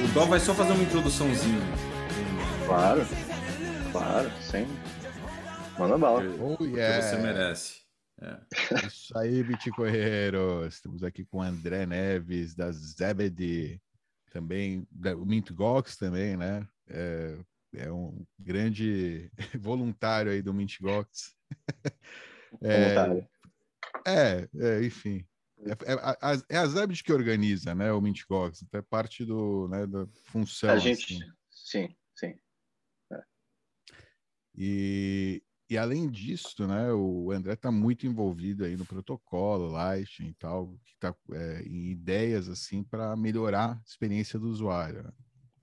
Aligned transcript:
O 0.00 0.14
Dó 0.14 0.26
vai 0.26 0.38
só 0.38 0.54
fazer 0.54 0.72
uma 0.72 0.84
introduçãozinha. 0.84 1.60
Claro, 2.66 3.00
claro, 3.90 4.30
sim. 4.40 4.64
Manda 5.76 5.98
bala. 5.98 6.22
Oh, 6.40 6.64
yeah. 6.64 6.98
Que 6.98 7.02
você 7.02 7.16
merece. 7.16 7.80
É. 8.20 8.38
Isso 8.86 9.18
aí, 9.18 9.42
Bitcoinheiros. 9.42 10.74
Estamos 10.74 11.02
aqui 11.02 11.24
com 11.24 11.38
o 11.38 11.42
André 11.42 11.84
Neves, 11.84 12.54
da 12.54 12.70
Zebedee, 12.70 13.80
também, 14.30 14.86
da, 14.90 15.16
o 15.16 15.26
Mint 15.26 15.50
Gox 15.50 15.96
também, 15.96 16.36
né? 16.36 16.64
É, 16.88 17.36
é, 17.74 17.92
um 17.92 18.24
grande 18.38 19.30
voluntário 19.58 20.30
aí 20.30 20.42
do 20.42 20.54
Mint 20.54 20.78
Gox. 20.80 21.34
É, 22.62 22.94
é, 24.06 24.48
é, 24.58 24.82
enfim. 24.82 25.22
É, 25.64 25.92
é, 25.92 25.94
a, 25.94 26.42
é 26.48 26.58
a 26.58 26.66
Zebedee 26.66 27.02
que 27.02 27.12
organiza, 27.12 27.74
né, 27.74 27.92
o 27.92 28.00
Mint 28.00 28.22
Gox. 28.28 28.64
É 28.72 28.82
parte 28.82 29.24
do, 29.24 29.68
né, 29.68 29.86
da 29.86 30.06
função. 30.26 30.70
A 30.70 30.78
gente, 30.78 31.14
assim. 31.14 31.32
sim, 31.50 31.96
sim. 32.14 32.34
É. 33.12 33.22
E, 34.54 35.42
e 35.68 35.76
além 35.76 36.08
disso, 36.08 36.66
né, 36.66 36.92
o 36.92 37.32
André 37.32 37.54
está 37.54 37.70
muito 37.70 38.06
envolvido 38.06 38.64
aí 38.64 38.76
no 38.76 38.86
protocolo, 38.86 39.72
Lightning 39.72 40.30
e 40.30 40.34
tal, 40.34 40.68
que 40.84 40.92
está 40.92 41.14
é, 41.32 41.62
em 41.62 41.90
ideias 41.90 42.48
assim 42.48 42.82
para 42.82 43.16
melhorar 43.16 43.72
a 43.72 43.82
experiência 43.84 44.38
do 44.38 44.48
usuário. 44.48 45.02
Né? 45.02 45.12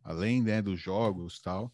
Além 0.03 0.43
né, 0.43 0.61
dos 0.61 0.79
jogos 0.79 1.39
tal, 1.39 1.73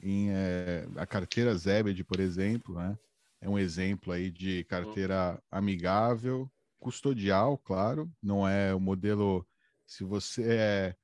em 0.00 0.30
é, 0.30 0.86
a 0.96 1.06
carteira 1.06 1.56
Zebed, 1.56 2.02
por 2.04 2.20
exemplo, 2.20 2.74
né, 2.74 2.98
é 3.40 3.48
um 3.48 3.58
exemplo 3.58 4.12
aí 4.12 4.30
de 4.30 4.64
carteira 4.64 5.40
amigável, 5.50 6.50
custodial, 6.78 7.58
claro, 7.58 8.10
não 8.22 8.46
é 8.46 8.74
o 8.74 8.80
modelo 8.80 9.46
se 9.86 10.04
você 10.04 10.42
é 10.42 10.96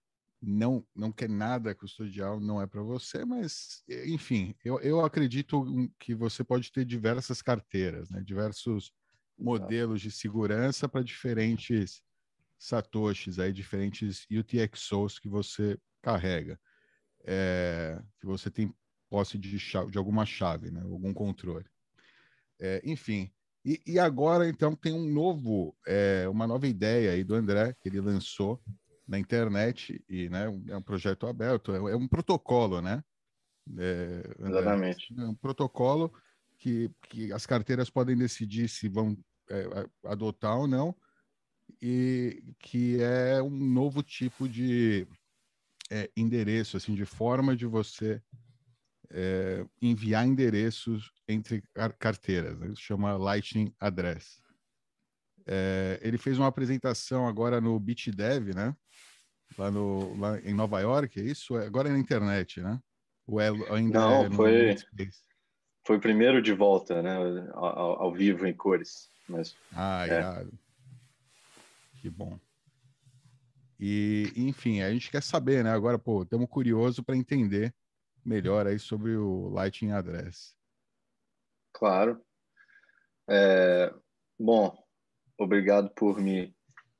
não, 0.42 0.84
não 0.94 1.12
quer 1.12 1.28
nada 1.28 1.72
custodial, 1.72 2.40
não 2.40 2.60
é 2.60 2.66
para 2.66 2.82
você, 2.82 3.24
mas, 3.24 3.84
enfim, 4.06 4.54
eu, 4.64 4.80
eu 4.80 5.04
acredito 5.04 5.64
que 6.00 6.14
você 6.14 6.42
pode 6.42 6.72
ter 6.72 6.84
diversas 6.84 7.40
carteiras, 7.40 8.10
né? 8.10 8.20
diversos 8.24 8.92
modelos 9.38 10.00
de 10.00 10.10
segurança 10.10 10.88
para 10.88 11.04
diferentes 11.04 12.02
satoshis, 12.58 13.38
aí, 13.38 13.52
diferentes 13.52 14.26
UTXOs 14.28 15.18
que 15.20 15.28
você 15.28 15.78
carrega, 16.02 16.60
é, 17.24 18.02
que 18.18 18.26
você 18.26 18.50
tem 18.50 18.74
posse 19.08 19.38
de, 19.38 19.58
chave, 19.58 19.92
de 19.92 19.98
alguma 19.98 20.26
chave, 20.26 20.72
né? 20.72 20.80
algum 20.80 21.14
controle. 21.14 21.66
É, 22.60 22.82
enfim, 22.84 23.32
e, 23.64 23.80
e, 23.86 23.98
agora, 23.98 24.48
então, 24.48 24.74
tem 24.74 24.92
um 24.92 25.08
novo, 25.12 25.76
é, 25.86 26.28
uma 26.28 26.46
nova 26.46 26.66
ideia 26.66 27.12
aí 27.12 27.22
do 27.22 27.34
André, 27.34 27.74
que 27.80 27.88
ele 27.88 28.00
lançou, 28.00 28.60
na 29.06 29.18
internet 29.18 30.02
e 30.08 30.28
né, 30.28 30.46
é 30.68 30.76
um 30.76 30.82
projeto 30.82 31.26
aberto, 31.26 31.72
é, 31.72 31.92
é 31.92 31.96
um 31.96 32.08
protocolo, 32.08 32.80
né? 32.80 33.04
É, 33.78 34.22
Exatamente. 34.48 35.14
É 35.18 35.24
um 35.24 35.34
protocolo 35.34 36.12
que, 36.56 36.90
que 37.08 37.32
as 37.32 37.44
carteiras 37.44 37.90
podem 37.90 38.16
decidir 38.16 38.68
se 38.68 38.88
vão 38.88 39.16
é, 39.50 39.66
adotar 40.04 40.56
ou 40.56 40.66
não, 40.66 40.96
e 41.80 42.42
que 42.58 43.02
é 43.02 43.42
um 43.42 43.50
novo 43.50 44.02
tipo 44.02 44.48
de 44.48 45.06
é, 45.90 46.10
endereço, 46.16 46.76
assim, 46.76 46.94
de 46.94 47.04
forma 47.04 47.56
de 47.56 47.66
você 47.66 48.22
é, 49.12 49.64
enviar 49.80 50.26
endereços 50.26 51.12
entre 51.28 51.62
carteiras. 51.98 52.58
Né? 52.58 52.72
Chama 52.76 53.16
Lightning 53.16 53.72
Address. 53.78 54.42
É, 55.46 56.00
ele 56.02 56.18
fez 56.18 56.38
uma 56.38 56.46
apresentação 56.46 57.26
agora 57.26 57.60
no 57.60 57.78
BitDev, 57.78 58.54
né? 58.54 58.74
Lá, 59.58 59.70
no, 59.70 60.16
lá 60.18 60.40
em 60.40 60.54
Nova 60.54 60.80
York, 60.80 61.20
é 61.20 61.24
isso? 61.24 61.58
É, 61.58 61.66
agora 61.66 61.88
é 61.88 61.92
na 61.92 61.98
internet, 61.98 62.60
né? 62.60 62.80
Ou 63.26 63.40
é, 63.40 63.48
ainda 63.70 64.00
Não, 64.00 64.24
é 64.24 64.30
foi, 64.30 64.76
foi 65.84 65.98
primeiro 65.98 66.40
de 66.40 66.52
volta, 66.52 67.02
né? 67.02 67.16
Ao, 67.52 68.02
ao 68.02 68.12
vivo 68.12 68.46
em 68.46 68.54
cores. 68.54 69.10
Mas, 69.28 69.56
ah, 69.72 70.06
é. 70.06 70.46
Que 72.00 72.08
bom. 72.08 72.38
E, 73.78 74.32
enfim, 74.36 74.80
a 74.80 74.92
gente 74.92 75.10
quer 75.10 75.22
saber, 75.22 75.64
né? 75.64 75.70
Agora, 75.70 75.98
pô, 75.98 76.22
estamos 76.22 76.48
curiosos 76.48 77.00
para 77.04 77.16
entender 77.16 77.74
melhor 78.24 78.66
aí 78.66 78.78
sobre 78.78 79.16
o 79.16 79.48
Lightning 79.48 79.92
Address. 79.92 80.54
Claro. 81.72 82.20
É, 83.28 83.92
bom, 84.38 84.76
obrigado 85.38 85.90
por 85.90 86.20
me, 86.20 86.54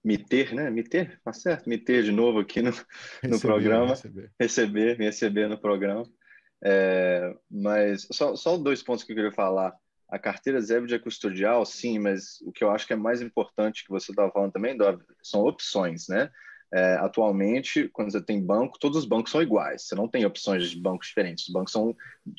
me 0.05 0.19
ter, 0.19 0.55
né? 0.55 0.71
Me 0.71 0.83
ter, 0.83 1.21
tá 1.23 1.33
certo? 1.33 1.69
Me 1.69 1.79
ter 1.79 2.03
de 2.03 2.13
novo 2.13 2.41
aqui 2.41 2.63
no, 2.63 2.71
no 2.71 2.77
receber, 3.23 3.41
programa. 3.41 3.89
Receber. 3.89 4.33
receber, 4.39 4.99
me 4.99 5.05
receber 5.05 5.49
no 5.49 5.59
programa. 5.59 6.05
É, 6.65 7.35
mas 7.51 8.07
só, 8.13 8.37
só 8.37 8.57
dois 8.57 8.83
pontos 8.83 9.05
que 9.05 9.13
eu 9.13 9.17
queria 9.17 9.33
falar. 9.33 9.75
A 10.09 10.19
carteira 10.19 10.61
Zebed 10.61 10.95
é 10.95 10.99
custodial, 10.99 11.65
sim, 11.65 11.99
mas 11.99 12.41
o 12.43 12.53
que 12.53 12.63
eu 12.63 12.71
acho 12.71 12.87
que 12.87 12.93
é 12.93 12.97
mais 12.97 13.23
importante 13.23 13.83
que 13.83 13.91
você 13.91 14.13
estava 14.13 14.31
falando 14.31 14.53
também 14.53 14.77
são 15.23 15.41
opções, 15.41 16.07
né? 16.07 16.31
É, 16.73 16.95
atualmente, 16.95 17.89
quando 17.89 18.11
você 18.11 18.21
tem 18.21 18.43
banco, 18.43 18.79
todos 18.79 18.99
os 18.99 19.05
bancos 19.05 19.31
são 19.31 19.43
iguais. 19.43 19.83
Você 19.83 19.95
não 19.95 20.09
tem 20.09 20.25
opções 20.25 20.71
de 20.71 20.81
bancos 20.81 21.09
diferentes. 21.09 21.47
Os 21.47 21.53
bancos 21.53 21.73
são 21.73 21.95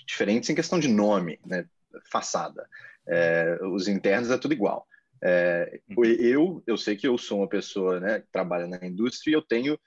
diferentes 0.07 0.49
em 0.49 0.55
questão 0.55 0.79
de 0.79 0.87
nome, 0.87 1.39
né? 1.45 1.65
Façada. 2.11 2.67
É, 3.07 3.59
os 3.61 3.87
internos 3.87 4.31
é 4.31 4.37
tudo 4.37 4.53
igual. 4.53 4.87
É, 5.21 5.79
uhum. 5.95 6.03
eu, 6.03 6.63
eu 6.65 6.77
sei 6.77 6.95
que 6.95 7.07
eu 7.07 7.17
sou 7.17 7.39
uma 7.39 7.47
pessoa 7.47 7.99
né, 7.99 8.19
que 8.19 8.27
trabalha 8.29 8.67
na 8.67 8.85
indústria 8.85 9.31
e 9.31 9.35
eu 9.35 9.41
tenho 9.41 9.79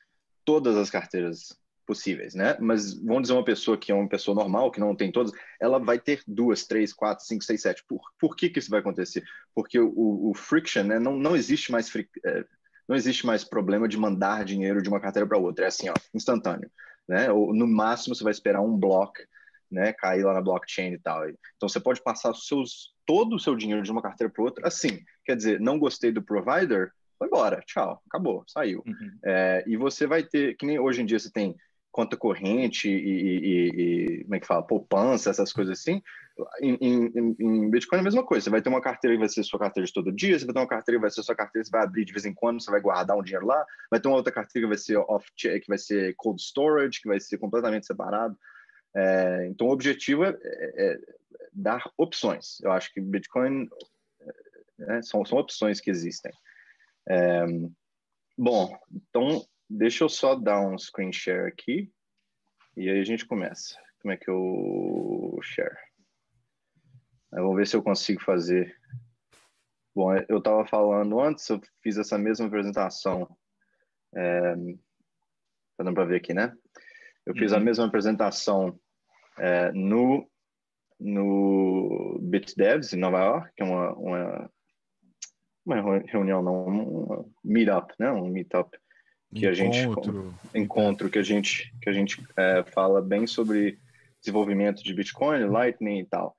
todas 0.46 0.76
as 0.76 0.88
carteiras 0.88 1.58
possíveis, 1.86 2.34
né? 2.34 2.56
Mas 2.60 2.94
vamos 2.94 3.22
dizer 3.22 3.34
uma 3.34 3.44
pessoa 3.44 3.76
que 3.76 3.92
é 3.92 3.94
uma 3.94 4.08
pessoa 4.08 4.34
normal, 4.34 4.70
que 4.70 4.80
não 4.80 4.94
tem 4.94 5.12
todas, 5.12 5.32
ela 5.60 5.78
vai 5.78 5.98
ter 5.98 6.22
duas, 6.26 6.66
três, 6.66 6.92
quatro, 6.92 7.24
cinco, 7.24 7.44
seis, 7.44 7.62
sete. 7.62 7.84
Por, 7.86 8.00
por 8.18 8.34
que, 8.34 8.48
que 8.48 8.58
isso 8.58 8.70
vai 8.70 8.80
acontecer? 8.80 9.22
Porque 9.54 9.78
o, 9.78 10.30
o 10.30 10.34
friction, 10.34 10.84
né? 10.84 10.98
Não, 10.98 11.16
não 11.16 11.36
existe 11.36 11.70
mais 11.70 11.90
é, 12.24 12.44
não 12.88 12.96
existe 12.96 13.26
mais 13.26 13.44
problema 13.44 13.88
de 13.88 13.96
mandar 13.96 14.44
dinheiro 14.44 14.82
de 14.82 14.88
uma 14.88 15.00
carteira 15.00 15.26
para 15.26 15.38
outra. 15.38 15.64
É 15.64 15.68
assim, 15.68 15.88
ó, 15.88 15.94
instantâneo, 16.14 16.70
né? 17.08 17.30
Ou 17.30 17.54
no 17.54 17.66
máximo 17.66 18.14
você 18.14 18.22
vai 18.22 18.32
esperar 18.32 18.60
um 18.60 18.76
bloco, 18.76 19.18
né? 19.70 19.92
Cair 19.92 20.24
lá 20.24 20.34
na 20.34 20.40
blockchain 20.40 20.92
e 20.92 20.98
tal. 20.98 21.28
Então 21.28 21.68
você 21.68 21.80
pode 21.80 22.02
passar 22.02 22.34
seus 22.34 22.94
todo 23.04 23.36
o 23.36 23.40
seu 23.40 23.54
dinheiro 23.54 23.82
de 23.82 23.90
uma 23.90 24.02
carteira 24.02 24.32
para 24.32 24.44
outra 24.44 24.66
assim. 24.66 25.00
Quer 25.24 25.36
dizer, 25.36 25.60
não 25.60 25.78
gostei 25.78 26.12
do 26.12 26.22
provider, 26.22 26.90
foi 27.18 27.28
embora, 27.28 27.62
tchau, 27.66 28.02
acabou, 28.06 28.44
saiu. 28.46 28.82
Uhum. 28.86 29.18
É, 29.24 29.64
e 29.66 29.76
você 29.76 30.06
vai 30.06 30.22
ter, 30.22 30.56
que 30.56 30.66
nem 30.66 30.78
hoje 30.78 31.02
em 31.02 31.06
dia 31.06 31.18
você 31.18 31.30
tem 31.30 31.54
conta 31.90 32.14
corrente 32.14 32.90
e, 32.90 32.92
e, 32.92 34.18
e, 34.20 34.22
como 34.24 34.34
é 34.34 34.40
que 34.40 34.46
fala, 34.46 34.62
poupança, 34.62 35.30
essas 35.30 35.50
coisas 35.50 35.78
assim. 35.78 36.02
Em, 36.60 36.76
em, 36.80 37.36
em, 37.40 37.70
Bitcoin 37.70 37.98
é 37.98 38.00
a 38.00 38.04
mesma 38.04 38.24
coisa. 38.24 38.44
Você 38.44 38.50
vai 38.50 38.60
ter 38.60 38.68
uma 38.68 38.80
carteira 38.80 39.16
que 39.16 39.20
vai 39.20 39.28
ser 39.28 39.42
sua 39.42 39.58
carteira 39.58 39.86
de 39.86 39.92
todo 39.92 40.12
dia, 40.12 40.38
você 40.38 40.44
vai 40.44 40.54
ter 40.54 40.60
uma 40.60 40.68
carteira 40.68 40.98
que 40.98 41.02
vai 41.02 41.10
ser 41.10 41.22
sua 41.22 41.34
carteira, 41.34 41.64
você 41.64 41.70
vai 41.70 41.82
abrir 41.82 42.04
de 42.04 42.12
vez 42.12 42.26
em 42.26 42.34
quando, 42.34 42.60
você 42.60 42.70
vai 42.70 42.80
guardar 42.80 43.16
um 43.16 43.22
dinheiro 43.22 43.46
lá, 43.46 43.64
vai 43.90 43.98
ter 44.00 44.08
uma 44.08 44.16
outra 44.16 44.32
carteira 44.32 44.66
que 44.66 44.68
vai 44.68 44.78
ser 44.78 44.98
off 44.98 45.30
que 45.34 45.64
vai 45.68 45.78
ser 45.78 46.14
cold 46.16 46.40
storage, 46.40 47.00
que 47.00 47.08
vai 47.08 47.18
ser 47.18 47.38
completamente 47.38 47.86
separado. 47.86 48.36
É, 48.94 49.46
então 49.48 49.66
o 49.66 49.72
objetivo 49.72 50.24
é, 50.24 50.36
é, 50.42 50.92
é 50.92 50.98
dar 51.52 51.90
opções. 51.96 52.60
Eu 52.60 52.72
acho 52.72 52.92
que 52.92 53.00
Bitcoin 53.00 53.68
né, 54.78 55.02
são, 55.02 55.24
são 55.24 55.38
opções 55.38 55.80
que 55.80 55.90
existem. 55.90 56.32
É, 57.08 57.44
bom, 58.36 58.76
então 58.90 59.44
deixa 59.68 60.04
eu 60.04 60.08
só 60.08 60.34
dar 60.34 60.60
um 60.60 60.78
screen 60.78 61.12
share 61.12 61.48
aqui 61.48 61.90
e 62.76 62.90
aí 62.90 63.00
a 63.00 63.04
gente 63.04 63.26
começa. 63.26 63.78
Como 64.00 64.12
é 64.12 64.16
que 64.16 64.28
eu 64.28 65.38
share? 65.42 65.76
Vamos 67.30 67.56
ver 67.56 67.66
se 67.66 67.76
eu 67.76 67.82
consigo 67.82 68.22
fazer. 68.22 68.74
Bom, 69.94 70.14
eu 70.28 70.38
estava 70.38 70.66
falando 70.66 71.20
antes, 71.20 71.48
eu 71.48 71.60
fiz 71.82 71.96
essa 71.96 72.18
mesma 72.18 72.46
apresentação. 72.46 73.28
É, 74.14 74.54
tá 75.76 75.84
dando 75.84 75.94
para 75.94 76.04
ver 76.04 76.16
aqui, 76.16 76.34
né? 76.34 76.54
Eu 77.24 77.34
fiz 77.34 77.52
uhum. 77.52 77.58
a 77.58 77.60
mesma 77.60 77.86
apresentação 77.86 78.78
é, 79.38 79.72
no 79.72 80.28
no 80.98 82.18
BitDevs 82.22 82.94
em 82.94 82.98
Nova 82.98 83.18
York, 83.18 83.52
que 83.54 83.62
é 83.62 83.66
uma, 83.66 83.92
uma, 83.94 84.50
uma 85.64 85.98
reunião, 86.06 86.42
não, 86.42 86.66
um 86.66 87.32
meetup, 87.44 87.92
né? 87.98 88.10
Um 88.10 88.28
meetup 88.28 88.78
que 89.34 89.46
encontro. 89.46 89.50
a 89.50 89.52
gente 89.52 90.58
encontro 90.58 91.10
que 91.10 91.18
a 91.18 91.22
gente 91.22 91.74
que 91.82 91.90
a 91.90 91.92
gente 91.92 92.24
é, 92.36 92.64
fala 92.72 93.02
bem 93.02 93.26
sobre 93.26 93.78
desenvolvimento 94.20 94.82
de 94.82 94.94
Bitcoin, 94.94 95.44
Lightning 95.44 96.00
e 96.00 96.06
tal. 96.06 96.36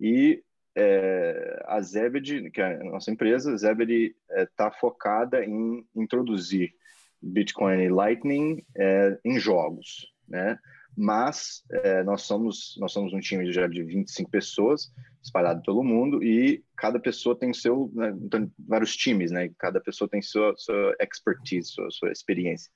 E 0.00 0.42
é, 0.76 1.62
a 1.66 1.80
Zebed, 1.80 2.50
que 2.50 2.60
é 2.60 2.80
a 2.80 2.84
nossa 2.84 3.10
empresa, 3.10 3.56
Zebed 3.56 4.14
está 4.30 4.66
é, 4.68 4.80
focada 4.80 5.44
em 5.44 5.84
introduzir 5.94 6.72
Bitcoin 7.20 7.82
e 7.82 7.88
Lightning 7.88 8.64
é, 8.76 9.18
em 9.24 9.38
jogos, 9.38 10.10
né? 10.26 10.58
mas 10.96 11.62
é, 11.70 12.02
nós 12.02 12.22
somos 12.22 12.76
nós 12.78 12.92
somos 12.92 13.12
um 13.12 13.20
time 13.20 13.50
já 13.52 13.66
de 13.66 13.82
25 13.82 14.30
pessoas 14.30 14.92
espalhado 15.22 15.62
pelo 15.62 15.84
mundo 15.84 16.22
e 16.22 16.64
cada 16.76 16.98
pessoa 16.98 17.38
tem 17.38 17.52
seu 17.52 17.90
né, 17.94 18.12
vários 18.58 18.96
times 18.96 19.30
né 19.30 19.50
cada 19.58 19.80
pessoa 19.80 20.08
tem 20.08 20.20
sua, 20.20 20.52
sua 20.56 20.94
expertise 21.00 21.70
sua, 21.70 21.90
sua 21.90 22.10
experiência 22.10 22.70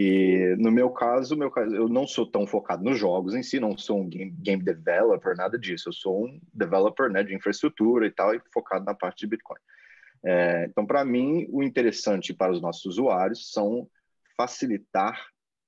E 0.00 0.54
no 0.60 0.70
meu 0.70 0.90
caso, 0.90 1.36
meu 1.36 1.50
caso, 1.50 1.74
eu 1.74 1.88
não 1.88 2.06
sou 2.06 2.24
tão 2.24 2.46
focado 2.46 2.84
nos 2.84 2.96
jogos 2.96 3.34
em 3.34 3.42
si, 3.42 3.58
não 3.58 3.76
sou 3.76 4.00
um 4.00 4.08
game, 4.08 4.30
game 4.30 4.62
developer, 4.62 5.34
nada 5.36 5.58
disso. 5.58 5.88
Eu 5.88 5.92
sou 5.92 6.24
um 6.24 6.40
developer 6.54 7.10
né, 7.10 7.24
de 7.24 7.34
infraestrutura 7.34 8.06
e 8.06 8.10
tal, 8.12 8.32
e 8.32 8.40
focado 8.52 8.84
na 8.84 8.94
parte 8.94 9.18
de 9.18 9.26
Bitcoin. 9.26 9.58
É, 10.24 10.66
então, 10.66 10.86
para 10.86 11.04
mim, 11.04 11.48
o 11.50 11.64
interessante 11.64 12.32
para 12.32 12.52
os 12.52 12.62
nossos 12.62 12.86
usuários 12.86 13.50
são 13.50 13.90
facilitar 14.36 15.20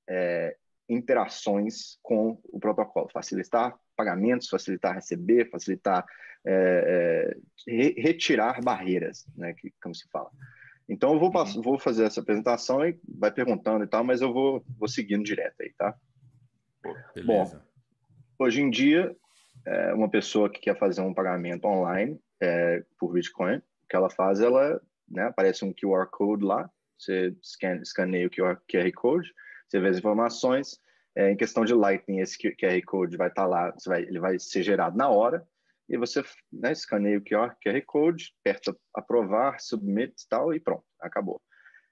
é, 0.09 0.57
interações 0.89 1.99
com 2.01 2.41
o 2.53 2.61
protocolo, 2.61 3.09
facilitar 3.13 3.77
pagamentos, 3.97 4.49
facilitar 4.49 4.95
receber, 4.95 5.51
facilitar 5.51 6.07
é, 6.47 7.35
é, 7.67 7.69
re 7.69 8.01
retirar 8.01 8.63
barreiras, 8.63 9.27
né, 9.37 9.55
que 9.55 9.75
como 9.83 9.93
se 9.93 10.09
fala. 10.09 10.31
Então 10.91 11.15
eu 11.15 11.21
vou, 11.21 11.31
uhum. 11.33 11.63
vou 11.63 11.79
fazer 11.79 12.05
essa 12.05 12.21
apresentação 12.21 12.85
e 12.85 12.99
vai 13.09 13.31
perguntando 13.31 13.85
e 13.85 13.87
tal, 13.87 14.03
mas 14.03 14.21
eu 14.21 14.33
vou, 14.33 14.65
vou 14.77 14.89
seguindo 14.89 15.23
direto 15.23 15.55
aí, 15.61 15.73
tá? 15.79 15.95
Beleza. 17.15 17.59
Bom, 17.59 18.45
hoje 18.45 18.61
em 18.61 18.69
dia, 18.69 19.17
é, 19.65 19.95
uma 19.95 20.11
pessoa 20.11 20.51
que 20.51 20.61
quer 20.61 20.77
fazer 20.77 21.01
um 21.01 21.15
pagamento 21.15 21.65
online 21.67 22.21
é, 22.41 22.83
por 22.99 23.13
Bitcoin, 23.13 23.59
o 23.59 23.89
que 23.89 23.95
ela 23.95 24.11
faz, 24.11 24.41
ela 24.41 24.81
né, 25.09 25.27
aparece 25.27 25.65
um 25.65 25.73
QR 25.73 26.07
Code 26.11 26.45
lá, 26.45 26.69
você 26.99 27.37
scan, 27.41 27.77
escaneia 27.77 28.27
o 28.27 28.31
QR, 28.31 28.59
QR 28.69 28.91
Code, 28.93 29.33
você 29.69 29.79
vê 29.79 29.89
as 29.89 29.99
informações. 29.99 30.81
É, 31.15 31.31
em 31.31 31.37
questão 31.37 31.65
de 31.65 31.73
Lightning, 31.73 32.19
esse 32.19 32.37
QR 32.37 32.83
Code 32.85 33.17
vai 33.17 33.29
estar 33.29 33.43
tá 33.43 33.49
lá, 33.49 33.75
vai, 33.87 34.03
ele 34.03 34.19
vai 34.19 34.41
ser 34.41 34.65
gerado 34.65 34.97
na 34.97 35.09
hora, 35.09 35.47
e 35.91 35.99
você 35.99 36.23
né, 36.53 36.71
escaneia 36.71 37.19
o 37.19 37.23
QR, 37.23 37.83
Code, 37.85 38.33
aperta 38.41 38.77
aprovar, 38.95 39.61
submit 39.61 40.13
e 40.13 40.29
tal, 40.29 40.55
e 40.55 40.61
pronto, 40.61 40.85
acabou. 41.01 41.43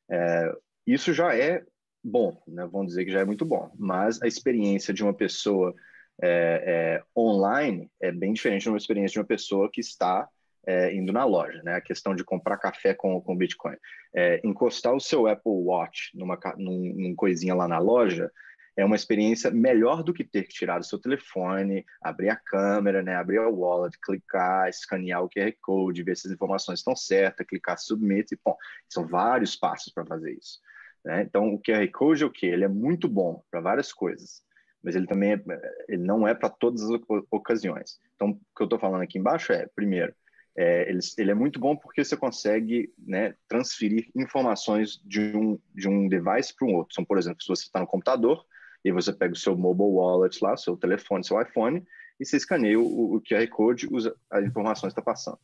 É, 0.08 0.52
isso 0.86 1.12
já 1.12 1.36
é 1.36 1.64
bom, 2.02 2.40
né? 2.46 2.66
vamos 2.70 2.88
dizer 2.88 3.04
que 3.04 3.10
já 3.10 3.20
é 3.20 3.24
muito 3.24 3.44
bom, 3.44 3.70
mas 3.76 4.22
a 4.22 4.28
experiência 4.28 4.94
de 4.94 5.02
uma 5.02 5.12
pessoa 5.12 5.74
é, 6.22 7.00
é, 7.02 7.20
online 7.20 7.90
é 8.00 8.12
bem 8.12 8.32
diferente 8.32 8.62
de 8.62 8.68
uma 8.68 8.78
experiência 8.78 9.14
de 9.14 9.18
uma 9.18 9.26
pessoa 9.26 9.68
que 9.70 9.80
está 9.80 10.28
é, 10.66 10.94
indo 10.94 11.12
na 11.12 11.24
loja, 11.24 11.62
né? 11.62 11.74
A 11.76 11.80
questão 11.80 12.14
de 12.14 12.22
comprar 12.22 12.58
café 12.58 12.92
com, 12.92 13.20
com 13.22 13.36
Bitcoin. 13.36 13.76
É, 14.14 14.40
encostar 14.44 14.94
o 14.94 15.00
seu 15.00 15.26
Apple 15.26 15.52
Watch 15.52 16.10
numa 16.14 16.38
num, 16.58 16.92
num 16.94 17.14
coisinha 17.14 17.54
lá 17.54 17.66
na 17.66 17.78
loja 17.78 18.30
é 18.78 18.84
uma 18.84 18.94
experiência 18.94 19.50
melhor 19.50 20.04
do 20.04 20.14
que 20.14 20.22
ter 20.22 20.44
que 20.44 20.54
tirar 20.54 20.78
o 20.78 20.84
seu 20.84 21.00
telefone, 21.00 21.84
abrir 22.00 22.30
a 22.30 22.36
câmera, 22.36 23.02
né, 23.02 23.16
abrir 23.16 23.40
o 23.40 23.52
wallet, 23.52 23.98
clicar, 24.00 24.68
escanear 24.68 25.24
o 25.24 25.28
QR 25.28 25.52
Code, 25.60 26.04
ver 26.04 26.16
se 26.16 26.28
as 26.28 26.32
informações 26.32 26.78
estão 26.78 26.94
certas, 26.94 27.44
clicar 27.44 27.76
submit, 27.76 28.32
e 28.32 28.38
bom, 28.42 28.56
são 28.88 29.04
vários 29.04 29.56
passos 29.56 29.92
para 29.92 30.06
fazer 30.06 30.32
isso. 30.32 30.60
Né? 31.04 31.22
Então, 31.22 31.52
o 31.52 31.60
QR 31.60 31.90
Code 31.90 32.22
é 32.22 32.26
o 32.26 32.30
quê? 32.30 32.46
Ele 32.46 32.64
é 32.64 32.68
muito 32.68 33.08
bom 33.08 33.42
para 33.50 33.60
várias 33.60 33.92
coisas, 33.92 34.44
mas 34.80 34.94
ele 34.94 35.08
também 35.08 35.32
é, 35.32 35.42
ele 35.88 36.04
não 36.04 36.26
é 36.26 36.32
para 36.32 36.48
todas 36.48 36.80
as 36.84 37.00
ocasiões. 37.32 37.98
Então, 38.14 38.30
o 38.30 38.34
que 38.56 38.62
eu 38.62 38.66
estou 38.66 38.78
falando 38.78 39.02
aqui 39.02 39.18
embaixo 39.18 39.52
é, 39.52 39.66
primeiro, 39.74 40.14
é, 40.56 40.88
ele, 40.88 41.00
ele, 41.18 41.32
é 41.32 41.34
muito 41.34 41.58
bom 41.58 41.76
porque 41.76 42.04
você 42.04 42.16
consegue 42.16 42.92
né, 42.96 43.34
transferir 43.48 44.08
informações 44.14 45.00
de 45.04 45.36
um, 45.36 45.58
de 45.74 45.88
um 45.88 46.08
device 46.08 46.54
para 46.56 46.68
um 46.68 46.74
outro. 46.74 46.92
Então, 46.92 47.04
por 47.04 47.18
exemplo, 47.18 47.42
se 47.42 47.48
você 47.48 47.64
está 47.64 47.80
no 47.80 47.86
computador, 47.86 48.44
e 48.84 48.92
você 48.92 49.12
pega 49.12 49.32
o 49.32 49.36
seu 49.36 49.56
mobile 49.56 49.90
wallet 49.90 50.42
lá, 50.42 50.56
seu 50.56 50.76
telefone, 50.76 51.24
seu 51.24 51.40
iPhone, 51.40 51.84
e 52.18 52.24
você 52.24 52.36
escaneia 52.36 52.78
o, 52.78 53.16
o 53.16 53.20
QR 53.20 53.46
Code, 53.48 53.88
usa 53.90 54.14
as 54.30 54.44
informações 54.44 54.92
que 54.92 55.00
está 55.00 55.12
passando. 55.12 55.38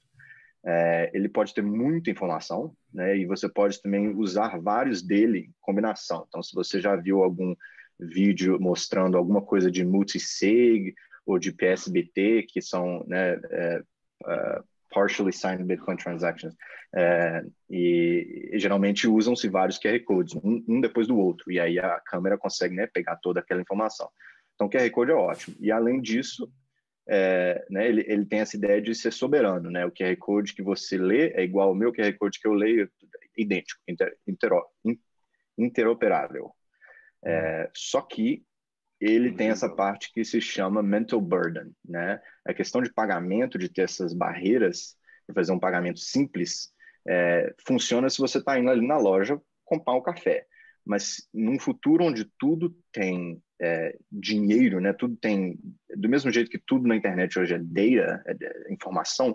É, 0.66 1.10
ele 1.12 1.28
pode 1.28 1.52
ter 1.52 1.62
muita 1.62 2.10
informação, 2.10 2.74
né? 2.92 3.18
E 3.18 3.26
você 3.26 3.48
pode 3.48 3.82
também 3.82 4.08
usar 4.08 4.58
vários 4.58 5.02
dele 5.02 5.40
em 5.40 5.54
combinação. 5.60 6.24
Então, 6.26 6.42
se 6.42 6.54
você 6.54 6.80
já 6.80 6.96
viu 6.96 7.22
algum 7.22 7.54
vídeo 8.00 8.58
mostrando 8.58 9.16
alguma 9.16 9.42
coisa 9.42 9.70
de 9.70 9.84
multisig 9.84 10.94
ou 11.26 11.38
de 11.38 11.52
PSBT, 11.52 12.46
que 12.48 12.62
são 12.62 13.04
né, 13.06 13.38
é, 13.50 13.82
é, 14.26 14.62
partially 14.94 15.32
signed 15.32 15.64
Bitcoin 15.66 15.96
transactions. 15.96 16.54
É, 16.94 17.42
e, 17.68 18.50
e, 18.52 18.58
geralmente 18.58 19.08
usam-se 19.08 19.48
vários 19.48 19.78
QR 19.78 19.98
codes, 20.04 20.34
um, 20.36 20.64
um, 20.68 20.80
depois 20.80 21.08
do 21.08 21.18
outro, 21.18 21.50
e 21.50 21.58
aí 21.58 21.78
a 21.78 22.00
câmera 22.06 22.38
consegue 22.38 22.76
né, 22.76 22.86
pegar 22.86 23.16
toda 23.16 23.40
aquela 23.40 23.60
informação. 23.60 24.08
Então, 24.54 24.70
QR 24.70 24.88
Code 24.90 25.10
é 25.10 25.14
ótimo. 25.14 25.56
E 25.58 25.72
além 25.72 26.00
disso, 26.00 26.48
é, 27.08 27.64
né, 27.68 27.88
ele, 27.88 28.04
ele 28.06 28.24
tem 28.24 28.38
essa 28.38 28.56
ideia 28.56 28.80
de 28.80 28.94
ser 28.94 29.12
soberano. 29.12 29.68
Né? 29.68 29.84
O 29.84 29.90
QR 29.90 30.16
Code 30.16 30.54
que 30.54 30.62
você 30.62 30.96
lê 30.96 31.30
é 31.30 31.42
igual 31.42 31.70
ao 31.70 31.74
meu 31.74 31.92
QR 31.92 32.16
Code 32.16 32.38
que 32.38 32.46
eu 32.46 32.52
leio, 32.52 32.88
idêntico, 33.36 33.80
inter, 33.88 34.16
intero, 34.28 34.62
interoperável. 35.58 36.52
É, 37.24 37.68
só 37.74 38.00
que 38.00 38.44
ele 39.00 39.32
tem 39.32 39.48
essa 39.48 39.68
parte 39.68 40.12
que 40.12 40.24
se 40.24 40.40
chama 40.40 40.82
mental 40.82 41.20
burden, 41.20 41.74
né? 41.84 42.20
A 42.46 42.54
questão 42.54 42.82
de 42.82 42.92
pagamento, 42.92 43.58
de 43.58 43.68
ter 43.68 43.82
essas 43.82 44.14
barreiras, 44.14 44.96
de 45.28 45.34
fazer 45.34 45.52
um 45.52 45.58
pagamento 45.58 46.00
simples, 46.00 46.72
é, 47.06 47.54
funciona 47.66 48.08
se 48.08 48.18
você 48.18 48.38
está 48.38 48.58
indo 48.58 48.70
ali 48.70 48.86
na 48.86 48.96
loja 48.96 49.40
comprar 49.64 49.94
um 49.94 50.02
café. 50.02 50.46
Mas 50.84 51.28
num 51.32 51.58
futuro 51.58 52.04
onde 52.04 52.24
tudo 52.38 52.76
tem 52.92 53.42
é, 53.60 53.96
dinheiro, 54.10 54.80
né? 54.80 54.92
Tudo 54.92 55.16
tem 55.16 55.58
do 55.96 56.08
mesmo 56.08 56.30
jeito 56.30 56.50
que 56.50 56.58
tudo 56.58 56.86
na 56.86 56.96
internet 56.96 57.38
hoje 57.38 57.54
é 57.54 57.58
data, 57.58 58.22
é, 58.26 58.36
é 58.68 58.72
informação. 58.72 59.34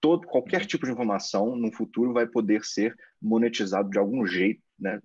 Todo 0.00 0.26
qualquer 0.26 0.64
tipo 0.66 0.86
de 0.86 0.92
informação 0.92 1.56
no 1.56 1.72
futuro 1.72 2.12
vai 2.12 2.26
poder 2.26 2.64
ser 2.64 2.94
monetizado 3.20 3.90
de 3.90 3.98
algum 3.98 4.26
jeito, 4.26 4.62
né? 4.78 5.00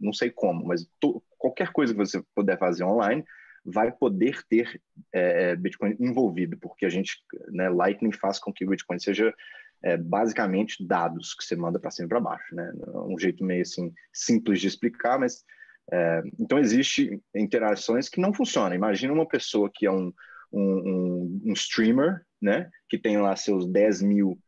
Não 0.00 0.12
sei 0.12 0.30
como, 0.30 0.66
mas 0.66 0.88
to, 1.00 1.22
qualquer 1.38 1.72
coisa 1.72 1.92
que 1.92 1.98
você 1.98 2.22
puder 2.34 2.58
fazer 2.58 2.84
online 2.84 3.24
vai 3.64 3.92
poder 3.92 4.42
ter 4.48 4.80
é, 5.12 5.50
é, 5.50 5.56
Bitcoin 5.56 5.96
envolvido, 6.00 6.56
porque 6.58 6.86
a 6.86 6.88
gente, 6.88 7.22
né, 7.48 7.68
Lightning 7.68 8.12
faz 8.12 8.38
com 8.38 8.52
que 8.52 8.64
o 8.64 8.68
Bitcoin 8.68 8.98
seja 8.98 9.34
é, 9.82 9.96
basicamente 9.96 10.84
dados 10.86 11.34
que 11.34 11.44
você 11.44 11.54
manda 11.54 11.78
para 11.78 11.90
cima 11.90 12.06
e 12.06 12.08
para 12.08 12.20
baixo, 12.20 12.54
né? 12.54 12.72
Um 13.06 13.18
jeito 13.18 13.44
meio 13.44 13.62
assim 13.62 13.92
simples 14.12 14.60
de 14.60 14.66
explicar, 14.66 15.18
mas 15.18 15.44
é, 15.92 16.22
então 16.38 16.58
existe 16.58 17.20
interações 17.34 18.08
que 18.08 18.20
não 18.20 18.32
funcionam. 18.32 18.74
Imagina 18.74 19.12
uma 19.12 19.26
pessoa 19.26 19.70
que 19.72 19.86
é 19.86 19.90
um, 19.90 20.12
um, 20.52 21.40
um, 21.44 21.52
streamer, 21.52 22.22
né? 22.40 22.68
Que 22.88 22.98
tem 22.98 23.18
lá 23.18 23.34
seus 23.36 23.66
10 23.70 24.02
mil 24.02 24.38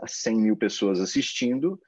a 0.00 0.06
100 0.06 0.40
mil 0.40 0.56
pessoas 0.56 1.00
assistindo. 1.00 1.80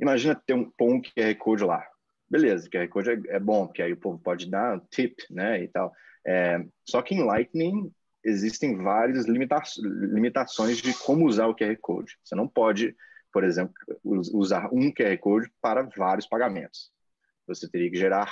Imagina 0.00 0.34
ter 0.34 0.54
um, 0.54 0.70
pôr 0.70 0.94
um 0.94 1.02
QR 1.02 1.34
Code 1.38 1.64
lá. 1.64 1.86
Beleza, 2.28 2.70
QR 2.70 2.88
Code 2.88 3.10
é, 3.10 3.36
é 3.36 3.40
bom, 3.40 3.66
porque 3.66 3.82
aí 3.82 3.92
o 3.92 3.96
povo 3.96 4.18
pode 4.18 4.48
dar 4.48 4.80
tip, 4.90 5.18
né? 5.30 5.62
E 5.62 5.68
tal. 5.68 5.92
É, 6.26 6.64
só 6.88 7.02
que 7.02 7.14
em 7.14 7.24
Lightning 7.24 7.92
existem 8.24 8.76
várias 8.76 9.26
limita 9.26 9.62
limitações 9.78 10.78
de 10.78 10.94
como 10.94 11.26
usar 11.26 11.46
o 11.46 11.54
QR 11.54 11.76
Code. 11.80 12.16
Você 12.22 12.34
não 12.34 12.46
pode, 12.46 12.94
por 13.32 13.44
exemplo, 13.44 13.74
usar 14.04 14.68
um 14.72 14.92
QR 14.92 15.16
Code 15.18 15.50
para 15.60 15.82
vários 15.96 16.26
pagamentos. 16.26 16.90
Você 17.46 17.68
teria 17.68 17.90
que 17.90 17.96
gerar 17.96 18.30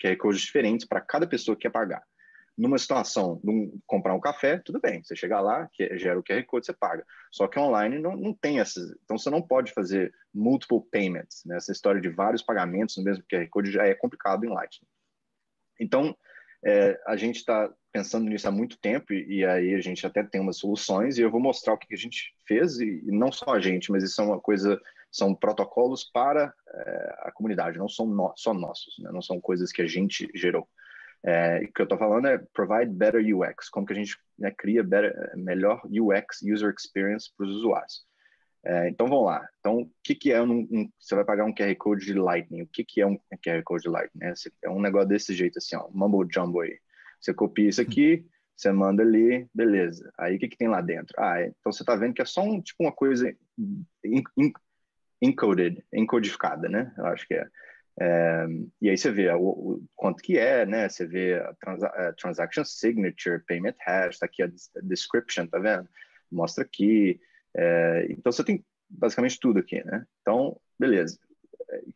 QR 0.00 0.16
Codes 0.18 0.42
diferentes 0.42 0.86
para 0.86 1.00
cada 1.00 1.26
pessoa 1.26 1.56
que 1.56 1.62
quer 1.62 1.70
pagar. 1.70 2.02
Numa 2.56 2.78
situação, 2.78 3.40
num, 3.42 3.80
comprar 3.86 4.14
um 4.14 4.20
café, 4.20 4.58
tudo 4.58 4.80
bem, 4.80 5.02
você 5.02 5.16
chega 5.16 5.40
lá, 5.40 5.68
que, 5.72 5.98
gera 5.98 6.18
o 6.18 6.22
QR 6.22 6.44
Code, 6.44 6.66
você 6.66 6.72
paga. 6.72 7.04
Só 7.30 7.46
que 7.46 7.58
online 7.58 7.98
não, 7.98 8.14
não 8.14 8.34
tem 8.34 8.60
essas. 8.60 8.90
Então 9.04 9.16
você 9.16 9.30
não 9.30 9.40
pode 9.40 9.72
fazer 9.72 10.12
multiple 10.34 10.82
payments. 10.90 11.42
Né? 11.46 11.56
Essa 11.56 11.72
história 11.72 12.00
de 12.00 12.10
vários 12.10 12.42
pagamentos 12.42 12.96
no 12.96 13.04
mesmo 13.04 13.24
QR 13.30 13.48
Code 13.48 13.70
já 13.70 13.86
é 13.86 13.94
complicado 13.94 14.44
em 14.44 14.50
Lightning. 14.50 14.86
Então, 15.80 16.14
é, 16.64 17.00
a 17.06 17.16
gente 17.16 17.36
está 17.36 17.72
pensando 17.92 18.28
nisso 18.28 18.46
há 18.46 18.50
muito 18.50 18.78
tempo 18.78 19.12
e, 19.12 19.38
e, 19.38 19.44
aí 19.44 19.74
a 19.74 19.80
gente 19.80 20.06
até 20.06 20.22
tem 20.22 20.40
umas 20.40 20.58
soluções 20.58 21.18
e 21.18 21.22
eu 21.22 21.30
vou 21.30 21.40
mostrar 21.40 21.74
o 21.74 21.78
que 21.78 21.92
a 21.92 21.96
gente 21.96 22.32
fez 22.46 22.78
e, 22.78 23.02
e 23.04 23.10
não 23.10 23.32
só 23.32 23.54
a 23.54 23.60
gente, 23.60 23.90
mas 23.90 24.04
isso 24.04 24.20
é 24.20 24.24
uma 24.24 24.40
coisa, 24.40 24.80
são 25.10 25.34
protocolos 25.34 26.04
para 26.04 26.54
é, 26.68 27.16
a 27.22 27.32
comunidade, 27.32 27.78
não 27.78 27.88
são 27.88 28.06
no, 28.06 28.32
só 28.36 28.54
nossos, 28.54 28.94
né? 28.98 29.10
não 29.12 29.20
são 29.20 29.40
coisas 29.40 29.72
que 29.72 29.82
a 29.82 29.86
gente 29.86 30.30
gerou. 30.34 30.68
É, 31.24 31.58
o 31.58 31.72
que 31.72 31.80
eu 31.80 31.84
estou 31.84 31.98
falando 31.98 32.26
é 32.26 32.38
provide 32.52 32.90
better 32.90 33.22
UX, 33.22 33.68
como 33.68 33.86
que 33.86 33.92
a 33.92 33.96
gente 33.96 34.16
né, 34.38 34.50
cria 34.50 34.82
better, 34.82 35.14
melhor 35.36 35.80
UX, 35.84 36.42
user 36.42 36.74
experience 36.76 37.30
para 37.36 37.46
os 37.46 37.56
usuários. 37.56 38.04
É, 38.64 38.88
então 38.88 39.08
vamos 39.08 39.26
lá. 39.26 39.46
Então, 39.58 39.80
o 39.80 39.90
que, 40.04 40.14
que 40.14 40.32
é 40.32 40.40
um, 40.40 40.60
um, 40.70 40.90
Você 40.98 41.14
vai 41.14 41.24
pagar 41.24 41.44
um 41.44 41.54
QR 41.54 41.74
Code 41.76 42.04
de 42.04 42.14
Lightning. 42.14 42.62
O 42.62 42.66
que, 42.66 42.84
que 42.84 43.00
é 43.00 43.06
um 43.06 43.18
QR 43.44 43.62
Code 43.64 43.82
de 43.82 43.88
Lightning? 43.88 44.24
É, 44.24 44.32
é 44.62 44.70
um 44.70 44.80
negócio 44.80 45.08
desse 45.08 45.34
jeito, 45.34 45.58
assim, 45.58 45.76
ó, 45.76 45.88
mumble 45.90 46.28
jumbo 46.32 46.60
aí. 46.60 46.78
Você 47.20 47.32
copia 47.34 47.68
isso 47.68 47.80
aqui, 47.80 48.26
você 48.56 48.72
manda 48.72 49.02
ali, 49.02 49.48
beleza. 49.54 50.12
Aí 50.18 50.36
o 50.36 50.38
que, 50.38 50.48
que 50.48 50.56
tem 50.56 50.68
lá 50.68 50.80
dentro? 50.80 51.14
Ah, 51.18 51.40
é, 51.40 51.46
então 51.48 51.72
você 51.72 51.82
está 51.82 51.96
vendo 51.96 52.14
que 52.14 52.22
é 52.22 52.24
só 52.24 52.42
um, 52.42 52.60
tipo 52.60 52.82
uma 52.82 52.92
coisa 52.92 53.28
in, 53.58 54.22
in, 54.36 54.52
encoded, 55.20 55.84
encodificada, 55.92 56.68
né? 56.68 56.92
Eu 56.96 57.06
acho 57.06 57.26
que 57.26 57.34
é. 57.34 57.46
É 58.00 58.46
e 58.80 58.90
aí 58.90 58.96
você 58.96 59.10
vê 59.10 59.30
o, 59.30 59.40
o, 59.40 59.84
quanto 59.94 60.22
que 60.22 60.38
é, 60.38 60.66
né? 60.66 60.88
Você 60.88 61.06
vê 61.06 61.34
a, 61.34 61.54
trans, 61.54 61.82
a 61.82 62.12
transaction 62.14 62.64
signature, 62.64 63.44
payment 63.46 63.74
hash, 63.80 64.18
tá 64.18 64.26
aqui 64.26 64.42
a 64.42 64.50
description, 64.82 65.46
tá 65.46 65.58
vendo? 65.58 65.88
Mostra 66.30 66.64
aqui. 66.64 67.20
É, 67.54 68.06
então 68.10 68.32
você 68.32 68.44
tem 68.44 68.64
basicamente 68.88 69.38
tudo 69.40 69.58
aqui, 69.60 69.84
né? 69.84 70.04
Então, 70.20 70.58
beleza. 70.78 71.18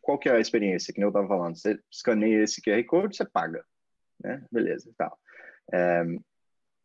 qual 0.01 0.17
que 0.17 0.29
é 0.29 0.33
a 0.33 0.39
experiência 0.39 0.93
que 0.93 1.03
eu 1.03 1.09
estava 1.09 1.27
falando? 1.27 1.57
Você 1.57 1.79
escaneia 1.91 2.43
esse 2.43 2.61
QR 2.61 2.83
Code, 2.85 3.15
você 3.17 3.25
paga, 3.25 3.63
né? 4.23 4.45
Beleza, 4.51 4.91
tal. 4.97 5.17
É, 5.73 6.03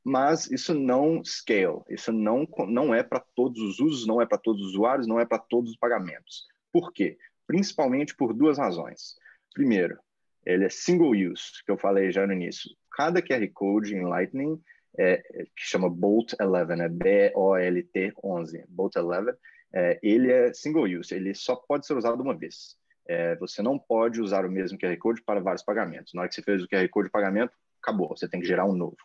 mas 0.04 0.50
isso 0.50 0.74
não 0.74 1.22
scale, 1.24 1.80
isso 1.88 2.12
não, 2.12 2.46
não 2.66 2.92
é 2.92 3.02
para 3.02 3.24
todos 3.36 3.60
os 3.62 3.78
usos, 3.78 4.06
não 4.06 4.20
é 4.20 4.26
para 4.26 4.38
todos 4.38 4.60
os 4.62 4.68
usuários, 4.70 5.06
não 5.06 5.20
é 5.20 5.24
para 5.24 5.38
todos 5.38 5.70
os 5.70 5.76
pagamentos. 5.76 6.46
Por 6.72 6.92
quê? 6.92 7.16
Principalmente 7.52 8.16
por 8.16 8.32
duas 8.32 8.56
razões. 8.56 9.14
Primeiro, 9.52 9.98
ele 10.42 10.64
é 10.64 10.70
single 10.70 11.10
use, 11.10 11.62
que 11.66 11.70
eu 11.70 11.76
falei 11.76 12.10
já 12.10 12.26
no 12.26 12.32
início. 12.32 12.70
Cada 12.90 13.20
QR 13.20 13.46
Code 13.52 13.94
em 13.94 14.06
Lightning, 14.06 14.58
é, 14.98 15.18
que 15.18 15.62
chama 15.62 15.90
Bolt 15.90 16.32
11, 16.40 16.80
é 16.80 16.88
B-O-L-T 16.88 18.14
11, 18.24 18.64
Bolt 18.70 18.96
11, 18.96 19.36
é, 19.74 20.00
ele 20.02 20.32
é 20.32 20.50
single 20.54 20.84
use, 20.84 21.14
ele 21.14 21.34
só 21.34 21.54
pode 21.54 21.86
ser 21.86 21.92
usado 21.92 22.22
uma 22.22 22.34
vez. 22.34 22.74
É, 23.06 23.36
você 23.36 23.60
não 23.60 23.78
pode 23.78 24.22
usar 24.22 24.46
o 24.46 24.50
mesmo 24.50 24.78
QR 24.78 24.96
Code 24.96 25.22
para 25.22 25.38
vários 25.38 25.62
pagamentos. 25.62 26.14
Na 26.14 26.22
hora 26.22 26.30
que 26.30 26.34
você 26.34 26.42
fez 26.42 26.62
o 26.62 26.68
QR 26.68 26.88
Code 26.88 27.08
de 27.08 27.12
pagamento, 27.12 27.52
acabou, 27.82 28.08
você 28.08 28.26
tem 28.26 28.40
que 28.40 28.46
gerar 28.46 28.64
um 28.64 28.72
novo. 28.72 28.96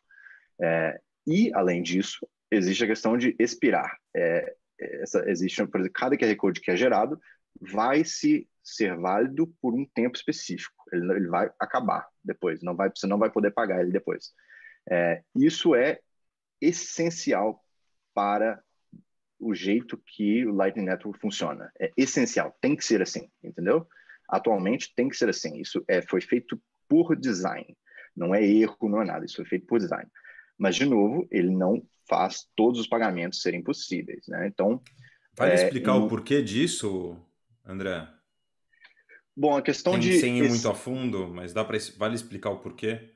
É, 0.62 1.02
e, 1.28 1.52
além 1.54 1.84
disso, 1.84 2.26
existe 2.50 2.86
a 2.86 2.88
questão 2.88 3.18
de 3.18 3.36
expirar. 3.38 3.98
É, 4.16 4.56
essa, 4.80 5.30
existe, 5.30 5.68
por 5.68 5.82
exemplo, 5.82 5.94
cada 5.94 6.18
QR 6.18 6.34
Code 6.38 6.62
que 6.62 6.72
é 6.72 6.78
gerado 6.78 7.20
vai 7.62 8.04
se 8.04 8.48
ser 8.64 8.98
válido 8.98 9.48
por 9.62 9.74
um 9.74 9.86
tempo 9.86 10.18
específico. 10.18 10.84
Ele, 10.92 11.12
ele 11.14 11.28
vai 11.28 11.50
acabar 11.60 12.08
depois, 12.24 12.62
não 12.62 12.76
vai, 12.76 12.92
você 12.94 13.08
não 13.08 13.18
vai 13.18 13.30
poder 13.30 13.52
pagar 13.52 13.82
ele 13.82 13.92
depois. 13.92 14.34
É, 14.90 15.22
isso 15.36 15.74
é 15.74 16.00
essencial 16.62 17.64
para 18.14 18.62
o 19.40 19.54
jeito 19.54 20.02
que 20.06 20.46
o 20.46 20.54
Lightning 20.54 20.86
Network 20.86 21.20
funciona. 21.20 21.72
É 21.80 21.92
essencial, 21.96 22.58
tem 22.60 22.76
que 22.76 22.84
ser 22.84 23.02
assim, 23.02 23.30
entendeu? 23.44 23.88
Atualmente 24.28 24.94
tem 24.96 25.08
que 25.08 25.16
ser 25.16 25.30
assim. 25.30 25.60
Isso 25.60 25.84
é, 25.88 26.02
foi 26.02 26.22
feito 26.22 26.62
por 26.88 27.16
design. 27.16 27.78
Não 28.16 28.34
é 28.34 28.44
erro, 28.44 28.90
não 28.90 29.02
é 29.02 29.06
nada. 29.06 29.26
Isso 29.26 29.36
foi 29.38 29.46
feito 29.46 29.68
por 29.68 29.80
design. 29.80 30.10
Mas, 30.58 30.76
de 30.76 30.86
novo, 30.86 31.28
ele 31.32 31.52
não 31.52 31.86
faz 32.10 32.48
todos 32.56 32.80
os 32.80 32.88
pagamentos 32.88 33.42
serem 33.42 33.64
possíveis. 33.64 34.26
Né? 34.28 34.48
Então. 34.48 34.82
Vale 35.38 35.52
é, 35.52 35.56
explicar 35.56 35.96
o 35.96 36.08
porquê 36.08 36.42
disso, 36.42 37.16
André? 37.68 38.08
Bom, 39.36 39.56
a 39.56 39.62
questão 39.62 39.94
sem, 39.94 40.02
de. 40.02 40.20
Sem 40.20 40.38
ir 40.40 40.46
esse... 40.46 40.50
muito 40.50 40.70
a 40.70 40.74
fundo, 40.74 41.28
mas 41.28 41.54
dá 41.54 41.64
para 41.64 41.78
vale 41.98 42.16
explicar 42.16 42.50
o 42.50 42.60
porquê? 42.60 43.14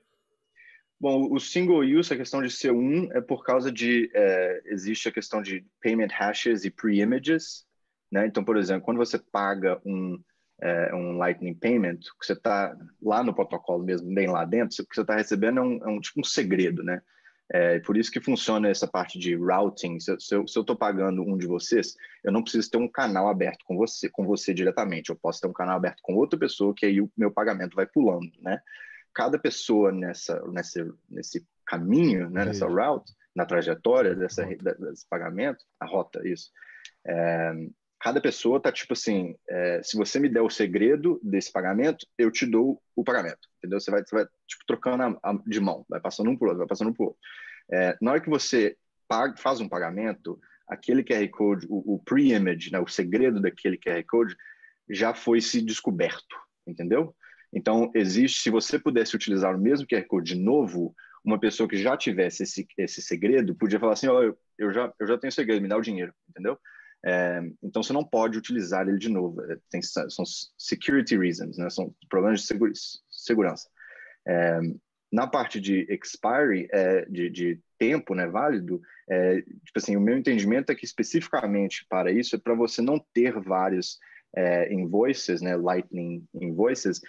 Bom, 0.99 1.33
o 1.33 1.39
single 1.39 1.79
use, 1.79 2.13
a 2.13 2.17
questão 2.17 2.43
de 2.43 2.51
ser 2.51 2.71
um, 2.71 3.11
é 3.11 3.21
por 3.21 3.43
causa 3.43 3.71
de. 3.71 4.11
É, 4.13 4.61
existe 4.65 5.09
a 5.09 5.11
questão 5.11 5.41
de 5.41 5.65
payment 5.81 6.09
hashes 6.11 6.63
e 6.63 6.69
pre-images. 6.69 7.65
Né? 8.11 8.27
Então, 8.27 8.43
por 8.43 8.57
exemplo, 8.57 8.83
quando 8.83 8.97
você 8.97 9.17
paga 9.17 9.81
um, 9.83 10.21
é, 10.61 10.93
um 10.93 11.17
Lightning 11.17 11.55
Payment, 11.55 11.99
que 12.19 12.25
você 12.25 12.33
está 12.33 12.77
lá 13.01 13.23
no 13.23 13.33
protocolo 13.33 13.83
mesmo, 13.83 14.13
bem 14.13 14.27
lá 14.27 14.45
dentro, 14.45 14.83
o 14.83 14.85
que 14.85 14.93
você 14.93 15.01
está 15.01 15.15
recebendo 15.15 15.59
é 15.59 15.63
um, 15.63 15.83
é 15.83 15.87
um, 15.87 15.99
tipo 15.99 16.19
um 16.19 16.23
segredo, 16.23 16.83
né? 16.83 17.01
É 17.53 17.79
por 17.79 17.97
isso 17.97 18.09
que 18.09 18.21
funciona 18.21 18.69
essa 18.69 18.87
parte 18.87 19.19
de 19.19 19.35
routing. 19.35 19.99
Se, 19.99 20.15
se 20.19 20.33
eu 20.33 20.45
estou 20.45 20.75
pagando 20.75 21.21
um 21.21 21.37
de 21.37 21.45
vocês, 21.45 21.97
eu 22.23 22.31
não 22.31 22.41
preciso 22.41 22.71
ter 22.71 22.77
um 22.77 22.87
canal 22.87 23.27
aberto 23.27 23.65
com 23.65 23.75
você, 23.75 24.09
com 24.09 24.25
você 24.25 24.53
diretamente. 24.53 25.09
Eu 25.09 25.17
posso 25.17 25.41
ter 25.41 25.47
um 25.47 25.53
canal 25.53 25.75
aberto 25.75 25.99
com 26.01 26.15
outra 26.15 26.39
pessoa, 26.39 26.73
que 26.73 26.85
aí 26.85 27.01
o 27.01 27.11
meu 27.17 27.29
pagamento 27.29 27.75
vai 27.75 27.85
pulando, 27.85 28.31
né? 28.39 28.61
Cada 29.13 29.37
pessoa 29.37 29.91
nessa, 29.91 30.41
nessa 30.47 30.89
nesse 31.09 31.45
caminho, 31.65 32.29
né, 32.29 32.45
nessa 32.45 32.67
route, 32.67 33.13
na 33.35 33.45
trajetória 33.45 34.15
dessa, 34.15 34.45
desse 34.45 35.05
pagamento, 35.09 35.65
a 35.77 35.85
rota, 35.85 36.25
isso. 36.25 36.51
É, 37.05 37.53
cada 38.01 38.19
pessoa 38.19 38.59
tá 38.59 38.71
tipo 38.71 38.93
assim, 38.93 39.35
é, 39.47 39.81
se 39.83 39.95
você 39.95 40.19
me 40.19 40.27
der 40.27 40.41
o 40.41 40.49
segredo 40.49 41.19
desse 41.23 41.51
pagamento, 41.51 42.05
eu 42.17 42.31
te 42.31 42.47
dou 42.47 42.81
o 42.95 43.03
pagamento, 43.03 43.47
entendeu? 43.59 43.79
Você 43.79 43.91
vai, 43.91 44.03
você 44.03 44.15
vai 44.15 44.25
tipo, 44.47 44.65
trocando 44.65 45.03
a, 45.03 45.29
a, 45.29 45.39
de 45.45 45.59
mão, 45.59 45.85
vai 45.87 46.01
passando 46.01 46.31
um 46.31 46.35
por 46.35 46.47
outro, 46.47 46.59
vai 46.59 46.67
passando 46.67 46.89
um 46.89 46.93
por 46.93 47.09
outro. 47.09 47.19
É, 47.71 47.95
na 48.01 48.11
hora 48.11 48.21
que 48.21 48.29
você 48.29 48.75
paga, 49.07 49.37
faz 49.37 49.61
um 49.61 49.69
pagamento, 49.69 50.39
aquele 50.67 51.03
QR 51.03 51.27
Code, 51.29 51.67
o, 51.69 51.95
o 51.95 51.99
pre-image, 51.99 52.71
né, 52.71 52.79
o 52.79 52.87
segredo 52.87 53.39
daquele 53.39 53.77
QR 53.77 54.03
Code, 54.09 54.35
já 54.89 55.13
foi 55.13 55.39
se 55.39 55.61
descoberto, 55.61 56.35
entendeu? 56.65 57.15
Então, 57.53 57.91
existe, 57.93 58.41
se 58.41 58.49
você 58.49 58.79
pudesse 58.79 59.15
utilizar 59.15 59.55
o 59.55 59.61
mesmo 59.61 59.87
QR 59.87 60.05
Code 60.07 60.33
de 60.33 60.41
novo, 60.41 60.95
uma 61.23 61.39
pessoa 61.39 61.69
que 61.69 61.77
já 61.77 61.95
tivesse 61.95 62.43
esse, 62.43 62.67
esse 62.79 63.01
segredo 63.01 63.53
podia 63.53 63.79
falar 63.79 63.93
assim, 63.93 64.07
oh, 64.07 64.23
eu, 64.23 64.37
eu, 64.57 64.73
já, 64.73 64.91
eu 64.99 65.05
já 65.05 65.17
tenho 65.19 65.31
segredo, 65.31 65.61
me 65.61 65.67
dá 65.67 65.77
o 65.77 65.81
dinheiro, 65.81 66.13
entendeu? 66.27 66.57
É, 67.03 67.41
então 67.63 67.81
você 67.81 67.93
não 67.93 68.03
pode 68.03 68.37
utilizar 68.37 68.87
ele 68.87 68.97
de 68.97 69.09
novo. 69.09 69.41
É, 69.41 69.57
tem, 69.69 69.81
são 69.81 70.23
security 70.57 71.17
reasons, 71.17 71.57
né? 71.57 71.69
São 71.69 71.93
problemas 72.09 72.41
de 72.41 72.47
segura, 72.47 72.71
segurança. 73.09 73.69
É, 74.27 74.59
na 75.11 75.27
parte 75.27 75.59
de 75.59 75.85
expiry, 75.89 76.67
é, 76.71 77.05
de, 77.05 77.29
de, 77.29 77.59
tempo, 77.77 78.13
né, 78.13 78.27
válido, 78.27 78.79
é, 79.09 79.41
tipo 79.41 79.77
assim, 79.77 79.95
o 79.95 79.99
meu 79.99 80.15
entendimento 80.15 80.71
é 80.71 80.75
que 80.75 80.85
especificamente 80.85 81.83
para 81.89 82.11
isso 82.11 82.35
é 82.35 82.39
para 82.39 82.53
você 82.53 82.79
não 82.79 83.03
ter 83.11 83.33
vários 83.41 83.97
é, 84.37 84.71
invoices, 84.71 85.41
né, 85.41 85.55
Lightning 85.55 86.23
invoices, 86.35 87.01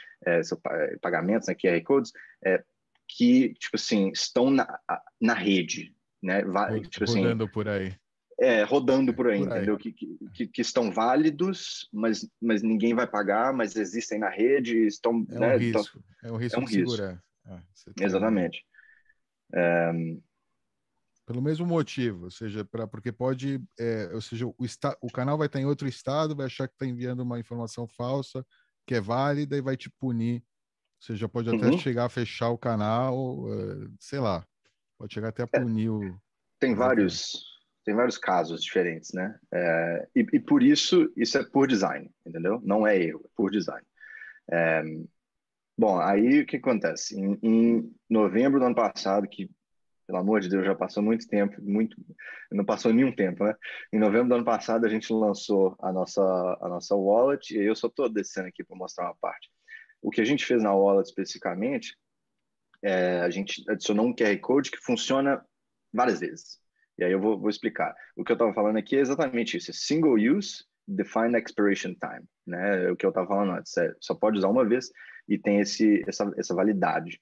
pagamentos, 1.03 1.47
né, 1.47 1.55
QR 1.55 1.79
codes, 1.85 2.11
que 3.07 3.53
tipo 3.53 3.77
assim 3.77 4.09
estão 4.13 4.49
na, 4.49 4.67
na 5.21 5.35
rede, 5.35 5.95
né, 6.23 6.43
vai, 6.43 6.81
tipo 6.81 7.05
assim, 7.05 7.37
por 7.53 7.69
aí 7.69 7.95
é, 8.43 8.65
rodando 8.65 9.15
por 9.15 9.29
aí, 9.29 9.39
por 9.39 9.53
aí. 9.53 9.59
entendeu? 9.59 9.79
Que, 9.79 9.93
que, 9.93 10.49
que, 10.49 10.61
estão 10.61 10.91
válidos, 10.91 11.89
mas, 11.93 12.29
mas 12.41 12.61
ninguém 12.61 12.93
vai 12.93 13.07
pagar, 13.07 13.53
mas 13.53 13.77
existem 13.77 14.19
na 14.19 14.29
rede, 14.29 14.85
estão. 14.85 15.25
É 15.31 15.37
um 15.37 15.39
né, 15.39 15.57
risco. 15.57 15.81
Estão, 15.81 16.03
é 16.25 16.33
um 16.33 16.37
risco 16.37 16.59
é 16.59 16.63
um 16.63 16.65
de 16.65 16.77
risco. 16.77 16.91
segurar. 16.91 17.23
Ah, 17.47 17.63
Exatamente. 18.01 18.67
É... 19.55 19.93
Pelo 21.25 21.41
mesmo 21.41 21.65
motivo, 21.65 22.25
ou 22.25 22.31
seja, 22.33 22.65
pra, 22.65 22.85
porque 22.85 23.13
pode, 23.13 23.63
é, 23.79 24.11
ou 24.13 24.21
seja, 24.21 24.45
o, 24.45 24.57
esta, 24.65 24.99
o 25.01 25.09
canal 25.09 25.39
vai 25.39 25.47
estar 25.47 25.61
em 25.61 25.67
outro 25.67 25.87
estado, 25.87 26.35
vai 26.35 26.47
achar 26.47 26.67
que 26.67 26.75
está 26.75 26.85
enviando 26.85 27.21
uma 27.21 27.39
informação 27.39 27.87
falsa, 27.87 28.45
que 28.85 28.97
é 28.97 29.01
válida, 29.01 29.57
e 29.57 29.61
vai 29.61 29.77
te 29.77 29.89
punir. 29.89 30.43
Ou 31.01 31.07
seja, 31.07 31.29
pode 31.29 31.49
até 31.49 31.67
uhum. 31.67 31.79
chegar 31.79 32.07
a 32.07 32.09
fechar 32.09 32.51
o 32.51 32.59
canal, 32.59 33.47
é, 33.53 33.89
sei 34.01 34.19
lá, 34.19 34.45
pode 34.99 35.15
chegar 35.15 35.29
até 35.29 35.45
a 35.45 35.49
é. 35.53 35.61
punir 35.61 35.91
o. 35.91 36.21
Tem 36.59 36.75
vários, 36.75 37.52
tem 37.85 37.95
vários 37.95 38.17
casos 38.17 38.63
diferentes, 38.63 39.13
né? 39.13 39.39
É, 39.53 40.09
e, 40.15 40.27
e, 40.35 40.41
por 40.41 40.63
isso, 40.63 41.13
isso 41.17 41.39
é 41.39 41.45
por 41.45 41.67
design, 41.67 42.11
entendeu? 42.25 42.61
Não 42.65 42.87
é 42.87 42.97
erro, 42.97 43.23
é 43.25 43.29
por 43.35 43.51
design. 43.51 43.85
É, 44.51 44.83
bom, 45.77 45.99
aí 46.01 46.41
o 46.41 46.47
que 46.47 46.57
acontece? 46.57 47.19
Em, 47.19 47.39
em, 47.43 47.95
novembro 48.09 48.61
do 48.61 48.67
ano 48.67 48.75
passado, 48.75 49.29
que, 49.29 49.51
pelo 50.07 50.19
amor 50.19 50.41
de 50.41 50.49
Deus, 50.49 50.65
já 50.65 50.75
passou 50.75 51.03
muito 51.03 51.27
tempo, 51.27 51.61
muito, 51.61 51.97
não 52.51 52.65
passou 52.65 52.93
nenhum 52.93 53.15
tempo, 53.15 53.45
né? 53.45 53.55
Em 53.93 53.99
novembro 53.99 54.29
do 54.29 54.35
ano 54.37 54.45
passado, 54.45 54.87
a 54.87 54.89
gente 54.89 55.13
lançou 55.13 55.77
a 55.81 55.93
nossa, 55.93 56.23
a 56.61 56.69
nossa 56.69 56.95
wallet, 56.95 57.55
e 57.55 57.65
eu 57.65 57.75
só 57.75 57.89
estou 57.89 58.09
descendo 58.09 58.49
aqui 58.49 58.63
para 58.63 58.77
mostrar 58.77 59.07
uma 59.07 59.17
parte. 59.21 59.51
O 60.01 60.11
que 60.11 60.21
a 60.21 60.25
gente 60.25 60.45
fez 60.45 60.63
na 60.63 60.75
wallet 60.75 61.09
especificamente, 61.09 61.97
é, 62.83 63.21
a 63.21 63.31
gente 63.31 63.65
adicionou 63.69 64.07
um 64.07 64.15
QR 64.15 64.39
Code 64.41 64.71
que 64.71 64.79
funciona 64.79 65.45
várias 65.93 66.21
vezes. 66.21 66.62
E 66.99 67.05
aí 67.05 67.13
eu 67.13 67.21
vou, 67.21 67.39
vou 67.39 67.51
explicar. 67.51 67.95
O 68.17 68.25
que 68.25 68.33
eu 68.33 68.35
estava 68.35 68.53
falando 68.53 68.77
aqui 68.77 68.97
é 68.97 69.01
exatamente 69.01 69.57
isso: 69.57 69.71
é 69.71 69.75
single 69.75 70.17
use, 70.17 70.65
defined 70.87 71.37
expiration 71.37 71.95
time. 71.95 72.27
Né? 72.47 72.87
É 72.87 72.91
o 72.91 72.97
que 72.97 73.07
eu 73.07 73.11
estava 73.11 73.27
falando 73.27 73.53
antes. 73.53 73.77
É, 73.77 73.95
só 74.01 74.15
pode 74.15 74.39
usar 74.39 74.49
uma 74.49 74.65
vez 74.65 74.91
e 75.29 75.39
tem 75.39 75.61
esse, 75.61 76.03
essa, 76.07 76.31
essa 76.37 76.55
validade. 76.55 77.21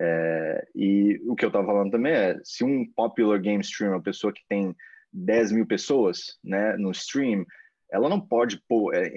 É, 0.00 0.68
e 0.74 1.20
o 1.26 1.34
que 1.34 1.44
eu 1.44 1.48
estava 1.48 1.66
falando 1.66 1.90
também 1.90 2.12
é: 2.12 2.38
se 2.44 2.64
um 2.64 2.90
popular 2.92 3.38
game 3.40 3.62
streamer, 3.62 3.96
uma 3.96 4.02
pessoa 4.02 4.32
que 4.32 4.42
tem 4.48 4.74
10 5.12 5.52
mil 5.52 5.66
pessoas 5.66 6.38
né, 6.44 6.76
no 6.76 6.90
stream, 6.92 7.44
ela 7.90 8.08
não 8.08 8.20
pode 8.20 8.62
pôr. 8.68 8.94
É, 8.94 9.12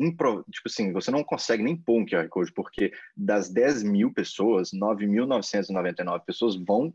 Impro, 0.00 0.44
tipo 0.52 0.68
assim, 0.68 0.92
você 0.92 1.10
não 1.10 1.24
consegue 1.24 1.60
nem 1.60 1.76
pôr 1.76 2.00
um 2.00 2.06
QR 2.06 2.28
Code, 2.28 2.52
porque 2.52 2.92
das 3.16 3.50
10 3.50 3.82
mil 3.82 4.12
pessoas, 4.12 4.70
9.999 4.70 6.24
pessoas 6.24 6.54
vão 6.54 6.94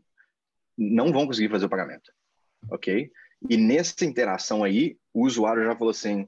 não 0.76 1.12
vão 1.12 1.26
conseguir 1.26 1.50
fazer 1.50 1.66
o 1.66 1.68
pagamento 1.68 2.10
ok? 2.70 3.10
E 3.48 3.56
nessa 3.56 4.04
interação 4.04 4.64
aí, 4.64 4.96
o 5.12 5.24
usuário 5.24 5.64
já 5.64 5.76
falou 5.76 5.90
assim, 5.90 6.26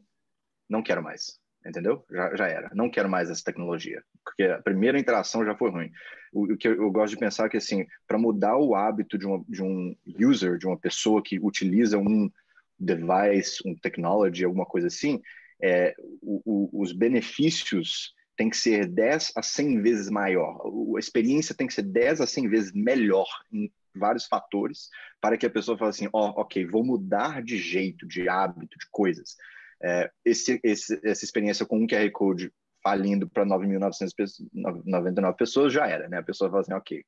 não 0.69 0.83
quero 0.83 1.03
mais, 1.03 1.39
entendeu? 1.65 2.05
Já, 2.11 2.37
já 2.37 2.47
era, 2.47 2.71
não 2.75 2.91
quero 2.91 3.09
mais 3.09 3.31
essa 3.31 3.43
tecnologia, 3.43 4.03
porque 4.25 4.45
a 4.45 4.61
primeira 4.63 4.99
interação 4.99 5.45
já 5.45 5.57
foi 5.57 5.71
ruim. 5.71 5.91
O, 6.33 6.53
o 6.53 6.57
que 6.57 6.69
eu, 6.69 6.91
gosto 6.91 7.15
de 7.15 7.21
pensar 7.21 7.47
é 7.47 7.49
que, 7.49 7.57
assim, 7.57 7.87
para 8.07 8.19
mudar 8.19 8.57
o 8.59 8.75
hábito 8.75 9.17
de, 9.17 9.27
uma, 9.27 9.43
de 9.49 9.63
um 9.63 9.97
user, 10.21 10.59
de 10.59 10.67
uma 10.67 10.79
pessoa 10.79 11.23
que 11.23 11.39
utiliza 11.41 11.99
um 11.99 12.31
device, 12.79 13.63
um 13.65 13.75
technology, 13.75 14.45
alguma 14.45 14.67
coisa 14.67 14.89
assim, 14.89 15.21
é, 15.63 15.95
o, 16.21 16.43
o, 16.45 16.83
os 16.83 16.93
benefícios 16.93 18.15
tem 18.37 18.51
que 18.51 18.57
ser 18.57 18.87
10 18.87 19.33
a 19.35 19.43
100 19.43 19.81
vezes 19.81 20.11
maior. 20.11 20.61
A 20.95 20.99
experiência 20.99 21.55
tem 21.55 21.67
que 21.67 21.73
ser 21.73 21.83
10 21.83 22.21
a 22.21 22.27
100 22.27 22.49
vezes 22.49 22.73
melhor 22.73 23.27
em 23.51 23.73
vários 23.99 24.27
fatores 24.27 24.89
para 25.21 25.37
que 25.37 25.47
a 25.47 25.51
pessoa 25.51 25.77
fale 25.77 25.91
assim, 25.91 26.09
ó, 26.13 26.29
oh, 26.31 26.41
ok, 26.41 26.67
vou 26.67 26.85
mudar 26.85 27.43
de 27.43 27.59
jeito, 27.59 28.07
de 28.07 28.29
hábito, 28.29 28.79
de 28.79 28.87
coisas. 28.91 29.37
É, 29.83 30.11
esse, 30.25 30.61
esse, 30.63 31.01
essa 31.05 31.25
experiência 31.25 31.67
com 31.67 31.79
um 31.79 31.87
QR 31.87 32.11
Code 32.13 32.53
falindo 32.83 33.29
para 33.29 33.45
9.999 33.45 35.37
pessoas, 35.37 35.73
já 35.73 35.87
era, 35.87 36.09
né? 36.09 36.19
A 36.19 36.23
pessoa 36.23 36.49
fala 36.49 36.63
assim, 36.63 36.73
ok, 36.73 37.05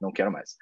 não 0.00 0.12
quero 0.12 0.30
mais. 0.30 0.56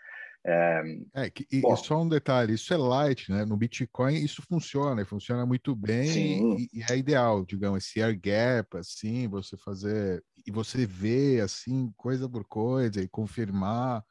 É, 0.46 0.82
é 1.14 1.30
que, 1.30 1.46
e, 1.50 1.62
Bom, 1.62 1.74
só 1.74 2.02
um 2.02 2.08
detalhe, 2.08 2.52
isso 2.52 2.72
é 2.74 2.76
light, 2.76 3.30
né? 3.30 3.46
No 3.46 3.56
Bitcoin 3.56 4.14
isso 4.14 4.42
funciona, 4.42 5.04
funciona 5.06 5.46
muito 5.46 5.74
bem 5.74 6.58
e, 6.58 6.68
e, 6.72 6.82
é 6.90 6.98
ideal, 6.98 7.46
digamos, 7.46 7.84
esse 7.84 8.02
air 8.02 8.18
gap, 8.20 8.76
assim, 8.76 9.26
você 9.26 9.56
fazer 9.56 10.22
e 10.46 10.50
você 10.50 10.84
ver 10.84 11.40
assim 11.40 11.90
coisa 11.96 12.28
por 12.28 12.44
coisa 12.44 13.00
e 13.00 13.08
confirmar, 13.08 14.04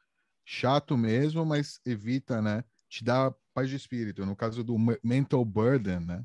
chato 0.44 0.96
mesmo, 0.96 1.44
mas 1.44 1.80
evita, 1.84 2.42
né? 2.42 2.64
Te 2.88 3.02
dá 3.02 3.34
paz 3.52 3.68
de 3.68 3.76
espírito. 3.76 4.26
No 4.26 4.36
caso 4.36 4.62
do 4.62 4.76
mental 5.02 5.44
burden, 5.44 6.00
né? 6.00 6.24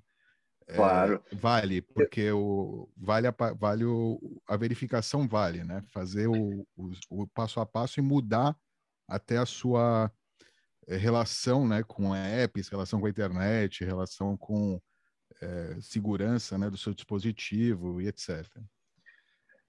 É, 0.68 0.76
claro. 0.76 1.24
É, 1.32 1.36
vale, 1.36 1.82
porque 1.82 2.32
o 2.32 2.88
vale 2.96 3.28
a, 3.28 3.34
vale 3.58 3.86
o, 3.86 4.42
a 4.48 4.56
verificação 4.56 5.28
vale, 5.28 5.64
né? 5.64 5.84
Fazer 5.88 6.28
o, 6.28 6.68
o, 6.76 6.92
o 7.10 7.28
passo 7.28 7.60
a 7.60 7.66
passo 7.66 8.00
e 8.00 8.04
mudar 8.04 8.56
até 9.08 9.38
a 9.38 9.46
sua 9.46 10.12
eh, 10.88 10.98
relação 10.98 11.68
né, 11.68 11.82
com 11.84 12.16
apps, 12.16 12.70
relação 12.70 13.00
com 13.00 13.08
a 13.08 13.10
internet, 13.10 13.84
relação 13.84 14.38
com 14.38 14.80
é, 15.42 15.78
segurança 15.82 16.58
né, 16.58 16.70
do 16.70 16.78
seu 16.78 16.94
dispositivo 16.94 18.02
e 18.02 18.08
etc. 18.08 18.46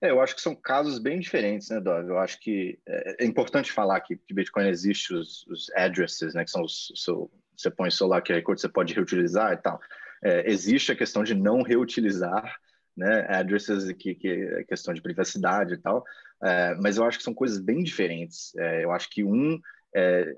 É, 0.02 0.10
eu 0.10 0.20
acho 0.20 0.34
que 0.34 0.40
são 0.40 0.54
casos 0.54 0.98
bem 0.98 1.20
diferentes, 1.20 1.68
né, 1.68 1.78
Dov? 1.78 2.08
Eu 2.08 2.18
acho 2.18 2.40
que 2.40 2.78
é, 2.86 3.24
é 3.24 3.26
importante 3.26 3.70
falar 3.70 4.00
que 4.00 4.18
Bitcoin 4.32 4.68
existe 4.68 5.12
os, 5.12 5.46
os, 5.46 5.70
addresses, 5.74 6.34
né, 6.34 6.44
que 6.44 6.50
são 6.50 6.62
os, 6.62 6.90
seu, 6.96 7.30
você 7.54 7.70
põe 7.70 7.88
o 7.88 7.92
celular 7.92 8.22
recorde, 8.26 8.60
você 8.60 8.68
pode 8.68 8.94
reutilizar 8.94 9.52
e 9.52 9.58
tal. 9.58 9.78
É, 10.22 10.50
existe 10.50 10.90
a 10.90 10.96
questão 10.96 11.22
de 11.22 11.34
não 11.34 11.62
reutilizar 11.62 12.58
né, 12.96 13.26
addresses 13.28 13.92
que, 13.92 14.14
que 14.14 14.28
é 14.28 14.64
questão 14.64 14.92
de 14.92 15.02
privacidade 15.02 15.74
e 15.74 15.78
tal, 15.78 16.04
é, 16.42 16.74
mas 16.76 16.96
eu 16.96 17.04
acho 17.04 17.18
que 17.18 17.24
são 17.24 17.34
coisas 17.34 17.58
bem 17.58 17.82
diferentes. 17.82 18.54
É, 18.56 18.84
eu 18.84 18.92
acho 18.92 19.08
que 19.10 19.22
um, 19.22 19.60
é, 19.94 20.32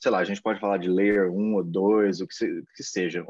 sei 0.00 0.10
lá, 0.10 0.18
a 0.18 0.24
gente 0.24 0.42
pode 0.42 0.58
falar 0.58 0.78
de 0.78 0.88
layer 0.88 1.30
1 1.30 1.54
ou 1.54 1.64
2, 1.64 2.20
o 2.20 2.26
que, 2.26 2.34
se, 2.34 2.64
que 2.74 2.82
seja. 2.82 3.24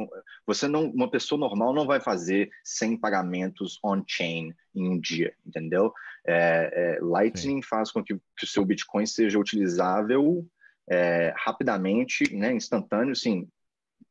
Você 0.47 0.66
não, 0.66 0.90
uma 0.90 1.11
pessoa 1.11 1.38
normal 1.38 1.75
não 1.75 1.87
vai 1.87 2.00
fazer 2.00 2.50
100 2.64 2.99
pagamentos 2.99 3.78
on-chain 3.85 4.54
em 4.75 4.88
um 4.88 4.99
dia, 4.99 5.35
entendeu? 5.47 5.92
É, 6.26 6.97
é, 6.97 7.00
Lightning 7.00 7.62
Sim. 7.62 7.68
faz 7.68 7.90
com 7.90 8.02
que, 8.02 8.14
que, 8.14 8.45
o 8.45 8.49
seu 8.49 8.64
Bitcoin 8.64 9.06
seja 9.06 9.38
utilizável 9.38 10.47
é, 10.88 11.35
rapidamente, 11.37 12.35
né, 12.35 12.52
instantâneo, 12.52 13.12
assim, 13.12 13.49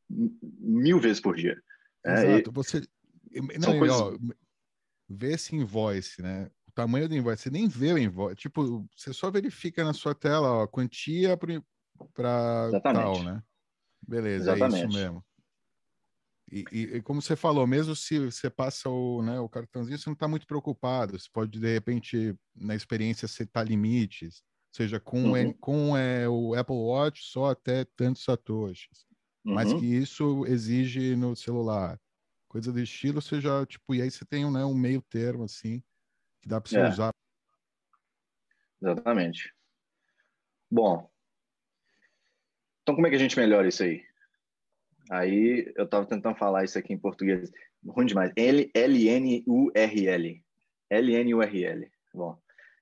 mil 0.08 1.00
vezes 1.00 1.20
por 1.20 1.34
dia. 1.34 1.60
Exato. 2.04 2.50
E, 2.50 2.52
Você... 2.52 2.82
Não, 3.58 3.78
coisas... 3.78 4.00
ó, 4.00 4.16
vê 5.08 5.34
esse 5.34 5.54
invoice, 5.54 6.22
né? 6.22 6.50
Tamanho 6.76 7.08
do 7.08 7.16
invoice, 7.16 7.44
você 7.44 7.50
nem 7.50 7.66
vê 7.66 7.92
o 7.94 7.98
invoice, 7.98 8.36
tipo, 8.36 8.86
você 8.94 9.12
só 9.12 9.30
verifica 9.30 9.82
na 9.82 9.94
sua 9.94 10.14
tela 10.14 10.58
ó, 10.58 10.62
a 10.62 10.68
quantia 10.68 11.36
para 11.36 12.80
tal, 12.82 13.22
né? 13.22 13.42
Beleza, 14.06 14.52
Exatamente. 14.52 14.84
é 14.84 14.88
isso 14.88 14.98
mesmo. 14.98 15.24
E, 16.52 16.64
e, 16.70 16.80
e, 16.96 17.02
como 17.02 17.20
você 17.20 17.34
falou, 17.34 17.66
mesmo 17.66 17.96
se 17.96 18.18
você 18.18 18.48
passa 18.48 18.88
o, 18.88 19.22
né, 19.22 19.40
o 19.40 19.48
cartãozinho, 19.48 19.98
você 19.98 20.08
não 20.08 20.14
está 20.14 20.28
muito 20.28 20.46
preocupado. 20.46 21.18
Você 21.18 21.28
pode, 21.32 21.58
de 21.58 21.72
repente, 21.72 22.36
na 22.54 22.74
experiência, 22.76 23.26
setar 23.26 23.66
limites. 23.66 24.42
Ou 24.68 24.76
seja, 24.76 25.00
com, 25.00 25.32
uhum. 25.32 25.52
com 25.54 25.96
é, 25.96 26.28
o 26.28 26.54
Apple 26.54 26.76
Watch, 26.76 27.24
só 27.24 27.50
até 27.50 27.84
tantos 27.96 28.22
satoshis. 28.22 29.06
Uhum. 29.44 29.54
Mas 29.54 29.72
que 29.72 29.86
isso 29.86 30.44
exige 30.46 31.16
no 31.16 31.34
celular. 31.34 31.98
Coisa 32.48 32.72
do 32.72 32.78
estilo, 32.78 33.20
você 33.20 33.40
já, 33.40 33.66
tipo, 33.66 33.94
e 33.94 34.02
aí 34.02 34.10
você 34.10 34.24
tem 34.24 34.48
né, 34.48 34.64
um 34.64 34.74
meio 34.74 35.02
termo, 35.02 35.44
assim, 35.44 35.82
que 36.42 36.48
dá 36.48 36.60
para 36.60 36.70
você 36.70 36.78
é. 36.78 36.88
usar. 36.88 37.10
Exatamente. 38.80 39.52
Bom, 40.70 41.10
então 42.82 42.94
como 42.94 43.06
é 43.06 43.10
que 43.10 43.16
a 43.16 43.20
gente 43.20 43.38
melhora 43.38 43.68
isso 43.68 43.82
aí? 43.82 44.04
Aí 45.10 45.72
eu 45.76 45.84
estava 45.84 46.06
tentando 46.06 46.36
falar 46.36 46.64
isso 46.64 46.78
aqui 46.78 46.92
em 46.92 46.98
português, 46.98 47.50
ruim 47.86 48.06
demais. 48.06 48.32
L 48.36 48.70
N 48.74 49.44
U 49.46 49.70
R 49.74 50.08
L, 50.08 50.44
L 50.90 51.14
N 51.14 51.34
U 51.34 51.42
R 51.42 51.64
L. 51.64 51.90
Bom, 52.12 52.38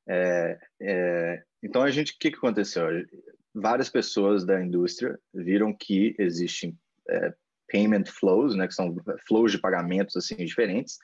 é, 0.08 0.58
é, 0.80 1.42
então 1.62 1.82
a 1.82 1.90
gente, 1.90 2.12
o 2.12 2.18
que, 2.18 2.30
que 2.30 2.36
aconteceu? 2.36 2.86
Várias 3.54 3.88
pessoas 3.88 4.44
da 4.44 4.62
indústria 4.62 5.18
viram 5.32 5.74
que 5.74 6.14
existem 6.18 6.78
é, 7.08 7.34
payment 7.68 8.04
flows, 8.06 8.54
né, 8.54 8.66
que 8.66 8.74
são 8.74 8.94
flows 9.26 9.52
de 9.52 9.58
pagamentos 9.58 10.16
assim 10.16 10.36
diferentes, 10.36 10.98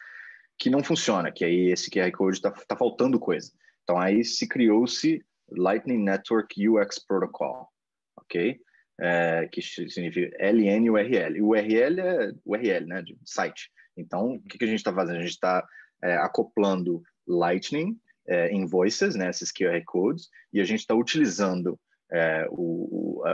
que 0.61 0.69
não 0.69 0.85
funciona, 0.85 1.33
que 1.33 1.43
aí 1.43 1.71
esse 1.71 1.91
QR 1.91 2.13
Code 2.13 2.37
está 2.37 2.51
tá 2.51 2.77
faltando 2.77 3.19
coisa. 3.19 3.51
Então 3.83 3.99
aí 3.99 4.23
se 4.23 4.47
criou-se 4.47 5.25
Lightning 5.51 6.05
Network 6.05 6.69
UX 6.69 6.99
Protocol, 6.99 7.67
ok? 8.15 8.61
É, 9.01 9.49
que 9.51 9.63
significa 9.63 10.37
LNURL. 10.39 11.43
URL 11.43 12.01
é 12.01 12.33
URL, 12.45 12.87
né, 12.87 13.03
de 13.03 13.17
site. 13.25 13.71
Então, 13.97 14.35
o 14.35 14.43
que, 14.43 14.59
que 14.59 14.65
a 14.65 14.69
gente 14.69 14.81
está 14.81 14.93
fazendo? 14.93 15.17
A 15.17 15.23
gente 15.23 15.31
está 15.31 15.67
é, 16.05 16.17
acoplando 16.17 17.03
Lightning, 17.27 17.99
é, 18.29 18.53
invoices, 18.53 19.15
né, 19.15 19.31
esses 19.31 19.51
QR 19.51 19.83
codes, 19.87 20.29
e 20.53 20.61
a 20.61 20.65
gente 20.65 20.81
está 20.81 20.95
utilizando 20.95 21.81
é, 22.13 22.47
o, 22.51 23.23
o 23.23 23.25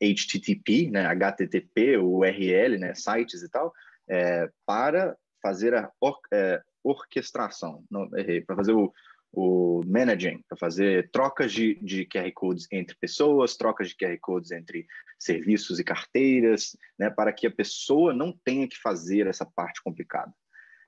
HTTP, 0.00 0.88
né, 0.92 1.04
HTTP, 1.06 1.96
o 1.96 2.18
URL, 2.18 2.78
né, 2.78 2.94
sites 2.94 3.42
e 3.42 3.50
tal, 3.50 3.72
é, 4.08 4.48
para 4.64 5.16
fazer 5.42 5.74
a 5.74 5.90
é, 6.32 6.62
orquestração, 6.90 7.84
não 7.90 8.08
errei, 8.16 8.40
para 8.40 8.56
fazer 8.56 8.72
o, 8.72 8.92
o 9.32 9.82
managing, 9.86 10.42
para 10.48 10.56
fazer 10.56 11.10
trocas 11.10 11.52
de, 11.52 11.74
de 11.76 12.06
QR 12.06 12.30
codes 12.34 12.66
entre 12.72 12.96
pessoas, 12.96 13.56
trocas 13.56 13.88
de 13.88 13.96
QR 13.96 14.16
codes 14.20 14.50
entre 14.50 14.86
serviços 15.18 15.78
e 15.78 15.84
carteiras, 15.84 16.76
né, 16.98 17.10
para 17.10 17.32
que 17.32 17.46
a 17.46 17.50
pessoa 17.50 18.12
não 18.12 18.32
tenha 18.44 18.68
que 18.68 18.78
fazer 18.78 19.26
essa 19.26 19.44
parte 19.44 19.82
complicada. 19.82 20.32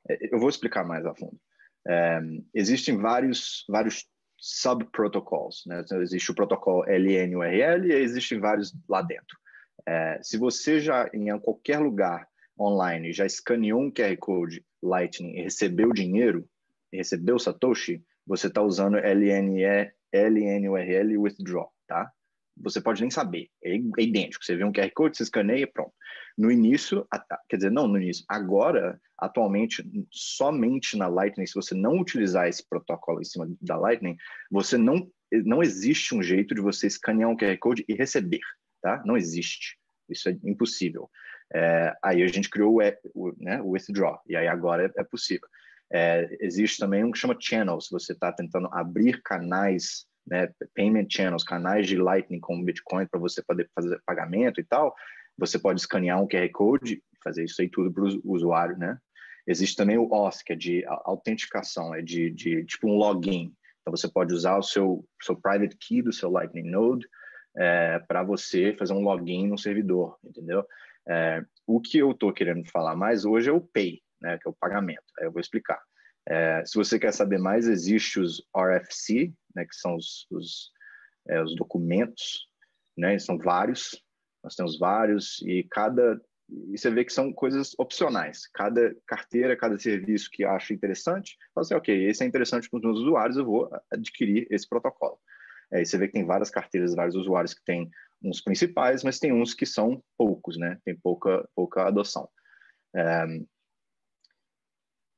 É, 0.08 0.34
eu 0.34 0.38
vou 0.38 0.48
explicar 0.48 0.84
mais 0.84 1.04
a 1.04 1.14
fundo. 1.14 1.38
É, 1.86 2.20
existem 2.54 2.96
vários, 2.96 3.64
vários 3.68 4.06
subprotocols, 4.40 5.64
né? 5.66 5.82
Então, 5.84 6.00
existe 6.00 6.30
o 6.30 6.34
protocolo 6.34 6.84
LNURL 6.84 7.86
e 7.86 7.92
existem 7.92 8.40
vários 8.40 8.74
lá 8.88 9.02
dentro. 9.02 9.38
É, 9.86 10.18
se 10.22 10.38
você 10.38 10.80
já, 10.80 11.10
em 11.12 11.38
qualquer 11.40 11.78
lugar 11.78 12.26
online, 12.60 13.12
já 13.12 13.24
escaneou 13.24 13.80
um 13.80 13.90
QR 13.90 14.16
Code 14.18 14.64
Lightning 14.82 15.38
e 15.38 15.42
recebeu 15.42 15.92
dinheiro, 15.92 16.46
e 16.92 16.98
recebeu 16.98 17.38
Satoshi, 17.38 18.02
você 18.26 18.48
está 18.48 18.62
usando 18.62 18.98
LNE, 18.98 19.92
LNURL 20.12 21.20
Withdraw, 21.20 21.72
tá? 21.86 22.10
Você 22.62 22.80
pode 22.80 23.00
nem 23.00 23.10
saber, 23.10 23.48
é, 23.64 23.76
idêntico. 23.98 24.44
Você 24.44 24.54
vê 24.54 24.64
um 24.64 24.72
QR 24.72 24.90
Code, 24.94 25.16
você 25.16 25.22
escaneia, 25.22 25.66
pronto. 25.66 25.92
No 26.36 26.50
início, 26.50 27.06
quer 27.48 27.56
dizer, 27.56 27.70
não 27.70 27.88
no 27.88 27.98
início, 27.98 28.24
agora, 28.28 29.00
atualmente, 29.16 29.84
somente 30.10 30.96
na 30.96 31.08
Lightning, 31.08 31.46
se 31.46 31.54
você 31.54 31.74
não 31.74 31.98
utilizar 31.98 32.48
esse 32.48 32.66
protocolo 32.68 33.20
em 33.20 33.24
cima 33.24 33.50
da 33.60 33.76
Lightning, 33.76 34.16
você 34.50 34.76
não, 34.76 35.10
não 35.44 35.62
existe 35.62 36.14
um 36.14 36.22
jeito 36.22 36.54
de 36.54 36.60
você 36.60 36.86
escanear 36.86 37.30
um 37.30 37.36
QR 37.36 37.56
Code 37.58 37.84
e 37.88 37.94
receber, 37.94 38.40
tá? 38.82 39.02
Não 39.06 39.16
existe. 39.16 39.78
Isso 40.08 40.28
é 40.28 40.36
impossível. 40.44 41.10
É, 41.52 41.92
aí 42.02 42.22
a 42.22 42.26
gente 42.28 42.48
criou 42.48 42.80
o, 42.80 42.82
o, 43.14 43.34
né, 43.38 43.60
o 43.60 43.70
Withdraw, 43.70 44.20
e 44.26 44.36
aí 44.36 44.46
agora 44.46 44.86
é, 44.86 45.00
é 45.00 45.04
possível. 45.04 45.48
É, 45.92 46.28
existe 46.40 46.78
também 46.78 47.02
um 47.02 47.10
que 47.10 47.18
chama 47.18 47.36
Channels, 47.38 47.88
você 47.90 48.12
está 48.12 48.32
tentando 48.32 48.68
abrir 48.72 49.20
canais, 49.22 50.06
né, 50.26 50.52
payment 50.74 51.08
channels, 51.10 51.42
canais 51.42 51.88
de 51.88 51.96
Lightning 51.96 52.38
com 52.38 52.62
Bitcoin 52.62 53.06
para 53.06 53.18
você 53.18 53.42
poder 53.42 53.68
fazer 53.74 54.00
pagamento 54.06 54.60
e 54.60 54.64
tal. 54.64 54.94
Você 55.36 55.58
pode 55.58 55.80
escanear 55.80 56.22
um 56.22 56.28
QR 56.28 56.48
Code 56.52 56.94
e 56.94 57.02
fazer 57.24 57.44
isso 57.44 57.60
aí 57.60 57.68
tudo 57.68 57.92
para 57.92 58.04
o 58.04 58.20
usuário, 58.24 58.76
né? 58.78 58.98
Existe 59.46 59.74
também 59.74 59.98
o 59.98 60.08
OS, 60.12 60.42
que 60.42 60.52
é 60.52 60.56
de 60.56 60.84
autenticação, 60.86 61.94
é 61.94 62.02
de, 62.02 62.30
de 62.30 62.64
tipo 62.66 62.86
um 62.86 62.96
login. 62.96 63.52
Então 63.80 63.90
você 63.90 64.08
pode 64.08 64.32
usar 64.32 64.58
o 64.58 64.62
seu, 64.62 65.04
seu 65.20 65.34
private 65.34 65.76
key 65.76 66.02
do 66.02 66.12
seu 66.12 66.30
Lightning 66.30 66.70
Node 66.70 67.08
é, 67.56 67.98
para 68.00 68.22
você 68.22 68.74
fazer 68.78 68.92
um 68.92 69.02
login 69.02 69.48
no 69.48 69.58
servidor, 69.58 70.18
entendeu? 70.22 70.64
É, 71.08 71.42
o 71.66 71.80
que 71.80 71.98
eu 71.98 72.10
estou 72.12 72.32
querendo 72.32 72.68
falar 72.70 72.96
mais 72.96 73.24
hoje 73.24 73.48
é 73.48 73.52
o 73.52 73.60
Pay, 73.60 74.00
né, 74.20 74.38
que 74.38 74.46
é 74.46 74.50
o 74.50 74.56
pagamento. 74.58 75.04
Aí 75.18 75.26
eu 75.26 75.32
vou 75.32 75.40
explicar. 75.40 75.80
É, 76.28 76.64
se 76.64 76.76
você 76.76 76.98
quer 76.98 77.12
saber 77.12 77.38
mais, 77.38 77.66
existe 77.66 78.20
os 78.20 78.42
RFC, 78.56 79.32
né, 79.54 79.64
que 79.64 79.74
são 79.74 79.96
os, 79.96 80.26
os, 80.30 80.70
é, 81.28 81.42
os 81.42 81.54
documentos, 81.56 82.46
né, 82.96 83.18
são 83.18 83.38
vários, 83.38 84.02
nós 84.42 84.54
temos 84.54 84.78
vários, 84.78 85.40
e 85.42 85.64
cada. 85.70 86.20
E 86.48 86.76
você 86.76 86.90
vê 86.90 87.04
que 87.04 87.12
são 87.12 87.32
coisas 87.32 87.74
opcionais. 87.78 88.48
Cada 88.52 88.92
carteira, 89.06 89.56
cada 89.56 89.78
serviço 89.78 90.28
que 90.30 90.44
acha 90.44 90.74
interessante, 90.74 91.36
fala 91.54 91.64
assim, 91.64 91.74
ok, 91.74 92.08
esse 92.08 92.24
é 92.24 92.26
interessante 92.26 92.68
para 92.68 92.78
os 92.78 92.82
meus 92.82 92.98
usuários, 92.98 93.36
eu 93.36 93.44
vou 93.44 93.70
adquirir 93.92 94.48
esse 94.50 94.68
protocolo. 94.68 95.18
É, 95.72 95.84
você 95.84 95.96
vê 95.96 96.08
que 96.08 96.14
tem 96.14 96.26
várias 96.26 96.50
carteiras, 96.50 96.94
vários 96.94 97.14
usuários 97.14 97.54
que 97.54 97.64
têm 97.64 97.88
uns 98.22 98.40
principais, 98.40 99.02
mas 99.02 99.18
tem 99.18 99.32
uns 99.32 99.54
que 99.54 99.66
são 99.66 100.02
poucos, 100.16 100.56
né? 100.58 100.78
Tem 100.84 100.96
pouca, 100.96 101.48
pouca 101.54 101.86
adoção. 101.86 102.28
É... 102.94 103.24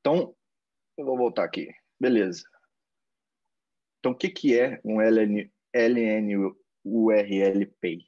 Então, 0.00 0.34
eu 0.96 1.04
vou 1.04 1.16
voltar 1.16 1.44
aqui. 1.44 1.68
beleza. 2.00 2.42
Então, 3.98 4.12
o 4.12 4.16
que, 4.16 4.28
que 4.28 4.58
é 4.58 4.80
um 4.84 5.00
LN, 5.00 5.48
LNURL 5.72 7.66
Pay? 7.80 8.04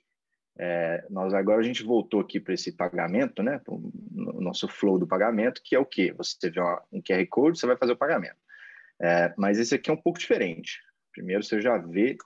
É, 0.57 1.05
nós 1.11 1.35
agora 1.35 1.61
a 1.61 1.65
gente 1.65 1.83
voltou 1.83 2.21
aqui 2.21 2.39
para 2.39 2.55
esse 2.55 2.73
pagamento, 2.73 3.43
né? 3.43 3.61
O 3.67 4.41
nosso 4.41 4.69
flow 4.69 4.99
do 4.99 5.07
pagamento, 5.07 5.63
que 5.65 5.75
é 5.75 5.79
o 5.79 5.87
quê? 5.87 6.13
Você 6.13 6.51
vê 6.51 6.61
uma, 6.61 6.83
um 6.93 7.01
QR 7.01 7.27
Code, 7.29 7.59
você 7.59 7.67
vai 7.67 7.77
fazer 7.77 7.93
o 7.93 7.97
pagamento. 7.97 8.37
É, 9.01 9.35
mas 9.37 9.59
esse 9.59 9.75
aqui 9.75 9.91
é 9.91 9.93
um 9.93 10.01
pouco 10.01 10.19
diferente. 10.19 10.81
Primeiro 11.13 11.43
você 11.43 11.61
já 11.61 11.77
vê 11.79 12.17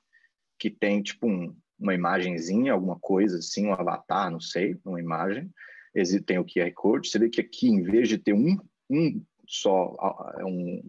que 0.59 0.70
tem 0.70 1.02
tipo 1.02 1.26
um, 1.26 1.57
uma 1.78 1.94
imagenzinha, 1.94 2.72
alguma 2.72 2.98
coisa 2.98 3.38
assim, 3.38 3.66
um 3.66 3.72
avatar, 3.72 4.30
não 4.30 4.40
sei, 4.40 4.76
uma 4.84 5.00
imagem. 5.00 5.50
Tem 6.26 6.38
o 6.38 6.44
QR 6.44 6.72
Code. 6.74 7.08
Você 7.08 7.18
vê 7.18 7.28
que 7.28 7.40
aqui, 7.40 7.68
em 7.68 7.82
vez 7.82 8.08
de 8.08 8.18
ter 8.18 8.32
um, 8.32 8.56
um 8.90 9.22
só, 9.46 9.96
um 10.44 10.82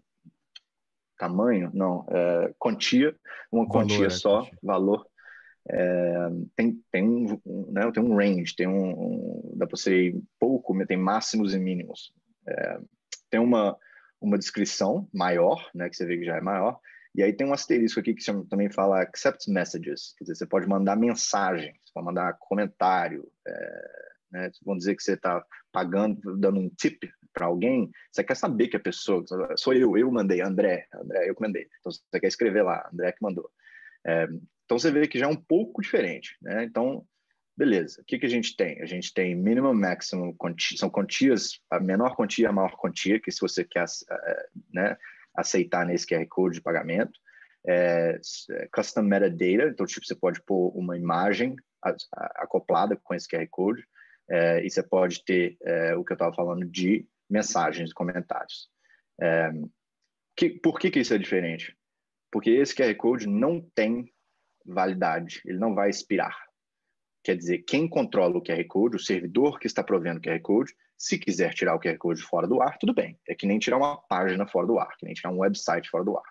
tamanho, 1.18 1.70
não, 1.74 2.06
é, 2.10 2.54
quantia, 2.58 3.16
uma 3.52 3.66
valor, 3.66 3.88
quantia 3.88 4.08
é, 4.08 4.10
só, 4.10 4.42
quantia. 4.42 4.60
valor, 4.62 5.06
é, 5.70 6.30
tem, 6.56 6.84
tem, 6.92 7.04
um, 7.04 7.72
né, 7.72 7.92
tem 7.92 8.04
um 8.04 8.16
range, 8.16 8.56
tem 8.56 8.68
um, 8.68 8.92
um 8.92 9.54
dá 9.56 9.68
para 9.68 9.78
você 9.78 10.08
ir 10.08 10.24
pouco, 10.40 10.74
tem 10.86 10.98
máximos 10.98 11.54
e 11.54 11.60
mínimos. 11.60 12.12
É, 12.48 12.80
tem 13.30 13.40
uma, 13.40 13.78
uma 14.20 14.38
descrição 14.38 15.08
maior, 15.14 15.70
né, 15.74 15.90
que 15.90 15.96
você 15.96 16.06
vê 16.06 16.18
que 16.18 16.26
já 16.26 16.38
é 16.38 16.42
maior, 16.42 16.80
e 17.16 17.24
aí 17.24 17.34
tem 17.34 17.48
um 17.48 17.54
asterisco 17.54 18.00
aqui 18.00 18.14
que 18.14 18.24
também 18.50 18.70
fala 18.70 19.02
accept 19.02 19.50
messages, 19.52 20.14
quer 20.18 20.26
dizer, 20.26 20.36
você 20.36 20.46
pode 20.46 20.68
mandar 20.68 20.96
mensagem, 20.96 21.74
você 21.84 21.92
pode 21.94 22.06
mandar 22.06 22.38
comentário, 22.40 23.30
é, 23.48 23.90
né, 24.32 24.52
vamos 24.64 24.80
dizer 24.80 24.96
que 24.96 25.04
você 25.04 25.14
está 25.14 25.44
pagando, 25.72 26.38
dando 26.38 26.60
um 26.60 26.70
tip 26.70 27.10
para 27.34 27.48
alguém, 27.48 27.90
você 28.12 28.24
quer 28.24 28.36
saber 28.36 28.68
que 28.68 28.78
a 28.78 28.80
pessoa, 28.80 29.24
sou 29.58 29.74
eu, 29.74 29.98
eu 29.98 30.12
mandei, 30.12 30.42
André, 30.42 30.88
André, 30.94 31.30
eu 31.30 31.36
que 31.36 31.42
mandei, 31.42 31.68
então 31.80 31.92
você 31.92 32.20
quer 32.20 32.28
escrever 32.28 32.64
lá, 32.64 32.88
André 32.94 33.12
que 33.12 33.22
mandou. 33.22 33.50
É, 34.06 34.28
então 34.66 34.78
você 34.78 34.92
vê 34.92 35.08
que 35.08 35.18
já 35.18 35.26
é 35.26 35.30
um 35.30 35.36
pouco 35.36 35.82
diferente, 35.82 36.38
né? 36.42 36.64
Então, 36.64 37.04
beleza. 37.58 38.02
O 38.02 38.06
que, 38.06 38.20
que 38.20 38.26
a 38.26 38.30
gente 38.30 38.56
tem? 38.56 38.82
A 38.82 38.86
gente 38.86 39.14
tem 39.14 39.36
minimum, 39.36 39.74
maximum, 39.74 40.36
são 40.78 40.90
quantias, 40.90 41.60
a 41.72 41.80
menor 41.80 42.16
quantia, 42.16 42.50
a 42.50 42.54
maior 42.54 42.78
quantia, 42.78 43.20
que 43.20 43.32
se 43.32 43.42
você 43.42 43.66
quer 43.66 43.86
é, 44.12 44.46
né, 44.72 44.98
aceitar 45.40 45.86
nesse 45.86 46.06
QR 46.06 46.26
Code 46.28 46.56
de 46.56 46.62
pagamento. 46.62 47.20
É, 47.68 48.20
é, 48.52 48.68
custom 48.74 49.02
metadata, 49.04 49.70
então 49.70 49.86
tipo, 49.86 50.06
você 50.06 50.16
pode 50.16 50.42
pôr 50.44 50.70
uma 50.78 50.98
imagem 50.98 51.56
acoplada 52.36 52.96
com 52.96 53.14
esse 53.14 53.28
QR 53.28 53.48
Code, 53.50 53.86
é, 54.30 54.66
e 54.66 54.70
você 54.70 54.82
pode 54.82 55.24
ter 55.24 55.58
é, 55.64 55.96
o 55.96 56.04
que 56.04 56.14
eu 56.14 56.16
estava 56.16 56.34
falando 56.34 56.66
de 56.66 57.06
mensagens, 57.30 57.92
comentários. 57.94 58.70
É, 59.22 59.52
que, 60.36 60.50
por 60.50 60.80
que, 60.80 60.90
que 60.90 61.00
isso 61.00 61.14
é 61.14 61.18
diferente? 61.18 61.76
Porque 62.32 62.52
esse 62.52 62.76
QR 62.76 62.96
Code 62.96 63.28
não 63.28 63.62
tem 63.76 64.12
validade, 64.66 65.42
ele 65.46 65.58
não 65.58 65.74
vai 65.74 65.90
expirar. 65.90 66.38
Quer 67.24 67.36
dizer, 67.36 67.60
quem 67.60 67.88
controla 67.88 68.38
o 68.38 68.44
QR 68.44 68.64
Code, 68.68 68.96
o 68.96 69.00
servidor 69.00 69.60
que 69.60 69.68
está 69.68 69.84
provendo 69.84 70.20
o 70.20 70.22
QR 70.22 70.40
Code, 70.42 70.74
se 71.00 71.18
quiser 71.18 71.54
tirar 71.54 71.76
o 71.76 71.80
QR 71.80 71.98
Code 71.98 72.22
fora 72.22 72.46
do 72.46 72.62
ar, 72.62 72.78
tudo 72.78 72.94
bem. 72.94 73.18
É 73.28 73.34
que 73.34 73.48
nem 73.48 73.58
tirar 73.58 73.78
uma 73.78 73.98
página 73.98 74.46
fora 74.46 74.68
do 74.68 74.78
ar, 74.78 74.98
que 74.98 75.06
nem 75.06 75.14
tirar 75.14 75.32
um 75.32 75.40
website 75.40 75.90
fora 75.90 76.04
do 76.04 76.18
ar. 76.18 76.24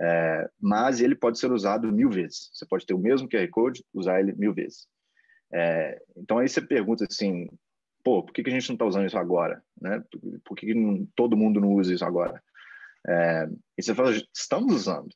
É, 0.00 0.48
mas 0.58 1.00
ele 1.00 1.14
pode 1.14 1.38
ser 1.38 1.52
usado 1.52 1.92
mil 1.92 2.08
vezes. 2.08 2.50
Você 2.54 2.64
pode 2.64 2.86
ter 2.86 2.94
o 2.94 2.98
mesmo 2.98 3.28
QR 3.28 3.46
Code, 3.50 3.84
usar 3.92 4.18
ele 4.18 4.32
mil 4.32 4.54
vezes. 4.54 4.88
É, 5.52 6.00
então 6.16 6.38
aí 6.38 6.48
você 6.48 6.62
pergunta 6.62 7.04
assim, 7.08 7.48
pô, 8.02 8.22
por 8.22 8.32
que, 8.32 8.42
que 8.42 8.48
a 8.48 8.52
gente 8.52 8.68
não 8.70 8.76
está 8.76 8.86
usando 8.86 9.06
isso 9.06 9.18
agora? 9.18 9.62
Né? 9.78 10.02
Por 10.42 10.56
que, 10.56 10.66
que 10.66 10.74
não, 10.74 11.06
todo 11.14 11.36
mundo 11.36 11.60
não 11.60 11.74
usa 11.74 11.92
isso 11.92 12.04
agora? 12.04 12.42
É, 13.06 13.46
e 13.76 13.82
você 13.82 13.94
fala, 13.94 14.10
estamos 14.34 14.74
usando 14.74 15.14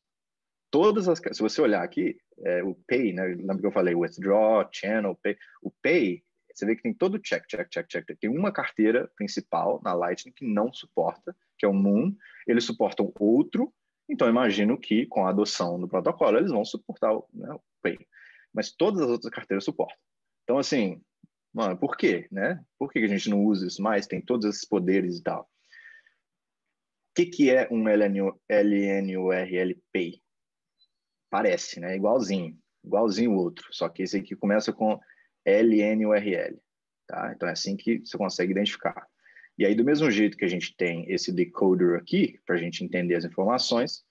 todas 0.71 1.09
as. 1.09 1.21
Se 1.33 1.41
você 1.41 1.63
olhar 1.63 1.83
aqui, 1.83 2.17
é, 2.45 2.65
o 2.65 2.75
Pay, 2.89 3.13
né? 3.13 3.25
Lembra 3.27 3.59
que 3.59 3.67
eu 3.67 3.73
falei 3.73 3.95
Withdraw, 3.95 4.69
Channel, 4.73 5.17
Pay. 5.23 5.37
O 5.63 5.71
Pay, 5.83 6.25
você 6.55 6.67
vê 6.67 6.77
que 6.77 6.83
tem 6.83 6.95
todo 6.95 7.19
check, 7.19 7.47
check, 7.47 7.69
check, 7.69 7.89
check. 7.89 8.19
Tem 8.19 8.31
uma 8.31 8.53
carteira 8.53 9.11
principal 9.17 9.81
na 9.83 9.95
Lightning 9.95 10.33
que 10.33 10.47
não 10.47 10.73
suporta, 10.73 11.35
que 11.59 11.65
é 11.65 11.69
o 11.69 11.73
Moon. 11.73 12.15
Eles 12.47 12.65
suportam 12.65 13.13
outro. 13.19 13.73
Então, 14.09 14.29
imagino 14.29 14.79
que 14.79 15.07
com 15.07 15.27
a 15.27 15.31
adoção 15.31 15.81
do 15.81 15.89
protocolo, 15.89 16.39
eles 16.39 16.51
vão 16.51 16.65
suportar 16.65 17.13
né, 17.33 17.53
o 17.53 17.61
Pay. 17.83 17.99
Mas 18.53 18.71
todas 18.73 19.01
as 19.01 19.09
outras 19.09 19.33
carteiras 19.33 19.65
suportam. 19.65 19.97
Então, 20.45 20.59
assim, 20.59 21.01
mano, 21.53 21.77
por 21.79 21.97
quê? 21.97 22.29
Né? 22.31 22.63
Por 22.79 22.93
que 22.93 22.99
a 22.99 23.09
gente 23.09 23.31
não 23.31 23.45
usa 23.45 23.67
isso 23.67 23.83
mais? 23.83 24.07
Tem 24.07 24.21
todos 24.21 24.47
esses 24.47 24.65
poderes 24.65 25.19
e 25.19 25.23
tal. 25.23 25.43
O 25.43 27.15
que, 27.15 27.27
que 27.27 27.51
é 27.51 27.69
um 27.71 27.85
LNURL 27.85 29.83
Pay? 29.93 30.23
Parece, 31.31 31.81
né? 31.81 31.97
Igualzinho, 31.97 32.59
igualzinho 32.85 33.33
o 33.33 33.37
outro, 33.37 33.67
só 33.71 33.89
que 33.89 34.03
esse 34.03 34.19
aqui 34.19 34.35
começa 34.35 34.73
com 34.73 34.99
LNURL, 35.47 36.61
tá? 37.07 37.33
Então 37.35 37.49
é 37.49 37.53
assim 37.53 37.77
que 37.77 38.01
você 38.01 38.17
consegue 38.17 38.53
identificar. 38.53 39.07
E 39.59 39.67
aí, 39.67 39.75
do 39.75 39.85
mesmo 39.85 40.11
jeito 40.11 40.37
que 40.37 40.45
a 40.45 40.49
gente 40.49 40.75
tem 40.77 41.05
esse 41.13 41.31
decoder 41.31 41.97
aqui, 41.97 42.39
para 42.47 42.57
a 42.57 42.59
gente 42.59 42.83
entender 42.83 43.15
as 43.15 43.25
informações, 43.25 44.03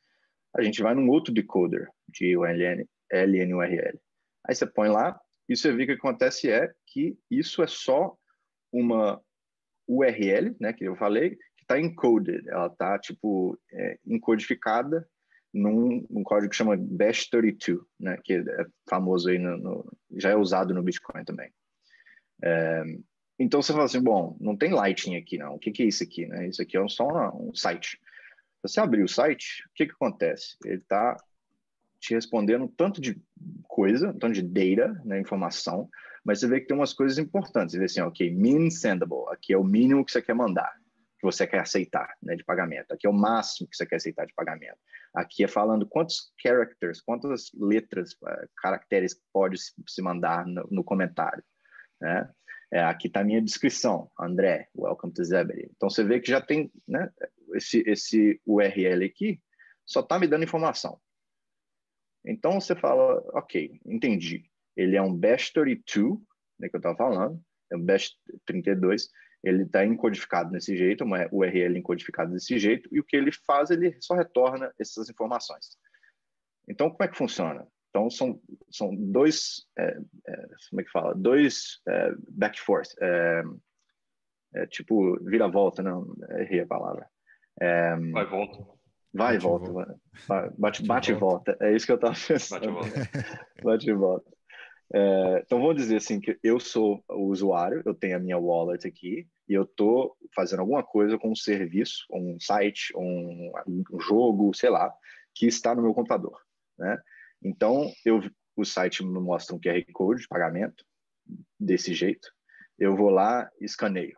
a 0.56 0.62
gente 0.62 0.82
vai 0.82 0.94
num 0.94 1.10
outro 1.10 1.34
decoder 1.34 1.88
de 2.08 2.36
LN, 2.36 2.86
LNURL. 3.12 4.00
Aí 4.48 4.56
você 4.56 4.66
põe 4.66 4.90
lá 4.90 5.20
e 5.50 5.56
você 5.56 5.72
vê 5.72 5.86
que 5.86 5.94
o 5.94 5.96
que 5.96 6.00
acontece 6.00 6.50
é 6.50 6.72
que 6.88 7.18
isso 7.30 7.64
é 7.64 7.68
só 7.68 8.16
uma 8.72 9.22
URL, 9.88 10.56
né, 10.60 10.72
que 10.74 10.86
eu 10.86 10.96
falei, 10.96 11.32
que 11.32 11.64
está 11.64 11.80
encoded, 11.80 12.48
ela 12.48 12.68
está, 12.68 12.98
tipo, 13.00 13.60
é, 13.74 13.98
encodificada 14.06 15.08
num, 15.54 16.06
num, 16.10 16.24
código 16.24 16.50
que 16.50 16.56
chama 16.56 16.78
Bash32, 16.78 17.80
né, 18.00 18.18
que 18.24 18.34
é 18.34 18.66
famoso 18.90 19.30
aí, 19.30 19.38
no, 19.38 19.58
no, 19.58 19.98
já 20.18 20.30
é 20.30 20.36
usado 20.36 20.74
no 20.74 20.84
Bitcoin 20.84 21.24
também. 21.24 21.52
É, 22.44 22.84
então 23.38 23.62
você 23.62 23.74
fala 23.74 23.86
assim, 23.86 24.02
bom, 24.02 24.38
não 24.40 24.56
tem 24.56 24.72
Lightning 24.72 25.18
aqui 25.18 25.38
não, 25.38 25.56
o 25.56 25.60
que, 25.60 25.72
que 25.72 25.84
é 25.84 25.88
isso 25.88 26.04
aqui? 26.04 26.26
Né? 26.26 26.48
Isso 26.48 26.62
aqui 26.62 26.78
é 26.78 26.88
só 26.88 27.08
um 27.36 27.54
site. 27.54 28.00
Se 28.58 28.70
você 28.70 28.80
abrir 28.80 29.04
o 29.04 29.10
site, 29.10 29.64
o 29.68 29.74
que, 29.74 29.88
que 29.88 29.94
acontece? 29.94 30.56
Ele 30.64 30.76
está 30.76 31.18
te 32.00 32.14
respondendo 32.14 32.66
um 32.66 32.68
tanto 32.68 33.02
de 33.02 33.22
coisa, 33.68 34.10
um 34.10 34.18
tanto 34.18 34.34
de 34.34 34.42
data, 34.42 35.02
né, 35.06 35.20
informação, 35.20 35.90
mas 36.24 36.40
você 36.40 36.48
vê 36.48 36.62
que 36.62 36.68
tem 36.68 36.78
umas 36.78 36.94
coisas 36.94 37.18
importantes. 37.18 37.74
Você 37.74 37.80
vê 37.80 37.86
assim, 37.86 38.02
ok, 38.02 38.32
min 38.34 38.70
sendable, 38.70 39.26
aqui 39.30 39.54
é 39.54 39.58
o 39.58 39.64
mínimo 39.64 40.06
que 40.06 40.12
você 40.12 40.22
quer 40.22 40.36
mandar 40.36 40.72
que 41.22 41.26
você 41.26 41.46
quer 41.46 41.60
aceitar 41.60 42.16
né, 42.22 42.36
de 42.36 42.44
pagamento. 42.44 42.92
Aqui 42.92 43.06
é 43.06 43.10
o 43.10 43.14
máximo 43.14 43.70
que 43.70 43.78
você 43.78 43.86
quer 43.86 43.98
aceitar 43.98 44.26
de 44.26 44.34
pagamento. 44.34 44.78
Aqui 45.14 45.44
é 45.44 45.48
falando 45.48 45.86
quantos 45.86 46.32
characters, 46.42 47.02
quantas 47.02 47.52
letras, 47.54 48.14
uh, 48.14 48.48
caracteres 48.58 49.20
pode 49.34 49.58
se 49.60 50.02
mandar 50.02 50.46
no, 50.46 50.68
no 50.72 50.84
comentário. 50.84 51.44
Né? 52.00 52.30
É, 52.72 52.82
aqui 52.84 53.08
está 53.08 53.20
a 53.20 53.24
minha 53.24 53.42
descrição, 53.42 54.10
André, 54.18 54.70
welcome 54.74 55.14
to 55.14 55.24
Zebedee. 55.24 55.70
Então 55.76 55.90
você 55.90 56.06
vê 56.06 56.22
que 56.22 56.32
já 56.32 56.40
tem 56.40 56.72
né, 56.88 57.12
esse, 57.54 57.84
esse 57.86 58.42
URL 58.46 59.04
aqui, 59.04 59.42
só 59.86 60.00
está 60.00 60.18
me 60.18 60.28
dando 60.28 60.46
informação. 60.46 60.98
Então 62.26 62.62
você 62.62 62.74
fala, 62.74 63.22
ok, 63.34 63.82
entendi. 63.86 64.50
Ele 64.78 64.96
é 64.96 65.02
um 65.02 65.14
Bash 65.14 65.52
32, 65.52 66.18
né, 66.58 66.70
que 66.70 66.76
eu 66.76 66.80
estava 66.80 66.96
falando, 66.96 67.42
é 67.70 67.76
um 67.76 67.84
Bash 67.84 68.16
32, 68.46 69.10
ele 69.44 69.64
está 69.64 69.86
encodificado 69.86 70.52
desse 70.52 70.78
jeito, 70.78 71.04
uma 71.04 71.28
URL 71.32 71.78
encodificada 71.78 72.32
desse 72.32 72.60
jeito, 72.60 72.88
e 72.92 73.00
o 73.00 73.04
que 73.04 73.16
ele 73.16 73.32
faz, 73.46 73.72
ele 73.72 73.98
só 74.00 74.14
retorna 74.14 74.72
essas 74.80 75.10
informações. 75.10 75.78
Então, 76.68 76.90
como 76.90 77.04
é 77.04 77.08
que 77.08 77.18
funciona? 77.18 77.68
Então, 77.90 78.10
são, 78.10 78.40
são 78.70 78.96
dois, 78.96 79.66
é, 79.78 79.98
é, 80.28 80.48
como 80.70 80.82
é 80.82 80.84
que 80.84 80.92
fala? 80.92 81.14
Dois 81.16 81.82
é, 81.88 82.14
back 82.30 82.60
forth, 82.60 82.90
é, 83.02 83.44
é, 84.56 84.66
tipo, 84.68 85.18
vira-volta, 85.26 85.82
não, 85.82 86.06
errei 86.38 86.62
a 86.62 86.68
palavra. 86.68 87.08
É, 87.60 87.96
vai 87.96 88.24
e 88.24 88.28
volta. 88.28 88.82
Vai 89.14 89.36
e 89.36 89.40
volta, 89.40 89.72
volta. 89.72 90.00
bate, 90.58 90.86
bate 90.86 91.12
e 91.12 91.16
volta. 91.16 91.58
É 91.60 91.76
isso 91.76 91.86
que 91.86 91.92
eu 91.92 91.98
estava 91.98 92.16
pensando. 92.16 92.62
Bate 92.62 92.70
e 92.70 92.72
volta. 92.72 93.10
bate 93.64 93.90
e 93.90 93.94
volta. 93.94 94.32
É, 94.94 95.40
então 95.40 95.62
vamos 95.62 95.78
dizer 95.78 95.98
assim 95.98 96.20
que 96.20 96.38
eu 96.44 96.60
sou 96.60 97.02
o 97.08 97.28
usuário, 97.28 97.82
eu 97.86 97.94
tenho 97.94 98.18
a 98.18 98.20
minha 98.20 98.38
wallet 98.38 98.86
aqui 98.86 99.26
e 99.48 99.54
eu 99.54 99.64
estou 99.64 100.18
fazendo 100.36 100.60
alguma 100.60 100.84
coisa 100.84 101.18
com 101.18 101.32
um 101.32 101.36
serviço, 101.36 102.06
um 102.12 102.38
site, 102.40 102.92
um, 102.98 103.52
um, 103.68 104.00
jogo, 104.02 104.54
sei 104.54 104.70
lá, 104.70 104.94
que 105.34 105.48
está 105.48 105.74
no 105.74 105.82
meu 105.82 105.94
computador, 105.94 106.38
né? 106.78 107.02
Então 107.42 107.90
eu, 108.06 108.20
o 108.56 108.66
site 108.66 109.02
me 109.04 109.20
mostra 109.20 109.56
um 109.56 109.60
QR 109.60 109.82
code 109.94 110.22
de 110.22 110.28
pagamento 110.28 110.84
desse 111.58 111.94
jeito, 111.94 112.30
eu 112.78 112.96
vou 112.96 113.10
lá, 113.10 113.50
escaneio. 113.62 114.18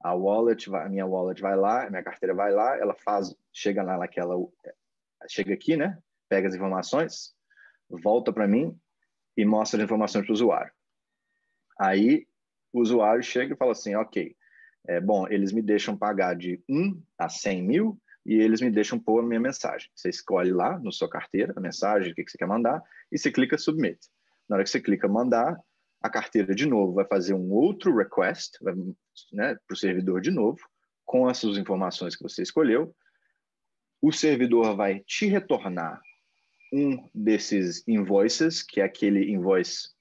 A 0.00 0.14
wallet, 0.14 0.74
a 0.74 0.88
minha 0.88 1.06
wallet 1.06 1.42
vai 1.42 1.56
lá, 1.56 1.90
minha 1.90 2.02
carteira 2.02 2.34
vai 2.34 2.52
lá, 2.52 2.78
ela 2.78 2.94
faz, 2.94 3.34
chega 3.52 3.82
lá 3.82 3.98
naquela, 3.98 4.34
chega 5.28 5.52
aqui, 5.52 5.76
né? 5.76 5.98
Pega 6.26 6.48
as 6.48 6.54
informações, 6.54 7.34
volta 7.90 8.32
para 8.32 8.48
mim 8.48 8.78
e 9.36 9.44
mostra 9.44 9.78
as 9.78 9.84
informações 9.84 10.24
para 10.24 10.32
o 10.32 10.34
usuário. 10.34 10.72
Aí 11.78 12.26
o 12.72 12.80
usuário 12.80 13.22
chega 13.22 13.54
e 13.54 13.56
fala 13.56 13.72
assim, 13.72 13.94
ok, 13.94 14.34
é, 14.88 15.00
bom, 15.00 15.26
eles 15.28 15.52
me 15.52 15.62
deixam 15.62 15.96
pagar 15.96 16.34
de 16.36 16.62
1 16.68 17.02
a 17.18 17.28
100 17.28 17.62
mil, 17.62 18.00
e 18.24 18.34
eles 18.34 18.60
me 18.60 18.70
deixam 18.70 18.98
pôr 18.98 19.22
a 19.22 19.26
minha 19.26 19.38
mensagem. 19.38 19.88
Você 19.94 20.08
escolhe 20.08 20.52
lá 20.52 20.78
no 20.80 20.92
sua 20.92 21.08
carteira 21.08 21.54
a 21.56 21.60
mensagem, 21.60 22.10
o 22.10 22.14
que, 22.14 22.24
que 22.24 22.30
você 22.30 22.36
quer 22.38 22.48
mandar, 22.48 22.82
e 23.10 23.16
você 23.16 23.30
clica 23.30 23.56
Submit. 23.56 23.98
Na 24.48 24.56
hora 24.56 24.64
que 24.64 24.70
você 24.70 24.80
clica 24.80 25.06
Mandar, 25.08 25.58
a 26.02 26.10
carteira 26.10 26.54
de 26.54 26.66
novo 26.66 26.92
vai 26.92 27.04
fazer 27.04 27.34
um 27.34 27.52
outro 27.52 27.96
request 27.96 28.58
né, 29.32 29.56
para 29.66 29.74
o 29.74 29.76
servidor 29.76 30.20
de 30.20 30.30
novo, 30.30 30.58
com 31.04 31.28
essas 31.30 31.56
informações 31.56 32.16
que 32.16 32.22
você 32.22 32.42
escolheu. 32.42 32.94
O 34.02 34.12
servidor 34.12 34.76
vai 34.76 35.00
te 35.00 35.26
retornar 35.26 36.00
um 36.72 37.08
desses 37.14 37.86
invoices, 37.86 38.62
que 38.62 38.80
é 38.80 38.84
aquele 38.84 39.30
invoice 39.30 39.94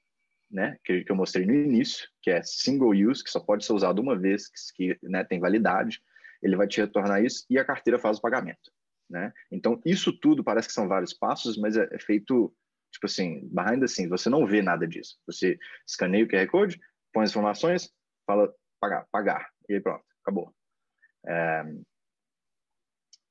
né, 0.49 0.77
que, 0.83 1.03
eu 1.07 1.15
mostrei 1.15 1.45
no 1.45 1.53
início, 1.53 2.07
que 2.21 2.29
é 2.29 2.41
single 2.43 2.91
use, 2.91 3.23
que 3.23 3.29
só 3.29 3.39
pode 3.39 3.65
ser 3.65 3.73
usado 3.73 4.01
uma 4.01 4.17
vez, 4.17 4.49
que, 4.75 4.97
né, 5.03 5.23
tem 5.23 5.39
validade 5.39 6.01
ele 6.45 6.55
vai 6.55 6.67
te 6.67 6.79
retornar 6.79 7.23
isso 7.23 7.45
e 7.49 7.57
a 7.57 7.65
carteira 7.65 7.97
faz 7.97 8.17
o 8.17 8.21
pagamento, 8.21 8.71
né? 9.09 9.33
Então, 9.51 9.81
isso 9.83 10.13
tudo 10.13 10.43
parece 10.43 10.67
que 10.67 10.73
são 10.73 10.87
vários 10.87 11.13
passos, 11.13 11.57
mas 11.57 11.75
é, 11.75 11.87
é 11.91 11.99
feito, 11.99 12.55
tipo 12.91 13.07
assim, 13.07 13.47
behind 13.51 13.79
the 13.79 13.87
scenes, 13.87 14.11
você 14.11 14.29
não 14.29 14.45
vê 14.45 14.61
nada 14.61 14.87
disso. 14.87 15.17
Você 15.25 15.57
escaneia 15.87 16.23
o 16.23 16.27
QR 16.27 16.47
Code, 16.47 16.79
põe 17.11 17.23
as 17.23 17.31
informações, 17.31 17.91
fala 18.27 18.53
pagar, 18.79 19.07
pagar, 19.11 19.49
e 19.67 19.73
aí 19.73 19.81
pronto, 19.81 20.03
acabou. 20.21 20.53
É... 21.25 21.63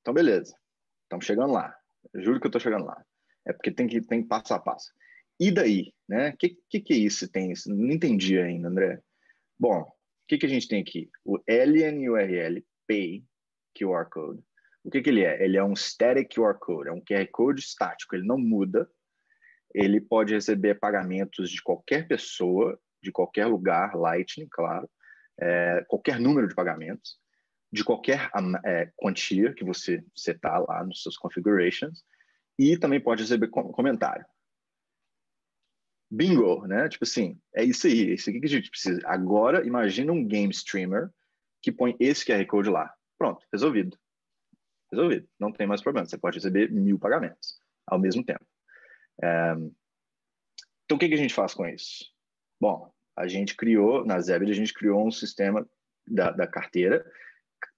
Então, 0.01 0.13
beleza. 0.13 0.57
Estamos 1.05 1.25
chegando 1.25 1.53
lá. 1.53 1.75
Juro 2.15 2.41
que 2.41 2.47
eu 2.47 2.49
estou 2.49 2.61
chegando 2.61 2.85
lá. 2.85 3.05
É 3.47 3.53
porque 3.53 3.71
tem 3.71 3.87
que 3.87 4.01
tem 4.01 4.23
passo 4.23 4.55
a 4.55 4.59
passo. 4.59 4.93
E 5.39 5.51
daí, 5.51 5.93
né? 6.09 6.31
O 6.31 6.37
que, 6.37 6.57
que, 6.71 6.81
que 6.81 6.93
é 6.95 6.97
isso? 6.97 7.31
Tem 7.31 7.53
isso? 7.53 7.75
Não 7.75 7.91
entendi 7.91 8.39
ainda, 8.39 8.69
André. 8.69 9.01
Bom, 9.59 9.81
o 9.81 10.27
que, 10.29 10.39
que 10.39 10.47
a 10.47 10.49
gente 10.49 10.69
tem 10.69 10.81
aqui? 10.81 11.11
O 11.25 11.39
LNURL 11.49 12.65
Pay 12.87 13.25
QR 13.77 14.09
Code. 14.11 14.43
O 14.85 14.91
que, 14.91 15.01
que 15.01 15.11
ele 15.11 15.25
é? 15.25 15.43
Ele 15.43 15.57
é 15.57 15.65
um 15.65 15.75
static 15.75 16.35
QR 16.35 16.59
Code, 16.59 16.89
é 16.89 16.93
um 16.93 17.01
QR 17.01 17.27
Code 17.33 17.61
estático, 17.61 18.15
ele 18.15 18.27
não 18.27 18.39
muda. 18.39 18.89
Ele 19.75 20.01
pode 20.01 20.35
receber 20.35 20.79
pagamentos 20.79 21.51
de 21.51 21.63
qualquer 21.63 22.07
pessoa, 22.07 22.79
de 23.03 23.11
qualquer 23.11 23.47
lugar, 23.47 23.97
Lightning, 23.97 24.47
claro, 24.51 24.89
é, 25.41 25.85
qualquer 25.89 26.21
número 26.21 26.47
de 26.47 26.55
pagamentos, 26.55 27.19
de 27.73 27.83
qualquer 27.83 28.31
é, 28.65 28.91
quantia 28.95 29.53
que 29.53 29.65
você 29.65 30.05
setar 30.15 30.63
lá 30.63 30.85
nos 30.85 31.03
seus 31.03 31.17
configurations, 31.17 32.05
e 32.59 32.79
também 32.79 33.01
pode 33.01 33.23
receber 33.23 33.49
com 33.49 33.73
comentário. 33.73 34.25
Bingo, 36.11 36.67
né? 36.67 36.89
Tipo 36.89 37.05
assim, 37.05 37.41
é 37.55 37.65
isso 37.65 37.87
aí, 37.87 38.11
é 38.11 38.15
isso 38.15 38.31
aqui 38.31 38.41
que 38.41 38.47
a 38.47 38.51
gente 38.51 38.71
precisa. 38.71 39.01
Agora, 39.05 39.67
imagina 39.67 40.13
um 40.13 40.27
game 40.27 40.53
streamer 40.53 41.11
que 41.61 41.73
põe 41.73 41.97
esse 41.99 42.25
QR 42.25 42.45
Code 42.47 42.71
lá. 42.71 42.95
Pronto, 43.19 43.45
resolvido. 43.53 43.99
Resolvido. 44.93 45.29
Não 45.41 45.51
tem 45.51 45.67
mais 45.67 45.83
problema. 45.83 46.07
Você 46.07 46.19
pode 46.19 46.37
receber 46.37 46.71
mil 46.71 46.99
pagamentos 46.99 47.59
ao 47.87 47.99
mesmo 47.99 48.25
tempo. 48.25 48.45
É... 49.23 49.55
Então, 50.85 50.97
o 50.97 50.99
que, 50.99 51.09
que 51.09 51.15
a 51.15 51.19
gente 51.19 51.35
faz 51.35 51.55
com 51.55 51.67
isso? 51.67 52.05
Bom, 52.61 52.93
a 53.17 53.27
gente 53.27 53.57
criou, 53.57 54.05
na 54.05 54.21
Zebra, 54.21 54.49
a 54.49 54.55
gente 54.55 54.75
criou 54.75 55.07
um 55.07 55.11
sistema 55.11 55.69
da, 56.07 56.31
da 56.31 56.47
carteira. 56.47 57.05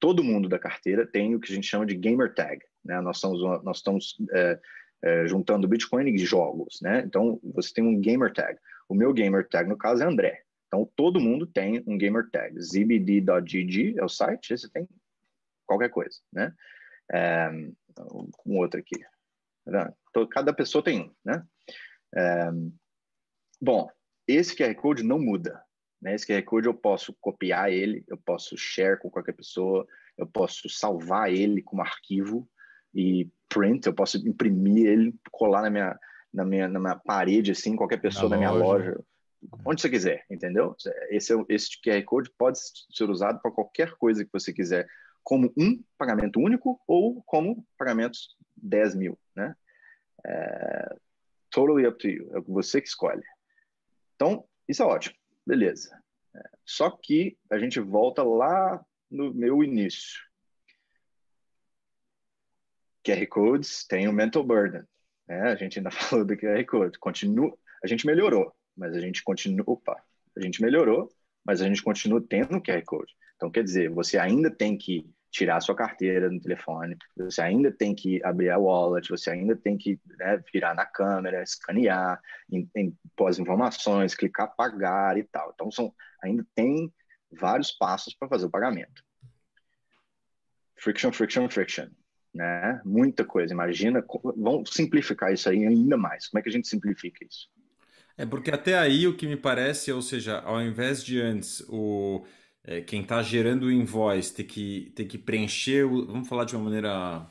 Todo 0.01 0.25
mundo 0.25 0.49
da 0.49 0.59
carteira 0.59 1.07
tem 1.07 1.35
o 1.35 1.41
que 1.41 1.51
a 1.51 1.55
gente 1.55 1.67
chama 1.67 1.87
de 1.87 1.97
gamer 1.97 2.35
tag. 2.35 2.61
Né? 2.87 3.01
Nós, 3.01 3.17
estamos, 3.17 3.41
nós 3.63 3.77
estamos 3.79 4.17
é, 4.33 4.61
é, 5.03 5.27
juntando 5.27 5.69
Bitcoin 5.69 6.09
e 6.09 6.19
jogos. 6.19 6.81
Né? 6.81 7.03
Então, 7.05 7.41
você 7.43 7.73
tem 7.73 7.85
um 7.85 8.01
gamer 8.01 8.33
tag. 8.33 8.59
O 8.89 8.95
meu 8.95 9.13
gamer 9.13 9.49
tag, 9.49 9.69
no 9.69 9.77
caso, 9.77 10.03
é 10.03 10.07
André. 10.07 10.43
Então, 10.67 10.91
todo 10.97 11.21
mundo 11.21 11.47
tem 11.47 11.83
um 11.87 11.99
gamer 11.99 12.29
tag. 12.31 12.59
zbd.gg 12.61 13.99
é 13.99 14.05
o 14.05 14.09
site, 14.09 14.53
esse 14.53 14.71
tem 14.71 14.89
qualquer 15.67 15.91
coisa, 15.91 16.19
né? 16.33 16.53
É, 17.13 17.49
um 18.45 18.59
outro 18.59 18.81
aqui. 18.81 18.99
Tá 19.65 19.93
então, 20.11 20.27
cada 20.29 20.53
pessoa 20.53 20.83
tem 20.83 21.03
um, 21.03 21.15
né? 21.25 21.45
É, 22.15 22.51
bom, 23.61 23.89
esse 24.27 24.57
QR 24.57 24.75
Code 24.75 25.03
não 25.03 25.19
muda. 25.19 25.63
Né? 26.01 26.15
Esse 26.15 26.27
QR 26.27 26.43
Code 26.43 26.67
eu 26.67 26.75
posso 26.75 27.15
copiar 27.21 27.71
ele, 27.73 28.05
eu 28.09 28.17
posso 28.17 28.57
share 28.57 28.99
com 28.99 29.11
qualquer 29.11 29.33
pessoa, 29.33 29.87
eu 30.17 30.27
posso 30.27 30.69
salvar 30.69 31.33
ele 31.33 31.63
como 31.63 31.83
arquivo 31.83 32.49
e 32.97 33.31
print, 33.49 33.87
eu 33.87 33.95
posso 33.95 34.17
imprimir 34.27 34.87
ele, 34.87 35.15
colar 35.31 35.63
na 35.63 35.71
minha, 35.71 35.99
na 36.33 36.45
minha, 36.45 36.69
na 36.69 36.81
minha 36.81 36.97
parede, 36.97 37.53
assim, 37.53 37.77
qualquer 37.77 38.01
pessoa 38.01 38.29
na 38.29 38.31
da 38.31 38.39
minha 38.39 38.51
loja 38.51 38.99
onde 39.65 39.81
você 39.81 39.89
quiser, 39.89 40.25
entendeu? 40.31 40.75
Esse, 41.11 41.35
é 41.35 41.45
esse 41.49 41.81
QR 41.83 42.03
Code 42.05 42.31
pode 42.37 42.59
ser 42.91 43.09
usado 43.09 43.41
para 43.41 43.51
qualquer 43.51 43.93
coisa 43.93 44.25
que 44.25 44.33
você 44.33 44.53
quiser, 44.53 44.87
como 45.23 45.53
um 45.57 45.83
pagamento 45.99 46.41
único 46.41 46.81
ou 46.87 47.23
como 47.25 47.67
pagamentos 47.79 48.37
10 48.57 48.95
mil, 48.95 49.19
né? 49.35 49.55
É, 50.25 50.97
totally 51.51 51.87
up 51.87 51.99
to 51.99 52.09
you, 52.09 52.37
é 52.37 52.41
você 52.41 52.81
que 52.81 52.89
escolhe. 52.89 53.23
Então, 54.15 54.45
isso 54.69 54.83
é 54.83 54.87
ótimo, 54.87 55.17
beleza. 55.47 56.01
É, 56.35 56.43
só 56.65 56.91
que 56.91 57.37
a 57.51 57.59
gente 57.59 57.81
volta 57.81 58.23
lá 58.23 58.85
no 59.11 59.33
meu 59.33 59.63
início. 59.63 60.26
QR 63.07 63.27
Codes 63.29 63.87
tem 63.87 64.09
o 64.09 64.13
mental 64.13 64.43
burden, 64.43 64.83
né? 65.29 65.53
A 65.53 65.55
gente 65.55 65.79
ainda 65.79 65.91
falou 65.93 66.25
do 66.25 66.37
QR 66.37 66.65
Code, 66.65 66.99
continua, 66.99 67.57
a 67.83 67.87
gente 67.87 68.05
melhorou, 68.05 68.53
mas 68.77 68.95
a 68.95 69.01
gente 69.01 69.23
continua, 69.23 69.65
opa, 69.67 69.97
a 70.37 70.41
gente 70.41 70.61
melhorou, 70.61 71.09
mas 71.45 71.63
a 71.63 71.67
gente 71.67 71.83
continua 71.83 72.21
tendo 72.21 72.57
o 72.57 72.63
QR 72.63 72.83
Code. 72.85 73.13
Então, 73.37 73.51
quer 73.51 73.63
dizer, 73.63 73.91
você 73.91 74.19
ainda 74.19 74.51
tem 74.51 74.77
que 74.77 75.09
tirar 75.31 75.57
a 75.57 75.61
sua 75.61 75.77
carteira 75.77 76.31
no 76.31 76.41
telefone, 76.41 76.97
você 77.17 77.43
ainda 77.43 77.71
tem 77.71 77.95
que 77.95 78.25
abrir 78.25 78.49
a 78.51 78.59
wallet, 78.59 79.09
você 79.09 79.31
ainda 79.31 79.55
tem 79.55 79.77
que 79.77 80.01
né, 80.19 80.43
virar 80.53 80.75
na 80.75 80.87
câmera, 80.87 81.43
escanear, 81.43 82.21
em, 82.51 82.69
em, 82.75 82.99
pôr 83.15 83.29
as 83.29 83.39
informações, 83.39 84.15
clicar 84.15 84.55
pagar 84.57 85.19
e 85.19 85.25
tal. 85.25 85.53
Então, 85.55 85.71
são, 85.71 85.95
ainda 86.23 86.45
tem 86.55 86.93
vários 87.31 87.71
passos 87.71 88.15
para 88.15 88.29
fazer 88.29 88.47
o 88.47 88.51
pagamento. 88.51 89.05
Friction, 90.77 91.13
friction, 91.13 91.49
friction. 91.49 91.89
Né? 92.37 92.81
Muita 92.85 93.25
coisa. 93.25 93.55
Imagina, 93.55 94.05
vamos 94.37 94.71
simplificar 94.71 95.33
isso 95.33 95.49
aí 95.49 95.67
ainda 95.67 95.97
mais. 95.97 96.29
Como 96.29 96.39
é 96.39 96.43
que 96.43 96.51
a 96.51 96.53
gente 96.53 96.69
simplifica 96.69 97.25
isso? 97.25 97.49
É 98.19 98.27
porque 98.27 98.51
até 98.51 98.77
aí 98.79 99.07
o 99.07 99.17
que 99.17 99.27
me 99.27 99.37
parece, 99.37 99.91
ou 99.91 100.03
seja, 100.03 100.39
ao 100.41 100.61
invés 100.61 101.03
de 101.03 101.21
antes 101.21 101.65
o 101.69 102.25
é, 102.63 102.81
quem 102.81 103.03
está 103.03 103.23
gerando 103.23 103.67
o 103.67 103.73
invoice 103.73 104.35
ter 104.35 104.45
que, 104.45 104.93
ter 104.95 105.05
que 105.05 105.17
preencher, 105.17 105.85
o, 105.85 106.07
vamos 106.07 106.29
falar 106.29 106.45
de 106.45 106.57
uma 106.57 106.65
maneira 106.65 107.27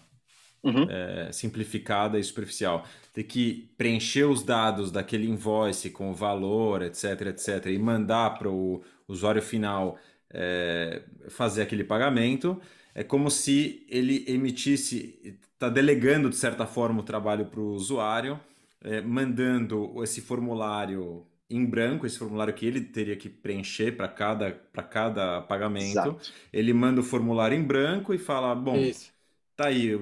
uhum. 0.64 0.90
é, 0.90 1.32
simplificada 1.32 2.18
e 2.18 2.24
superficial, 2.24 2.86
ter 3.14 3.24
que 3.26 3.70
preencher 3.78 4.24
os 4.24 4.44
dados 4.44 4.92
daquele 4.92 5.30
invoice 5.30 5.90
com 5.90 6.10
o 6.10 6.14
valor, 6.14 6.82
etc, 6.82 7.22
etc, 7.28 7.66
e 7.68 7.78
mandar 7.78 8.40
para 8.40 8.50
o 8.50 8.84
usuário 9.08 9.42
final 9.42 10.00
é, 10.32 11.04
fazer 11.30 11.62
aquele 11.62 11.84
pagamento, 11.84 12.60
é 12.96 13.04
como 13.04 13.30
se 13.30 13.86
ele 13.90 14.24
emitisse, 14.28 15.38
está 15.54 15.70
delegando 15.70 16.30
de 16.30 16.38
certa 16.38 16.66
forma 16.66 17.02
o 17.02 17.04
trabalho 17.04 17.46
para 17.46 17.60
o 17.60 17.74
usuário 17.74 18.40
é, 18.82 19.02
mandando 19.02 20.02
esse 20.04 20.22
formulário 20.22 21.26
em 21.50 21.66
branco, 21.66 22.06
esse 22.06 22.18
formulário 22.18 22.54
que 22.54 22.66
ele 22.66 22.82
teria 22.82 23.16
que 23.16 23.30
preencher 23.30 23.92
para 23.96 24.08
cada, 24.08 24.52
cada 24.90 25.42
pagamento. 25.42 25.92
Exato. 25.92 26.32
Ele 26.52 26.74
manda 26.74 27.02
o 27.02 27.04
formulário 27.04 27.58
em 27.58 27.64
branco 27.64 28.14
e 28.14 28.18
fala: 28.18 28.56
Bom, 28.56 28.78
Isso. 28.78 29.12
tá 29.56 29.68
aí, 29.68 29.94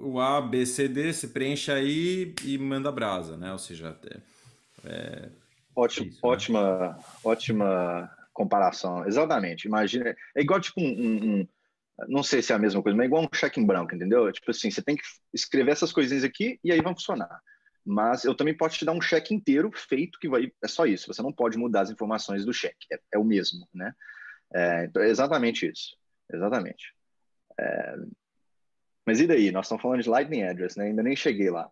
o 0.00 0.18
A, 0.20 0.40
B, 0.40 0.66
C, 0.66 0.88
D, 0.88 1.12
se 1.12 1.28
preenche 1.28 1.70
aí 1.70 2.34
e 2.44 2.58
manda 2.58 2.90
brasa, 2.90 3.36
né? 3.36 3.52
Ou 3.52 3.58
seja, 3.58 3.96
é, 4.04 4.20
é 4.84 5.28
Ótimo, 5.74 6.08
isso, 6.08 6.16
né? 6.16 6.20
ótima, 6.22 6.88
né? 6.88 6.96
ótima 7.24 8.10
comparação. 8.32 9.06
Exatamente. 9.06 9.66
Imagina, 9.66 10.14
é 10.34 10.40
igual 10.40 10.60
tipo 10.60 10.80
um, 10.80 10.84
um, 10.84 11.40
um, 11.40 11.48
não 12.08 12.22
sei 12.22 12.42
se 12.42 12.52
é 12.52 12.56
a 12.56 12.58
mesma 12.58 12.82
coisa, 12.82 12.96
mas 12.96 13.04
é 13.04 13.06
igual 13.06 13.22
um 13.22 13.36
cheque 13.36 13.60
em 13.60 13.66
branco, 13.66 13.94
entendeu? 13.94 14.30
Tipo 14.32 14.50
assim, 14.50 14.70
você 14.70 14.82
tem 14.82 14.96
que 14.96 15.02
escrever 15.32 15.72
essas 15.72 15.92
coisinhas 15.92 16.24
aqui 16.24 16.58
e 16.64 16.72
aí 16.72 16.80
vão 16.80 16.94
funcionar 16.94 17.40
mas 17.84 18.24
eu 18.24 18.34
também 18.34 18.56
posso 18.56 18.78
te 18.78 18.84
dar 18.84 18.92
um 18.92 19.00
cheque 19.00 19.34
inteiro 19.34 19.70
feito 19.74 20.18
que 20.18 20.28
vai 20.28 20.52
é 20.62 20.68
só 20.68 20.86
isso. 20.86 21.12
Você 21.12 21.22
não 21.22 21.32
pode 21.32 21.58
mudar 21.58 21.82
as 21.82 21.90
informações 21.90 22.44
do 22.44 22.52
cheque, 22.52 22.86
é, 22.92 22.98
é 23.12 23.18
o 23.18 23.24
mesmo, 23.24 23.66
né? 23.74 23.92
É, 24.52 24.84
então 24.84 25.02
é 25.02 25.08
exatamente 25.08 25.66
isso, 25.66 25.96
exatamente. 26.32 26.94
É, 27.58 27.96
mas 29.06 29.20
e 29.20 29.26
daí? 29.26 29.50
Nós 29.50 29.66
estamos 29.66 29.82
falando 29.82 30.02
de 30.02 30.08
Lightning 30.08 30.42
Address, 30.42 30.76
né? 30.76 30.86
Ainda 30.86 31.02
nem 31.02 31.16
cheguei 31.16 31.50
lá. 31.50 31.70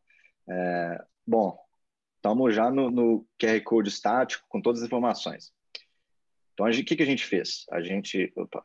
É, 0.48 1.04
bom, 1.26 1.58
estamos 2.16 2.54
já 2.54 2.70
no, 2.70 2.90
no, 2.90 3.26
QR 3.38 3.60
Code 3.62 3.88
estático 3.88 4.44
com 4.48 4.60
todas 4.60 4.80
as 4.80 4.86
informações. 4.86 5.52
Então, 6.54 6.66
o 6.66 6.70
que, 6.70 6.96
que 6.96 7.02
a 7.02 7.06
gente 7.06 7.24
fez? 7.24 7.64
A 7.70 7.80
gente, 7.80 8.32
opa, 8.34 8.64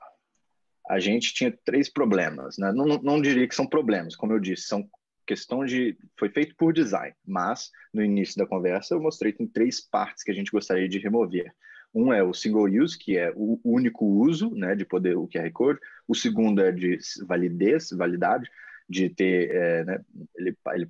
a 0.88 1.00
gente 1.00 1.34
tinha 1.34 1.56
três 1.66 1.90
problemas, 1.90 2.58
né? 2.58 2.72
Não, 2.72 2.86
não, 2.86 3.02
não 3.02 3.22
diria 3.22 3.48
que 3.48 3.56
são 3.56 3.66
problemas, 3.66 4.16
como 4.16 4.34
eu 4.34 4.40
disse, 4.40 4.64
são 4.64 4.90
questão 5.26 5.66
de. 5.66 5.98
Foi 6.18 6.30
feito 6.30 6.56
por 6.56 6.74
design, 6.74 7.16
mas 7.26 7.72
no 7.94 8.04
início 8.04 8.38
da 8.38 8.46
conversa 8.46 8.94
eu 8.94 9.02
mostrei 9.02 9.32
que 9.32 9.40
tem 9.40 9.48
três 9.48 9.80
partes 9.82 10.24
que 10.24 10.32
a 10.32 10.34
gente 10.34 10.52
gostaria 10.52 10.88
de 10.88 11.00
remover. 11.00 11.54
Um 11.94 12.12
é 12.12 12.24
o 12.24 12.34
single 12.34 12.66
use, 12.66 12.98
que 12.98 13.18
é 13.18 13.32
o 13.36 13.60
único 13.64 14.06
uso 14.06 14.50
né, 14.56 14.76
de 14.76 14.84
poder 14.84 15.16
o 15.16 15.28
QR 15.28 15.50
Code. 15.52 15.80
O 16.08 16.16
segundo 16.16 16.62
é 16.62 16.72
de 16.72 16.98
validez, 17.26 17.90
validade, 17.92 18.50
de 18.90 19.10
ter, 19.10 19.52
é, 19.52 19.84
né, 19.86 20.06
ele, 20.36 20.58
ele 20.74 20.90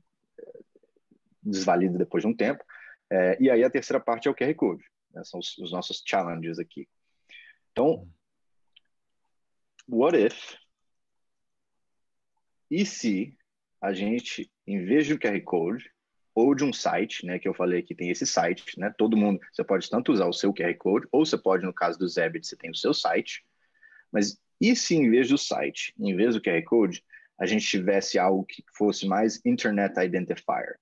desvalida 1.42 1.98
depois 1.98 2.24
de 2.24 2.28
um 2.28 2.34
tempo. 2.34 2.64
É, 3.10 3.38
e 3.40 3.50
aí 3.50 3.64
a 3.64 3.70
terceira 3.70 4.00
parte 4.00 4.30
é 4.30 4.32
o 4.32 4.36
QR 4.36 4.54
Code, 4.56 4.84
né, 5.14 5.24
são 5.26 5.42
os, 5.42 5.58
os 5.58 5.74
nossos 5.74 6.02
challenges 6.06 6.58
aqui. 6.58 6.88
Então, 7.74 8.08
what 9.88 10.18
if 10.18 10.56
e 12.70 12.86
se 12.86 13.38
a 13.80 13.94
gente, 13.94 14.50
em 14.66 14.84
vez 14.84 15.06
de 15.06 15.14
um 15.14 15.18
QR 15.18 15.40
Code 15.42 15.92
ou 16.34 16.56
de 16.56 16.64
um 16.64 16.74
site, 16.74 17.24
né, 17.26 17.38
que 17.38 17.48
eu 17.48 17.54
falei 17.54 17.84
que 17.84 17.94
tem 17.94 18.10
esse 18.10 18.26
site, 18.26 18.80
né, 18.80 18.92
todo 18.98 19.16
mundo, 19.16 19.40
você 19.52 19.64
pode 19.64 19.88
tanto 19.88 20.12
usar 20.12 20.26
o 20.26 20.34
seu 20.34 20.52
QR 20.52 20.74
Code, 20.76 21.08
ou 21.12 21.24
você 21.24 21.38
pode, 21.38 21.64
no 21.64 21.72
caso 21.72 22.00
do 22.00 22.08
Zebit, 22.08 22.48
você 22.48 22.56
tem 22.56 22.72
o 22.72 22.76
seu 22.76 22.92
site, 22.92 23.46
mas 24.12 24.40
e 24.60 24.76
se 24.76 24.96
em 24.96 25.10
vez 25.12 25.30
do 25.30 25.38
site, 25.38 25.94
em 26.00 26.16
vez 26.16 26.34
do 26.34 26.42
QR 26.42 26.64
Code, 26.64 27.04
a 27.40 27.46
gente 27.46 27.68
tivesse 27.68 28.18
algo 28.18 28.46
que 28.46 28.64
fosse 28.76 29.06
mais 29.06 29.40
Internet 29.46 30.00
Identifier? 30.00 30.80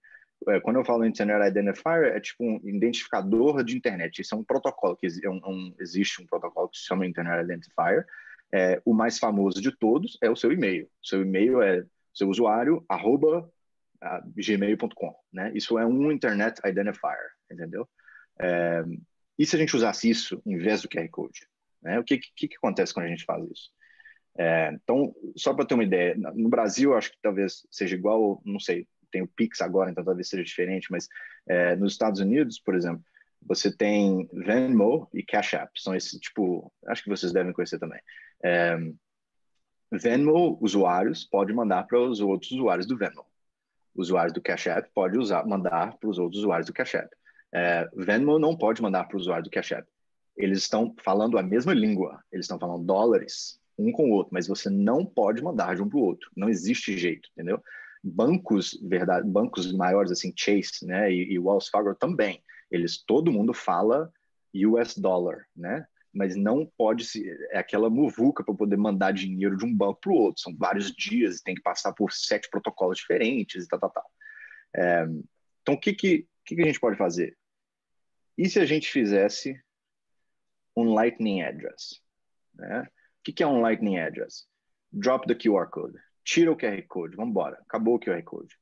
É, 0.47 0.59
quando 0.59 0.77
eu 0.77 0.85
falo 0.85 1.05
Internet 1.05 1.45
Identifier, 1.45 2.15
é 2.15 2.19
tipo 2.19 2.43
um 2.43 2.61
identificador 2.63 3.63
de 3.63 3.75
internet. 3.75 4.21
Isso 4.21 4.33
é 4.33 4.37
um 4.37 4.43
protocolo, 4.43 4.95
que 4.95 5.07
é 5.23 5.29
um, 5.29 5.41
um, 5.45 5.75
existe 5.79 6.21
um 6.21 6.25
protocolo 6.25 6.69
que 6.69 6.77
se 6.77 6.85
chama 6.85 7.05
Internet 7.05 7.43
Identifier, 7.43 8.05
é, 8.53 8.81
o 8.85 8.93
mais 8.93 9.17
famoso 9.17 9.61
de 9.61 9.71
todos 9.71 10.17
é 10.21 10.29
o 10.29 10.35
seu 10.35 10.51
e-mail. 10.51 10.89
Seu 11.01 11.21
e-mail 11.21 11.61
é 11.61 11.85
seu 12.13 12.29
usuário, 12.29 12.83
arroba 12.89 13.49
uh, 14.03 14.33
gmail.com, 14.35 15.15
né? 15.31 15.51
Isso 15.55 15.77
é 15.77 15.85
um 15.85 16.11
Internet 16.11 16.59
Identifier, 16.65 17.31
entendeu? 17.49 17.87
É, 18.39 18.83
e 19.37 19.45
se 19.45 19.55
a 19.55 19.59
gente 19.59 19.75
usasse 19.75 20.09
isso 20.09 20.41
em 20.45 20.57
vez 20.57 20.81
do 20.81 20.89
QR 20.89 21.07
Code? 21.09 21.47
Né? 21.81 21.99
O 21.99 22.03
que, 22.03 22.17
que, 22.17 22.47
que 22.47 22.55
acontece 22.57 22.93
quando 22.93 23.05
a 23.05 23.09
gente 23.09 23.25
faz 23.25 23.43
isso? 23.49 23.71
É, 24.37 24.71
então, 24.73 25.13
só 25.35 25.53
para 25.53 25.65
ter 25.65 25.73
uma 25.73 25.83
ideia, 25.83 26.15
no 26.15 26.49
Brasil, 26.49 26.95
acho 26.95 27.11
que 27.11 27.17
talvez 27.21 27.65
seja 27.69 27.95
igual, 27.95 28.41
não 28.45 28.59
sei, 28.59 28.87
tem 29.11 29.21
o 29.21 29.27
Pix 29.27 29.61
agora, 29.61 29.91
então 29.91 30.03
talvez 30.03 30.29
seja 30.29 30.43
diferente, 30.43 30.87
mas 30.89 31.07
é, 31.47 31.75
nos 31.75 31.93
Estados 31.93 32.21
Unidos, 32.21 32.59
por 32.59 32.75
exemplo, 32.75 33.03
você 33.41 33.75
tem 33.75 34.29
Venmo 34.31 35.09
e 35.13 35.23
Cash 35.23 35.55
App, 35.55 35.71
são 35.81 35.95
esses, 35.95 36.19
tipo, 36.19 36.71
acho 36.87 37.03
que 37.03 37.09
vocês 37.09 37.33
devem 37.33 37.51
conhecer 37.51 37.79
também. 37.79 37.99
É, 38.43 38.77
Venmo 39.91 40.57
usuários 40.61 41.25
pode 41.25 41.53
mandar 41.53 41.83
para 41.85 41.99
os 41.99 42.21
outros 42.21 42.51
usuários 42.51 42.87
do 42.87 42.97
Venmo. 42.97 43.25
Usuários 43.93 44.33
do 44.33 44.41
Cash 44.41 44.67
App 44.67 44.89
pode 44.93 45.17
usar, 45.17 45.45
mandar 45.45 45.97
para 45.97 46.09
os 46.09 46.17
outros 46.17 46.39
usuários 46.39 46.67
do 46.67 46.73
Cash 46.73 46.95
App. 46.95 47.09
É, 47.53 47.89
Venmo 47.93 48.39
não 48.39 48.55
pode 48.55 48.81
mandar 48.81 49.03
para 49.05 49.17
o 49.17 49.19
usuário 49.19 49.43
do 49.43 49.49
Cash 49.49 49.73
App. 49.73 49.87
Eles 50.37 50.59
estão 50.59 50.95
falando 51.03 51.37
a 51.37 51.43
mesma 51.43 51.73
língua, 51.73 52.23
eles 52.31 52.45
estão 52.45 52.57
falando 52.57 52.85
dólares 52.85 53.59
um 53.77 53.91
com 53.91 54.09
o 54.09 54.13
outro, 54.13 54.33
mas 54.33 54.47
você 54.47 54.69
não 54.69 55.05
pode 55.05 55.43
mandar 55.43 55.75
de 55.75 55.81
um 55.81 55.89
para 55.89 55.97
o 55.97 56.03
outro. 56.03 56.29
Não 56.35 56.49
existe 56.49 56.97
jeito, 56.97 57.29
entendeu? 57.33 57.61
Bancos, 58.03 58.79
verdade, 58.83 59.27
bancos 59.27 59.71
maiores 59.73 60.11
assim, 60.11 60.33
Chase, 60.35 60.85
né, 60.85 61.11
e, 61.11 61.33
e 61.33 61.39
Wells 61.39 61.69
Fargo 61.69 61.93
também. 61.95 62.41
Eles, 62.69 63.03
todo 63.03 63.31
mundo 63.31 63.53
fala 63.53 64.11
US 64.53 64.97
dollar, 64.97 65.45
né? 65.55 65.85
Mas 66.13 66.35
não 66.35 66.65
pode 66.77 67.05
se 67.05 67.29
é 67.51 67.57
aquela 67.57 67.89
muvuca 67.89 68.43
para 68.43 68.53
poder 68.53 68.77
mandar 68.77 69.13
dinheiro 69.13 69.55
de 69.55 69.65
um 69.65 69.73
banco 69.73 70.01
para 70.01 70.11
o 70.11 70.15
outro. 70.15 70.41
São 70.41 70.55
vários 70.55 70.91
dias 70.91 71.37
e 71.37 71.43
tem 71.43 71.55
que 71.55 71.61
passar 71.61 71.93
por 71.93 72.11
sete 72.11 72.49
protocolos 72.49 72.97
diferentes 72.97 73.63
e 73.63 73.67
tal, 73.67 73.79
tal, 73.79 73.89
tal. 73.91 74.11
É, 74.75 75.05
então, 75.61 75.75
o 75.75 75.79
que, 75.79 75.93
que, 75.93 76.27
que, 76.45 76.55
que 76.55 76.61
a 76.61 76.65
gente 76.65 76.79
pode 76.79 76.97
fazer? 76.97 77.37
E 78.37 78.49
se 78.49 78.59
a 78.59 78.65
gente 78.65 78.89
fizesse 78.89 79.59
um 80.75 80.93
Lightning 80.93 81.41
Address? 81.41 82.01
Né? 82.53 82.81
O 82.81 83.23
que, 83.23 83.33
que 83.33 83.43
é 83.43 83.47
um 83.47 83.61
Lightning 83.61 83.97
Address? 83.97 84.47
Drop 84.91 85.25
the 85.27 85.35
QR 85.35 85.69
Code. 85.69 85.97
Tira 86.23 86.51
o 86.51 86.57
QR 86.57 86.81
Code. 86.87 87.15
Vamos 87.15 87.31
embora. 87.31 87.57
Acabou 87.61 87.95
o 87.95 87.99
QR 87.99 88.21
Code. 88.23 88.57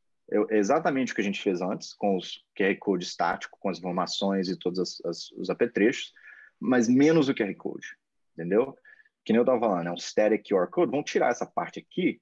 É 0.51 0.57
exatamente 0.57 1.11
o 1.11 1.15
que 1.15 1.21
a 1.21 1.23
gente 1.23 1.41
fez 1.41 1.59
antes, 1.59 1.93
com 1.95 2.15
os 2.15 2.43
QR 2.55 2.77
Code 2.79 3.03
estático, 3.03 3.57
com 3.59 3.69
as 3.69 3.79
informações 3.79 4.47
e 4.47 4.57
todos 4.57 4.79
as, 4.79 5.05
as, 5.05 5.31
os 5.31 5.49
apetrechos 5.49 6.13
mas 6.59 6.87
menos 6.87 7.29
o 7.29 7.33
QR 7.33 7.53
Code, 7.55 7.95
entendeu? 8.33 8.77
Que 9.23 9.33
nem 9.33 9.37
eu 9.37 9.43
estava 9.43 9.59
falando, 9.59 9.87
é 9.87 9.91
um 9.91 9.97
static 9.97 10.43
QR 10.49 10.67
Code, 10.67 10.91
vamos 10.91 11.09
tirar 11.09 11.29
essa 11.29 11.45
parte 11.45 11.79
aqui 11.79 12.21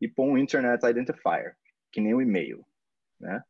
e 0.00 0.08
pôr 0.08 0.26
um 0.26 0.38
Internet 0.38 0.84
Identifier, 0.84 1.56
que 1.90 2.00
nem 2.00 2.14
o 2.14 2.20
e-mail, 2.20 2.66
né? 3.20 3.42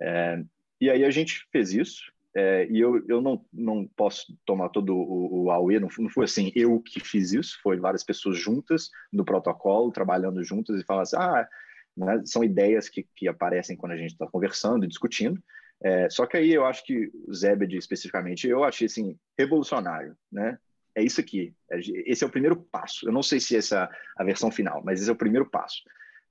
É, 0.00 0.42
e 0.80 0.90
aí 0.90 1.04
a 1.04 1.10
gente 1.10 1.46
fez 1.50 1.72
isso, 1.72 2.12
é, 2.34 2.66
e 2.70 2.80
eu, 2.80 3.04
eu 3.08 3.20
não, 3.20 3.44
não 3.52 3.86
posso 3.86 4.36
tomar 4.46 4.70
todo 4.70 4.96
o, 4.96 5.44
o 5.44 5.50
AUE, 5.50 5.78
não, 5.78 5.88
não 5.98 6.08
foi 6.08 6.24
assim, 6.24 6.50
eu 6.54 6.80
que 6.80 6.98
fiz 6.98 7.32
isso, 7.32 7.60
foi 7.62 7.76
várias 7.78 8.02
pessoas 8.02 8.38
juntas 8.38 8.90
no 9.12 9.24
protocolo, 9.24 9.92
trabalhando 9.92 10.42
juntas 10.42 10.80
e 10.80 10.84
falando 10.84 11.02
assim, 11.02 11.16
ah, 11.16 11.48
né, 11.96 12.22
são 12.24 12.42
ideias 12.42 12.88
que, 12.88 13.06
que 13.14 13.28
aparecem 13.28 13.76
quando 13.76 13.92
a 13.92 13.96
gente 13.96 14.12
está 14.12 14.26
conversando 14.26 14.84
e 14.84 14.88
discutindo, 14.88 15.42
é, 15.82 16.08
só 16.08 16.26
que 16.26 16.36
aí 16.36 16.52
eu 16.52 16.64
acho 16.64 16.84
que 16.84 17.10
o 17.26 17.34
Zebed 17.34 17.76
especificamente, 17.76 18.46
eu 18.46 18.62
achei 18.62 18.86
assim, 18.86 19.18
revolucionário, 19.38 20.16
né? 20.30 20.58
É 20.94 21.02
isso 21.02 21.20
aqui, 21.20 21.54
é, 21.70 21.78
esse 22.06 22.22
é 22.22 22.26
o 22.26 22.30
primeiro 22.30 22.56
passo. 22.56 23.06
Eu 23.06 23.12
não 23.12 23.22
sei 23.22 23.40
se 23.40 23.56
essa 23.56 23.84
é 23.84 24.22
a 24.22 24.24
versão 24.24 24.50
final, 24.50 24.82
mas 24.84 25.00
esse 25.00 25.10
é 25.10 25.12
o 25.12 25.16
primeiro 25.16 25.48
passo. 25.48 25.82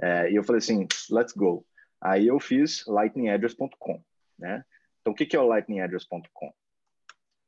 É, 0.01 0.31
e 0.31 0.35
eu 0.35 0.43
falei 0.43 0.59
assim, 0.59 0.87
let's 1.09 1.33
go. 1.33 1.65
Aí 1.99 2.27
eu 2.27 2.39
fiz 2.39 2.85
lightningaddress.com, 2.87 4.03
né? 4.39 4.63
Então, 5.01 5.13
o 5.13 5.15
que, 5.15 5.35
é 5.35 5.39
o 5.39 5.47
lightningaddress.com? 5.47 6.53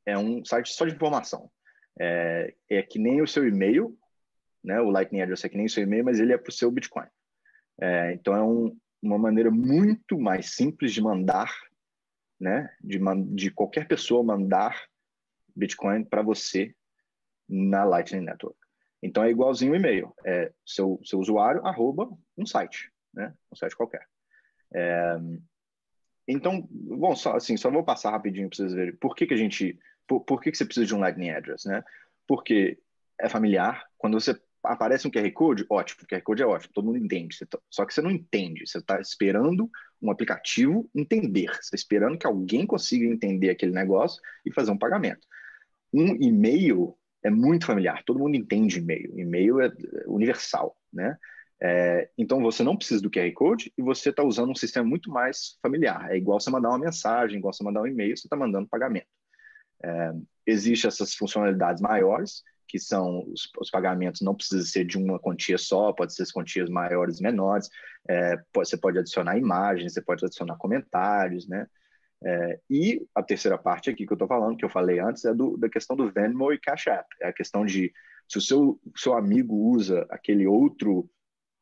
É 0.05 0.17
um 0.17 0.43
site 0.43 0.73
só 0.73 0.85
de 0.85 0.93
informação. 0.93 1.49
É, 1.99 2.53
é 2.69 2.81
que 2.81 2.99
nem 2.99 3.21
o 3.21 3.27
seu 3.27 3.47
e-mail, 3.47 3.97
né? 4.63 4.81
O 4.81 4.89
Lightning 4.89 5.21
Address 5.21 5.45
é 5.45 5.49
que 5.49 5.57
nem 5.57 5.67
o 5.67 5.69
seu 5.69 5.83
e-mail, 5.83 6.03
mas 6.03 6.19
ele 6.19 6.33
é 6.33 6.37
para 6.37 6.49
o 6.49 6.53
seu 6.53 6.71
Bitcoin. 6.71 7.07
É, 7.79 8.13
então, 8.13 8.35
é 8.35 8.41
um, 8.41 8.75
uma 9.01 9.17
maneira 9.17 9.51
muito 9.51 10.19
mais 10.19 10.55
simples 10.55 10.93
de 10.93 11.01
mandar 11.01 11.53
né, 12.43 12.69
de, 12.83 12.99
de 13.33 13.49
qualquer 13.49 13.87
pessoa 13.87 14.21
mandar 14.21 14.77
Bitcoin 15.55 16.03
para 16.03 16.21
você 16.21 16.75
na 17.47 17.85
Lightning 17.85 18.25
Network. 18.25 18.59
Então 19.01 19.23
é 19.23 19.31
igualzinho 19.31 19.71
o 19.71 19.75
e-mail, 19.75 20.13
é 20.25 20.51
seu, 20.65 20.99
seu 21.05 21.19
usuário 21.19 21.65
arroba 21.65 22.09
um 22.37 22.45
site, 22.45 22.91
né, 23.13 23.33
um 23.49 23.55
site 23.55 23.77
qualquer. 23.77 24.05
É, 24.73 25.15
então, 26.27 26.67
bom, 26.69 27.15
só, 27.15 27.37
assim, 27.37 27.55
só 27.55 27.71
vou 27.71 27.83
passar 27.83 28.11
rapidinho 28.11 28.49
para 28.49 28.57
vocês 28.57 28.73
verem 28.73 28.95
por 28.97 29.15
que, 29.15 29.25
que 29.25 29.33
a 29.33 29.37
gente, 29.37 29.79
por, 30.05 30.19
por 30.21 30.41
que, 30.41 30.51
que 30.51 30.57
você 30.57 30.65
precisa 30.65 30.85
de 30.85 30.93
um 30.93 30.99
Lightning 30.99 31.29
Address, 31.29 31.65
né? 31.65 31.81
Porque 32.27 32.77
é 33.19 33.29
familiar, 33.29 33.85
quando 33.97 34.19
você 34.19 34.37
aparece 34.63 35.07
um 35.07 35.11
QR 35.11 35.29
Code, 35.31 35.65
ótimo, 35.69 36.01
o 36.03 36.07
QR 36.07 36.21
Code 36.21 36.43
é 36.43 36.45
ótimo, 36.45 36.73
todo 36.73 36.85
mundo 36.85 36.97
entende. 36.97 37.37
Tá, 37.45 37.59
só 37.69 37.85
que 37.85 37.93
você 37.93 38.01
não 38.01 38.11
entende, 38.11 38.67
você 38.67 38.77
está 38.77 38.99
esperando 38.99 39.69
um 40.01 40.11
aplicativo 40.11 40.89
entender, 40.93 41.47
você 41.47 41.59
está 41.59 41.75
esperando 41.75 42.17
que 42.17 42.27
alguém 42.27 42.65
consiga 42.65 43.05
entender 43.05 43.49
aquele 43.49 43.71
negócio 43.71 44.21
e 44.45 44.51
fazer 44.51 44.71
um 44.71 44.77
pagamento. 44.77 45.27
Um 45.93 46.15
e-mail 46.21 46.97
é 47.23 47.29
muito 47.29 47.65
familiar, 47.65 48.03
todo 48.05 48.19
mundo 48.19 48.35
entende 48.35 48.79
e-mail, 48.79 49.17
e-mail 49.17 49.61
é 49.61 49.71
universal, 50.07 50.75
né? 50.91 51.17
É, 51.61 52.09
então 52.17 52.41
você 52.41 52.61
não 52.61 52.75
precisa 52.75 53.01
do 53.01 53.09
QR 53.09 53.31
Code 53.33 53.71
e 53.77 53.81
você 53.81 54.09
está 54.09 54.21
usando 54.21 54.51
um 54.51 54.55
sistema 54.55 54.85
muito 54.85 55.09
mais 55.09 55.57
familiar. 55.61 56.11
É 56.11 56.17
igual 56.17 56.39
você 56.39 56.49
mandar 56.49 56.69
uma 56.69 56.79
mensagem, 56.79 57.37
igual 57.37 57.53
você 57.53 57.63
mandar 57.63 57.81
um 57.81 57.87
e-mail, 57.87 58.17
você 58.17 58.27
está 58.27 58.35
mandando 58.35 58.67
pagamento. 58.67 59.07
É, 59.81 60.11
Existem 60.45 60.89
essas 60.89 61.15
funcionalidades 61.15 61.81
maiores, 61.81 62.43
que 62.73 62.79
são 62.79 63.23
os, 63.31 63.51
os, 63.59 63.69
pagamentos 63.69 64.21
não 64.21 64.33
precisa 64.33 64.65
ser 64.65 64.83
de 64.83 64.97
uma 64.97 65.19
quantia 65.19 65.59
só, 65.59 65.93
pode 65.93 66.15
ser 66.15 66.25
quantias 66.33 66.71
maiores 66.71 67.19
e 67.19 67.21
menores, 67.21 67.69
é, 68.09 68.41
você 68.51 68.75
pode 68.75 68.97
adicionar 68.97 69.37
imagens, 69.37 69.93
você 69.93 70.01
pode 70.01 70.25
adicionar 70.25 70.55
comentários, 70.55 71.47
né? 71.47 71.67
É, 72.25 72.59
e 72.67 73.05
a 73.13 73.21
terceira 73.21 73.59
parte 73.59 73.91
aqui 73.91 74.07
que 74.07 74.11
eu 74.11 74.15
estou 74.15 74.27
falando, 74.27 74.57
que 74.57 74.65
eu 74.65 74.71
falei 74.71 74.97
antes, 74.99 75.23
é 75.23 75.35
do, 75.35 75.55
da 75.55 75.69
questão 75.69 75.95
do 75.95 76.11
Venmo 76.11 76.51
e 76.51 76.57
Cash 76.57 76.87
App. 76.87 77.07
É 77.21 77.27
a 77.27 77.33
questão 77.33 77.63
de 77.63 77.93
se 78.27 78.39
o 78.39 78.41
seu, 78.41 78.81
seu 78.95 79.13
amigo 79.13 79.55
usa 79.55 80.07
aquele 80.09 80.47
outro 80.47 81.07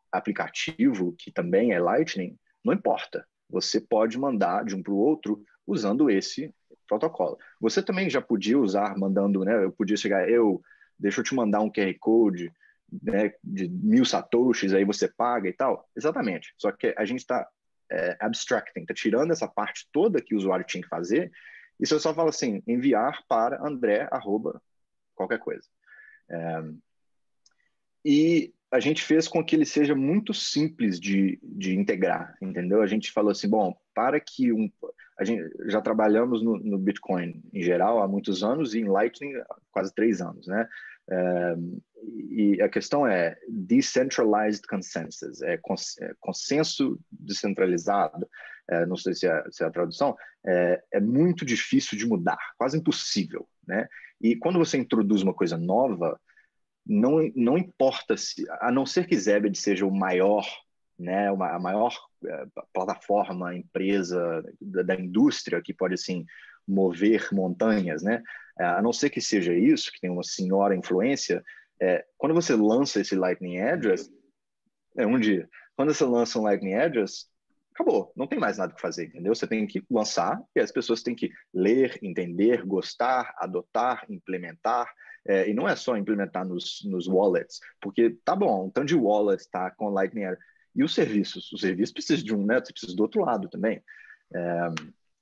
aplicativo 0.09 1.13
que 1.17 1.29
também 1.29 1.73
é 1.73 1.79
Lightning, 1.79 2.39
não 2.63 2.73
importa. 2.73 3.27
Você 3.49 3.81
pode 3.81 4.17
mandar 4.17 4.63
de 4.63 4.77
um 4.77 4.81
para 4.81 4.93
o 4.93 4.97
outro 4.97 5.43
usando 5.67 6.09
esse 6.09 6.55
protocolo. 6.87 7.37
Você 7.59 7.83
também 7.83 8.09
já 8.09 8.21
podia 8.21 8.57
usar 8.57 8.97
mandando, 8.97 9.43
né? 9.43 9.61
Eu 9.61 9.73
podia 9.73 9.97
chegar, 9.97 10.29
eu 10.29 10.61
deixa 11.01 11.19
eu 11.19 11.23
te 11.23 11.35
mandar 11.35 11.61
um 11.61 11.71
QR 11.71 11.93
Code 11.99 12.53
né, 13.01 13.33
de 13.43 13.67
mil 13.69 14.05
satoshis, 14.05 14.73
aí 14.73 14.85
você 14.85 15.07
paga 15.07 15.49
e 15.49 15.53
tal. 15.53 15.89
Exatamente. 15.95 16.53
Só 16.57 16.71
que 16.71 16.93
a 16.97 17.05
gente 17.05 17.19
está 17.19 17.47
é, 17.91 18.17
abstracting, 18.19 18.81
está 18.81 18.93
tirando 18.93 19.31
essa 19.31 19.47
parte 19.47 19.87
toda 19.91 20.21
que 20.21 20.35
o 20.35 20.37
usuário 20.37 20.65
tinha 20.65 20.83
que 20.83 20.89
fazer, 20.89 21.31
e 21.79 21.87
você 21.87 21.99
só 21.99 22.13
fala 22.13 22.29
assim, 22.29 22.61
enviar 22.67 23.23
para 23.27 23.65
André, 23.65 24.07
arroba, 24.11 24.61
qualquer 25.15 25.39
coisa. 25.39 25.67
É, 26.29 26.63
e 28.05 28.53
a 28.71 28.79
gente 28.79 29.03
fez 29.03 29.27
com 29.27 29.43
que 29.43 29.55
ele 29.55 29.65
seja 29.65 29.93
muito 29.93 30.33
simples 30.33 30.99
de, 30.99 31.37
de 31.43 31.75
integrar, 31.75 32.35
entendeu? 32.41 32.81
A 32.81 32.87
gente 32.87 33.11
falou 33.11 33.31
assim, 33.31 33.49
bom, 33.49 33.75
para 33.93 34.19
que 34.19 34.51
um... 34.53 34.71
A 35.19 35.23
gente 35.23 35.43
já 35.67 35.81
trabalhamos 35.81 36.41
no, 36.41 36.57
no 36.57 36.79
Bitcoin 36.79 37.43
em 37.53 37.61
geral 37.61 38.01
há 38.01 38.07
muitos 38.07 38.43
anos 38.43 38.73
e 38.73 38.79
em 38.79 38.87
Lightning 38.87 39.35
há 39.35 39.55
quase 39.71 39.93
três 39.93 40.21
anos, 40.21 40.47
né? 40.47 40.67
É, 41.09 41.55
e 42.29 42.61
a 42.61 42.69
questão 42.69 43.05
é 43.05 43.37
decentralized 43.47 44.65
consensus, 44.67 45.41
é, 45.41 45.55
é 45.55 46.13
consenso 46.19 46.97
descentralizado, 47.11 48.27
é, 48.69 48.85
não 48.85 48.95
sei 48.95 49.13
se 49.13 49.27
é, 49.27 49.43
se 49.51 49.63
é, 49.63 49.67
a 49.67 49.71
tradução, 49.71 50.15
é, 50.45 50.81
é, 50.93 50.99
muito 50.99 51.45
difícil 51.45 51.97
de 51.97 52.07
mudar, 52.07 52.39
quase 52.57 52.77
impossível, 52.77 53.47
né? 53.67 53.87
E 54.19 54.35
quando 54.35 54.57
você 54.57 54.77
introduz 54.77 55.21
uma 55.21 55.33
coisa 55.33 55.57
nova, 55.57 56.19
não, 56.85 57.31
não 57.35 57.57
importa 57.57 58.17
se, 58.17 58.45
a 58.59 58.71
não 58.71 58.85
ser 58.85 59.07
que 59.07 59.17
Zebed 59.17 59.57
seja 59.57 59.85
o 59.85 59.91
maior, 59.91 60.45
né, 60.97 61.31
uma, 61.31 61.51
a 61.55 61.59
maior 61.59 61.95
é, 62.25 62.45
plataforma, 62.73 63.55
empresa 63.55 64.43
da, 64.59 64.83
da, 64.83 64.95
indústria 64.95 65.61
que 65.61 65.73
pode 65.73 65.95
assim 65.95 66.25
mover 66.67 67.27
montanhas, 67.31 68.03
né? 68.03 68.21
É, 68.59 68.65
a 68.65 68.81
não 68.81 68.93
ser 68.93 69.09
que 69.09 69.21
seja 69.21 69.53
isso, 69.53 69.91
que 69.91 69.99
tem 69.99 70.09
uma 70.09 70.23
senhora 70.23 70.75
influência, 70.75 71.43
é, 71.81 72.05
quando 72.17 72.35
você 72.35 72.55
lança 72.55 73.01
esse 73.01 73.15
Lightning 73.15 73.59
Address, 73.59 74.11
é 74.95 75.05
um 75.05 75.19
dia. 75.19 75.49
Quando 75.75 75.93
você 75.93 76.05
lança 76.05 76.37
um 76.37 76.43
Lightning 76.43 76.75
Address, 76.75 77.25
acabou, 77.73 78.11
não 78.15 78.27
tem 78.27 78.37
mais 78.37 78.57
nada 78.57 78.73
que 78.73 78.81
fazer, 78.81 79.05
entendeu? 79.07 79.33
Você 79.33 79.47
tem 79.47 79.65
que 79.65 79.83
lançar 79.89 80.39
e 80.55 80.59
as 80.59 80.71
pessoas 80.71 81.01
têm 81.01 81.15
que 81.15 81.31
ler, 81.53 81.97
entender, 82.03 82.63
gostar, 82.65 83.33
adotar, 83.37 84.05
implementar. 84.09 84.93
É, 85.27 85.49
e 85.49 85.53
não 85.53 85.67
é 85.67 85.75
só 85.75 85.95
implementar 85.95 86.45
nos, 86.45 86.81
nos 86.85 87.07
wallets, 87.07 87.59
porque 87.79 88.17
tá 88.25 88.35
bom, 88.35 88.65
um 88.65 88.69
tanto 88.69 88.87
de 88.87 88.95
wallet 88.95 89.47
tá 89.51 89.69
com 89.71 89.89
Lightning 89.89 90.25
Address. 90.25 90.43
E 90.75 90.83
os 90.83 90.93
serviços? 90.93 91.51
Os 91.51 91.61
serviços 91.61 91.93
precisam 91.93 92.25
de 92.25 92.33
um, 92.33 92.45
né? 92.45 92.59
Você 92.59 92.71
precisa 92.71 92.95
do 92.95 93.03
outro 93.03 93.21
lado 93.21 93.49
também. 93.49 93.83
É, 94.33 94.67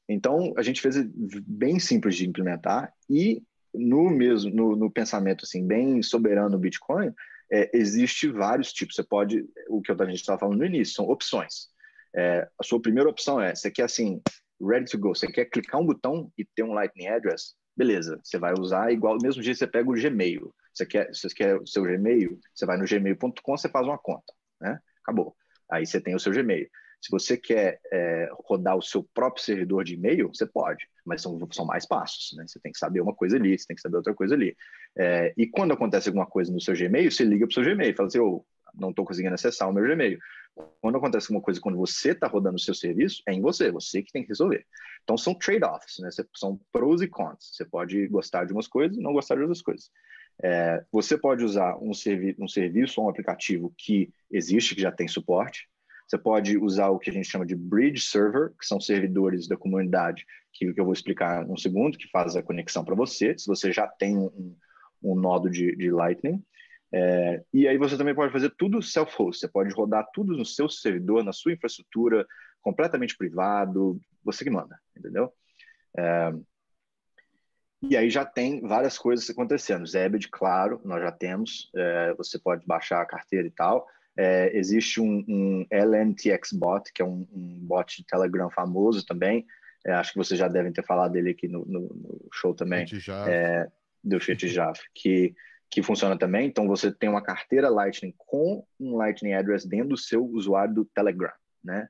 então, 0.07 0.53
a 0.57 0.61
gente 0.61 0.81
fez 0.81 0.95
bem 1.45 1.79
simples 1.79 2.15
de 2.15 2.27
implementar 2.27 2.93
e 3.09 3.43
no 3.73 4.09
mesmo 4.09 4.51
no, 4.51 4.75
no 4.75 4.91
pensamento 4.91 5.45
assim 5.45 5.65
bem 5.65 6.01
soberano 6.01 6.57
Bitcoin, 6.57 7.13
é, 7.51 7.69
existe 7.73 8.27
vários 8.29 8.71
tipos. 8.73 8.95
Você 8.95 9.03
pode, 9.03 9.45
o 9.67 9.81
que 9.81 9.91
a 9.91 10.05
gente 10.05 10.15
estava 10.15 10.39
falando 10.39 10.57
no 10.57 10.65
início, 10.65 10.95
são 10.95 11.09
opções. 11.09 11.67
É, 12.15 12.47
a 12.59 12.63
sua 12.63 12.81
primeira 12.81 13.09
opção 13.09 13.39
é, 13.39 13.53
você 13.53 13.69
quer 13.69 13.83
assim, 13.83 14.21
ready 14.61 14.89
to 14.89 14.97
go, 14.97 15.09
você 15.09 15.27
quer 15.27 15.45
clicar 15.45 15.79
um 15.79 15.85
botão 15.85 16.31
e 16.37 16.43
ter 16.43 16.63
um 16.63 16.73
Lightning 16.73 17.07
Address, 17.07 17.53
beleza, 17.79 18.19
você 18.21 18.37
vai 18.37 18.53
usar 18.59 18.91
igual, 18.91 19.15
no 19.15 19.21
mesmo 19.23 19.41
dia 19.41 19.55
você 19.55 19.65
pega 19.65 19.89
o 19.89 19.93
Gmail, 19.93 20.53
você 20.73 20.85
quer, 20.85 21.07
você 21.15 21.29
quer 21.29 21.55
o 21.55 21.65
seu 21.65 21.83
Gmail, 21.83 22.37
você 22.53 22.65
vai 22.65 22.77
no 22.77 22.83
gmail.com, 22.83 23.57
você 23.57 23.69
faz 23.69 23.87
uma 23.87 23.97
conta, 23.97 24.33
né? 24.59 24.77
Acabou. 25.01 25.33
Aí 25.71 25.85
você 25.85 26.01
tem 26.01 26.13
o 26.13 26.19
seu 26.19 26.33
Gmail. 26.33 26.67
Se 27.01 27.09
você 27.09 27.37
quer 27.37 27.79
é, 27.89 28.29
rodar 28.43 28.75
o 28.75 28.81
seu 28.81 29.01
próprio 29.13 29.41
servidor 29.41 29.85
de 29.85 29.93
e-mail, 29.93 30.27
você 30.27 30.45
pode, 30.45 30.85
mas 31.05 31.21
são, 31.21 31.39
são 31.53 31.65
mais 31.65 31.87
passos, 31.87 32.35
né? 32.35 32.43
Você 32.45 32.59
tem 32.59 32.73
que 32.73 32.77
saber 32.77 32.99
uma 32.99 33.15
coisa 33.15 33.37
ali, 33.37 33.57
você 33.57 33.65
tem 33.65 33.75
que 33.75 33.81
saber 33.81 33.95
outra 33.95 34.13
coisa 34.13 34.35
ali. 34.35 34.53
É, 34.97 35.33
e 35.37 35.47
quando 35.47 35.71
acontece 35.71 36.09
alguma 36.09 36.25
coisa 36.25 36.51
no 36.51 36.59
seu 36.59 36.75
Gmail, 36.75 37.09
você 37.09 37.23
liga 37.23 37.47
para 37.47 37.51
o 37.51 37.53
seu 37.53 37.63
Gmail 37.63 37.91
e 37.91 37.95
fala 37.95 38.07
assim, 38.07 38.19
oh, 38.19 38.43
não 38.75 38.89
estou 38.89 39.05
conseguindo 39.05 39.33
acessar 39.33 39.69
o 39.69 39.73
meu 39.73 39.85
Gmail. 39.85 40.19
Quando 40.81 40.97
acontece 40.97 41.25
alguma 41.27 41.41
coisa 41.41 41.59
quando 41.59 41.77
você 41.77 42.11
está 42.11 42.27
rodando 42.27 42.55
o 42.55 42.59
seu 42.59 42.73
serviço, 42.73 43.21
é 43.27 43.33
em 43.33 43.41
você, 43.41 43.71
você 43.71 44.01
que 44.01 44.11
tem 44.11 44.23
que 44.23 44.29
resolver. 44.29 44.65
Então 45.03 45.17
são 45.17 45.33
trade-offs, 45.33 45.99
né? 45.99 46.09
São 46.35 46.59
pros 46.71 47.01
e 47.01 47.07
cons. 47.07 47.51
Você 47.53 47.65
pode 47.65 48.07
gostar 48.07 48.45
de 48.45 48.53
umas 48.53 48.67
coisas 48.67 48.97
e 48.97 49.01
não 49.01 49.13
gostar 49.13 49.35
de 49.35 49.41
outras 49.41 49.61
coisas. 49.61 49.89
É, 50.41 50.83
você 50.91 51.17
pode 51.17 51.43
usar 51.43 51.77
um, 51.81 51.93
servi 51.93 52.35
um 52.39 52.47
serviço 52.47 53.01
ou 53.01 53.07
um 53.07 53.09
aplicativo 53.09 53.73
que 53.77 54.11
existe, 54.31 54.75
que 54.75 54.81
já 54.81 54.91
tem 54.91 55.07
suporte. 55.07 55.67
Você 56.07 56.17
pode 56.17 56.57
usar 56.57 56.89
o 56.89 56.97
que 56.97 57.09
a 57.09 57.13
gente 57.13 57.29
chama 57.29 57.45
de 57.45 57.55
bridge 57.55 58.01
server, 58.01 58.51
que 58.59 58.65
são 58.65 58.79
servidores 58.81 59.47
da 59.47 59.55
comunidade, 59.55 60.25
que, 60.51 60.73
eu 60.75 60.83
vou 60.83 60.93
explicar 60.93 61.45
um 61.45 61.57
segundo, 61.57 61.97
que 61.97 62.09
faz 62.09 62.35
a 62.35 62.41
conexão 62.41 62.83
para 62.83 62.95
você, 62.95 63.37
se 63.37 63.45
você 63.45 63.71
já 63.71 63.87
tem 63.87 64.17
um, 64.17 64.55
um 65.03 65.13
nodo 65.13 65.49
de, 65.49 65.75
de 65.75 65.91
Lightning. 65.91 66.43
É, 66.91 67.43
e 67.53 67.67
aí 67.67 67.77
você 67.77 67.97
também 67.97 68.15
pode 68.15 68.31
fazer 68.31 68.51
tudo 68.57 68.81
self-host, 68.81 69.39
você 69.39 69.47
pode 69.47 69.73
rodar 69.73 70.07
tudo 70.13 70.35
no 70.35 70.45
seu 70.45 70.67
servidor, 70.67 71.23
na 71.23 71.31
sua 71.31 71.53
infraestrutura, 71.53 72.25
completamente 72.61 73.15
privado, 73.15 73.99
você 74.23 74.43
que 74.43 74.49
manda, 74.49 74.79
entendeu? 74.97 75.31
É, 75.97 76.33
e 77.81 77.95
aí 77.95 78.09
já 78.09 78.25
tem 78.25 78.61
várias 78.61 78.97
coisas 78.97 79.29
acontecendo. 79.29 79.87
Zebed, 79.87 80.27
claro, 80.29 80.81
nós 80.83 81.01
já 81.01 81.11
temos, 81.11 81.69
é, 81.75 82.13
você 82.15 82.37
pode 82.37 82.65
baixar 82.65 83.01
a 83.01 83.05
carteira 83.05 83.47
e 83.47 83.51
tal. 83.51 83.87
É, 84.17 84.55
existe 84.57 84.99
um, 84.99 85.23
um, 85.29 85.65
LNTX 85.71 86.51
bot, 86.51 86.91
que 86.91 87.01
é 87.01 87.05
um, 87.05 87.25
um, 87.31 87.59
bot 87.61 87.95
de 87.95 88.05
Telegram 88.05 88.49
famoso 88.49 89.05
também. 89.05 89.45
É, 89.87 89.93
acho 89.93 90.11
que 90.11 90.17
vocês 90.17 90.37
já 90.37 90.49
devem 90.49 90.73
ter 90.73 90.83
falado 90.83 91.13
dele 91.13 91.29
aqui 91.29 91.47
no, 91.47 91.63
no, 91.65 91.79
no 91.81 92.27
show 92.33 92.53
também. 92.53 92.85
É, 93.29 93.71
do 94.03 94.19
Jaf, 94.19 94.81
que, 94.93 95.33
que 95.69 95.83
funciona 95.83 96.17
também. 96.17 96.47
Então, 96.47 96.67
você 96.67 96.91
tem 96.91 97.09
uma 97.09 97.21
carteira 97.21 97.69
Lightning 97.69 98.13
com 98.17 98.65
um 98.79 98.95
Lightning 98.95 99.33
Address 99.33 99.67
dentro 99.67 99.89
do 99.89 99.97
seu 99.97 100.25
usuário 100.25 100.73
do 100.73 100.85
Telegram, 100.85 101.31
né? 101.63 101.87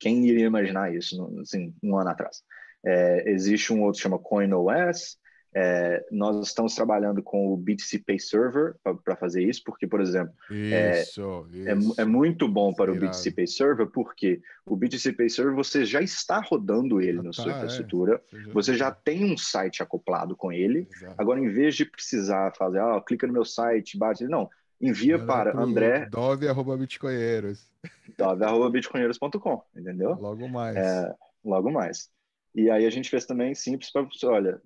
Quem 0.00 0.26
iria 0.26 0.46
imaginar 0.46 0.94
isso, 0.94 1.38
assim, 1.40 1.74
um 1.82 1.96
ano 1.96 2.10
atrás? 2.10 2.42
É, 2.84 3.30
existe 3.30 3.72
um 3.72 3.82
outro 3.82 3.98
que 3.98 4.02
chama 4.02 4.18
CoinOS, 4.18 5.16
é, 5.54 6.06
nós 6.10 6.46
estamos 6.46 6.74
trabalhando 6.74 7.22
com 7.22 7.52
o 7.52 7.56
BTC 7.56 7.98
Pay 7.98 8.18
Server 8.18 8.74
para 9.04 9.16
fazer 9.16 9.42
isso, 9.42 9.62
porque, 9.64 9.86
por 9.86 10.00
exemplo, 10.00 10.32
é, 10.50 11.02
isso, 11.02 11.46
é, 11.52 11.74
isso. 11.74 11.94
é, 11.98 12.02
é, 12.02 12.04
muito 12.04 12.48
bom 12.48 12.72
para 12.72 12.90
o 12.90 12.94
BTC 12.94 13.32
Pay 13.32 13.46
Server, 13.46 13.86
porque 13.86 14.40
o 14.64 14.74
BTC 14.74 15.12
Pay 15.12 15.28
Server 15.28 15.54
você 15.54 15.84
já 15.84 16.00
está 16.00 16.40
rodando 16.40 17.00
ele 17.00 17.18
já 17.18 17.22
na 17.22 17.30
tá, 17.30 17.42
sua 17.42 17.52
é. 17.52 17.56
infraestrutura, 17.56 18.22
você, 18.30 18.40
já, 18.40 18.52
você 18.52 18.74
já, 18.76 18.90
tem 18.90 19.30
um 19.30 19.36
site 19.36 19.82
acoplado 19.82 20.34
com 20.34 20.50
ele. 20.50 20.88
Exato. 20.90 21.14
Agora, 21.18 21.38
em 21.38 21.48
vez 21.48 21.74
de 21.74 21.84
precisar 21.84 22.54
fazer, 22.56 22.80
ah, 22.80 23.02
clica 23.06 23.26
no 23.26 23.32
meu 23.32 23.44
site, 23.44 23.98
bate, 23.98 24.24
não, 24.24 24.48
envia 24.80 25.18
para 25.18 25.58
André. 25.58 26.06
Dove.bitcoinheiros. 26.06 27.70
Dove.bitcoinheiros.com, 28.16 29.62
entendeu? 29.76 30.14
Logo 30.14 30.48
mais. 30.48 30.76
É, 30.76 31.14
logo 31.44 31.70
mais. 31.70 32.10
E 32.54 32.70
aí 32.70 32.86
a 32.86 32.90
gente 32.90 33.08
fez 33.08 33.24
também 33.24 33.54
simples 33.54 33.90
para 33.90 34.06
olha, 34.24 34.60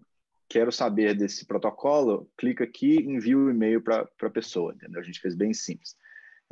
quero 0.49 0.71
saber 0.71 1.15
desse 1.15 1.45
protocolo, 1.45 2.31
clica 2.37 2.65
aqui, 2.65 2.97
envia 2.97 3.37
o 3.37 3.51
e-mail 3.51 3.83
para 3.83 4.09
a 4.23 4.31
pessoa, 4.31 4.73
entendeu? 4.75 5.01
A 5.01 5.05
gente 5.05 5.21
fez 5.21 5.35
bem 5.35 5.53
simples. 5.53 5.97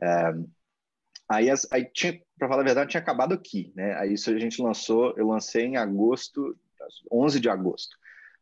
É, 0.02 0.34
aí, 1.28 1.48
aí 1.70 1.84
tinha, 1.92 2.20
para 2.38 2.48
falar 2.48 2.62
a 2.62 2.64
verdade, 2.64 2.90
tinha 2.90 3.00
acabado 3.00 3.34
aqui, 3.34 3.72
né? 3.74 3.94
Aí 3.96 4.14
isso 4.14 4.30
a 4.30 4.38
gente 4.38 4.62
lançou, 4.62 5.14
eu 5.16 5.28
lancei 5.28 5.64
em 5.64 5.76
agosto, 5.76 6.56
11 7.10 7.40
de 7.40 7.48
agosto. 7.48 7.96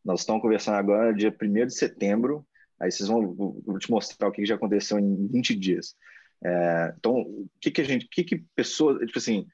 Nós 0.05 0.21
estamos 0.21 0.43
conversando 0.43 0.77
agora, 0.77 1.15
dia 1.15 1.35
1 1.41 1.67
de 1.67 1.75
setembro, 1.75 2.47
aí 2.81 2.91
vocês 2.91 3.09
vão, 3.09 3.33
vou 3.35 3.79
te 3.79 3.91
mostrar 3.91 4.29
o 4.29 4.33
que 4.33 4.45
já 4.45 4.57
aconteceu 4.57 4.99
em 4.99 5.29
20 5.29 5.55
dias. 5.55 5.97
É, 6.45 6.95
então, 6.99 7.21
o 7.21 7.49
que 7.61 7.71
que 7.71 7.81
a 7.81 7.85
gente, 7.85 8.07
o 8.07 8.09
que 8.09 8.25
que 8.25 8.39
pessoas, 8.57 8.99
tipo 9.07 9.19
assim, 9.19 9.47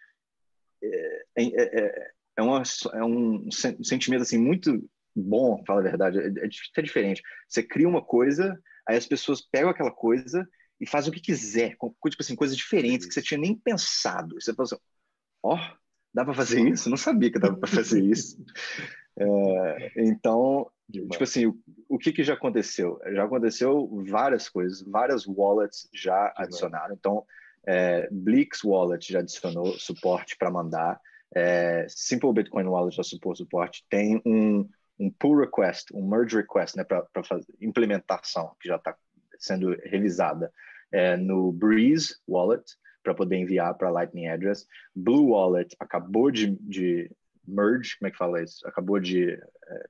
é, 0.82 1.24
é, 1.36 1.80
é, 1.80 2.11
é, 2.38 2.42
uma, 2.42 2.62
é 2.94 3.05
um 3.05 3.51
sentimento 3.51 4.22
assim 4.22 4.38
muito 4.38 4.88
bom, 5.20 5.62
fala 5.66 5.80
a 5.80 5.84
verdade, 5.84 6.18
é, 6.18 6.26
é, 6.26 6.82
diferente. 6.82 7.22
Você 7.48 7.62
cria 7.62 7.88
uma 7.88 8.02
coisa, 8.02 8.58
aí 8.86 8.96
as 8.96 9.06
pessoas 9.06 9.40
pegam 9.40 9.70
aquela 9.70 9.90
coisa 9.90 10.48
e 10.80 10.86
fazem 10.88 11.10
o 11.10 11.14
que 11.14 11.20
quiser, 11.20 11.76
com, 11.76 11.90
tipo 11.90 12.22
assim, 12.22 12.36
coisas 12.36 12.56
diferentes 12.56 13.06
que 13.06 13.14
você 13.14 13.22
tinha 13.22 13.38
nem 13.38 13.56
pensado. 13.56 14.40
Você 14.40 14.54
fala 14.54 14.64
assim, 14.66 14.76
ó, 15.42 15.54
oh, 15.54 15.76
dá 16.14 16.24
para 16.24 16.34
fazer 16.34 16.60
isso? 16.68 16.88
Não 16.88 16.96
sabia 16.96 17.30
que 17.30 17.38
dava 17.38 17.56
para 17.56 17.68
fazer 17.68 18.02
isso. 18.02 18.36
É, 19.20 19.92
então, 19.96 20.70
Demais. 20.88 21.10
tipo 21.10 21.24
assim, 21.24 21.46
o, 21.46 21.58
o, 21.88 21.98
que, 21.98 22.12
que 22.12 22.22
já 22.22 22.34
aconteceu? 22.34 23.00
Já 23.12 23.24
aconteceu 23.24 23.90
várias 24.08 24.48
coisas, 24.48 24.80
várias 24.82 25.26
wallets 25.26 25.88
já 25.92 26.28
Demais. 26.28 26.34
adicionaram. 26.36 26.94
Então, 26.94 27.26
é, 27.66 28.08
Blix 28.10 28.62
Wallet 28.62 29.12
já 29.12 29.18
adicionou 29.18 29.78
suporte 29.78 30.36
para 30.38 30.50
mandar. 30.50 31.00
É, 31.34 31.86
Simple 31.88 32.32
Bitcoin 32.32 32.64
Wallet 32.64 32.96
já 32.96 33.02
supor 33.02 33.36
suporte. 33.36 33.84
Tem 33.90 34.22
um 34.24 34.68
um 34.99 35.11
pull 35.11 35.38
request, 35.38 35.94
um 35.94 36.07
merge 36.07 36.36
request, 36.36 36.76
né, 36.76 36.84
para 36.84 37.07
implementação 37.61 38.55
que 38.61 38.68
já 38.68 38.76
está 38.76 38.96
sendo 39.38 39.76
revisada 39.84 40.53
é, 40.92 41.16
no 41.16 41.53
Breeze 41.53 42.16
Wallet 42.26 42.64
para 43.03 43.14
poder 43.14 43.36
enviar 43.36 43.74
para 43.74 43.90
Lightning 43.90 44.26
Address. 44.26 44.66
Blue 44.94 45.30
Wallet 45.30 45.74
acabou 45.78 46.30
de, 46.30 46.57
de, 46.61 47.11
merge, 47.46 47.96
como 47.99 48.09
é 48.09 48.11
que 48.11 48.18
fala 48.18 48.42
isso? 48.42 48.66
Acabou 48.66 48.99
de 48.99 49.30
é, 49.32 49.88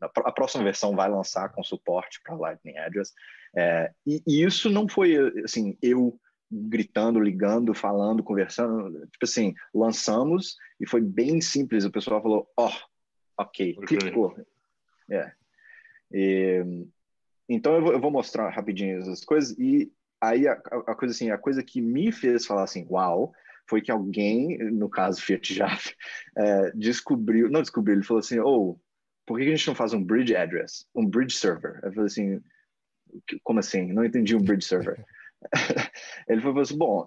a 0.00 0.32
próxima 0.32 0.64
versão 0.64 0.94
vai 0.94 1.08
lançar 1.08 1.48
com 1.50 1.62
suporte 1.62 2.20
para 2.22 2.36
Lightning 2.36 2.76
Address. 2.78 3.12
É, 3.56 3.90
e, 4.06 4.22
e, 4.26 4.44
isso 4.44 4.68
não 4.70 4.88
foi 4.88 5.16
assim 5.42 5.76
eu 5.82 6.18
gritando, 6.50 7.20
ligando, 7.20 7.74
falando, 7.74 8.22
conversando. 8.22 8.92
Tipo 9.06 9.24
assim, 9.24 9.54
lançamos 9.74 10.56
e 10.80 10.88
foi 10.88 11.00
bem 11.00 11.40
simples. 11.40 11.84
O 11.84 11.90
pessoal 11.90 12.22
falou: 12.22 12.48
ó, 12.56 12.68
oh, 12.68 12.72
Ok, 13.38 13.74
clicou. 13.86 14.36
É. 15.10 15.32
E, 16.12 16.86
então 17.48 17.74
eu 17.74 17.82
vou, 17.82 17.92
eu 17.92 18.00
vou, 18.00 18.10
mostrar 18.10 18.48
rapidinho 18.50 18.98
essas 18.98 19.24
coisas 19.24 19.56
e 19.58 19.92
aí 20.20 20.48
a, 20.48 20.52
a, 20.52 20.94
coisa 20.94 21.14
assim, 21.14 21.30
a 21.30 21.38
coisa 21.38 21.62
que 21.62 21.80
me 21.80 22.10
fez 22.10 22.46
falar 22.46 22.64
assim, 22.64 22.86
uau, 22.90 23.32
foi 23.68 23.80
que 23.80 23.90
alguém, 23.90 24.58
no 24.58 24.88
caso 24.88 25.20
Fiat 25.20 25.54
Jaf, 25.54 25.94
é, 26.36 26.70
descobriu, 26.72 27.50
não 27.50 27.60
descobriu, 27.60 27.96
ele 27.96 28.04
falou 28.04 28.20
assim, 28.20 28.38
ou 28.38 28.70
oh, 28.70 28.80
por 29.26 29.38
que 29.38 29.44
a 29.44 29.50
gente 29.50 29.66
não 29.66 29.74
faz 29.74 29.92
um 29.92 30.02
bridge 30.02 30.34
address, 30.34 30.86
um 30.94 31.04
bridge 31.04 31.36
server? 31.36 31.80
Eu 31.82 31.92
falei 31.92 32.06
assim, 32.06 32.40
como 33.42 33.58
assim? 33.58 33.92
Não 33.92 34.04
entendi 34.04 34.36
um 34.36 34.42
bridge 34.42 34.66
server. 34.66 35.04
ele 36.28 36.40
falou 36.40 36.60
assim, 36.60 36.78
bom, 36.78 37.06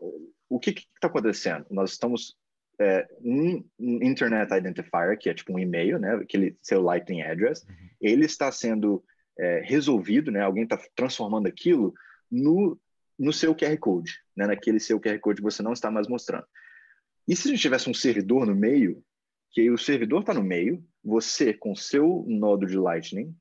o 0.50 0.60
que 0.60 0.72
está 0.72 1.08
acontecendo? 1.08 1.66
Nós 1.70 1.92
estamos 1.92 2.36
é, 2.80 3.08
um, 3.22 3.64
Internet 3.80 4.54
Identifier, 4.54 5.18
que 5.18 5.30
é 5.30 5.34
tipo 5.34 5.54
um 5.54 5.60
e-mail, 5.60 6.00
né? 6.00 6.16
Aquele 6.16 6.58
seu 6.62 6.82
Lightning 6.82 7.22
Address, 7.22 7.66
uhum. 7.68 7.76
ele 8.02 8.26
está 8.26 8.52
sendo 8.52 9.04
é, 9.38 9.62
resolvido, 9.64 10.32
né? 10.32 10.42
Alguém 10.42 10.64
está 10.64 10.80
transformando 10.96 11.48
aquilo 11.48 11.94
no, 12.32 12.80
no 13.18 13.34
seu 13.34 13.54
QR 13.54 13.78
Code, 13.78 14.14
né? 14.36 14.48
Naquele 14.48 14.80
seu 14.80 15.00
QR 15.00 15.20
Code 15.20 15.38
que 15.38 15.44
você 15.44 15.62
não 15.62 15.74
está 15.74 15.92
mais 15.92 16.08
mostrando. 16.08 16.46
E 17.28 17.36
se 17.36 17.48
a 17.48 17.52
gente 17.52 17.62
tivesse 17.62 17.90
um 17.90 17.94
servidor 17.94 18.46
no 18.46 18.56
meio, 18.56 19.04
que 19.52 19.70
o 19.70 19.78
servidor 19.78 20.22
está 20.22 20.34
no 20.34 20.44
meio, 20.44 20.84
você 21.04 21.54
com 21.54 21.76
seu 21.76 22.26
nodo 22.28 22.66
de 22.66 22.78
Lightning 22.78 23.36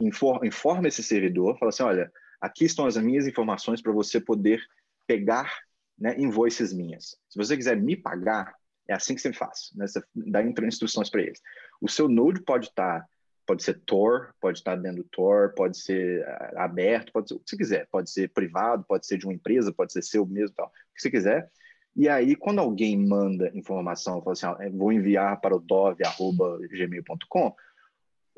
informa, 0.00 0.46
informa 0.46 0.88
esse 0.88 1.02
servidor, 1.02 1.58
fala 1.58 1.70
assim, 1.70 1.82
olha, 1.82 2.10
aqui 2.40 2.64
estão 2.64 2.86
as 2.86 2.96
minhas 2.96 3.26
informações 3.26 3.82
para 3.82 3.92
você 3.92 4.20
poder 4.20 4.62
pegar 5.06 5.52
né, 5.98 6.14
invoices 6.18 6.72
minhas. 6.72 7.16
Se 7.28 7.36
você 7.36 7.56
quiser 7.56 7.76
me 7.76 7.96
pagar, 7.96 8.54
é 8.88 8.94
assim 8.94 9.14
que 9.14 9.20
você 9.20 9.32
faz, 9.32 9.70
né? 9.74 9.86
Você 9.86 10.02
dá 10.14 10.42
instruções 10.42 11.10
para 11.10 11.20
eles. 11.22 11.40
O 11.80 11.88
seu 11.88 12.08
Node 12.08 12.42
pode 12.42 12.68
estar, 12.68 13.00
tá, 13.00 13.06
pode 13.46 13.62
ser 13.62 13.80
Tor, 13.84 14.34
pode 14.40 14.58
estar 14.58 14.76
tá 14.76 14.82
dentro 14.82 15.02
do 15.02 15.08
Tor, 15.08 15.52
pode 15.54 15.78
ser 15.78 16.26
ah, 16.26 16.64
aberto, 16.64 17.12
pode 17.12 17.28
ser 17.28 17.34
o 17.34 17.38
que 17.38 17.50
você 17.50 17.56
quiser, 17.56 17.86
pode 17.90 18.10
ser 18.10 18.30
privado, 18.30 18.84
pode 18.88 19.06
ser 19.06 19.18
de 19.18 19.26
uma 19.26 19.34
empresa, 19.34 19.72
pode 19.72 19.92
ser 19.92 20.02
seu 20.02 20.26
mesmo, 20.26 20.56
tal, 20.56 20.66
o 20.66 20.70
que 20.94 21.02
você 21.02 21.10
quiser. 21.10 21.50
E 21.94 22.08
aí, 22.08 22.34
quando 22.34 22.60
alguém 22.60 22.96
manda 22.96 23.50
informação, 23.54 24.22
fala 24.22 24.32
assim, 24.32 24.46
ó, 24.46 24.56
vou 24.72 24.92
enviar 24.92 25.40
para 25.40 25.54
o 25.54 25.60
dove@gmail.com, 25.60 27.54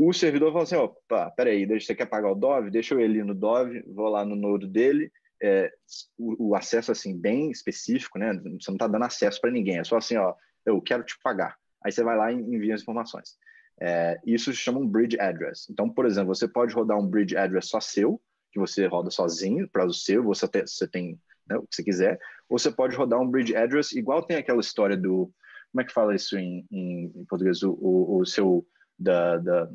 o 0.03 0.14
servidor 0.14 0.51
fala 0.51 0.64
assim, 0.64 0.76
opa, 0.76 1.30
peraí, 1.30 1.66
você 1.66 1.94
quer 1.94 2.07
pagar 2.07 2.32
o 2.32 2.34
Dove? 2.34 2.70
Deixa 2.70 2.94
eu 2.94 3.01
ir 3.01 3.22
no 3.22 3.34
Dove, 3.34 3.82
vou 3.86 4.09
lá 4.09 4.24
no 4.24 4.34
Node 4.34 4.66
dele, 4.66 5.12
é, 5.43 5.72
o, 6.18 6.51
o, 6.51 6.55
acesso 6.55 6.93
assim 6.93 7.18
bem 7.18 7.51
específico, 7.51 8.18
né? 8.18 8.32
Você 8.34 8.70
não 8.70 8.76
está 8.76 8.86
dando 8.86 9.05
acesso 9.05 9.41
para 9.41 9.51
ninguém, 9.51 9.78
é 9.78 9.84
só 9.84 9.97
assim, 9.97 10.16
ó, 10.16 10.34
eu 10.66 10.80
quero 10.80 11.03
te 11.03 11.18
pagar. 11.22 11.57
Aí 11.84 11.91
você 11.91 12.03
vai 12.03 12.16
lá 12.16 12.32
e 12.32 12.36
envia 12.36 12.74
as 12.74 12.82
informações. 12.82 13.38
É, 13.80 14.20
isso 14.26 14.53
se 14.53 14.59
chama 14.59 14.78
um 14.78 14.86
bridge 14.86 15.18
address. 15.18 15.66
Então, 15.70 15.88
por 15.88 16.05
exemplo, 16.05 16.34
você 16.34 16.47
pode 16.47 16.74
rodar 16.74 16.99
um 16.99 17.07
bridge 17.07 17.36
address 17.36 17.68
só 17.68 17.80
seu, 17.80 18.20
que 18.53 18.59
você 18.59 18.86
roda 18.86 19.11
sozinho 19.11 19.68
para 19.68 19.86
o 19.86 19.93
seu, 19.93 20.22
você, 20.22 20.47
te, 20.47 20.62
você 20.62 20.86
tem 20.86 21.18
né, 21.49 21.57
o 21.57 21.66
que 21.66 21.74
você 21.74 21.82
quiser, 21.82 22.20
ou 22.49 22.59
você 22.59 22.70
pode 22.70 22.95
rodar 22.95 23.20
um 23.20 23.30
bridge 23.30 23.57
address 23.57 23.97
igual 23.97 24.22
tem 24.22 24.36
aquela 24.36 24.61
história 24.61 24.97
do 24.97 25.32
como 25.72 25.82
é 25.82 25.84
que 25.84 25.93
fala 25.93 26.14
isso 26.14 26.36
em, 26.36 26.66
em, 26.70 27.12
em 27.14 27.24
português? 27.24 27.62
O, 27.62 27.72
o, 27.72 28.18
o, 28.18 28.26
seu 28.26 28.66
da 28.99 29.36
da, 29.38 29.70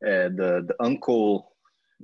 é, 0.00 0.30
da, 0.30 0.60
da 0.60 0.76
uncle 0.80 1.42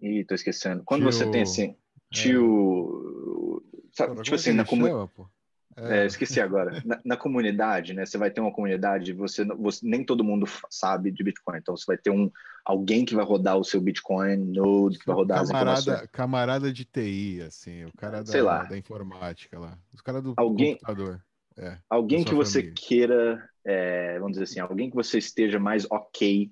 e 0.03 0.25
tô 0.25 0.35
esquecendo. 0.35 0.83
Quando 0.85 1.05
você 1.05 1.31
tem 1.31 1.43
assim 1.43 1.77
tio. 2.13 3.63
É. 3.63 3.87
Sabe, 3.93 4.23
tipo 4.23 4.37
assim, 4.37 4.53
na 4.53 4.65
comunidade. 4.65 5.11
É. 5.19 5.37
É, 5.79 6.07
esqueci 6.07 6.41
agora. 6.41 6.71
Na, 6.87 7.01
na, 7.05 7.17
comunidade, 7.17 7.93
né? 7.93 8.07
Você 8.07 8.17
vai 8.17 8.31
ter 8.31 8.41
uma 8.41 8.53
comunidade, 8.53 9.13
você, 9.13 9.45
você 9.45 9.87
nem 9.87 10.03
todo 10.03 10.25
mundo 10.25 10.47
sabe 10.71 11.11
de 11.11 11.23
Bitcoin. 11.23 11.59
Então 11.59 11.77
você 11.77 11.85
vai 11.87 11.99
ter 11.99 12.11
um 12.11 12.31
alguém 12.65 13.05
que 13.05 13.15
vai 13.15 13.25
rodar 13.25 13.59
o 13.59 13.65
seu 13.65 13.81
Bitcoin 13.81 14.37
Node, 14.37 14.99
que 14.99 15.07
vai 15.07 15.15
rodar 15.15 15.45
camarada, 15.45 15.73
as 15.73 15.83
informações. 15.83 16.11
Camarada 16.11 16.73
de 16.73 16.85
TI, 16.85 17.43
assim, 17.43 17.85
o 17.85 17.93
cara 17.97 18.23
da, 18.23 18.27
Sei 18.27 18.41
lá. 18.41 18.65
da 18.65 18.77
informática 18.77 19.59
lá, 19.59 19.79
os 19.93 20.01
caras 20.01 20.23
do 20.23 20.35
alguém, 20.37 20.75
computador. 20.75 21.23
É, 21.59 21.79
alguém 21.89 22.25
que 22.25 22.35
você 22.35 22.61
família. 22.61 22.75
queira, 22.77 23.51
é, 23.65 24.19
vamos 24.19 24.33
dizer 24.33 24.45
assim, 24.45 24.61
alguém 24.61 24.91
que 24.91 24.97
você 24.97 25.19
esteja 25.19 25.59
mais 25.61 25.87
ok 25.91 26.51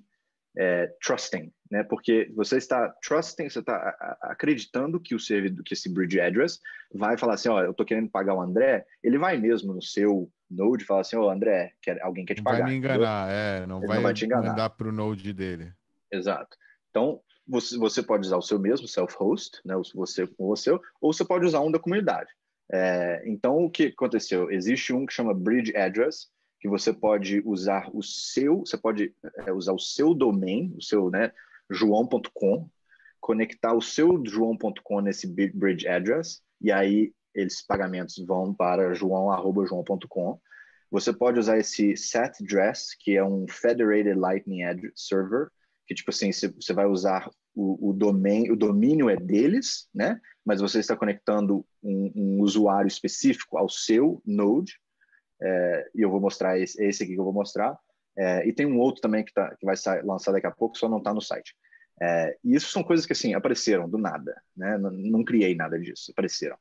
é, 0.57 0.87
trusting, 1.03 1.51
né? 1.75 1.83
Porque 1.83 2.31
você 2.33 2.55
está 2.55 2.87
trusting, 3.05 3.49
você 3.49 3.59
está 3.59 4.17
acreditando 4.21 4.97
que 4.97 5.13
o 5.13 5.19
servidor, 5.19 5.61
que 5.65 5.73
esse 5.73 5.89
bridge 5.89 6.21
address 6.21 6.61
vai 6.93 7.17
falar 7.17 7.33
assim, 7.33 7.49
ó, 7.49 7.61
eu 7.61 7.71
estou 7.71 7.85
querendo 7.85 8.09
pagar 8.09 8.33
o 8.33 8.41
André, 8.41 8.85
ele 9.03 9.17
vai 9.17 9.37
mesmo 9.37 9.73
no 9.73 9.81
seu 9.81 10.31
node 10.49 10.83
e 10.83 10.85
falar 10.85 11.01
assim, 11.01 11.17
ó, 11.17 11.29
André, 11.29 11.73
quer, 11.81 12.01
alguém 12.01 12.23
quer 12.25 12.35
te 12.35 12.41
pagar. 12.41 12.59
Não 12.59 12.65
vai 12.65 12.71
me 12.71 12.77
enganar, 12.77 13.29
é, 13.29 13.65
não 13.65 13.81
vai, 13.81 13.97
não 13.97 14.03
vai 14.03 14.13
te 14.13 14.23
enganar. 14.23 14.51
mandar 14.51 14.69
para 14.69 14.87
o 14.87 14.91
node 14.91 15.33
dele. 15.33 15.73
Exato. 16.09 16.55
Então, 16.89 17.19
você, 17.45 17.77
você 17.77 18.01
pode 18.01 18.25
usar 18.25 18.37
o 18.37 18.41
seu 18.41 18.57
mesmo, 18.57 18.87
self-host, 18.87 19.59
né? 19.65 19.75
Você 19.95 20.25
com 20.25 20.55
seu, 20.55 20.81
ou 21.01 21.11
você 21.11 21.25
pode 21.25 21.45
usar 21.45 21.59
um 21.59 21.69
da 21.69 21.77
comunidade. 21.77 22.31
É, 22.71 23.21
então, 23.25 23.57
o 23.57 23.69
que 23.69 23.87
aconteceu? 23.87 24.49
Existe 24.49 24.93
um 24.93 25.05
que 25.05 25.13
chama 25.13 25.33
bridge 25.33 25.75
address, 25.75 26.29
que 26.61 26.69
você 26.69 26.93
pode 26.93 27.43
usar 27.45 27.89
o 27.93 28.01
seu, 28.01 28.59
você 28.59 28.77
pode 28.77 29.13
é, 29.45 29.51
usar 29.51 29.73
o 29.73 29.79
seu 29.79 30.13
domain, 30.13 30.73
o 30.77 30.81
seu, 30.81 31.11
né, 31.11 31.33
joão.com, 31.69 32.69
conectar 33.19 33.73
o 33.73 33.81
seu 33.81 34.21
joão.com 34.25 35.01
nesse 35.01 35.27
bridge 35.27 35.87
address, 35.87 36.41
e 36.61 36.71
aí 36.71 37.13
esses 37.33 37.61
pagamentos 37.61 38.17
vão 38.25 38.53
para 38.53 38.93
joão.joão.com. 38.93 40.39
Você 40.89 41.11
pode 41.11 41.39
usar 41.39 41.57
esse 41.57 41.97
set 41.97 42.41
address, 42.41 42.95
que 42.97 43.17
é 43.17 43.23
um 43.23 43.45
Federated 43.49 44.13
Lightning 44.13 44.63
Address 44.63 44.93
Server, 44.95 45.49
que 45.85 45.93
tipo 45.93 46.11
assim, 46.11 46.31
você 46.31 46.73
vai 46.73 46.85
usar 46.85 47.29
o, 47.53 47.89
o, 47.89 47.93
domain, 47.93 48.51
o 48.51 48.55
domínio 48.55 49.09
é 49.09 49.15
deles, 49.15 49.87
né? 49.93 50.19
Mas 50.43 50.61
você 50.61 50.79
está 50.79 50.95
conectando 50.95 51.65
um, 51.81 52.11
um 52.15 52.41
usuário 52.41 52.87
específico 52.87 53.57
ao 53.57 53.69
seu 53.69 54.21
node, 54.25 54.79
é, 55.41 55.89
e 55.95 56.01
eu 56.01 56.09
vou 56.09 56.19
mostrar 56.19 56.59
esse, 56.59 56.81
esse, 56.83 57.03
aqui 57.03 57.13
que 57.13 57.19
eu 57.19 57.23
vou 57.23 57.33
mostrar. 57.33 57.77
É, 58.17 58.47
e 58.47 58.53
tem 58.53 58.65
um 58.65 58.79
outro 58.79 59.01
também 59.01 59.23
que, 59.23 59.33
tá, 59.33 59.55
que 59.55 59.65
vai 59.65 59.75
sair, 59.75 60.03
lançar 60.03 60.31
daqui 60.31 60.47
a 60.47 60.51
pouco, 60.51 60.77
só 60.77 60.87
não 60.87 60.99
está 60.99 61.13
no 61.13 61.21
site. 61.21 61.55
É, 62.01 62.37
e 62.43 62.55
isso 62.55 62.71
são 62.71 62.83
coisas 62.83 63.05
que 63.05 63.13
assim 63.13 63.33
apareceram 63.33 63.89
do 63.89 63.97
nada, 63.97 64.41
né? 64.55 64.77
Não, 64.77 64.91
não 64.91 65.23
criei 65.23 65.55
nada 65.55 65.79
disso, 65.79 66.11
apareceram. 66.11 66.57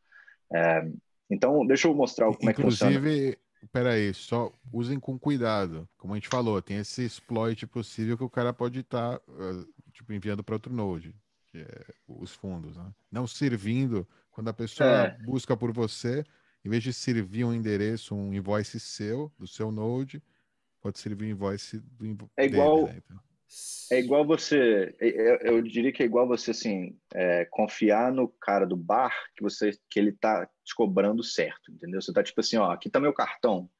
É, 0.52 0.88
então, 1.30 1.66
deixa 1.66 1.88
eu 1.88 1.94
mostrar 1.94 2.26
como 2.26 2.38
Inclusive, 2.38 2.50
é 2.50 2.54
que 2.54 2.62
funciona. 2.62 2.92
Inclusive, 2.96 3.38
peraí, 3.72 4.14
só 4.14 4.52
usem 4.72 5.00
com 5.00 5.18
cuidado. 5.18 5.88
Como 5.96 6.12
a 6.12 6.16
gente 6.16 6.28
falou, 6.28 6.60
tem 6.62 6.78
esse 6.78 7.04
exploit 7.04 7.66
possível 7.66 8.16
que 8.16 8.24
o 8.24 8.30
cara 8.30 8.52
pode 8.52 8.80
estar 8.80 9.18
tá, 9.18 9.32
uh, 9.32 9.66
tipo, 9.92 10.12
enviando 10.12 10.44
para 10.44 10.54
outro 10.54 10.72
node, 10.72 11.14
é 11.54 11.84
os 12.06 12.32
fundos, 12.32 12.76
né? 12.76 12.92
Não 13.10 13.26
servindo 13.26 14.06
quando 14.30 14.48
a 14.48 14.52
pessoa 14.52 14.88
é. 14.88 15.18
busca 15.24 15.56
por 15.56 15.72
você, 15.72 16.24
em 16.64 16.68
vez 16.68 16.82
de 16.82 16.92
servir 16.92 17.44
um 17.44 17.52
endereço, 17.52 18.14
um 18.14 18.32
invoice 18.32 18.80
seu, 18.80 19.32
do 19.38 19.46
seu 19.46 19.70
Node, 19.70 20.22
pode 20.84 20.98
servir 20.98 21.24
um 21.24 21.30
invoice 21.30 21.78
do 21.78 22.06
invo 22.06 22.30
É 22.36 22.44
igual. 22.44 22.84
Dele, 22.84 22.92
né? 22.92 23.02
então. 23.06 23.20
É 23.90 23.98
igual 23.98 24.26
você, 24.26 24.94
eu, 25.00 25.08
é, 25.08 25.46
é, 25.46 25.48
eu, 25.48 25.62
diria 25.62 25.92
que 25.92 26.02
é 26.02 26.06
igual 26.06 26.26
você 26.26 26.50
assim 26.50 26.98
é, 27.14 27.44
confiar 27.46 28.12
no 28.12 28.28
cara 28.28 28.66
do 28.66 28.76
bar 28.76 29.14
que 29.36 29.42
você 29.42 29.70
que 29.88 29.98
ele 29.98 30.12
tá 30.12 30.46
te 30.64 30.74
cobrando 30.74 31.22
certo, 31.22 31.70
entendeu? 31.70 32.02
Você 32.02 32.12
tá 32.12 32.22
tipo 32.22 32.40
assim, 32.40 32.56
ó, 32.56 32.70
aqui 32.70 32.90
tá 32.90 33.00
meu 33.00 33.14
cartão. 33.14 33.70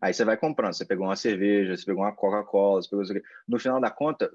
Aí 0.00 0.14
você 0.14 0.24
vai 0.24 0.36
comprando, 0.36 0.72
você 0.72 0.84
pegou 0.84 1.06
uma 1.06 1.16
cerveja, 1.16 1.76
você 1.76 1.84
pegou 1.84 2.02
uma 2.02 2.14
Coca-Cola, 2.14 2.80
você 2.80 2.88
pegou 2.88 3.02
isso 3.02 3.12
aqui. 3.12 3.22
No 3.46 3.58
final 3.58 3.80
da 3.80 3.90
conta, 3.90 4.32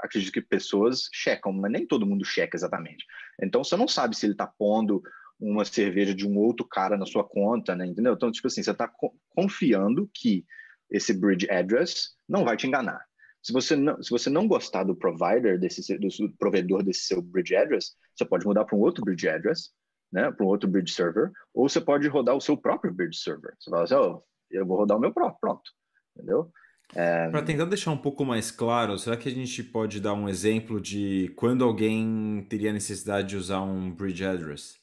acredito 0.00 0.32
que 0.32 0.42
pessoas 0.42 1.08
checam, 1.12 1.52
mas 1.52 1.72
nem 1.72 1.86
todo 1.86 2.06
mundo 2.06 2.24
checa 2.24 2.56
exatamente. 2.56 3.04
Então 3.42 3.64
você 3.64 3.76
não 3.76 3.88
sabe 3.88 4.16
se 4.16 4.26
ele 4.26 4.34
tá 4.34 4.46
pondo 4.46 5.02
uma 5.40 5.64
cerveja 5.64 6.14
de 6.14 6.26
um 6.26 6.36
outro 6.36 6.66
cara 6.66 6.96
na 6.96 7.06
sua 7.06 7.24
conta, 7.24 7.74
né? 7.74 7.86
Entendeu? 7.86 8.12
Então, 8.12 8.30
tipo 8.30 8.48
assim, 8.48 8.62
você 8.62 8.72
está 8.72 8.92
confiando 9.34 10.10
que 10.12 10.44
esse 10.90 11.12
bridge 11.12 11.50
address 11.50 12.10
não 12.28 12.44
vai 12.44 12.56
te 12.56 12.66
enganar. 12.66 13.04
Se 13.42 13.52
você 13.52 13.76
não, 13.76 14.02
se 14.02 14.10
você 14.10 14.28
não 14.28 14.48
gostar 14.48 14.84
do 14.84 14.96
provider 14.96 15.58
desse 15.58 15.96
do 15.98 16.08
provedor 16.38 16.82
desse 16.82 17.02
seu 17.06 17.22
bridge 17.22 17.54
address, 17.54 17.94
você 18.14 18.24
pode 18.24 18.44
mudar 18.44 18.64
para 18.64 18.76
um 18.76 18.80
outro 18.80 19.04
bridge 19.04 19.28
address, 19.28 19.70
né? 20.12 20.30
Para 20.30 20.44
um 20.44 20.48
outro 20.48 20.68
bridge 20.68 20.92
server, 20.92 21.30
ou 21.54 21.68
você 21.68 21.80
pode 21.80 22.06
rodar 22.08 22.34
o 22.34 22.40
seu 22.40 22.56
próprio 22.56 22.92
bridge 22.92 23.18
server. 23.18 23.54
Você 23.58 23.70
fala 23.70 23.84
assim, 23.84 23.94
oh, 23.94 24.22
eu 24.50 24.66
vou 24.66 24.76
rodar 24.76 24.96
o 24.96 25.00
meu 25.00 25.12
próprio, 25.12 25.38
pronto, 25.40 25.70
entendeu? 26.16 26.50
É... 26.94 27.28
Para 27.30 27.42
tentar 27.42 27.66
deixar 27.66 27.90
um 27.90 27.98
pouco 27.98 28.24
mais 28.24 28.50
claro, 28.50 28.98
será 28.98 29.16
que 29.16 29.28
a 29.28 29.32
gente 29.32 29.62
pode 29.62 30.00
dar 30.00 30.14
um 30.14 30.28
exemplo 30.28 30.80
de 30.80 31.32
quando 31.36 31.64
alguém 31.64 32.46
teria 32.48 32.72
necessidade 32.72 33.28
de 33.28 33.36
usar 33.36 33.60
um 33.60 33.90
bridge 33.94 34.24
address? 34.24 34.80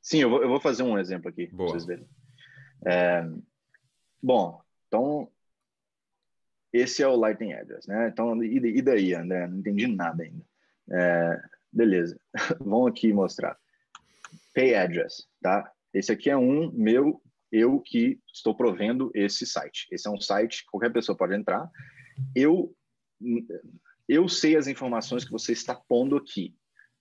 Sim, 0.00 0.18
eu 0.18 0.30
vou, 0.30 0.42
eu 0.42 0.48
vou 0.48 0.60
fazer 0.60 0.82
um 0.82 0.98
exemplo 0.98 1.28
aqui 1.28 1.46
para 1.48 1.56
vocês 1.56 1.84
verem. 1.84 2.06
É, 2.86 3.26
bom, 4.22 4.60
então 4.94 5.28
esse 6.72 7.02
é 7.02 7.08
o 7.08 7.16
Lightning 7.16 7.52
Address, 7.52 7.86
né? 7.86 8.08
Então, 8.08 8.42
e, 8.42 8.82
daí, 8.82 9.14
André? 9.14 9.46
Não 9.46 9.58
entendi 9.58 9.86
nada 9.86 10.22
ainda. 10.22 10.44
É, 10.90 11.42
beleza, 11.72 12.18
vamos 12.60 12.90
aqui 12.90 13.12
mostrar. 13.12 13.58
Pay 14.54 14.74
Address, 14.74 15.26
tá? 15.40 15.70
Esse 15.92 16.12
aqui 16.12 16.30
é 16.30 16.36
um 16.36 16.70
meu, 16.72 17.20
eu 17.50 17.80
que 17.80 18.20
estou 18.32 18.56
provendo 18.56 19.10
esse 19.14 19.46
site. 19.46 19.86
Esse 19.90 20.08
é 20.08 20.10
um 20.10 20.20
site 20.20 20.64
que 20.64 20.70
qualquer 20.70 20.92
pessoa 20.92 21.16
pode 21.16 21.34
entrar. 21.34 21.68
Eu, 22.34 22.74
eu 24.08 24.28
sei 24.28 24.56
as 24.56 24.66
informações 24.66 25.24
que 25.24 25.32
você 25.32 25.52
está 25.52 25.74
pondo 25.74 26.16
aqui 26.16 26.54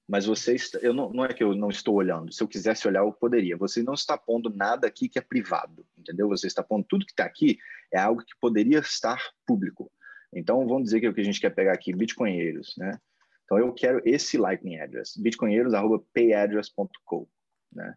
mas 0.08 0.26
você 0.26 0.56
eu 0.82 0.94
não, 0.94 1.12
não 1.12 1.26
é 1.26 1.34
que 1.34 1.44
eu 1.44 1.56
não 1.56 1.70
estou 1.70 1.96
olhando. 1.96 2.34
Se 2.34 2.44
eu 2.44 2.48
quisesse 2.48 2.88
olhar, 2.88 3.02
eu 3.02 3.12
poderia. 3.12 3.58
Você 3.58 3.82
não 3.82 3.94
está 3.94 4.18
pondo 4.18 4.50
nada 4.50 4.88
aqui 4.88 5.08
que 5.08 5.18
é 5.18 5.22
privado, 5.22 5.86
entendeu? 5.98 6.28
Você 6.30 6.48
está 6.48 6.62
pondo 6.62 6.86
tudo 6.88 7.06
que 7.06 7.14
está 7.14 7.26
aqui 7.26 7.58
é 7.92 8.00
algo 8.00 8.24
que 8.24 8.38
poderia 8.40 8.80
estar 8.80 9.22
público. 9.46 9.92
Então, 10.34 10.68
vamos 10.68 10.86
dizer 10.86 11.00
que 11.00 11.06
é 11.06 11.10
o 11.10 11.14
que 11.14 11.22
a 11.22 11.26
gente 11.26 11.40
quer 11.40 11.52
pegar 11.52 11.74
aqui, 11.74 11.94
bitcoinheiros, 11.94 12.74
né? 12.78 13.00
Então 13.46 13.60
eu 13.60 13.74
quero 13.74 14.02
esse 14.06 14.38
Lightning 14.38 14.80
Address, 14.80 15.16
bitcoinheiros@payaddress.co, 15.18 17.30
né? 17.72 17.94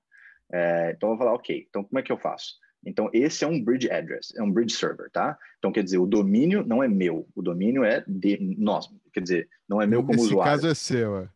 É, 0.52 0.92
então 0.94 1.08
eu 1.08 1.16
vou 1.16 1.24
falar, 1.24 1.34
ok. 1.34 1.66
Então 1.68 1.82
como 1.82 1.98
é 1.98 2.02
que 2.02 2.12
eu 2.12 2.18
faço? 2.18 2.54
Então 2.86 3.10
esse 3.12 3.44
é 3.44 3.46
um 3.46 3.62
bridge 3.62 3.90
address, 3.90 4.32
é 4.36 4.42
um 4.42 4.50
bridge 4.50 4.74
server, 4.74 5.10
tá? 5.10 5.36
Então 5.58 5.72
quer 5.72 5.82
dizer, 5.82 5.98
o 5.98 6.06
domínio 6.06 6.64
não 6.64 6.82
é 6.82 6.88
meu, 6.88 7.28
o 7.34 7.42
domínio 7.42 7.84
é 7.84 8.04
de 8.06 8.38
nós. 8.56 8.88
Quer 9.12 9.20
dizer, 9.20 9.48
não 9.68 9.82
é 9.82 9.86
meu 9.86 10.02
como 10.02 10.12
Nesse 10.12 10.26
usuário. 10.26 10.52
Nesse 10.52 10.62
caso 10.62 10.70
é 10.70 10.74
seu. 10.74 11.18
É, 11.18 11.28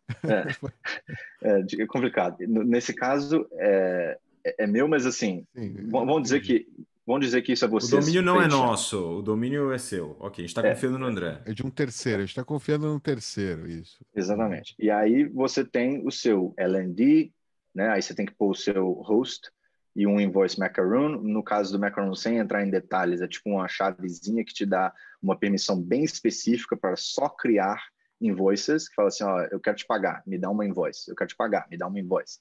é, 1.42 1.64
é 1.82 1.86
complicado. 1.86 2.36
Nesse 2.46 2.94
caso 2.94 3.46
é, 3.55 4.18
é 4.44 4.66
meu, 4.66 4.86
mas 4.86 5.05
assim, 5.05 5.44
Sim, 5.55 5.88
vamos 5.88 6.22
dizer 6.22 6.40
que 6.40 6.66
Vamos 7.07 7.26
dizer 7.26 7.42
que 7.42 7.53
isso 7.53 7.64
é 7.64 7.68
você. 7.68 7.96
O 7.96 7.98
domínio 7.98 8.22
não 8.22 8.40
é 8.40 8.46
nosso, 8.46 9.18
o 9.18 9.20
domínio 9.20 9.72
é 9.72 9.78
seu. 9.78 10.16
Ok, 10.20 10.44
a 10.44 10.46
gente 10.46 10.57
está 10.57 10.64
é. 10.64 10.72
confiando 10.72 10.96
no 10.96 11.07
André. 11.07 11.42
É 11.44 11.53
de 11.53 11.66
um 11.66 11.70
terceiro, 11.70 12.18
a 12.18 12.20
gente 12.20 12.30
está 12.30 12.44
confiando 12.44 12.86
no 12.86 13.01
terceiro, 13.01 13.68
isso. 13.68 13.98
Exatamente. 14.14 14.76
E 14.78 14.88
aí 14.90 15.24
você 15.24 15.64
tem 15.64 16.07
o 16.07 16.11
seu 16.12 16.55
LND, 16.57 17.32
né? 17.74 17.88
Aí 17.88 18.01
você 18.01 18.14
tem 18.14 18.24
que 18.24 18.34
pôr 18.34 18.51
o 18.51 18.55
seu 18.55 18.92
host 18.92 19.51
e 19.95 20.07
um 20.07 20.20
invoice 20.20 20.59
macaroon. 20.59 21.20
No 21.20 21.43
caso 21.43 21.72
do 21.72 21.78
macaroon, 21.78 22.14
sem 22.14 22.38
entrar 22.38 22.64
em 22.64 22.70
detalhes, 22.70 23.20
é 23.20 23.28
tipo 23.28 23.51
uma 23.51 23.68
chavezinha 23.68 24.45
que 24.45 24.55
te 24.55 24.64
dá 24.64 24.93
uma 25.22 25.36
permissão 25.36 25.80
bem 25.80 26.05
específica 26.05 26.76
para 26.76 26.97
só 26.97 27.28
criar 27.28 27.82
invoices, 28.20 28.88
que 28.88 28.95
fala 28.95 29.09
assim, 29.09 29.24
ó, 29.24 29.41
eu 29.51 29.59
quero 29.59 29.76
te 29.76 29.86
pagar, 29.86 30.22
me 30.26 30.38
dá 30.38 30.51
uma 30.51 30.66
invoice. 30.66 31.11
Eu 31.11 31.16
quero 31.16 31.28
te 31.28 31.36
pagar, 31.36 31.66
me 31.70 31.76
dá 31.76 31.86
uma 31.86 31.99
invoice. 31.99 32.38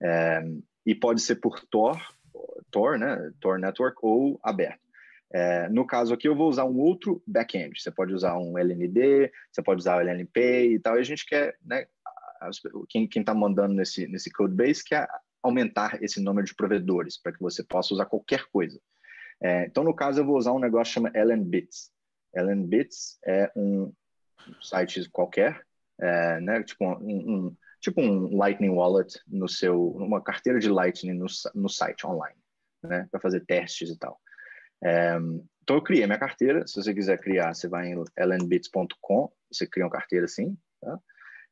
É, 0.00 0.42
e 0.84 0.94
pode 0.94 1.20
ser 1.20 1.36
por 1.36 1.60
Tor 1.66 2.00
Tor, 2.70 2.98
né, 2.98 3.32
Tor 3.40 3.58
Network 3.58 3.98
ou 4.02 4.38
aberto. 4.42 4.80
É, 5.32 5.68
no 5.68 5.86
caso 5.86 6.14
aqui, 6.14 6.28
eu 6.28 6.36
vou 6.36 6.48
usar 6.48 6.64
um 6.64 6.78
outro 6.78 7.22
back-end. 7.26 7.80
Você 7.80 7.90
pode 7.90 8.14
usar 8.14 8.36
um 8.38 8.56
LND, 8.58 9.30
você 9.50 9.62
pode 9.62 9.80
usar 9.80 9.96
o 9.96 10.00
LNP 10.00 10.74
e 10.74 10.78
tal. 10.78 10.96
E 10.96 11.00
a 11.00 11.04
gente 11.04 11.26
quer, 11.26 11.56
né, 11.64 11.86
quem 12.88 13.08
está 13.14 13.34
mandando 13.34 13.74
nesse, 13.74 14.06
nesse 14.06 14.30
codebase 14.30 14.84
quer 14.84 15.08
aumentar 15.42 16.02
esse 16.02 16.20
número 16.20 16.46
de 16.46 16.54
provedores 16.54 17.20
para 17.20 17.32
que 17.32 17.40
você 17.40 17.62
possa 17.62 17.94
usar 17.94 18.06
qualquer 18.06 18.44
coisa. 18.52 18.80
É, 19.40 19.66
então, 19.66 19.84
no 19.84 19.94
caso, 19.94 20.20
eu 20.20 20.24
vou 20.24 20.36
usar 20.36 20.52
um 20.52 20.58
negócio 20.58 20.90
que 20.90 20.94
chama 20.94 21.12
LNBits. 21.14 21.90
LNBits 22.34 23.18
é 23.24 23.50
um 23.56 23.92
site 24.60 25.08
qualquer, 25.10 25.62
é, 26.00 26.40
né, 26.40 26.62
tipo 26.62 26.84
um, 26.84 27.46
um 27.46 27.56
tipo 27.80 28.00
um 28.00 28.36
Lightning 28.36 28.70
Wallet 28.70 29.20
no 29.26 29.48
seu, 29.48 29.90
uma 29.92 30.20
carteira 30.20 30.58
de 30.58 30.68
Lightning 30.68 31.14
no, 31.14 31.26
no 31.54 31.68
site 31.68 32.06
online, 32.06 32.38
né, 32.82 33.06
para 33.10 33.20
fazer 33.20 33.44
testes 33.44 33.90
e 33.90 33.98
tal. 33.98 34.20
É, 34.82 35.16
então 35.62 35.76
eu 35.76 35.82
criei 35.82 36.06
minha 36.06 36.18
carteira. 36.18 36.66
Se 36.66 36.76
você 36.76 36.94
quiser 36.94 37.18
criar, 37.18 37.54
você 37.54 37.68
vai 37.68 37.88
em 37.88 38.04
lnbits.com, 38.16 39.32
você 39.50 39.66
cria 39.66 39.84
uma 39.84 39.90
carteira 39.90 40.26
assim, 40.26 40.56
tá? 40.80 40.98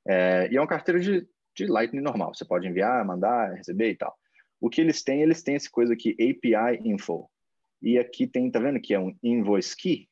É, 0.07 0.49
e 0.53 0.57
é 0.57 0.61
uma 0.61 0.69
carteira 0.69 1.01
de, 1.01 1.27
de 1.55 1.67
Lightning 1.67 2.01
normal. 2.01 2.35
Você 2.35 2.45
pode 2.45 2.67
enviar, 2.67 3.05
mandar, 3.05 3.55
receber 3.55 3.91
e 3.91 3.97
tal. 3.97 4.17
O 4.61 4.69
que 4.69 4.81
eles 4.81 5.03
têm, 5.03 5.23
eles 5.23 5.43
têm 5.43 5.57
essa 5.57 5.71
coisa 5.71 5.93
aqui, 5.93 6.13
API 6.13 6.81
Info. 6.89 7.29
E 7.83 7.99
aqui 7.99 8.27
tem, 8.27 8.51
tá 8.51 8.59
vendo 8.59 8.81
que 8.81 8.95
é 8.95 8.99
um 8.99 9.15
invoice 9.23 9.77
key? 9.77 10.09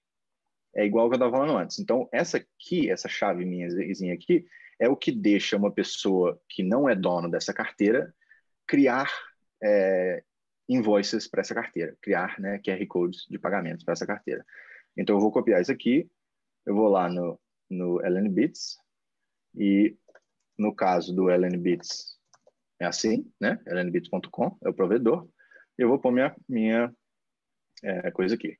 É 0.75 0.85
igual 0.85 1.09
que 1.09 1.15
eu 1.15 1.17
estava 1.17 1.33
falando 1.33 1.57
antes. 1.57 1.79
Então, 1.79 2.09
essa 2.13 2.45
key, 2.59 2.91
essa 2.91 3.09
chave 3.09 3.45
minha 3.45 3.67
aqui, 4.13 4.45
é 4.79 4.89
o 4.89 4.97
que 4.97 5.13
deixa 5.13 5.57
uma 5.57 5.71
pessoa 5.71 6.41
que 6.49 6.63
não 6.63 6.89
é 6.89 6.95
dono 6.95 7.31
dessa 7.31 7.53
carteira 7.53 8.15
criar 8.67 9.11
é, 9.63 10.23
invoices 10.69 11.29
para 11.29 11.41
essa 11.41 11.55
carteira, 11.55 11.97
criar 12.01 12.39
né, 12.39 12.59
QR 12.59 12.87
codes 12.87 13.27
de 13.29 13.39
pagamentos 13.39 13.85
para 13.85 13.93
essa 13.93 14.07
carteira. 14.07 14.45
Então, 14.97 15.17
eu 15.17 15.21
vou 15.21 15.33
copiar 15.33 15.61
isso 15.61 15.73
aqui, 15.73 16.11
eu 16.67 16.75
vou 16.75 16.89
lá 16.89 17.09
no, 17.09 17.41
no 17.71 18.01
LNBits, 18.03 18.77
e 19.55 19.97
no 20.63 20.75
caso 20.75 21.15
do 21.15 21.29
LNBits 21.29 22.17
é 22.79 22.87
assim, 22.87 23.31
né? 23.41 23.61
lnbits.com 23.67 24.57
é 24.65 24.69
o 24.69 24.75
provedor, 24.75 25.29
eu 25.77 25.89
vou 25.89 25.99
pôr 25.99 26.13
minha, 26.13 26.35
minha 26.49 26.95
é, 27.83 28.11
coisa 28.11 28.35
aqui. 28.35 28.59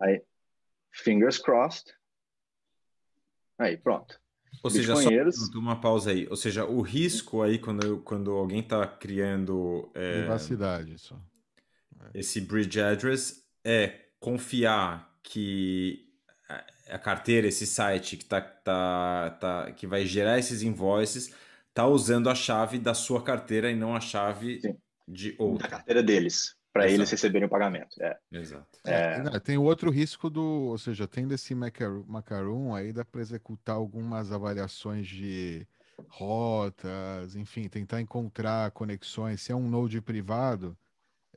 Aí, 0.00 0.22
fingers 0.90 1.38
crossed. 1.38 1.92
Aí, 3.58 3.76
pronto. 3.76 4.20
Ou 4.62 4.70
seja, 4.70 4.96
só 4.96 5.58
uma 5.58 5.80
pausa 5.80 6.10
aí. 6.10 6.26
Ou 6.28 6.36
seja, 6.36 6.64
o 6.64 6.80
risco 6.80 7.42
aí 7.42 7.58
quando, 7.58 8.00
quando 8.02 8.32
alguém 8.32 8.60
está 8.60 8.86
criando. 8.86 9.90
É, 9.94 10.20
Privacidade, 10.20 10.98
só. 10.98 11.16
É. 12.00 12.20
Esse 12.20 12.40
bridge 12.40 12.80
address 12.80 13.46
é 13.64 14.06
confiar 14.18 15.14
que 15.22 16.05
a 16.88 16.98
carteira, 16.98 17.46
esse 17.46 17.66
site 17.66 18.16
que, 18.16 18.24
tá, 18.24 18.40
tá, 18.40 19.36
tá, 19.40 19.72
que 19.72 19.86
vai 19.86 20.06
gerar 20.06 20.38
esses 20.38 20.62
invoices, 20.62 21.34
está 21.68 21.86
usando 21.86 22.30
a 22.30 22.34
chave 22.34 22.78
da 22.78 22.94
sua 22.94 23.22
carteira 23.22 23.70
e 23.70 23.74
não 23.76 23.94
a 23.94 24.00
chave 24.00 24.60
Sim. 24.60 24.76
de 25.06 25.34
outra. 25.38 25.68
Da 25.68 25.76
carteira 25.76 26.02
deles 26.02 26.56
para 26.76 26.90
eles 26.90 27.10
receberem 27.10 27.46
o 27.46 27.50
pagamento. 27.50 28.02
É. 28.02 28.16
Exato. 28.30 28.78
É... 28.84 29.22
É, 29.32 29.40
tem 29.40 29.56
o 29.56 29.62
outro 29.62 29.90
risco 29.90 30.28
do, 30.28 30.42
ou 30.42 30.78
seja, 30.78 31.08
tem 31.08 31.26
desse 31.26 31.54
macaron 31.54 32.74
aí 32.74 32.92
dá 32.92 33.04
para 33.04 33.20
executar 33.20 33.76
algumas 33.76 34.30
avaliações 34.30 35.06
de 35.06 35.66
rotas, 36.08 37.34
enfim, 37.34 37.68
tentar 37.68 38.00
encontrar 38.00 38.70
conexões. 38.72 39.40
Se 39.40 39.52
é 39.52 39.54
um 39.54 39.68
node 39.68 40.00
privado, 40.02 40.76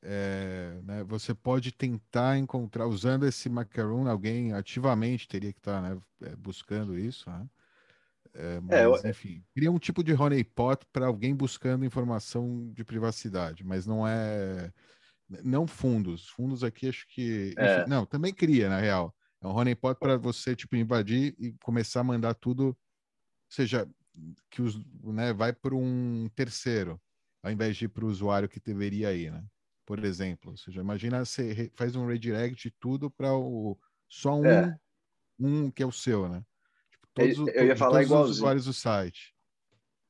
é, 0.02 0.80
né, 0.84 1.04
você 1.04 1.34
pode 1.34 1.72
tentar 1.72 2.38
encontrar, 2.38 2.88
usando 2.88 3.26
esse 3.26 3.50
macaron, 3.50 4.08
alguém 4.08 4.54
ativamente 4.54 5.28
teria 5.28 5.52
que 5.52 5.60
estar 5.60 5.82
tá, 5.82 5.90
né, 5.90 6.02
é, 6.22 6.36
buscando 6.36 6.98
isso, 6.98 7.30
né? 7.30 7.48
É, 8.34 8.60
mas, 8.60 9.04
é, 9.04 9.10
enfim, 9.10 9.44
cria 9.56 9.72
um 9.72 9.80
tipo 9.80 10.04
de 10.04 10.14
honeypot 10.14 10.86
para 10.94 11.08
alguém 11.08 11.36
buscando 11.36 11.84
informação 11.84 12.72
de 12.74 12.84
privacidade, 12.86 13.64
mas 13.64 13.88
não 13.88 14.08
é 14.08 14.72
não 15.44 15.68
fundos. 15.68 16.28
Fundos 16.30 16.64
aqui 16.64 16.90
acho 16.90 17.08
que. 17.08 17.54
É. 17.58 17.82
Enfim, 17.82 17.90
não, 17.90 18.06
também 18.06 18.34
cria, 18.34 18.70
na 18.70 18.80
real. 18.80 19.16
É 19.42 19.48
um 19.48 19.56
honeypot 19.56 19.96
para 20.00 20.18
você, 20.18 20.56
tipo, 20.56 20.76
invadir 20.76 21.36
e 21.38 21.54
começar 21.64 22.02
a 22.02 22.04
mandar 22.04 22.34
tudo. 22.34 22.68
Ou 22.68 22.76
seja, 23.50 23.88
que 24.50 24.62
os, 24.62 24.80
né, 25.04 25.34
vai 25.34 25.54
para 25.54 25.76
um 25.76 26.30
terceiro, 26.36 27.00
ao 27.42 27.52
invés 27.52 27.78
de 27.78 27.86
ir 27.86 27.90
para 27.90 28.06
o 28.06 28.10
usuário 28.10 28.50
que 28.50 28.60
deveria 28.60 29.14
ir, 29.14 29.32
né? 29.32 29.44
Por 29.90 30.06
exemplo. 30.06 30.52
Ou 30.52 30.58
seja, 30.58 30.82
imagina 30.82 31.26
você 31.26 31.72
faz 31.74 31.96
um 31.96 32.06
redirect 32.06 32.70
de 32.70 32.76
tudo 32.80 33.10
para 33.10 33.34
o 33.34 33.76
só 34.08 34.36
um, 34.40 34.46
é. 34.46 34.78
um 35.40 35.72
que 35.72 35.82
é 35.82 35.86
o 35.86 35.92
seu, 35.92 36.30
né? 36.30 36.46
Tipo, 36.92 37.08
todos, 37.12 37.38
eu, 37.40 37.48
eu 37.48 37.66
ia 37.66 37.76
falar 37.76 38.06
todos 38.06 38.30
os 38.30 38.38
usuários 38.38 38.66
do 38.66 38.74
site 38.74 39.34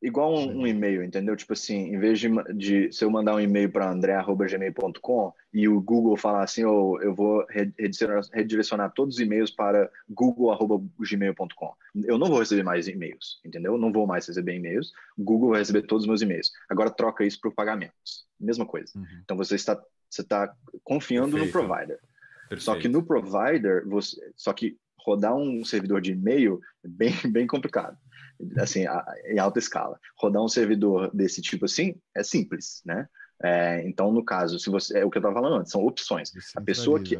igual 0.02 0.34
um, 0.34 0.62
um, 0.62 0.68
e-mail, 0.68 1.04
entendeu? 1.04 1.36
Tipo 1.36 1.54
assim, 1.54 1.94
em 1.94 2.00
vez 2.00 2.20
de, 2.20 2.30
de 2.56 2.92
se 2.92 3.04
eu 3.04 3.12
mandar 3.12 3.36
um 3.36 3.40
e-mail 3.40 3.70
para 3.70 3.90
andré@gmail.com 3.90 5.34
e 5.54 5.68
o 5.68 5.82
Google 5.82 6.16
falar 6.16 6.44
assim, 6.44 6.64
oh, 6.64 7.00
eu 7.02 7.14
vou 7.14 7.46
redirecionar, 7.50 8.22
redirecionar 8.34 8.94
todos 8.94 9.16
os 9.16 9.22
e-mails 9.22 9.52
para 9.52 9.90
google@gmail.com. 10.10 11.74
Eu 12.06 12.18
não 12.18 12.28
vou 12.28 12.40
receber 12.40 12.64
mais 12.64 12.88
e-mails, 12.88 13.40
entendeu? 13.46 13.74
Eu 13.74 13.78
não 13.78 13.92
vou 13.92 14.08
mais 14.08 14.28
receber 14.28 14.56
e-mails. 14.56 14.92
Google 15.18 15.50
vai 15.50 15.60
receber 15.60 15.84
todos 15.84 16.04
os 16.04 16.08
meus 16.08 16.22
e-mails. 16.22 16.52
Agora 16.70 16.90
troca 16.90 17.26
isso 17.26 17.40
por 17.42 17.54
pagamentos. 17.54 18.29
Mesma 18.40 18.66
coisa. 18.66 18.92
Uhum. 18.96 19.06
Então 19.24 19.38
você 19.38 19.56
está 19.56 19.82
você 20.10 20.22
está 20.22 20.52
confiando 20.84 21.38
Perfeito. 21.38 21.58
no 21.58 21.68
provider. 21.68 22.00
Perfeito. 22.50 22.64
Só 22.64 22.76
que 22.80 22.88
no 22.88 23.04
provider, 23.04 23.88
você, 23.88 24.34
só 24.36 24.52
que 24.54 24.76
rodar 24.98 25.36
um 25.36 25.64
servidor 25.64 26.02
de 26.02 26.14
e-mail 26.14 26.60
é 26.84 26.88
bem, 26.88 27.14
bem 27.32 27.46
complicado 27.46 27.96
assim, 28.58 28.86
em 29.26 29.40
alta 29.40 29.60
escala. 29.60 30.00
Rodar 30.18 30.44
um 30.44 30.48
servidor 30.48 31.14
desse 31.14 31.42
tipo 31.42 31.66
assim 31.66 31.96
é 32.16 32.24
simples, 32.24 32.82
né? 32.86 33.08
É, 33.42 33.88
então, 33.88 34.12
no 34.12 34.24
caso, 34.24 34.60
se 34.60 34.70
você 34.70 35.00
é 35.00 35.06
o 35.06 35.10
que 35.10 35.18
eu 35.18 35.22
estava 35.22 35.36
falando 35.36 35.58
antes, 35.58 35.72
são 35.72 35.86
opções. 35.86 36.32
A 36.56 36.62
pessoa 36.62 37.02
que 37.02 37.18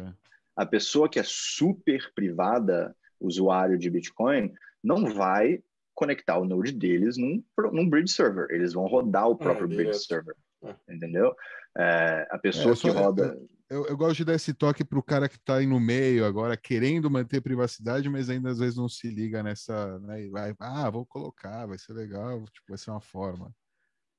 a 0.56 0.66
pessoa 0.66 1.08
que 1.08 1.18
é 1.18 1.22
super 1.24 2.12
privada, 2.14 2.94
usuário 3.18 3.78
de 3.78 3.88
Bitcoin, 3.88 4.52
não 4.82 5.14
vai 5.14 5.62
conectar 5.94 6.38
o 6.38 6.44
node 6.44 6.72
deles 6.72 7.16
num, 7.16 7.42
num 7.72 7.88
bridge 7.88 8.12
server. 8.12 8.48
Eles 8.50 8.74
vão 8.74 8.86
rodar 8.86 9.28
o 9.28 9.36
próprio 9.36 9.64
ah, 9.64 9.68
bridge 9.68 9.98
server, 10.00 10.34
é. 10.34 10.49
Entendeu? 10.88 11.34
É, 11.76 12.28
a 12.30 12.38
pessoa 12.38 12.74
é, 12.74 12.76
que 12.76 12.88
roda 12.90 13.38
eu, 13.70 13.86
eu, 13.86 13.96
gosto 13.96 14.16
de 14.16 14.24
dar 14.24 14.34
esse 14.34 14.52
toque 14.52 14.82
para 14.82 14.98
o 14.98 15.02
cara 15.02 15.28
que 15.28 15.36
está 15.36 15.58
aí 15.58 15.66
no 15.66 15.78
meio 15.78 16.24
agora, 16.24 16.56
querendo 16.56 17.08
manter 17.08 17.40
privacidade, 17.40 18.08
mas 18.08 18.28
ainda 18.28 18.50
às 18.50 18.58
vezes 18.58 18.76
não 18.76 18.88
se 18.88 19.08
liga 19.08 19.44
nessa. 19.44 19.96
Né, 20.00 20.28
vai, 20.28 20.52
ah, 20.58 20.90
vou 20.90 21.06
colocar, 21.06 21.66
vai 21.66 21.78
ser 21.78 21.92
legal, 21.92 22.44
tipo, 22.46 22.66
vai 22.68 22.76
ser 22.76 22.90
uma 22.90 23.00
forma. 23.00 23.54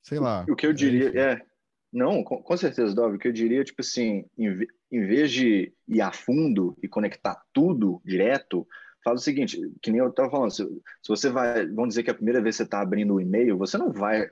Sei 0.02 0.20
lá. 0.20 0.46
O 0.50 0.56
que 0.56 0.66
eu 0.66 0.72
diria 0.72 1.12
é. 1.14 1.34
é 1.34 1.42
não, 1.92 2.24
com, 2.24 2.42
com, 2.42 2.56
certeza, 2.56 2.96
Dove. 2.96 3.18
O 3.18 3.20
que 3.20 3.28
eu 3.28 3.34
diria, 3.34 3.62
tipo 3.66 3.82
assim, 3.82 4.24
em, 4.38 4.66
em 4.90 5.06
vez 5.06 5.30
de 5.30 5.74
ir 5.86 6.00
a 6.00 6.14
fundo 6.14 6.78
e 6.82 6.88
conectar 6.88 7.44
tudo 7.52 8.02
direto, 8.06 8.66
fala 9.04 9.18
o 9.18 9.20
seguinte, 9.20 9.60
que 9.82 9.92
nem 9.92 10.00
eu 10.00 10.08
estava 10.08 10.32
falando, 10.32 10.52
se, 10.52 10.64
se, 10.64 11.10
você 11.10 11.30
vai, 11.30 11.68
vamos 11.68 11.90
dizer 11.90 12.04
que 12.04 12.10
a 12.10 12.16
primeira 12.16 12.42
vez 12.42 12.56
que 12.56 12.58
você 12.60 12.64
está 12.64 12.80
abrindo 12.80 13.16
o 13.16 13.20
e-mail, 13.20 13.58
você 13.58 13.78
não 13.78 13.92
vai 13.92 14.30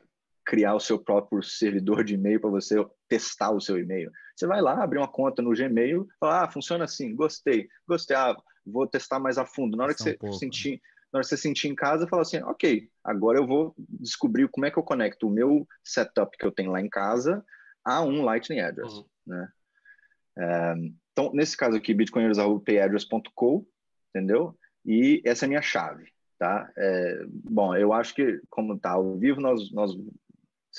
criar 0.49 0.73
o 0.73 0.79
seu 0.79 0.97
próprio 0.97 1.43
servidor 1.43 2.03
de 2.03 2.15
e-mail 2.15 2.41
para 2.41 2.49
você 2.49 2.75
testar 3.07 3.51
o 3.51 3.61
seu 3.61 3.77
e-mail. 3.77 4.11
Você 4.35 4.47
vai 4.47 4.59
lá, 4.59 4.83
abrir 4.83 4.97
uma 4.97 5.07
conta 5.07 5.43
no 5.43 5.53
Gmail, 5.53 6.07
falar, 6.19 6.45
ah, 6.45 6.51
funciona 6.51 6.85
assim, 6.85 7.15
gostei, 7.15 7.67
gostei, 7.87 8.17
ah, 8.17 8.35
vou 8.65 8.87
testar 8.87 9.19
mais 9.19 9.37
a 9.37 9.45
fundo. 9.45 9.77
Na 9.77 9.83
hora 9.83 9.93
que 9.93 10.01
você 10.01 10.13
um 10.13 10.17
pouco, 10.17 10.35
sentir, 10.37 10.81
na 11.13 11.17
hora 11.17 11.23
que 11.23 11.29
você 11.29 11.37
sentir 11.37 11.67
em 11.67 11.75
casa, 11.75 12.07
fala 12.07 12.23
assim, 12.23 12.41
ok, 12.41 12.89
agora 13.03 13.37
eu 13.37 13.45
vou 13.45 13.75
descobrir 13.77 14.47
como 14.47 14.65
é 14.65 14.71
que 14.71 14.79
eu 14.79 14.83
conecto 14.83 15.27
o 15.27 15.31
meu 15.31 15.67
setup 15.83 16.35
que 16.35 16.45
eu 16.45 16.51
tenho 16.51 16.71
lá 16.71 16.81
em 16.81 16.89
casa 16.89 17.45
a 17.85 18.01
um 18.01 18.23
Lightning 18.23 18.61
Address, 18.61 18.91
uhum. 18.91 19.05
né? 19.27 19.49
É, 20.35 20.73
então, 21.11 21.31
nesse 21.31 21.55
caso 21.55 21.77
aqui, 21.77 21.93
bitcoinheiros.payaddress.co, 21.93 23.67
entendeu? 24.09 24.57
E 24.83 25.21
essa 25.23 25.45
é 25.45 25.47
a 25.47 25.49
minha 25.49 25.61
chave, 25.61 26.11
tá? 26.39 26.71
É, 26.75 27.23
bom, 27.27 27.75
eu 27.75 27.93
acho 27.93 28.15
que, 28.15 28.41
como 28.49 28.73
está 28.73 28.93
ao 28.93 29.15
vivo, 29.15 29.39
nós, 29.39 29.71
nós, 29.71 29.91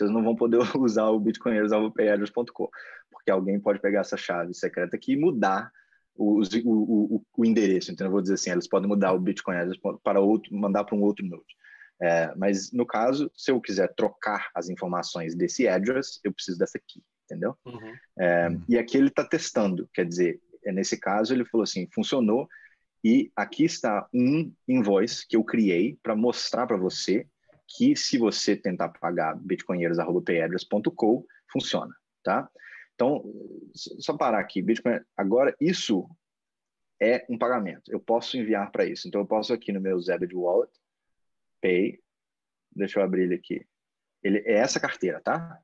vocês 0.01 0.11
não 0.11 0.22
vão 0.22 0.34
poder 0.34 0.59
usar 0.78 1.09
o 1.09 1.20
bitcoinheiros.payaddress.co, 1.20 2.70
porque 3.11 3.30
alguém 3.30 3.61
pode 3.61 3.80
pegar 3.80 4.01
essa 4.01 4.16
chave 4.16 4.55
secreta 4.55 4.96
aqui 4.96 5.12
e 5.12 5.16
mudar 5.16 5.70
o, 6.14 6.40
o, 6.40 7.14
o, 7.14 7.24
o, 7.36 7.44
endereço. 7.44 7.92
Então, 7.92 8.07
eu 8.07 8.11
vou 8.11 8.20
dizer 8.20 8.34
assim, 8.34 8.51
eles 8.51 8.68
podem 8.68 8.88
mudar 8.88 9.12
o 9.12 9.20
Bitcoin 9.20 9.57
para 10.03 10.20
outro, 10.20 10.55
mandar 10.55 10.84
para 10.84 10.96
um 10.96 11.03
outro 11.03 11.24
node. 11.24 11.57
É, 12.03 12.34
mas 12.34 12.72
no 12.72 12.86
caso, 12.86 13.30
se 13.34 13.51
eu 13.51 13.61
quiser 13.61 13.94
trocar 13.94 14.51
as 14.55 14.68
informações 14.68 15.34
desse 15.34 15.68
address, 15.68 16.18
eu 16.24 16.32
preciso 16.32 16.59
dessa 16.59 16.78
aqui, 16.78 17.03
entendeu? 17.24 17.57
Uhum. 17.64 17.94
É, 18.18 18.48
e 18.68 18.78
aqui 18.78 18.96
ele 18.96 19.09
está 19.09 19.22
testando, 19.22 19.88
quer 19.92 20.07
dizer, 20.07 20.40
é, 20.64 20.72
nesse 20.72 20.98
caso 20.98 21.34
ele 21.34 21.44
falou 21.44 21.62
assim, 21.62 21.86
funcionou 21.94 22.48
e 23.05 23.30
aqui 23.36 23.64
está 23.64 24.09
um 24.14 24.51
invoice 24.66 25.26
que 25.28 25.36
eu 25.36 25.44
criei 25.44 25.98
para 26.03 26.16
mostrar 26.16 26.66
para 26.66 26.76
você 26.76 27.26
que 27.77 27.95
se 27.95 28.18
você 28.18 28.57
tentar 28.57 28.89
pagar 28.89 29.37
bitcoinheiros.payaddress.co, 29.37 31.27
funciona, 31.51 31.95
tá? 32.23 32.51
Então, 32.95 33.25
só 33.75 34.16
parar 34.16 34.41
aqui, 34.41 34.61
Bitcoin, 34.61 35.01
agora 35.16 35.57
isso 35.61 36.07
é 37.01 37.25
um 37.31 37.39
pagamento. 37.39 37.91
Eu 37.91 37.99
posso 37.99 38.37
enviar 38.37 38.71
para 38.71 38.85
isso. 38.85 39.09
Então, 39.09 39.23
eu 39.23 39.27
posso 39.27 39.55
aqui 39.55 39.73
no 39.73 39.81
meu 39.81 39.99
Zebed 40.01 40.35
Wallet, 40.35 40.71
Pay, 41.62 41.99
deixa 42.71 42.99
eu 42.99 43.05
abrir 43.05 43.23
ele 43.23 43.37
aqui. 43.37 43.66
Ele 44.23 44.39
é 44.41 44.55
essa 44.55 44.79
carteira, 44.79 45.21
tá? 45.21 45.59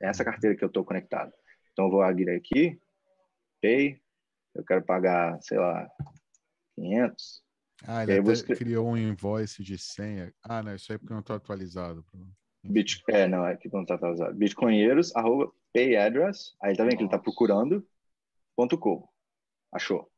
É 0.00 0.08
essa 0.08 0.24
carteira 0.24 0.54
que 0.54 0.62
eu 0.62 0.68
estou 0.68 0.84
conectado. 0.84 1.32
Então, 1.72 1.86
eu 1.86 1.90
vou 1.90 2.02
abrir 2.02 2.28
aqui, 2.28 2.78
Pay, 3.62 3.98
eu 4.54 4.64
quero 4.64 4.84
pagar, 4.84 5.40
sei 5.40 5.58
lá, 5.58 5.88
500. 6.74 7.42
Ah, 7.86 8.02
ele 8.02 8.18
até 8.18 8.54
criou 8.54 8.88
um 8.88 8.96
invoice 8.96 9.62
de 9.62 9.78
senha. 9.78 10.32
Ah, 10.42 10.62
não, 10.62 10.74
isso 10.74 10.92
aí 10.92 10.96
é 10.96 10.98
porque 10.98 11.12
não 11.12 11.20
está 11.20 11.34
atualizado. 11.34 12.04
Bit, 12.64 13.02
é, 13.08 13.26
não, 13.26 13.46
é 13.46 13.56
que 13.56 13.72
não 13.72 13.82
está 13.82 13.94
atualizado. 13.94 14.34
Bitcoinheiros, 14.34 15.14
arroba 15.16 15.52
pay 15.72 15.96
address, 15.96 16.54
aí 16.60 16.76
tá 16.76 16.84
vendo 16.84 16.96
que 16.96 17.02
ele 17.02 17.10
tá 17.10 17.18
procurando, 17.18 17.86
ponto 18.54 18.78
.com. 18.78 19.08
Achou. 19.72 20.10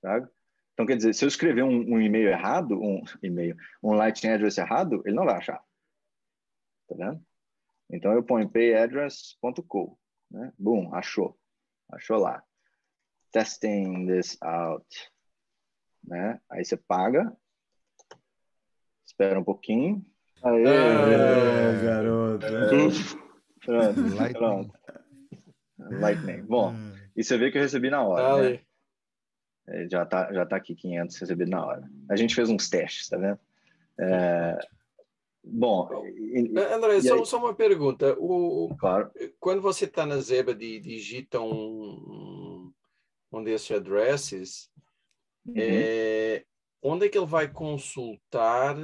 Sabe? 0.00 0.28
Então, 0.74 0.86
quer 0.86 0.96
dizer, 0.96 1.14
se 1.14 1.24
eu 1.24 1.28
escrever 1.28 1.64
um, 1.64 1.94
um 1.94 2.00
e-mail 2.00 2.28
errado, 2.28 2.78
um 2.78 3.02
e-mail, 3.22 3.56
um 3.82 3.94
lightning 3.94 4.32
address 4.32 4.58
errado, 4.58 5.02
ele 5.06 5.16
não 5.16 5.24
vai 5.24 5.36
achar. 5.36 5.58
Tá 6.86 6.94
vendo? 6.94 7.24
Então, 7.90 8.12
eu 8.12 8.22
ponho 8.22 8.48
payaddress.co. 8.48 9.98
Né? 10.30 10.52
Boom, 10.58 10.94
achou. 10.94 11.38
Achou 11.90 12.18
lá. 12.18 12.44
Testing 13.32 14.06
this 14.06 14.36
out. 14.42 14.86
Né? 16.06 16.40
Aí 16.50 16.64
você 16.64 16.76
paga. 16.76 17.34
Espera 19.04 19.38
um 19.38 19.44
pouquinho. 19.44 20.04
Aê, 20.42 20.66
Aê 20.66 21.84
garoto. 21.84 22.46
Pronto, 23.64 24.00
Lightning. 24.14 24.38
pronto. 24.38 24.78
Lightning. 25.78 26.42
Bom, 26.42 26.72
é. 26.72 27.10
e 27.16 27.24
você 27.24 27.36
vê 27.36 27.50
que 27.50 27.58
eu 27.58 27.62
recebi 27.62 27.90
na 27.90 28.02
hora, 28.02 28.50
né? 28.50 28.60
É, 29.68 29.88
já 29.90 30.06
tá, 30.06 30.32
já 30.32 30.46
tá 30.46 30.56
aqui 30.56 30.74
500 30.74 31.18
recebido 31.18 31.50
na 31.50 31.64
hora. 31.64 31.90
A 32.08 32.16
gente 32.16 32.34
fez 32.34 32.48
uns 32.48 32.68
testes, 32.68 33.08
tá 33.08 33.16
vendo? 33.16 33.38
É... 33.98 34.58
Bom, 35.42 35.88
e, 36.04 36.52
André, 36.72 37.00
só, 37.00 37.24
só, 37.24 37.38
uma 37.38 37.54
pergunta. 37.54 38.16
O, 38.18 38.74
claro. 38.78 39.10
Quando 39.38 39.62
você 39.62 39.84
está 39.84 40.04
na 40.04 40.18
Zeba 40.18 40.52
e 40.52 40.80
digita 40.80 41.40
um, 41.40 42.72
um 43.32 43.44
desses 43.44 43.70
addresses, 43.70 44.70
uhum. 45.46 45.54
é, 45.56 46.44
onde 46.82 47.06
é 47.06 47.08
que 47.08 47.18
ele 47.18 47.26
vai 47.26 47.48
consultar? 47.48 48.76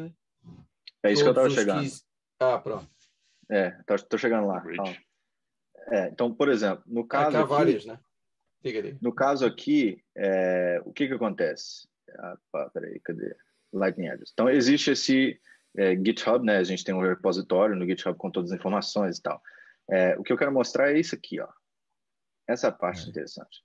É 1.02 1.12
isso 1.12 1.22
que 1.22 1.28
eu 1.28 1.32
estava 1.32 1.50
chegando. 1.50 1.82
Que... 1.82 1.96
Ah, 2.40 2.58
pronto. 2.58 2.88
É, 3.50 3.70
tô 4.08 4.18
chegando 4.18 4.46
lá. 4.46 4.64
É, 5.90 6.08
então, 6.08 6.32
por 6.32 6.48
exemplo, 6.48 6.82
no 6.86 7.06
caso. 7.06 7.36
Aqui, 7.36 7.48
várias, 7.48 7.84
né? 7.84 7.98
Diga, 8.62 8.96
No 9.00 9.12
caso 9.12 9.44
aqui, 9.44 10.02
é, 10.16 10.80
o 10.84 10.92
que 10.92 11.08
que 11.08 11.14
acontece? 11.14 11.88
Ah, 12.18 12.36
peraí, 12.72 13.00
cadê? 13.00 13.34
Lightning 13.72 14.08
Address. 14.08 14.30
Então, 14.32 14.48
existe 14.48 14.90
esse 14.90 15.40
é, 15.76 15.96
GitHub, 15.96 16.44
né? 16.44 16.58
A 16.58 16.64
gente 16.64 16.84
tem 16.84 16.94
um 16.94 17.00
repositório 17.00 17.74
no 17.74 17.86
GitHub 17.86 18.16
com 18.16 18.30
todas 18.30 18.52
as 18.52 18.58
informações 18.58 19.18
e 19.18 19.22
tal. 19.22 19.42
É, 19.90 20.16
o 20.16 20.22
que 20.22 20.32
eu 20.32 20.36
quero 20.36 20.52
mostrar 20.52 20.92
é 20.92 20.98
isso 20.98 21.14
aqui, 21.14 21.40
ó. 21.40 21.48
Essa 22.46 22.70
parte 22.70 23.06
é. 23.06 23.08
interessante. 23.10 23.64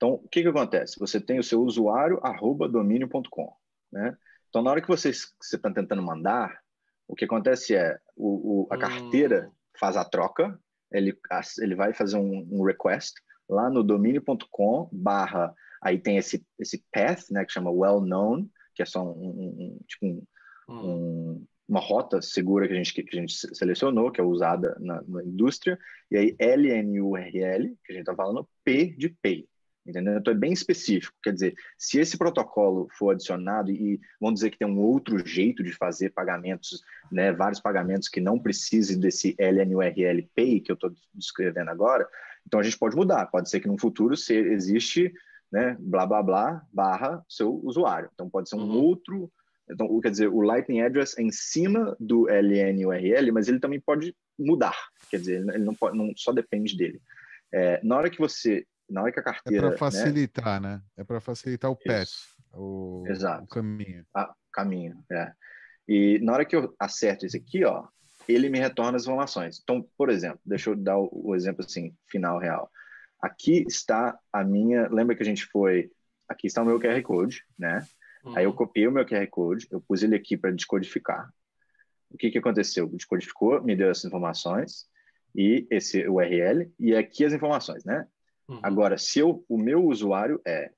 Então, 0.00 0.14
o 0.14 0.28
que 0.30 0.40
que 0.40 0.48
acontece? 0.48 0.98
Você 0.98 1.20
tem 1.20 1.38
o 1.38 1.42
seu 1.42 1.60
usuário, 1.60 2.18
arroba 2.22 2.66
domínio.com, 2.66 3.52
né? 3.92 4.16
Então, 4.48 4.62
na 4.62 4.70
hora 4.70 4.80
que 4.80 4.88
você 4.88 5.10
está 5.10 5.70
tentando 5.70 6.02
mandar, 6.02 6.58
o 7.06 7.14
que 7.14 7.26
acontece 7.26 7.76
é 7.76 7.98
o, 8.16 8.62
o 8.62 8.68
a 8.70 8.78
carteira 8.78 9.48
hum. 9.48 9.52
faz 9.78 9.98
a 9.98 10.04
troca, 10.04 10.58
ele, 10.90 11.14
ele 11.60 11.74
vai 11.74 11.92
fazer 11.92 12.16
um, 12.16 12.48
um 12.50 12.64
request 12.64 13.12
lá 13.46 13.68
no 13.68 13.82
domínio.com 13.82 14.88
barra 14.90 15.54
aí 15.82 15.98
tem 15.98 16.16
esse 16.16 16.44
esse 16.58 16.84
path 16.92 17.30
né 17.30 17.44
que 17.44 17.52
chama 17.52 17.70
well 17.70 18.00
known 18.00 18.48
que 18.74 18.82
é 18.82 18.86
só 18.86 19.02
um, 19.02 19.10
um 19.10 19.78
tipo 19.88 20.06
um, 20.06 20.24
hum. 20.68 21.46
uma 21.68 21.80
rota 21.80 22.22
segura 22.22 22.66
que 22.66 22.74
a 22.74 22.76
gente 22.76 22.94
que 22.94 23.16
a 23.16 23.20
gente 23.20 23.34
selecionou 23.54 24.10
que 24.10 24.20
é 24.20 24.24
usada 24.24 24.76
na, 24.78 25.02
na 25.02 25.24
indústria 25.24 25.78
e 26.10 26.16
aí 26.16 26.36
LNURL 26.38 27.76
que 27.84 27.92
a 27.92 27.92
gente 27.92 28.02
está 28.02 28.14
falando 28.14 28.48
P 28.64 28.94
de 28.96 29.08
pay 29.20 29.48
entendeu? 29.86 30.18
Então 30.18 30.32
é 30.32 30.36
bem 30.36 30.52
específico, 30.52 31.16
quer 31.22 31.32
dizer, 31.32 31.54
se 31.78 31.98
esse 31.98 32.16
protocolo 32.16 32.88
for 32.98 33.10
adicionado 33.10 33.70
e 33.70 34.00
vamos 34.20 34.40
dizer 34.40 34.50
que 34.50 34.58
tem 34.58 34.68
um 34.68 34.78
outro 34.78 35.24
jeito 35.26 35.62
de 35.62 35.72
fazer 35.72 36.10
pagamentos, 36.10 36.82
né, 37.10 37.32
vários 37.32 37.60
pagamentos 37.60 38.08
que 38.08 38.20
não 38.20 38.38
precisem 38.38 38.98
desse 38.98 39.36
LNURL 39.38 40.28
Pay 40.34 40.60
que 40.60 40.70
eu 40.70 40.74
estou 40.74 40.92
descrevendo 41.14 41.70
agora, 41.70 42.06
então 42.46 42.60
a 42.60 42.62
gente 42.62 42.78
pode 42.78 42.96
mudar, 42.96 43.26
pode 43.26 43.48
ser 43.48 43.60
que 43.60 43.68
no 43.68 43.78
futuro 43.78 44.16
se 44.16 44.34
existe, 44.34 45.12
né, 45.50 45.76
blá 45.80 46.06
blá 46.06 46.22
blá 46.22 46.62
barra 46.72 47.24
seu 47.28 47.54
usuário, 47.64 48.10
então 48.12 48.28
pode 48.28 48.48
ser 48.48 48.56
um 48.56 48.60
uhum. 48.60 48.82
outro, 48.82 49.32
então 49.68 50.00
quer 50.00 50.10
dizer, 50.10 50.28
o 50.28 50.40
Lightning 50.40 50.82
Address 50.82 51.16
é 51.18 51.22
em 51.22 51.30
cima 51.30 51.96
do 51.98 52.26
LNURL, 52.26 53.32
mas 53.32 53.48
ele 53.48 53.60
também 53.60 53.80
pode 53.80 54.14
mudar, 54.38 54.76
quer 55.10 55.18
dizer, 55.18 55.40
ele 55.48 55.64
não, 55.64 55.74
pode, 55.74 55.96
não 55.96 56.12
só 56.16 56.32
depende 56.32 56.76
dele. 56.76 57.00
É, 57.52 57.80
na 57.82 57.96
hora 57.96 58.10
que 58.10 58.18
você 58.18 58.64
na 58.90 59.02
hora 59.02 59.12
que 59.12 59.20
a 59.20 59.22
carteira. 59.22 59.66
É 59.66 59.68
para 59.68 59.78
facilitar, 59.78 60.60
né? 60.60 60.76
né? 60.76 60.82
É 60.96 61.04
para 61.04 61.20
facilitar 61.20 61.70
o 61.70 61.76
path, 61.76 62.10
o, 62.52 63.04
Exato. 63.06 63.44
o 63.44 63.48
caminho. 63.48 64.04
Ah, 64.14 64.34
caminho, 64.52 65.02
é. 65.10 65.32
E 65.88 66.18
na 66.20 66.32
hora 66.32 66.44
que 66.44 66.54
eu 66.54 66.74
acerto 66.78 67.26
isso 67.26 67.36
aqui, 67.36 67.64
ó, 67.64 67.86
ele 68.28 68.48
me 68.48 68.58
retorna 68.58 68.96
as 68.96 69.02
informações. 69.02 69.60
Então, 69.62 69.86
por 69.96 70.10
exemplo, 70.10 70.40
deixa 70.44 70.70
eu 70.70 70.76
dar 70.76 70.98
o, 70.98 71.08
o 71.12 71.34
exemplo 71.34 71.64
assim, 71.64 71.94
final 72.06 72.38
real. 72.38 72.70
Aqui 73.20 73.64
está 73.66 74.18
a 74.32 74.44
minha. 74.44 74.88
Lembra 74.88 75.14
que 75.14 75.22
a 75.22 75.26
gente 75.26 75.46
foi. 75.46 75.90
Aqui 76.28 76.46
está 76.46 76.62
o 76.62 76.64
meu 76.64 76.78
QR 76.78 77.00
Code, 77.02 77.44
né? 77.58 77.84
Uhum. 78.24 78.36
Aí 78.36 78.44
eu 78.44 78.52
copiei 78.52 78.86
o 78.86 78.92
meu 78.92 79.04
QR 79.04 79.26
Code, 79.28 79.66
eu 79.70 79.80
pus 79.80 80.02
ele 80.02 80.14
aqui 80.14 80.36
para 80.36 80.50
descodificar. 80.50 81.28
O 82.10 82.16
que, 82.16 82.30
que 82.30 82.38
aconteceu? 82.38 82.88
Descodificou, 82.88 83.62
me 83.62 83.76
deu 83.76 83.90
essas 83.90 84.04
informações 84.04 84.86
e 85.34 85.66
esse 85.70 86.06
URL 86.08 86.70
e 86.78 86.94
aqui 86.94 87.24
as 87.24 87.32
informações, 87.32 87.84
né? 87.84 88.06
Uhum. 88.50 88.60
Agora, 88.64 88.98
se 88.98 89.20
eu, 89.20 89.44
o 89.48 89.56
meu 89.56 89.86
usuário 89.86 90.42
é 90.44 90.72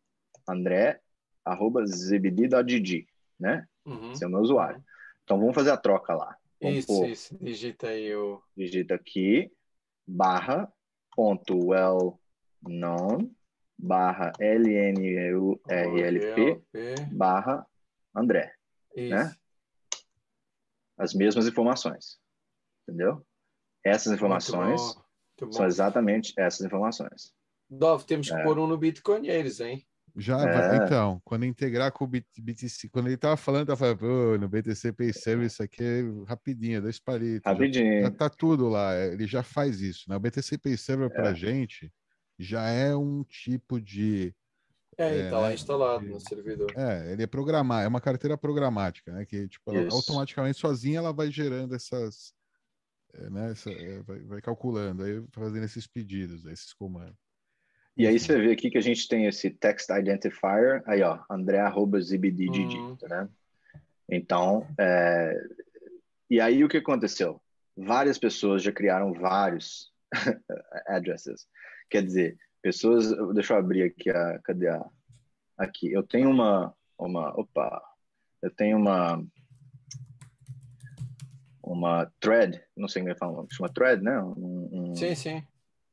andré.zebdi.didi, 0.46 3.08
né? 3.40 3.66
Uhum. 3.86 4.12
Esse 4.12 4.24
é 4.24 4.26
o 4.26 4.30
meu 4.30 4.40
usuário. 4.40 4.84
Então, 5.24 5.38
vamos 5.38 5.54
fazer 5.54 5.70
a 5.70 5.78
troca 5.78 6.14
lá. 6.14 6.36
Vamos 6.60 6.80
isso, 6.80 6.86
pôr, 6.86 7.08
isso. 7.08 7.34
Digita 7.40 7.86
aí 7.88 8.14
o... 8.14 8.42
Digita 8.54 8.94
aqui, 8.94 9.50
barra, 10.06 10.70
ponto 11.16 11.68
well 11.68 12.20
known, 12.62 13.34
barra 13.78 14.32
LNURLP, 14.38 15.62
barra 17.10 17.66
André. 18.14 18.52
Isso. 18.94 19.14
Né? 19.14 19.34
As 20.98 21.14
mesmas 21.14 21.46
informações. 21.46 22.20
Entendeu? 22.86 23.24
Essas 23.82 24.12
informações 24.12 24.82
Muito 24.82 24.94
bom. 24.94 25.02
Muito 25.40 25.46
bom. 25.46 25.52
são 25.52 25.64
exatamente 25.66 26.34
essas 26.36 26.66
informações. 26.66 27.32
Dove, 27.72 28.04
temos 28.04 28.28
que 28.28 28.34
é. 28.34 28.42
pôr 28.42 28.58
um 28.58 28.66
no 28.66 28.76
Bitcoinheiros, 28.76 29.60
hein? 29.60 29.82
Já, 30.14 30.38
é. 30.46 30.76
então, 30.76 31.22
quando 31.24 31.46
integrar 31.46 31.90
com 31.90 32.04
o 32.04 32.06
BTC, 32.06 32.90
quando 32.90 33.06
ele 33.06 33.16
tava 33.16 33.34
falando, 33.34 33.68
tava 33.68 33.96
falando, 33.96 34.40
no 34.40 34.48
BTC 34.48 34.92
Pay 34.92 35.10
Service 35.10 35.62
aqui 35.62 35.82
é 35.82 36.02
rapidinho, 36.28 36.82
dois 36.82 37.00
palitos. 37.00 37.50
Rapidinho. 37.50 38.02
Já, 38.02 38.08
já 38.08 38.10
tá 38.10 38.28
tudo 38.28 38.68
lá, 38.68 38.94
é, 38.94 39.14
ele 39.14 39.26
já 39.26 39.42
faz 39.42 39.80
isso, 39.80 40.04
né? 40.10 40.16
O 40.16 40.20
BTC 40.20 40.58
Pay 40.58 40.76
Server 40.76 41.10
é. 41.10 41.14
pra 41.14 41.32
gente 41.32 41.90
já 42.38 42.68
é 42.68 42.94
um 42.94 43.24
tipo 43.24 43.80
de 43.80 44.34
É, 44.98 45.24
está 45.24 45.36
é, 45.36 45.40
lá 45.40 45.48
né? 45.48 45.54
instalado 45.54 46.04
no 46.04 46.20
servidor. 46.20 46.70
É, 46.76 47.12
ele 47.12 47.22
é 47.22 47.26
programar, 47.26 47.82
é 47.82 47.88
uma 47.88 48.00
carteira 48.00 48.36
programática, 48.36 49.12
né? 49.12 49.24
Que 49.24 49.48
tipo, 49.48 49.74
ela, 49.74 49.88
automaticamente 49.90 50.58
sozinha 50.58 50.98
ela 50.98 51.12
vai 51.12 51.30
gerando 51.30 51.74
essas, 51.74 52.34
é, 53.14 53.30
né? 53.30 53.52
Essa, 53.52 53.70
é, 53.70 54.02
vai, 54.02 54.20
vai, 54.24 54.42
calculando, 54.42 55.04
aí 55.04 55.24
fazendo 55.32 55.64
esses 55.64 55.86
pedidos, 55.86 56.44
esses 56.44 56.74
comandos. 56.74 57.21
E 57.97 58.07
aí 58.07 58.18
você 58.18 58.38
vê 58.38 58.53
aqui 58.53 58.70
que 58.70 58.78
a 58.78 58.82
gente 58.82 59.07
tem 59.07 59.26
esse 59.26 59.51
text 59.51 59.90
identifier, 59.90 60.82
aí 60.86 61.03
ó, 61.03 61.18
andré@zbdgg, 61.30 62.76
uhum. 62.76 62.97
né? 63.03 63.28
Então, 64.09 64.66
é... 64.78 65.34
e 66.30 66.40
aí 66.40 66.64
o 66.64 66.68
que 66.68 66.78
aconteceu? 66.78 67.40
Várias 67.76 68.18
pessoas 68.18 68.62
já 68.62 68.72
criaram 68.72 69.12
vários 69.12 69.93
addresses. 70.86 71.47
Quer 71.90 72.03
dizer, 72.03 72.38
pessoas, 72.62 73.12
deixa 73.34 73.55
eu 73.55 73.59
abrir 73.59 73.82
aqui 73.82 74.09
a, 74.11 74.38
cadê 74.38 74.68
a, 74.68 74.84
aqui, 75.59 75.93
eu 75.93 76.03
tenho 76.03 76.30
uma, 76.30 76.74
uma, 76.99 77.28
opa, 77.38 77.82
eu 78.40 78.51
tenho 78.51 78.76
uma, 78.76 79.22
uma 81.62 82.11
thread, 82.20 82.62
não 82.76 82.88
sei 82.88 83.03
como 83.03 83.12
é 83.12 83.16
falar, 83.16 83.45
chama 83.51 83.72
thread, 83.72 84.03
né? 84.03 84.18
Um, 84.20 84.68
um, 84.72 84.97
sim, 84.97 85.14
sim. 85.14 85.43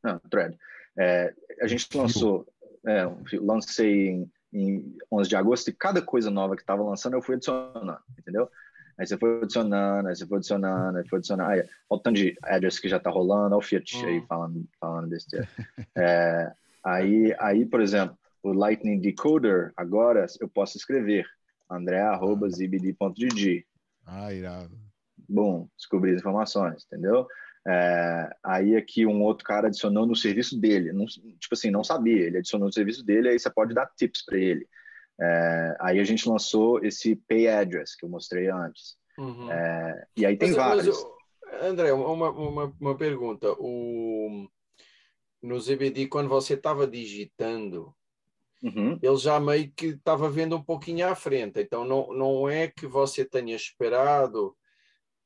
Não, 0.03 0.19
thread. 0.29 0.57
É, 0.97 1.33
a 1.59 1.67
gente 1.67 1.87
lançou, 1.95 2.47
é, 2.85 3.03
lancei 3.39 4.09
em, 4.09 4.31
em 4.53 4.97
11 5.11 5.29
de 5.29 5.35
agosto 5.35 5.69
e 5.69 5.73
cada 5.73 6.01
coisa 6.01 6.29
nova 6.29 6.55
que 6.55 6.61
estava 6.61 6.83
lançando 6.83 7.15
eu 7.15 7.21
fui 7.21 7.35
adicionando, 7.35 7.97
entendeu? 8.17 8.49
Aí 8.97 9.07
você 9.07 9.17
foi 9.17 9.41
adicionando, 9.41 10.09
aí 10.09 10.15
você 10.15 10.27
foi 10.27 10.37
adicionando, 10.39 10.97
aí 10.97 11.07
foi 11.07 11.19
adicionando. 11.19 11.49
Aí, 11.51 11.59
olha 11.59 11.69
o 11.89 11.99
tanto 11.99 12.17
de 12.17 12.37
address 12.43 12.79
que 12.79 12.89
já 12.89 12.97
está 12.97 13.09
rolando, 13.09 13.55
olha 13.55 13.57
o 13.57 13.61
Fiat 13.61 14.05
aí 14.05 14.21
falando, 14.27 14.67
falando 14.77 15.07
besteira. 15.07 15.47
é, 15.95 16.51
aí, 16.83 17.33
aí, 17.39 17.65
por 17.65 17.79
exemplo, 17.79 18.17
o 18.43 18.51
Lightning 18.51 18.99
Decoder, 18.99 19.71
agora 19.77 20.25
eu 20.41 20.49
posso 20.49 20.77
escrever 20.77 21.25
andré.zbd.gg. 21.69 23.65
Ah, 24.05 24.33
irado. 24.33 24.77
Bom, 25.29 25.69
descobri 25.77 26.11
as 26.11 26.19
informações, 26.19 26.85
entendeu? 26.85 27.25
É, 27.67 28.29
aí 28.43 28.75
aqui 28.75 29.05
um 29.05 29.21
outro 29.21 29.45
cara 29.45 29.67
adicionou 29.67 30.05
no 30.05 30.15
serviço 30.15 30.59
dele, 30.59 30.93
não, 30.93 31.05
tipo 31.05 31.53
assim, 31.53 31.69
não 31.69 31.83
sabia, 31.83 32.25
ele 32.25 32.37
adicionou 32.37 32.67
no 32.67 32.73
serviço 32.73 33.05
dele, 33.05 33.29
aí 33.29 33.39
você 33.39 33.49
pode 33.49 33.73
dar 33.73 33.91
tips 33.97 34.23
para 34.25 34.37
ele. 34.37 34.67
É, 35.21 35.77
aí 35.81 35.99
a 35.99 36.03
gente 36.03 36.27
lançou 36.29 36.83
esse 36.83 37.15
Pay 37.15 37.47
Address 37.49 37.95
que 37.97 38.05
eu 38.05 38.09
mostrei 38.09 38.49
antes. 38.49 38.97
Uhum. 39.17 39.51
É, 39.51 40.07
e 40.15 40.25
aí 40.25 40.37
tem 40.37 40.49
mas, 40.49 40.57
vários. 40.57 41.03
Mas, 41.03 41.63
André, 41.63 41.91
uma, 41.91 42.29
uma, 42.29 42.75
uma 42.79 42.97
pergunta. 42.97 43.53
O, 43.59 44.47
no 45.41 45.59
ZBD, 45.59 46.07
quando 46.07 46.29
você 46.29 46.53
estava 46.53 46.87
digitando, 46.87 47.93
uhum. 48.63 48.97
ele 49.01 49.17
já 49.17 49.39
meio 49.39 49.71
que 49.75 49.87
estava 49.87 50.29
vendo 50.29 50.55
um 50.55 50.63
pouquinho 50.63 51.07
à 51.07 51.15
frente. 51.15 51.59
Então, 51.59 51.83
não, 51.83 52.13
não 52.13 52.49
é 52.49 52.67
que 52.67 52.87
você 52.87 53.25
tenha 53.25 53.55
esperado 53.55 54.55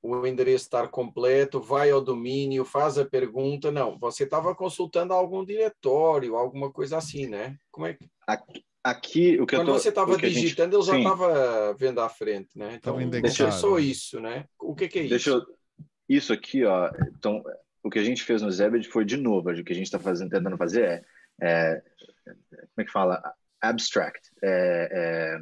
o 0.03 0.27
endereço 0.27 0.65
estar 0.65 0.89
completo, 0.89 1.61
vai 1.61 1.89
ao 1.89 2.01
domínio, 2.01 2.65
faz 2.65 2.97
a 2.97 3.05
pergunta. 3.05 3.71
Não, 3.71 3.97
você 3.97 4.25
estava 4.25 4.53
consultando 4.53 5.13
algum 5.13 5.45
diretório, 5.45 6.35
alguma 6.35 6.69
coisa 6.69 6.97
assim, 6.97 7.25
né? 7.25 7.57
Como 7.71 7.87
é 7.87 7.93
que... 7.93 8.09
Aqui, 8.27 8.65
aqui 8.83 9.39
o 9.39 9.47
que 9.47 9.55
Quando 9.55 9.67
tô, 9.67 9.73
você 9.73 9.89
estava 9.89 10.17
digitando, 10.17 10.81
gente... 10.81 10.95
ele 10.95 11.03
já 11.03 11.09
estava 11.09 11.73
vendo 11.75 12.01
à 12.01 12.09
frente, 12.09 12.49
né? 12.57 12.75
Então, 12.75 12.97
deixa 13.09 13.49
só 13.49 13.79
isso, 13.79 14.19
né? 14.19 14.45
O 14.59 14.75
que, 14.75 14.89
que 14.89 14.99
é 14.99 15.07
deixa 15.07 15.29
isso? 15.29 15.39
Eu... 15.39 15.63
Isso 16.09 16.33
aqui, 16.33 16.65
ó. 16.65 16.91
Então, 17.17 17.41
o 17.81 17.89
que 17.89 17.97
a 17.97 18.03
gente 18.03 18.23
fez 18.23 18.41
no 18.41 18.51
Zebed 18.51 18.87
foi 18.89 19.05
de 19.05 19.15
novo. 19.15 19.49
O 19.49 19.63
que 19.63 19.71
a 19.71 19.75
gente 19.75 19.85
está 19.85 19.97
tentando 19.99 20.57
fazer 20.57 21.05
é, 21.41 21.81
é, 22.27 22.33
como 22.51 22.79
é 22.79 22.83
que 22.83 22.91
fala? 22.91 23.33
Abstract. 23.61 24.29
É, 24.43 24.89
é, 24.91 25.37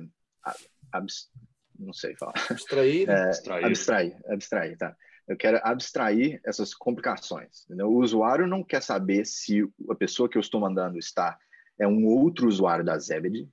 abs, 0.92 1.30
não 1.82 1.94
sei 1.94 2.16
falar. 2.16 2.34
Abstrair? 2.50 3.10
É, 3.10 3.24
abstrair. 3.24 3.66
Abstrair, 3.66 4.18
abstrair, 4.28 4.78
tá. 4.78 4.96
Eu 5.28 5.38
quero 5.38 5.60
abstrair 5.64 6.42
essas 6.46 6.74
complicações. 6.74 7.64
Entendeu? 7.66 7.88
O 7.88 8.00
usuário 8.00 8.48
não 8.48 8.64
quer 8.64 8.82
saber 8.82 9.26
se 9.26 9.64
a 9.90 9.96
pessoa 9.96 10.28
que 10.28 10.38
eu 10.38 10.42
estou 10.42 10.60
mandando 10.60 10.98
está 10.98 11.38
é 11.80 11.88
um 11.88 12.06
outro 12.06 12.48
usuário 12.48 12.84
da 12.84 12.98
Zebed. 12.98 13.48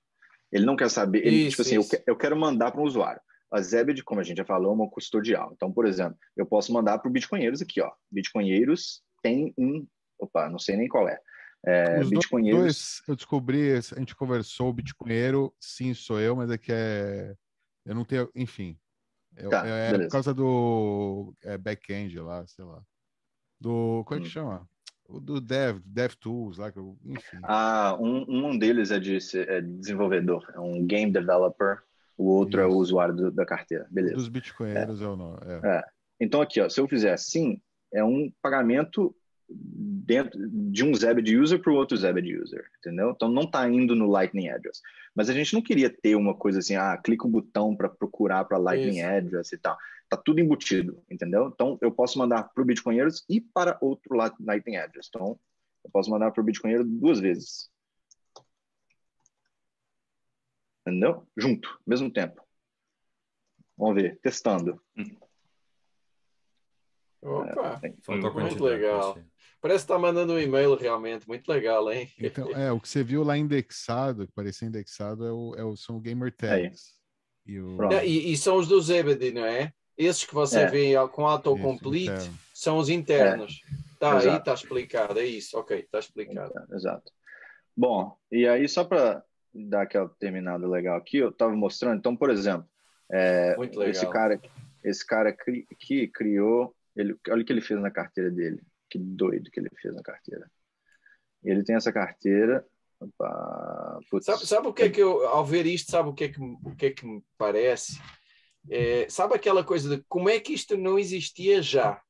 Ele 0.51 0.65
não 0.65 0.77
quer 0.77 0.91
saber, 0.91 1.27
ele, 1.27 1.47
isso, 1.47 1.51
tipo 1.51 1.63
assim, 1.63 1.77
eu, 1.77 2.03
eu, 2.07 2.17
quero 2.17 2.37
mandar 2.37 2.73
para 2.73 2.81
um 2.81 2.85
usuário. 2.85 3.21
A 3.51 3.61
Zebed, 3.61 4.03
como 4.03 4.21
a 4.21 4.25
gente 4.25 4.39
já 4.39 4.45
falou, 4.45 4.73
é 4.73 4.75
uma 4.75 4.91
custodial. 4.91 5.53
Então, 5.55 5.73
por 5.73 5.87
exemplo, 5.87 6.19
eu 6.37 6.47
posso 6.47 6.73
mandar 6.73 6.99
para 6.99 7.09
o 7.09 7.13
Bitcoinheiros 7.13 7.63
aqui, 7.63 7.81
ó. 7.81 7.91
Bitcoinheiros 8.11 9.03
tem 9.23 9.55
um, 9.59 9.87
opa, 10.19 10.49
não 10.49 10.59
sei 10.59 10.77
nem 10.77 10.89
qual 10.89 11.09
é. 11.09 11.19
é 11.65 12.01
Os 12.01 12.11
Bitcoinheiros... 12.11 12.63
dois, 12.63 13.03
eu 13.07 13.17
descobri, 13.17 13.73
a 13.73 13.81
gente 13.81 14.15
conversou, 14.17 14.69
o 14.69 14.73
Bitcoinheiro, 14.73 15.55
sim, 15.61 15.95
sou 15.95 16.19
eu, 16.21 16.35
mas 16.35 16.51
é 16.51 16.59
que 16.59 16.73
é, 16.73 17.35
eu 17.89 17.95
não 17.95 18.05
tenho, 18.05 18.31
enfim, 18.35 18.79
é, 19.35 19.49
tá, 19.49 19.67
é, 19.67 19.95
é 19.95 19.99
por 19.99 20.09
causa 20.09 20.35
do 20.35 21.35
é, 21.43 21.57
back-end 21.57 22.19
lá, 22.21 22.47
sei 22.47 22.65
lá. 22.65 22.83
Do, 23.59 24.05
como 24.05 24.21
é 24.21 24.23
que 24.23 24.29
hum. 24.29 24.31
chama? 24.31 24.69
O 25.09 25.19
do 25.19 25.41
Dev, 25.41 25.81
DevTools 25.87 26.59
lá, 26.59 26.71
que 26.71 26.79
eu, 26.79 26.99
enfim. 27.07 27.39
Ah, 27.43 27.97
um, 27.99 28.27
um 28.29 28.59
deles 28.59 28.91
é 28.91 29.01
de 29.01 29.17
é 29.37 29.63
desenvolvedor, 29.63 30.45
é 30.55 30.61
um 30.61 30.87
game 30.87 31.11
developer, 31.11 31.83
o 32.17 32.27
outro 32.27 32.61
Isso. 32.61 32.71
é 32.71 32.75
o 32.75 32.77
usuário 32.77 33.17
do, 33.17 33.31
da 33.31 33.47
carteira, 33.47 33.87
beleza. 33.91 34.17
Dos 34.17 34.29
bitcoinheiros 34.29 35.01
é, 35.01 35.05
é 35.05 35.09
o 35.09 35.17
nome. 35.17 35.39
É. 35.65 35.83
Então 36.21 36.43
aqui, 36.43 36.61
ó, 36.61 36.69
se 36.69 36.79
eu 36.79 36.87
fizer 36.87 37.15
assim, 37.15 37.59
é 37.91 38.05
um 38.05 38.31
pagamento 38.43 39.17
dentro 39.49 40.39
de 40.51 40.85
um 40.85 40.95
Zebed 40.95 41.37
user 41.37 41.61
para 41.61 41.73
o 41.73 41.77
outro 41.77 41.97
Zebed 41.97 42.37
user, 42.37 42.71
entendeu? 42.79 43.11
Então 43.11 43.29
não 43.29 43.43
está 43.43 43.69
indo 43.69 43.95
no 43.95 44.07
Lightning 44.07 44.49
Address. 44.49 44.83
Mas 45.15 45.29
a 45.29 45.33
gente 45.33 45.55
não 45.55 45.63
queria 45.63 45.91
ter 45.91 46.15
uma 46.15 46.35
coisa 46.35 46.59
assim, 46.59 46.77
ah, 46.77 46.97
clica 46.97 47.27
o 47.27 47.31
botão 47.31 47.75
para 47.75 47.89
procurar 47.89 48.45
para 48.45 48.59
Lightning 48.59 48.99
Isso. 48.99 49.07
Address 49.07 49.53
e 49.53 49.59
tal. 49.59 49.77
Tá 50.09 50.17
tudo 50.17 50.41
embutido, 50.41 51.03
entendeu? 51.11 51.51
Então 51.53 51.79
eu 51.81 51.91
posso 51.91 52.19
mandar 52.19 52.45
para 52.45 52.63
o 52.63 52.67
Bitcoinheiros 52.67 53.25
e 53.29 53.41
para 53.41 53.79
outro 53.81 54.17
Lightning 54.17 54.77
Address. 54.77 55.09
Então 55.09 55.39
eu 55.85 55.91
posso 55.91 56.11
mandar 56.11 56.31
para 56.31 56.41
o 56.41 56.45
Bitcoinheiro 56.45 56.85
duas 56.85 57.21
vezes. 57.21 57.71
Entendeu? 60.87 61.27
Junto, 61.37 61.79
mesmo 61.87 62.11
tempo. 62.11 62.43
Vamos 63.77 63.95
ver, 63.95 64.19
testando. 64.23 64.83
Opa, 67.23 67.81
é, 67.83 68.41
muito 68.41 68.65
legal. 68.65 69.19
Parece 69.61 69.85
que 69.85 69.93
está 69.93 69.99
mandando 69.99 70.35
um 70.35 70.39
e-mail 70.39 70.77
realmente, 70.77 71.27
muito 71.27 71.49
legal, 71.49 71.91
hein? 71.91 72.09
Então, 72.19 72.49
é, 72.51 72.71
o 72.71 72.79
que 72.79 72.89
você 72.89 73.03
viu 73.03 73.25
lá 73.25 73.37
indexado, 73.37 74.27
que 74.27 74.33
parecia 74.33 74.69
indexado, 74.69 75.27
é 75.27 75.33
o, 75.33 75.55
é 75.57 75.65
o, 75.65 75.77
são 75.77 75.97
o 75.97 76.01
Gamer 76.01 76.33
Tags. 76.33 76.95
É. 77.47 77.51
E, 77.51 77.61
o... 77.61 77.77
e, 78.05 78.33
e, 78.33 78.37
são 78.37 78.57
os 78.57 78.69
do 78.69 78.81
Zebedee, 78.81 79.33
não 79.33 79.45
é? 79.45 79.73
Esses 79.97 80.25
que 80.25 80.35
você 80.35 80.61
é. 80.61 80.67
vê 80.67 80.95
com 81.13 81.27
autocomplete 81.27 82.13
isso, 82.13 82.33
são 82.55 82.79
os 82.79 82.89
internos. 82.89 83.61
É. 83.85 83.89
Tá, 83.99 84.17
aí 84.17 84.37
está 84.37 84.55
explicado, 84.55 85.19
é 85.19 85.25
isso, 85.25 85.59
ok, 85.59 85.81
está 85.81 85.99
explicado. 85.99 86.53
Exato. 86.73 87.11
Bom, 87.77 88.17
e 88.31 88.47
aí 88.47 88.69
só 88.69 88.85
para 88.85 89.25
dar 89.53 89.83
aquela 89.83 90.09
terminada 90.21 90.69
legal 90.69 90.97
aqui, 90.97 91.17
eu 91.17 91.31
estava 91.31 91.53
mostrando, 91.57 91.99
então, 91.99 92.15
por 92.15 92.31
exemplo, 92.31 92.69
é, 93.11 93.57
esse 93.89 94.09
cara, 94.09 94.41
esse 94.85 95.05
cara 95.05 95.33
que 95.33 96.07
criou, 96.09 96.73
ele, 96.99 97.17
olha 97.29 97.43
o 97.43 97.45
que 97.45 97.53
ele 97.53 97.61
fez 97.61 97.81
na 97.81 97.91
carteira 97.91 98.31
dele. 98.31 98.61
Que 98.91 98.99
doido 98.99 99.51
que 99.51 99.61
ele 99.61 99.71
fez 99.81 99.95
na 99.95 100.03
carteira. 100.03 100.51
Ele 101.43 101.63
tem 101.63 101.77
essa 101.77 101.93
carteira. 101.93 102.67
Opa, 103.01 104.01
sabe, 104.21 104.47
sabe 104.47 104.67
o 104.67 104.73
que 104.73 104.83
é 104.83 104.91
que 104.91 105.01
eu, 105.01 105.25
ao 105.29 105.47
ver 105.47 105.67
isto, 105.67 105.91
sabe 105.91 106.09
o 106.09 106.13
que 106.13 106.25
é 106.25 106.29
que, 106.29 106.41
o 106.41 106.75
que, 106.77 106.87
é 106.87 106.91
que 106.91 107.07
me 107.07 107.23
parece? 107.37 108.01
É, 108.69 109.09
sabe 109.09 109.37
aquela 109.37 109.63
coisa 109.63 109.97
de 109.97 110.05
como 110.09 110.29
é 110.29 110.41
que 110.41 110.53
isto 110.53 110.77
não 110.77 110.99
existia 110.99 111.63
já? 111.63 112.03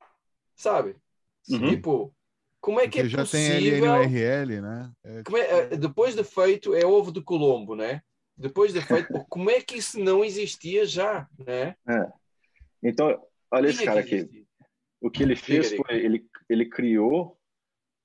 Sabe? 0.57 0.97
Uhum. 1.51 1.68
Tipo, 1.68 2.16
como 2.59 2.80
é 2.80 2.89
que 2.89 3.03
Porque 3.03 3.07
é 3.07 3.11
já 3.11 3.18
possível... 3.18 3.80
tem 3.80 4.09
LNURL, 4.09 4.62
né? 4.62 4.93
É, 5.05 5.16
tipo... 5.18 5.36
é, 5.36 5.76
depois 5.76 6.16
de 6.16 6.24
feito, 6.24 6.74
é 6.74 6.86
ovo 6.86 7.12
de 7.12 7.20
Colombo, 7.20 7.76
né? 7.76 8.01
Depois 8.34 8.72
de 8.72 8.80
feito, 8.80 9.09
como 9.28 9.51
é 9.51 9.61
que 9.61 9.76
isso 9.76 10.01
não 10.01 10.24
existia 10.24 10.86
já, 10.86 11.28
né? 11.39 11.76
É. 11.86 12.12
Então, 12.82 13.20
olha 13.51 13.68
esse 13.68 13.84
cara 13.84 14.01
aqui. 14.01 14.47
O 15.01 15.11
que 15.11 15.22
ele 15.22 15.36
fez 15.36 15.72
foi, 15.74 15.96
ele, 15.96 16.26
ele 16.49 16.66
criou 16.66 17.38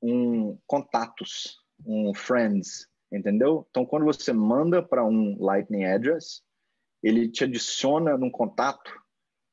um 0.02 0.58
contatos, 0.68 1.58
um 1.86 2.14
friends, 2.14 2.88
entendeu? 3.12 3.66
Então, 3.70 3.86
quando 3.86 4.06
você 4.06 4.32
manda 4.32 4.82
para 4.82 5.04
um 5.04 5.38
Lightning 5.40 5.86
Address, 5.86 6.44
ele 7.02 7.28
te 7.30 7.44
adiciona 7.44 8.18
num 8.18 8.30
contato, 8.30 8.92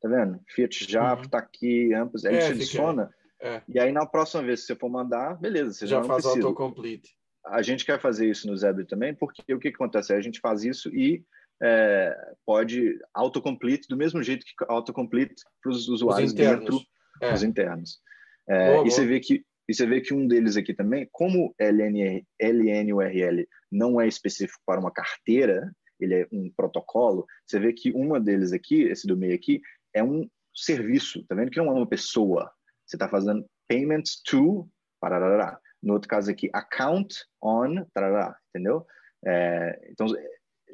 tá 0.01 0.09
vendo? 0.09 0.41
Fiat 0.49 0.91
Java 0.91 1.23
está 1.23 1.39
uhum. 1.39 1.45
aqui, 1.45 1.95
Ampus, 1.95 2.25
ele 2.25 2.37
é, 2.37 2.47
te 2.47 2.53
adiciona. 2.53 3.11
É. 3.41 3.63
E 3.69 3.79
aí, 3.79 3.91
na 3.91 4.05
próxima 4.05 4.43
vez 4.43 4.61
que 4.61 4.67
você 4.67 4.77
for 4.77 4.91
mandar, 4.91 5.35
beleza, 5.41 5.73
você 5.73 5.87
já, 5.87 6.03
já 6.03 6.05
faz 6.05 6.23
precisa. 6.23 6.47
autocomplete. 6.47 7.17
A 7.47 7.63
gente 7.63 7.87
quer 7.87 7.99
fazer 7.99 8.29
isso 8.29 8.47
no 8.47 8.57
Zebra 8.57 8.85
também, 8.85 9.15
porque 9.15 9.55
o 9.55 9.59
que, 9.59 9.71
que 9.71 9.77
acontece? 9.77 10.13
A 10.13 10.21
gente 10.21 10.41
faz 10.41 10.63
isso 10.63 10.95
e 10.95 11.25
é, 11.63 12.35
pode 12.45 12.99
autocomplete 13.15 13.89
do 13.89 13.97
mesmo 13.97 14.23
jeito 14.23 14.45
que 14.45 14.53
autocomplete 14.69 15.35
para 15.63 15.71
os 15.71 15.89
usuários 15.89 16.33
dentro 16.33 16.81
é. 17.21 17.33
os 17.33 17.43
internos. 17.43 18.01
É, 18.49 18.67
boa, 18.67 18.73
e 18.73 18.77
boa. 18.77 18.91
você 18.91 19.07
vê 19.07 19.21
que 19.21 19.45
E 19.69 19.75
você 19.75 19.87
vê 19.87 20.01
que 20.01 20.13
um 20.13 20.27
deles 20.27 20.57
aqui 20.57 20.75
também, 20.75 21.09
como 21.13 21.55
LN, 21.59 22.27
LNURL 22.41 23.47
não 23.71 24.01
é 24.01 24.09
específico 24.09 24.61
para 24.67 24.81
uma 24.81 24.91
carteira, 24.91 25.71
ele 26.01 26.15
é 26.15 26.29
um 26.33 26.51
protocolo, 26.51 27.27
você 27.47 27.61
vê 27.61 27.73
que 27.73 27.93
uma 27.93 28.19
deles 28.19 28.53
aqui, 28.53 28.83
esse 28.83 29.07
do 29.07 29.17
meio 29.17 29.35
aqui, 29.35 29.61
é 29.95 30.03
um 30.03 30.29
serviço, 30.55 31.25
tá 31.27 31.35
vendo 31.35 31.51
que 31.51 31.59
não 31.59 31.69
é 31.69 31.73
uma 31.73 31.87
pessoa. 31.87 32.51
Você 32.85 32.97
está 32.97 33.09
fazendo 33.09 33.47
payments 33.69 34.21
to, 34.25 34.69
parará. 35.01 35.59
No 35.83 35.95
outro 35.95 36.09
caso 36.09 36.31
aqui, 36.31 36.51
account 36.53 37.15
on, 37.43 37.85
tarará, 37.95 38.37
entendeu? 38.49 38.85
É, 39.25 39.89
então, 39.91 40.07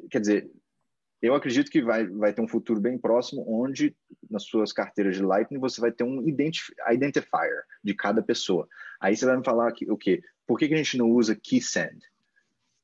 quer 0.09 0.19
dizer, 0.19 0.51
eu 1.21 1.33
acredito 1.33 1.71
que 1.71 1.81
vai, 1.81 2.05
vai 2.05 2.31
ter 2.31 2.41
um 2.41 2.47
futuro 2.47 2.79
bem 2.79 2.97
próximo 2.97 3.43
onde 3.47 3.95
nas 4.29 4.43
suas 4.43 4.71
carteiras 4.71 5.15
de 5.15 5.23
Lightning 5.23 5.59
você 5.59 5.81
vai 5.81 5.91
ter 5.91 6.03
um 6.03 6.27
identif 6.27 6.71
identifier 6.91 7.63
de 7.83 7.93
cada 7.95 8.21
pessoa. 8.21 8.67
Aí 8.99 9.15
você 9.15 9.25
vai 9.25 9.37
me 9.37 9.43
falar 9.43 9.71
que, 9.71 9.89
o 9.89 9.97
quê? 9.97 10.21
Por 10.45 10.59
que, 10.59 10.67
que 10.67 10.73
a 10.73 10.77
gente 10.77 10.97
não 10.97 11.09
usa 11.09 11.35
KeySend? 11.35 11.99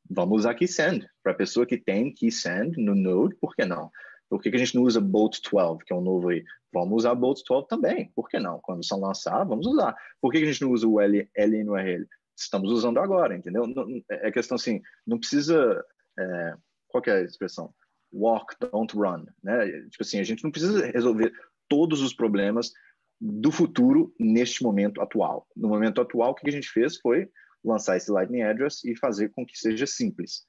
Vamos 0.09 0.39
usar 0.39 0.55
KeySend. 0.55 1.07
Para 1.21 1.31
a 1.31 1.35
pessoa 1.35 1.65
que 1.65 1.77
tem 1.77 2.11
KeySend 2.11 2.77
no 2.77 2.95
Node, 2.95 3.35
por 3.35 3.55
que 3.55 3.65
não? 3.65 3.91
Por 4.29 4.41
que, 4.41 4.49
que 4.49 4.55
a 4.55 4.59
gente 4.59 4.75
não 4.75 4.83
usa 4.83 4.99
Bolt 4.99 5.39
12, 5.51 5.85
que 5.85 5.93
é 5.93 5.95
um 5.95 6.01
novo 6.01 6.29
aí? 6.29 6.43
Vamos 6.73 7.03
usar 7.03 7.13
Bolt 7.13 7.41
12 7.47 7.67
também, 7.67 8.11
por 8.15 8.27
que 8.27 8.39
não? 8.39 8.59
Quando 8.59 8.83
são 8.83 8.99
lançar, 8.99 9.43
vamos 9.43 9.67
usar. 9.67 9.95
Por 10.19 10.31
que, 10.31 10.39
que 10.39 10.45
a 10.45 10.51
gente 10.51 10.63
não 10.63 10.71
usa 10.71 10.87
o 10.87 10.99
L, 10.99 11.29
LNURL? 11.37 12.07
Estamos 12.35 12.71
usando 12.71 12.97
agora, 12.97 13.35
entendeu? 13.35 13.63
É 14.09 14.31
questão 14.31 14.55
assim, 14.55 14.81
não 15.05 15.19
precisa... 15.19 15.85
É, 16.17 16.55
qual 16.87 17.03
é 17.07 17.11
a 17.11 17.21
expressão? 17.21 17.73
Walk, 18.13 18.55
don't 18.59 18.95
run, 18.95 19.25
né? 19.43 19.65
Tipo 19.89 20.01
assim, 20.01 20.19
a 20.19 20.23
gente 20.23 20.43
não 20.43 20.51
precisa 20.51 20.85
resolver 20.91 21.33
todos 21.67 22.01
os 22.01 22.13
problemas 22.13 22.71
do 23.19 23.51
futuro 23.51 24.13
neste 24.19 24.61
momento 24.61 25.01
atual. 25.01 25.47
No 25.55 25.67
momento 25.69 25.99
atual, 26.01 26.31
o 26.31 26.35
que 26.35 26.47
a 26.47 26.51
gente 26.51 26.69
fez 26.69 26.97
foi 26.97 27.29
lançar 27.63 27.97
esse 27.97 28.11
Lightning 28.11 28.43
Address 28.43 28.83
e 28.83 28.95
fazer 28.95 29.29
com 29.29 29.45
que 29.45 29.57
seja 29.57 29.87
simples. 29.87 30.43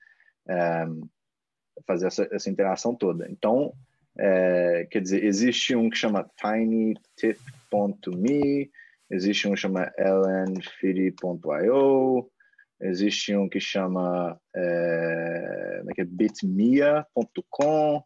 É, 0.48 0.84
fazer 1.86 2.06
essa, 2.06 2.28
essa 2.30 2.50
interação 2.50 2.94
toda. 2.94 3.28
Então, 3.30 3.72
é, 4.18 4.86
quer 4.90 5.00
dizer, 5.00 5.24
existe 5.24 5.74
um 5.74 5.90
que 5.90 5.96
chama 5.96 6.30
tinytip.me, 6.40 7.40
existe 9.10 9.48
um 9.48 9.54
que 9.54 9.60
chama 9.60 9.92
lnfidi.io, 9.98 11.20
existe 12.80 13.36
um 13.36 13.48
que 13.48 13.60
chama 13.60 14.38
é, 14.54 15.82
é, 15.86 16.00
é 16.00 16.04
bitmia.com, 16.04 18.04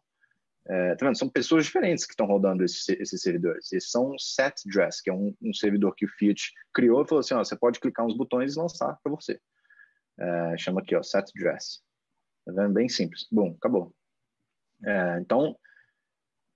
é, 0.67 0.95
tá 0.95 1.15
São 1.15 1.27
pessoas 1.27 1.65
diferentes 1.65 2.05
que 2.05 2.13
estão 2.13 2.27
rodando 2.27 2.63
esses, 2.63 2.87
esses 2.89 3.21
servidores. 3.21 3.71
Esses 3.73 3.89
são 3.89 4.15
SetDress, 4.19 5.01
que 5.01 5.09
é 5.09 5.13
um, 5.13 5.35
um, 5.41 5.53
servidor 5.53 5.95
que 5.95 6.05
o 6.05 6.09
Fiat 6.09 6.51
criou 6.71 7.01
e 7.01 7.07
falou 7.07 7.21
assim: 7.21 7.33
ó, 7.33 7.43
você 7.43 7.57
pode 7.57 7.79
clicar 7.79 8.05
uns 8.05 8.15
botões 8.15 8.55
e 8.55 8.59
lançar 8.59 8.99
para 9.01 9.11
você. 9.11 9.39
É, 10.19 10.57
chama 10.57 10.81
aqui, 10.81 10.95
ó, 10.95 11.01
SetDress. 11.01 11.81
Tá 12.45 12.51
vendo? 12.51 12.73
Bem 12.73 12.87
simples. 12.87 13.25
Bom, 13.31 13.55
acabou. 13.57 13.91
É, 14.85 15.19
então, 15.19 15.57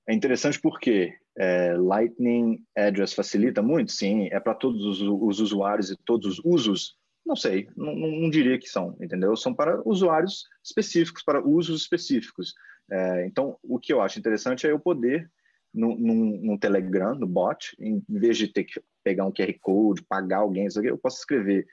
é 0.07 0.14
interessante 0.14 0.61
porque 0.61 1.18
é, 1.38 1.74
Lightning 1.74 2.64
Address 2.78 3.14
facilita 3.14 3.61
muito? 3.61 3.91
Sim. 3.91 4.28
É 4.32 4.39
para 4.39 4.53
todos 4.53 4.86
os, 4.86 5.01
os, 5.01 5.39
usuários 5.39 5.89
e 5.89 5.97
todos 5.97 6.38
os 6.38 6.45
usos? 6.45 6.95
Não 7.26 7.36
sei, 7.36 7.69
não, 7.76 7.95
não, 7.95 8.30
diria 8.30 8.59
que 8.59 8.67
são, 8.67 8.97
entendeu? 8.99 9.36
São 9.36 9.53
para 9.53 9.82
usuários 9.88 10.47
específicos, 10.63 11.24
para 11.24 11.45
usos 11.45 11.82
específicos. 11.82 12.53
É, 12.91 13.26
então, 13.26 13.57
o 13.63 13.80
que 13.80 13.93
eu 13.93 14.01
acho 14.01 14.19
interessante 14.19 14.67
é 14.67 14.71
eu 14.71 14.80
poder, 14.80 15.32
no, 15.74 15.97
no, 15.97 16.13
no, 16.13 16.59
Telegram, 16.59 17.15
no 17.15 17.26
bot, 17.26 17.76
em 17.80 18.03
vez 18.09 18.38
de 18.38 18.47
ter 18.47 18.65
que 18.65 18.82
pegar 19.03 19.26
um 19.26 19.32
QR 19.32 19.53
Code, 19.59 20.03
pagar 20.03 20.39
alguém, 20.39 20.67
eu 20.84 20.97
posso 20.97 21.19
escrever 21.19 21.65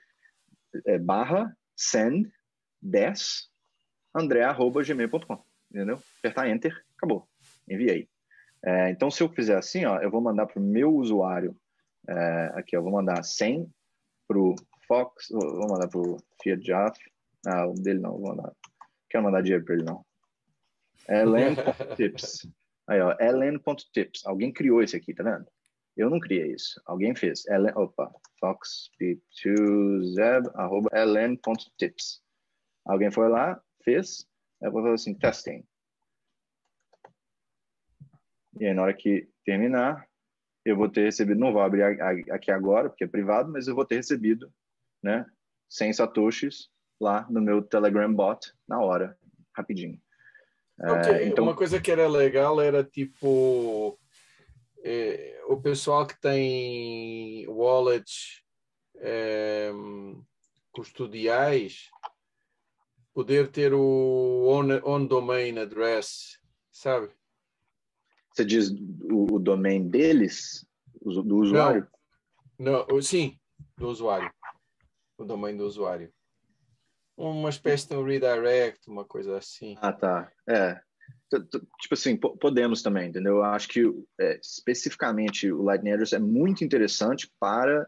é, 0.85 0.97
barra 0.97 1.55
send 1.75 2.31
10 2.81 3.49
andré.gmail.com, 4.15 5.43
entendeu? 5.69 5.99
Apertar 6.19 6.49
Enter, 6.49 6.83
acabou, 6.97 7.27
enviei. 7.69 8.09
É, 8.63 8.89
então, 8.89 9.11
se 9.11 9.21
eu 9.21 9.29
fizer 9.29 9.57
assim, 9.57 9.85
ó, 9.85 9.99
eu 9.99 10.09
vou 10.09 10.21
mandar 10.21 10.45
para 10.45 10.59
o 10.59 10.63
meu 10.63 10.93
usuário, 10.95 11.55
é, 12.07 12.51
aqui, 12.55 12.75
eu 12.75 12.81
vou 12.81 12.91
mandar 12.91 13.23
100 13.23 13.71
para 14.27 14.39
o 14.39 14.55
Fox, 14.91 15.29
vou 15.29 15.69
mandar 15.69 15.87
para 15.87 16.01
o 16.01 16.17
Fiat 16.43 16.61
Jaff, 16.61 16.99
ah, 17.47 17.65
o 17.65 17.73
dele 17.75 18.01
não, 18.01 18.11
vou 18.11 18.35
mandar, 18.35 18.53
quero 19.09 19.23
mandar 19.23 19.41
dinheiro 19.41 19.63
para 19.63 19.75
ele 19.75 19.85
não. 19.85 20.05
Elen.tips. 21.07 22.45
Aí, 22.87 22.99
ó, 22.99 23.15
elen.tips. 23.17 24.25
Alguém 24.25 24.51
criou 24.51 24.83
esse 24.83 24.97
aqui, 24.97 25.13
tá 25.13 25.23
vendo? 25.23 25.47
Eu 25.95 26.09
não 26.09 26.19
criei 26.19 26.51
isso. 26.51 26.81
Alguém 26.85 27.15
fez. 27.15 27.47
Elen, 27.47 27.71
opa, 27.73 28.13
foxp2zeb, 28.43 30.51
arroba 30.55 30.89
elen.tips. 30.91 32.21
Alguém 32.83 33.11
foi 33.11 33.29
lá, 33.29 33.63
fez, 33.85 34.27
eu 34.61 34.73
vou 34.73 34.81
fazer 34.81 34.95
assim, 34.95 35.13
testing. 35.13 35.63
E 38.59 38.65
aí, 38.65 38.73
na 38.73 38.81
hora 38.81 38.93
que 38.93 39.29
terminar, 39.45 40.05
eu 40.65 40.75
vou 40.75 40.89
ter 40.89 41.05
recebido, 41.05 41.39
não 41.39 41.53
vou 41.53 41.61
abrir 41.61 41.81
aqui 42.29 42.51
agora, 42.51 42.89
porque 42.89 43.05
é 43.05 43.07
privado, 43.07 43.49
mas 43.49 43.69
eu 43.69 43.75
vou 43.75 43.85
ter 43.85 43.95
recebido, 43.95 44.51
né, 45.01 45.25
100 45.69 45.93
satoshis 45.93 46.69
lá 46.99 47.25
no 47.29 47.41
meu 47.41 47.61
Telegram 47.61 48.13
bot, 48.13 48.53
na 48.67 48.79
hora, 48.79 49.17
rapidinho. 49.55 49.99
Okay. 50.79 51.13
É, 51.13 51.27
então... 51.27 51.43
Uma 51.43 51.55
coisa 51.55 51.79
que 51.79 51.91
era 51.91 52.07
legal 52.07 52.61
era, 52.61 52.83
tipo, 52.83 53.99
é, 54.83 55.41
o 55.47 55.57
pessoal 55.57 56.05
que 56.05 56.19
tem 56.19 57.47
wallets 57.47 58.41
é, 58.97 59.71
custodiais, 60.71 61.89
poder 63.13 63.49
ter 63.49 63.73
o 63.73 64.45
on, 64.47 64.79
on 64.83 65.05
domain 65.05 65.57
address, 65.59 66.39
sabe? 66.71 67.09
Você 68.33 68.45
diz 68.45 68.71
o, 68.71 69.35
o 69.35 69.39
domain 69.39 69.89
deles, 69.89 70.65
do 71.01 71.37
usuário? 71.37 71.87
Não, 72.57 72.85
não, 72.87 73.01
sim, 73.01 73.37
do 73.77 73.89
usuário. 73.89 74.31
O 75.21 75.25
domain 75.25 75.55
do 75.55 75.65
usuário. 75.65 76.11
Uma 77.15 77.49
espécie 77.49 77.87
de 77.87 77.95
um 77.95 78.03
redirect, 78.03 78.89
uma 78.89 79.05
coisa 79.05 79.37
assim. 79.37 79.75
Ah, 79.79 79.93
tá. 79.93 80.31
É. 80.49 80.81
Tipo 81.79 81.93
assim, 81.93 82.17
podemos 82.17 82.81
também, 82.81 83.09
entendeu? 83.09 83.35
Eu 83.35 83.43
acho 83.43 83.67
que 83.67 83.83
é, 84.19 84.39
especificamente 84.39 85.51
o 85.51 85.61
Lightning 85.61 85.91
Address 85.91 86.13
é 86.13 86.19
muito 86.19 86.63
interessante 86.63 87.31
para 87.39 87.87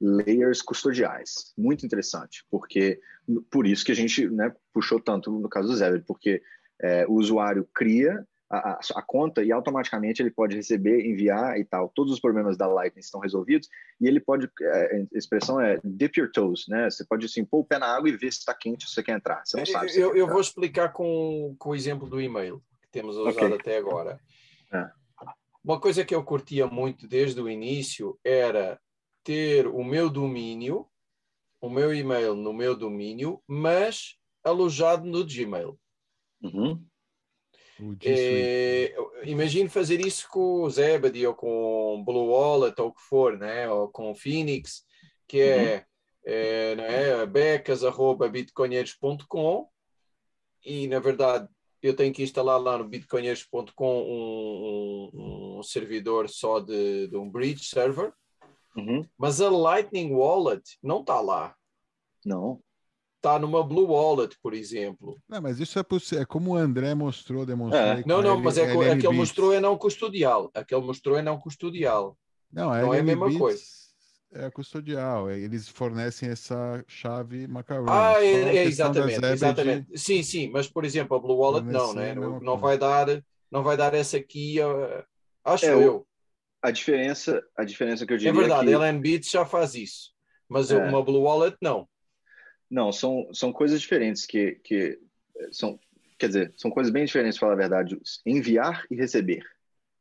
layers 0.00 0.60
custodiais. 0.60 1.54
Muito 1.56 1.86
interessante, 1.86 2.44
porque 2.50 3.00
por 3.48 3.64
isso 3.64 3.84
que 3.84 3.92
a 3.92 3.96
gente 3.96 4.28
né, 4.28 4.52
puxou 4.74 4.98
tanto 4.98 5.30
no 5.30 5.48
caso 5.48 5.68
do 5.68 5.76
Zebra, 5.76 6.02
porque 6.04 6.42
é, 6.80 7.06
o 7.06 7.12
usuário 7.12 7.68
cria 7.72 8.26
a, 8.52 8.80
a, 8.96 9.02
conta 9.02 9.42
e 9.42 9.50
automaticamente 9.50 10.20
ele 10.20 10.30
pode 10.30 10.54
receber, 10.54 11.06
enviar 11.06 11.58
e 11.58 11.64
tal. 11.64 11.88
Todos 11.88 12.12
os 12.12 12.20
problemas 12.20 12.56
da 12.56 12.66
Lightning 12.66 13.00
estão 13.00 13.20
resolvidos 13.20 13.68
e 13.98 14.06
ele 14.06 14.20
pode, 14.20 14.50
é, 14.60 15.06
a 15.14 15.18
expressão 15.18 15.58
é 15.58 15.80
dip 15.82 16.20
your 16.20 16.30
toes, 16.30 16.66
né? 16.68 16.90
Você 16.90 17.04
pode 17.04 17.24
assim, 17.24 17.44
pôr 17.44 17.60
o 17.60 17.64
pé 17.64 17.78
na 17.78 17.86
água 17.86 18.10
e 18.10 18.16
ver 18.16 18.30
se 18.30 18.40
está 18.40 18.52
quente, 18.52 18.86
se 18.86 18.94
você 18.94 19.02
quer 19.02 19.16
entrar. 19.16 19.42
Você 19.44 19.56
não 19.56 19.64
sabe. 19.64 19.98
Eu, 19.98 20.14
eu 20.14 20.26
vou 20.26 20.40
explicar 20.40 20.92
com, 20.92 21.56
com 21.58 21.70
o 21.70 21.74
exemplo 21.74 22.06
do 22.08 22.20
e-mail 22.20 22.62
que 22.82 22.90
temos 22.90 23.16
usado 23.16 23.36
okay. 23.36 23.54
até 23.54 23.78
agora. 23.78 24.20
É. 24.70 24.90
Uma 25.64 25.80
coisa 25.80 26.04
que 26.04 26.14
eu 26.14 26.22
curtia 26.22 26.66
muito 26.66 27.08
desde 27.08 27.40
o 27.40 27.48
início 27.48 28.18
era 28.22 28.78
ter 29.24 29.66
o 29.66 29.82
meu 29.82 30.10
domínio, 30.10 30.86
o 31.60 31.70
meu 31.70 31.94
e-mail 31.94 32.34
no 32.34 32.52
meu 32.52 32.76
domínio, 32.76 33.40
mas 33.46 34.16
alojado 34.44 35.06
no 35.06 35.24
Gmail. 35.24 35.78
Uhum. 36.42 36.84
É, 38.04 38.94
imagine 39.24 39.68
fazer 39.68 40.00
isso 40.00 40.28
com 40.28 40.62
o 40.62 40.70
Zebedee 40.70 41.26
ou 41.26 41.34
com 41.34 42.02
Blue 42.04 42.28
Wallet 42.28 42.80
ou 42.80 42.88
o 42.88 42.92
que 42.92 43.02
for, 43.02 43.38
né? 43.38 43.68
ou 43.68 43.88
com 43.88 44.10
o 44.10 44.14
Phoenix, 44.14 44.84
que 45.26 45.40
é, 45.40 45.74
uhum. 45.74 45.82
é, 46.24 46.74
né? 46.76 47.26
becas.bitcoinheiros.com 47.26 49.68
e, 50.64 50.86
na 50.86 51.00
verdade, 51.00 51.48
eu 51.82 51.94
tenho 51.94 52.14
que 52.14 52.22
instalar 52.22 52.60
lá 52.60 52.78
no 52.78 52.88
bitcoinheiros.com 52.88 54.02
um, 54.02 55.10
um, 55.12 55.58
um, 55.58 55.62
servidor 55.62 56.28
só 56.28 56.60
de, 56.60 57.08
de 57.08 57.16
um 57.16 57.28
bridge 57.28 57.64
server 57.64 58.12
Uhum. 58.76 59.06
Mas 59.18 59.40
a 59.40 59.50
Lightning 59.50 60.14
Wallet 60.14 60.78
não 60.82 61.00
está 61.00 61.20
lá. 61.20 61.54
Não. 62.24 62.60
Está 63.22 63.38
numa 63.38 63.62
Blue 63.62 63.86
Wallet, 63.86 64.36
por 64.42 64.52
exemplo. 64.52 65.16
Não, 65.28 65.40
mas 65.40 65.60
isso 65.60 65.78
é, 65.78 65.82
possível, 65.84 66.22
é 66.22 66.26
como 66.26 66.50
o 66.50 66.56
André 66.56 66.92
mostrou, 66.92 67.46
demonstrou. 67.46 67.80
É. 67.80 68.02
Não, 68.04 68.20
não, 68.20 68.40
mas 68.40 68.58
é, 68.58 68.64
é 68.64 68.96
que 68.96 69.06
ele 69.06 69.16
mostrou 69.16 69.52
é 69.52 69.60
não 69.60 69.78
custodial. 69.78 70.50
A 70.52 70.64
que 70.64 70.74
ele 70.74 70.84
mostrou 70.84 71.16
é 71.16 71.22
não 71.22 71.38
custodial. 71.38 72.18
Não, 72.52 72.70
não 72.70 72.92
é 72.92 72.98
a 72.98 73.02
mesma 73.04 73.32
coisa. 73.38 73.62
É 74.34 74.50
custodial, 74.50 75.30
é, 75.30 75.38
eles 75.38 75.68
fornecem 75.68 76.30
essa 76.30 76.82
chave 76.88 77.46
macarrão. 77.46 77.86
Ah, 77.88 78.14
é, 78.16 78.56
é 78.56 78.64
exatamente, 78.64 79.24
exatamente. 79.24 79.92
De... 79.92 79.98
Sim, 79.98 80.22
sim, 80.22 80.50
mas 80.50 80.66
por 80.66 80.84
exemplo, 80.84 81.16
a 81.16 81.20
Blue 81.20 81.36
Wallet 81.36 81.66
não, 81.66 81.94
né? 81.94 82.14
Não, 82.14 82.40
não 82.40 82.58
vai 82.58 82.76
dar, 82.76 83.22
não 83.50 83.62
vai 83.62 83.76
dar 83.76 83.94
essa 83.94 84.16
aqui, 84.16 84.56
uh, 84.58 85.04
acho 85.44 85.66
é, 85.66 85.74
eu 85.74 86.06
a 86.62 86.70
diferença, 86.70 87.42
a 87.56 87.64
diferença 87.64 88.06
que 88.06 88.12
eu 88.12 88.16
diria 88.16 88.30
é 88.30 88.34
verdade, 88.34 88.62
é 88.62 88.66
que... 88.66 88.72
Ellen 88.72 89.00
Beats 89.00 89.30
já 89.30 89.44
faz 89.44 89.74
isso. 89.74 90.12
Mas 90.48 90.70
é. 90.70 90.78
uma 90.78 91.02
Blue 91.02 91.22
Wallet 91.22 91.56
não. 91.60 91.88
Não, 92.72 92.90
são, 92.90 93.28
são 93.34 93.52
coisas 93.52 93.82
diferentes 93.82 94.24
que, 94.24 94.52
que 94.64 94.98
são, 95.50 95.78
quer 96.18 96.28
dizer, 96.28 96.54
são 96.56 96.70
coisas 96.70 96.90
bem 96.90 97.04
diferentes, 97.04 97.38
para 97.38 97.48
falar 97.48 97.52
a 97.52 97.68
verdade. 97.68 98.00
Enviar 98.24 98.86
e 98.90 98.96
receber, 98.96 99.44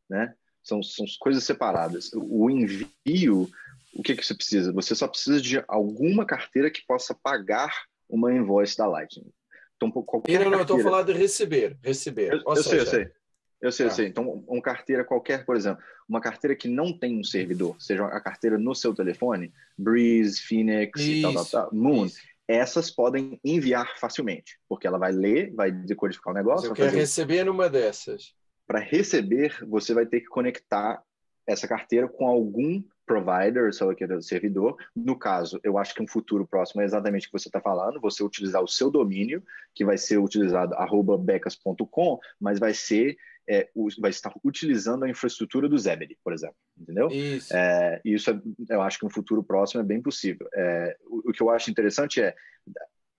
né? 0.10 0.34
São, 0.64 0.82
são 0.82 1.06
coisas 1.20 1.44
separadas. 1.44 2.12
O 2.14 2.50
envio, 2.50 3.52
o 3.94 4.02
que, 4.02 4.16
que 4.16 4.26
você 4.26 4.34
precisa? 4.34 4.72
Você 4.72 4.96
só 4.96 5.06
precisa 5.06 5.42
de 5.42 5.62
alguma 5.68 6.26
carteira 6.26 6.72
que 6.72 6.86
possa 6.88 7.14
pagar 7.14 7.76
uma 8.08 8.34
invoice 8.34 8.78
da 8.78 8.88
Lightning. 8.88 9.30
Então, 9.76 9.92
qualquer 9.92 10.40
não, 10.40 10.52
não, 10.52 10.58
carteira... 10.60 10.60
eu 10.60 10.78
estou 10.78 10.80
falando 10.80 11.08
de 11.08 11.20
receber. 11.20 11.78
Receber. 11.84 12.32
Eu, 12.32 12.42
eu 12.56 12.64
sei, 12.64 12.80
eu 12.80 12.86
sei. 12.86 13.12
Eu 13.60 13.72
sei, 13.72 13.86
ah. 13.86 13.90
eu 13.90 13.92
sei. 13.92 14.08
Então, 14.08 14.46
uma 14.48 14.62
carteira 14.62 15.04
qualquer, 15.04 15.44
por 15.46 15.58
exemplo, 15.58 15.84
uma 16.08 16.22
carteira 16.22 16.56
que 16.56 16.70
não 16.70 16.98
tem 16.98 17.20
um 17.20 17.24
servidor, 17.24 17.76
seja 17.80 18.06
a 18.06 18.22
carteira 18.22 18.58
no 18.58 18.74
seu 18.74 18.94
telefone, 18.96 19.54
Breeze, 19.78 20.42
Phoenix, 20.42 21.00
isso, 21.02 21.22
tal, 21.22 21.34
tal, 21.34 21.46
tal, 21.46 21.70
Moon, 21.74 22.06
isso. 22.06 22.31
Essas 22.52 22.92
podem 22.92 23.40
enviar 23.44 23.98
facilmente, 23.98 24.60
porque 24.68 24.86
ela 24.86 24.98
vai 24.98 25.12
ler, 25.12 25.54
vai 25.54 25.72
decodificar 25.72 26.34
o 26.34 26.38
negócio. 26.38 26.70
Mas 26.70 26.80
eu 26.80 26.86
quero 26.86 26.98
receber 26.98 27.44
numa 27.44 27.70
dessas. 27.70 28.34
Para 28.68 28.80
receber, 28.80 29.58
você 29.68 29.94
vai 29.94 30.06
ter 30.06 30.22
que 30.22 30.28
conectar 30.28 31.02
essa 31.48 31.68
carteira 31.68 32.08
com 32.08 32.28
algum 32.28 32.82
provider, 33.06 33.74
sei 33.74 33.88
lá 33.88 33.96
que 33.96 34.04
é 34.04 34.22
servidor. 34.22 34.78
No 34.96 35.18
caso, 35.18 35.60
eu 35.64 35.78
acho 35.78 35.94
que 35.94 36.02
um 36.02 36.08
futuro 36.08 36.48
próximo 36.48 36.82
é 36.82 36.86
exatamente 36.86 37.28
o 37.28 37.32
que 37.32 37.38
você 37.38 37.50
está 37.50 37.60
falando, 37.60 38.00
você 38.00 38.24
utilizar 38.24 38.64
o 38.64 38.68
seu 38.68 38.90
domínio, 38.90 39.44
que 39.74 39.84
vai 39.84 39.98
ser 39.98 40.18
utilizado 40.18 40.76
becas.com, 41.20 42.20
mas 42.40 42.60
vai 42.60 42.74
ser 42.74 43.18
é, 43.50 43.70
vai 44.00 44.12
estar 44.12 44.34
utilizando 44.44 45.04
a 45.04 45.10
infraestrutura 45.10 45.68
do 45.68 45.78
Zebedee, 45.78 46.18
por 46.24 46.34
exemplo, 46.34 46.56
entendeu? 46.78 47.08
Isso. 47.10 47.56
É, 47.56 48.02
isso 48.06 48.30
é, 48.30 48.42
eu 48.70 48.82
acho 48.82 49.00
que 49.00 49.06
no 49.06 49.12
futuro 49.12 49.44
próximo 49.44 49.82
é 49.82 49.86
bem 49.86 50.02
possível. 50.02 50.48
É, 50.54 50.96
o, 51.06 51.30
o, 51.30 51.34
que 51.34 51.42
eu 51.42 51.50
acho 51.50 51.70
interessante 51.70 52.22
é, 52.22 52.36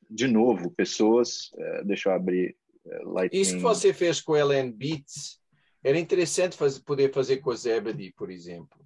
de 0.08 0.26
novo, 0.28 0.70
pessoas, 0.70 1.50
é, 1.56 1.84
deixa 1.84 2.08
eu 2.08 2.14
abrir 2.14 2.56
é, 2.86 2.98
Lightning. 3.04 3.40
Isso 3.40 3.56
que 3.56 3.62
você 3.62 3.92
fez 3.92 4.20
com 4.20 4.32
o 4.32 4.36
LN 4.36 4.72
Beats, 4.72 5.40
era 5.82 5.98
interessante 5.98 6.56
fazer, 6.56 6.80
poder 6.80 7.12
fazer 7.12 7.38
com 7.38 7.50
o 7.50 7.56
Zebedee, 7.56 8.12
por 8.12 8.30
exemplo. 8.30 8.80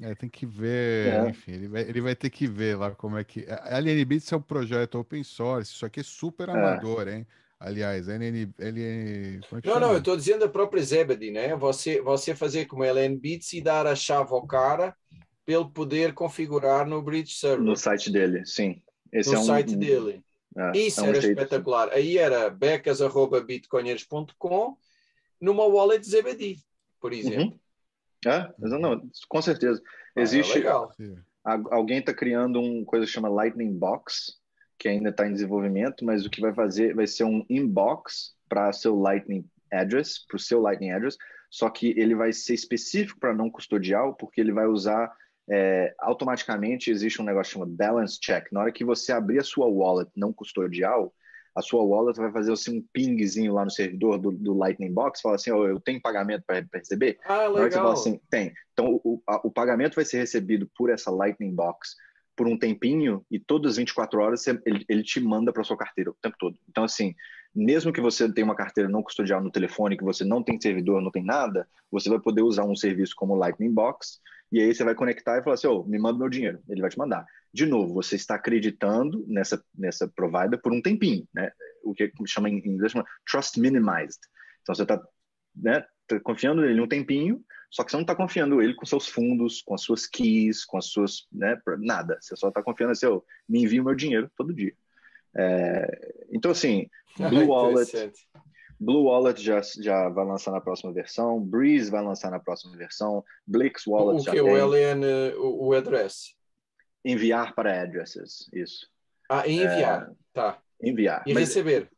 É, 0.00 0.14
tem 0.14 0.28
que 0.28 0.46
ver, 0.46 1.12
é. 1.12 1.28
enfim, 1.28 1.52
ele 1.52 1.68
vai, 1.68 1.82
ele 1.82 2.00
vai 2.00 2.16
ter 2.16 2.30
que 2.30 2.46
ver 2.46 2.76
lá 2.76 2.92
como 2.92 3.18
é 3.18 3.24
que. 3.24 3.46
A 3.48 3.78
LN 3.78 4.04
Beats 4.04 4.32
é 4.32 4.36
um 4.36 4.42
projeto 4.42 4.98
open 4.98 5.22
source, 5.22 5.72
isso 5.72 5.84
aqui 5.84 6.00
é 6.00 6.02
super 6.02 6.48
é. 6.48 6.52
amador, 6.52 7.08
hein? 7.08 7.26
Aliás, 7.64 8.08
LN. 8.08 8.52
LN 8.58 9.40
é 9.40 9.60
não, 9.64 9.78
não, 9.78 9.92
eu 9.92 9.98
estou 9.98 10.16
dizendo 10.16 10.44
a 10.44 10.48
própria 10.48 10.82
Zebedee, 10.82 11.30
né? 11.30 11.54
Você, 11.54 12.02
você 12.02 12.34
fazer 12.34 12.66
como 12.66 12.82
LN 12.82 13.16
Beats 13.16 13.52
e 13.52 13.60
dar 13.60 13.86
a 13.86 13.94
chave 13.94 14.32
ao 14.32 14.44
cara 14.44 14.96
para 15.44 15.54
ele 15.54 15.70
poder 15.72 16.12
configurar 16.12 16.84
no 16.84 17.00
Bridge 17.00 17.34
Server. 17.34 17.64
No 17.64 17.76
site 17.76 18.10
dele, 18.10 18.44
sim. 18.44 18.82
Esse 19.12 19.30
no 19.30 19.36
é 19.36 19.38
um, 19.38 19.44
site 19.44 19.76
dele. 19.76 20.24
É, 20.56 20.72
Isso 20.76 20.98
é 21.00 21.04
um 21.04 21.06
era 21.06 21.20
jeito. 21.20 21.38
espetacular. 21.38 21.90
Aí 21.90 22.18
era 22.18 22.50
becas.bitcoiners.com 22.50 24.76
numa 25.40 25.64
wallet 25.64 26.04
Zebedee, 26.04 26.58
por 27.00 27.12
exemplo. 27.12 27.44
Uhum. 27.44 27.56
É, 28.26 28.52
não, 28.58 29.00
com 29.28 29.40
certeza. 29.40 29.80
Ah, 30.16 30.20
Existe. 30.20 30.54
É 30.54 30.56
legal. 30.56 30.92
Alguém 31.44 31.98
está 31.98 32.12
criando 32.12 32.60
uma 32.60 32.84
coisa 32.84 33.06
que 33.06 33.12
chama 33.12 33.28
Lightning 33.28 33.72
Box, 33.72 34.41
que 34.82 34.88
ainda 34.88 35.10
está 35.10 35.28
em 35.28 35.32
desenvolvimento, 35.32 36.04
mas 36.04 36.26
o 36.26 36.30
que 36.30 36.40
vai 36.40 36.52
fazer 36.52 36.92
vai 36.92 37.06
ser 37.06 37.22
um 37.22 37.46
inbox 37.48 38.34
para 38.48 38.72
seu 38.72 38.98
Lightning 38.98 39.48
Address, 39.70 40.26
para 40.26 40.34
o 40.36 40.40
seu 40.40 40.60
Lightning 40.60 40.90
Address, 40.90 41.16
só 41.48 41.70
que 41.70 41.94
ele 41.96 42.16
vai 42.16 42.32
ser 42.32 42.54
específico 42.54 43.20
para 43.20 43.32
não 43.32 43.48
custodial, 43.48 44.12
porque 44.16 44.40
ele 44.40 44.50
vai 44.50 44.66
usar 44.66 45.12
é, 45.48 45.94
automaticamente 46.00 46.90
existe 46.90 47.22
um 47.22 47.24
negócio 47.24 47.52
chamado 47.52 47.70
balance 47.70 48.18
check. 48.18 48.50
Na 48.50 48.62
hora 48.62 48.72
que 48.72 48.84
você 48.84 49.12
abrir 49.12 49.38
a 49.38 49.44
sua 49.44 49.66
wallet 49.66 50.10
não 50.16 50.32
custodial, 50.32 51.14
a 51.54 51.62
sua 51.62 51.84
wallet 51.84 52.18
vai 52.18 52.32
fazer 52.32 52.50
assim, 52.52 52.78
um 52.78 52.84
pingzinho 52.92 53.54
lá 53.54 53.64
no 53.64 53.70
servidor 53.70 54.18
do, 54.18 54.32
do 54.32 54.52
Lightning 54.52 54.92
Box, 54.92 55.20
fala 55.20 55.36
assim, 55.36 55.52
oh, 55.52 55.64
eu 55.64 55.78
tenho 55.78 56.02
pagamento 56.02 56.42
para 56.44 56.66
receber? 56.74 57.20
Ah, 57.24 57.46
legal. 57.46 57.52
Na 57.52 57.60
hora 57.60 57.68
que 57.68 57.74
você 57.74 57.80
fala 57.80 57.92
assim, 57.92 58.20
tem. 58.28 58.52
Então, 58.72 59.00
o, 59.04 59.22
a, 59.28 59.46
o 59.46 59.50
pagamento 59.50 59.94
vai 59.94 60.04
ser 60.04 60.18
recebido 60.18 60.68
por 60.76 60.90
essa 60.90 61.08
Lightning 61.08 61.54
Box 61.54 61.94
por 62.36 62.46
um 62.46 62.58
tempinho 62.58 63.24
e 63.30 63.38
todas 63.38 63.72
as 63.72 63.76
24 63.76 64.20
horas 64.20 64.46
ele, 64.46 64.84
ele 64.88 65.02
te 65.02 65.20
manda 65.20 65.52
para 65.52 65.64
sua 65.64 65.76
carteira 65.76 66.10
o 66.10 66.16
tempo 66.20 66.36
todo. 66.38 66.58
Então, 66.68 66.84
assim, 66.84 67.14
mesmo 67.54 67.92
que 67.92 68.00
você 68.00 68.32
tenha 68.32 68.44
uma 68.44 68.54
carteira 68.54 68.88
não 68.88 69.02
custodial 69.02 69.42
no 69.42 69.50
telefone, 69.50 69.96
que 69.96 70.04
você 70.04 70.24
não 70.24 70.42
tem 70.42 70.60
servidor, 70.60 71.02
não 71.02 71.10
tem 71.10 71.24
nada, 71.24 71.68
você 71.90 72.08
vai 72.08 72.18
poder 72.18 72.42
usar 72.42 72.64
um 72.64 72.74
serviço 72.74 73.14
como 73.14 73.34
o 73.34 73.36
Lightning 73.36 73.72
Box 73.72 74.20
e 74.52 74.60
aí 74.60 74.74
você 74.74 74.84
vai 74.84 74.94
conectar 74.94 75.38
e 75.38 75.42
falar 75.42 75.54
assim, 75.54 75.66
oh, 75.66 75.82
me 75.82 75.98
manda 75.98 76.18
meu 76.18 76.28
dinheiro. 76.28 76.62
Ele 76.68 76.82
vai 76.82 76.90
te 76.90 76.98
mandar. 76.98 77.24
De 77.54 77.64
novo, 77.64 77.94
você 77.94 78.16
está 78.16 78.34
acreditando 78.34 79.24
nessa, 79.26 79.62
nessa 79.74 80.06
provider 80.06 80.60
por 80.60 80.72
um 80.72 80.82
tempinho, 80.82 81.26
né? 81.34 81.50
O 81.82 81.94
que 81.94 82.12
chama 82.26 82.50
em 82.50 82.58
inglês 82.58 82.92
chama 82.92 83.06
trust 83.30 83.58
minimized. 83.58 84.20
Então, 84.60 84.74
você 84.74 84.82
está 84.82 85.02
né, 85.56 85.82
tá 86.06 86.20
confiando 86.20 86.60
nele 86.60 86.82
um 86.82 86.86
tempinho, 86.86 87.42
só 87.72 87.82
que 87.82 87.90
você 87.90 87.96
não 87.96 88.02
está 88.02 88.14
confiando 88.14 88.60
ele 88.60 88.74
com 88.74 88.84
seus 88.84 89.08
fundos, 89.08 89.62
com 89.62 89.74
as 89.74 89.80
suas 89.80 90.06
keys, 90.06 90.62
com 90.62 90.76
as 90.76 90.84
suas, 90.84 91.26
né, 91.32 91.58
nada. 91.78 92.18
Você 92.20 92.36
só 92.36 92.48
está 92.48 92.62
confiando 92.62 92.92
assim, 92.92 93.06
oh, 93.06 93.24
me 93.48 93.62
envia 93.62 93.80
o 93.80 93.84
meu 93.86 93.94
dinheiro 93.94 94.30
todo 94.36 94.52
dia. 94.52 94.74
É, 95.34 96.26
então, 96.30 96.50
assim, 96.50 96.86
Blue 97.16 97.46
Wallet, 97.46 98.12
Blue 98.78 99.04
Wallet 99.04 99.42
já, 99.42 99.62
já 99.80 100.10
vai 100.10 100.26
lançar 100.26 100.50
na 100.50 100.60
próxima 100.60 100.92
versão, 100.92 101.40
Breeze 101.40 101.90
vai 101.90 102.04
lançar 102.04 102.30
na 102.30 102.38
próxima 102.38 102.76
versão, 102.76 103.24
Blix 103.46 103.86
Wallet 103.86 104.20
o 104.20 104.24
já 104.24 104.32
que, 104.32 104.42
tem. 104.42 104.52
O 104.52 104.66
LN, 104.66 105.34
o, 105.38 105.68
o 105.68 105.72
address? 105.72 106.36
Enviar 107.02 107.54
para 107.54 107.82
addresses, 107.82 108.50
isso. 108.52 108.86
Ah, 109.30 109.48
enviar, 109.48 110.10
é, 110.10 110.14
tá. 110.34 110.58
Enviar. 110.78 111.22
E 111.26 111.32
Mas, 111.32 111.48
receber? 111.48 111.90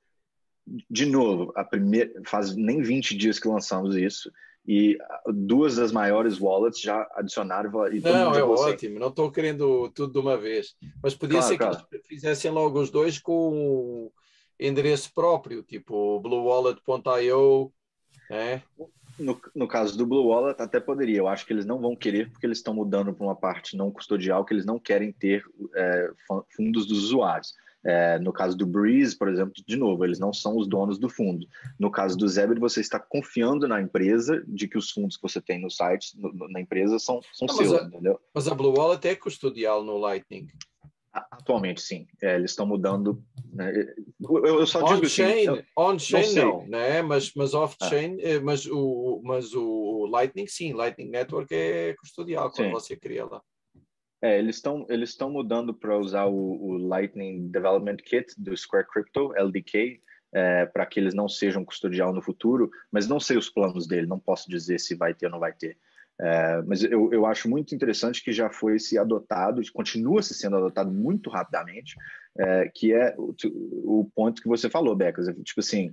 De 0.88 1.04
novo, 1.04 1.52
a 1.56 1.64
primeira, 1.64 2.12
faz 2.24 2.54
nem 2.54 2.80
20 2.80 3.16
dias 3.16 3.40
que 3.40 3.48
lançamos 3.48 3.96
isso 3.96 4.30
e 4.66 4.96
duas 5.26 5.76
das 5.76 5.92
maiores 5.92 6.40
wallets 6.40 6.80
já 6.80 7.06
adicionaram. 7.14 7.70
E 7.92 8.00
não, 8.00 8.34
é 8.34 8.42
ótimo, 8.42 8.98
não 8.98 9.08
estou 9.08 9.30
querendo 9.30 9.90
tudo 9.90 10.12
de 10.12 10.18
uma 10.18 10.36
vez, 10.36 10.74
mas 11.02 11.14
podia 11.14 11.38
claro, 11.38 11.48
ser 11.48 11.58
que 11.58 11.64
claro. 11.64 11.86
eles 11.92 12.06
fizessem 12.06 12.50
logo 12.50 12.80
os 12.80 12.90
dois 12.90 13.18
com 13.18 14.10
endereço 14.58 15.12
próprio, 15.12 15.62
tipo 15.62 16.20
bluewallet.io, 16.20 17.72
é? 18.30 18.62
No, 19.18 19.40
no 19.54 19.68
caso 19.68 19.96
do 19.96 20.06
Blue 20.06 20.26
Wallet, 20.26 20.60
até 20.60 20.80
poderia. 20.80 21.18
Eu 21.18 21.28
acho 21.28 21.46
que 21.46 21.52
eles 21.52 21.64
não 21.64 21.80
vão 21.80 21.94
querer, 21.94 22.30
porque 22.30 22.46
eles 22.46 22.58
estão 22.58 22.74
mudando 22.74 23.14
para 23.14 23.24
uma 23.24 23.36
parte 23.36 23.76
não 23.76 23.90
custodial, 23.90 24.44
que 24.44 24.52
eles 24.52 24.66
não 24.66 24.78
querem 24.78 25.12
ter 25.12 25.44
é, 25.76 26.10
fundos 26.56 26.86
dos 26.86 27.04
usuários. 27.04 27.54
É, 27.84 28.18
no 28.18 28.32
caso 28.32 28.56
do 28.56 28.66
Breeze, 28.66 29.16
por 29.16 29.28
exemplo, 29.28 29.52
de 29.66 29.76
novo, 29.76 30.04
eles 30.04 30.18
não 30.18 30.32
são 30.32 30.56
os 30.56 30.66
donos 30.66 30.98
do 30.98 31.08
fundo. 31.08 31.46
No 31.78 31.90
caso 31.90 32.16
do 32.16 32.26
Zebra, 32.26 32.58
você 32.58 32.80
está 32.80 32.98
confiando 32.98 33.68
na 33.68 33.80
empresa 33.80 34.42
de 34.48 34.66
que 34.66 34.78
os 34.78 34.90
fundos 34.90 35.16
que 35.16 35.22
você 35.22 35.40
tem 35.40 35.60
no 35.60 35.70
site, 35.70 36.18
no, 36.18 36.48
na 36.48 36.60
empresa, 36.60 36.98
são, 36.98 37.20
são 37.32 37.46
não, 37.46 37.54
seus, 37.54 37.72
mas 37.72 37.82
a, 37.82 37.84
entendeu? 37.84 38.20
Mas 38.32 38.48
a 38.48 38.54
Blue 38.54 38.74
Wallet 38.74 39.06
é 39.06 39.14
custodial 39.14 39.84
no 39.84 39.98
Lightning. 39.98 40.48
Atualmente, 41.12 41.80
sim. 41.80 42.08
É, 42.20 42.34
eles 42.34 42.50
estão 42.50 42.66
mudando. 42.66 43.22
Né? 43.52 43.94
Eu, 44.20 44.46
eu, 44.46 44.66
só 44.66 44.82
digo 44.82 45.06
assim. 45.06 45.22
On-chain 45.76 46.34
não, 46.34 46.44
não, 46.44 46.66
né? 46.66 47.02
mas, 47.02 47.32
mas 47.36 47.54
off-chain, 47.54 48.16
ah. 48.20 48.40
mas, 48.42 48.66
o, 48.66 49.20
mas 49.22 49.54
o 49.54 50.06
Lightning, 50.06 50.48
sim. 50.48 50.72
Lightning 50.72 51.10
Network 51.10 51.54
é 51.54 51.94
custodial 51.94 52.50
quando 52.50 52.66
sim. 52.66 52.72
você 52.72 52.96
cria 52.96 53.26
lá. 53.26 53.40
É, 54.24 54.38
eles 54.38 54.56
estão 54.56 54.86
eles 54.88 55.10
estão 55.10 55.28
mudando 55.28 55.74
para 55.74 55.98
usar 55.98 56.24
o, 56.24 56.34
o, 56.34 56.78
Lightning 56.78 57.48
Development 57.48 57.98
Kit 57.98 58.32
do 58.38 58.56
Square 58.56 58.86
Crypto, 58.90 59.34
LDK, 59.36 60.00
é, 60.32 60.64
para 60.64 60.86
que 60.86 60.98
eles 60.98 61.12
não 61.12 61.28
sejam 61.28 61.62
custodial 61.62 62.10
no 62.10 62.22
futuro, 62.22 62.70
mas 62.90 63.06
não 63.06 63.20
sei 63.20 63.36
os 63.36 63.50
planos 63.50 63.86
dele, 63.86 64.06
não 64.06 64.18
posso 64.18 64.48
dizer 64.48 64.80
se 64.80 64.94
vai 64.94 65.12
ter 65.12 65.26
ou 65.26 65.32
não 65.32 65.38
vai 65.38 65.52
ter. 65.52 65.76
É, 66.18 66.62
mas 66.62 66.82
eu, 66.82 67.12
eu 67.12 67.26
acho 67.26 67.50
muito 67.50 67.74
interessante 67.74 68.24
que 68.24 68.32
já 68.32 68.48
foi 68.48 68.78
se 68.78 68.96
adotado, 68.96 69.60
continua 69.74 70.22
se 70.22 70.32
sendo 70.32 70.56
adotado 70.56 70.90
muito 70.90 71.28
rapidamente, 71.28 71.94
é, 72.38 72.70
que 72.74 72.94
é 72.94 73.14
o, 73.18 73.34
o, 74.00 74.10
ponto 74.14 74.40
que 74.40 74.48
você 74.48 74.70
falou, 74.70 74.96
Becas. 74.96 75.26
Tipo 75.42 75.60
assim, 75.60 75.92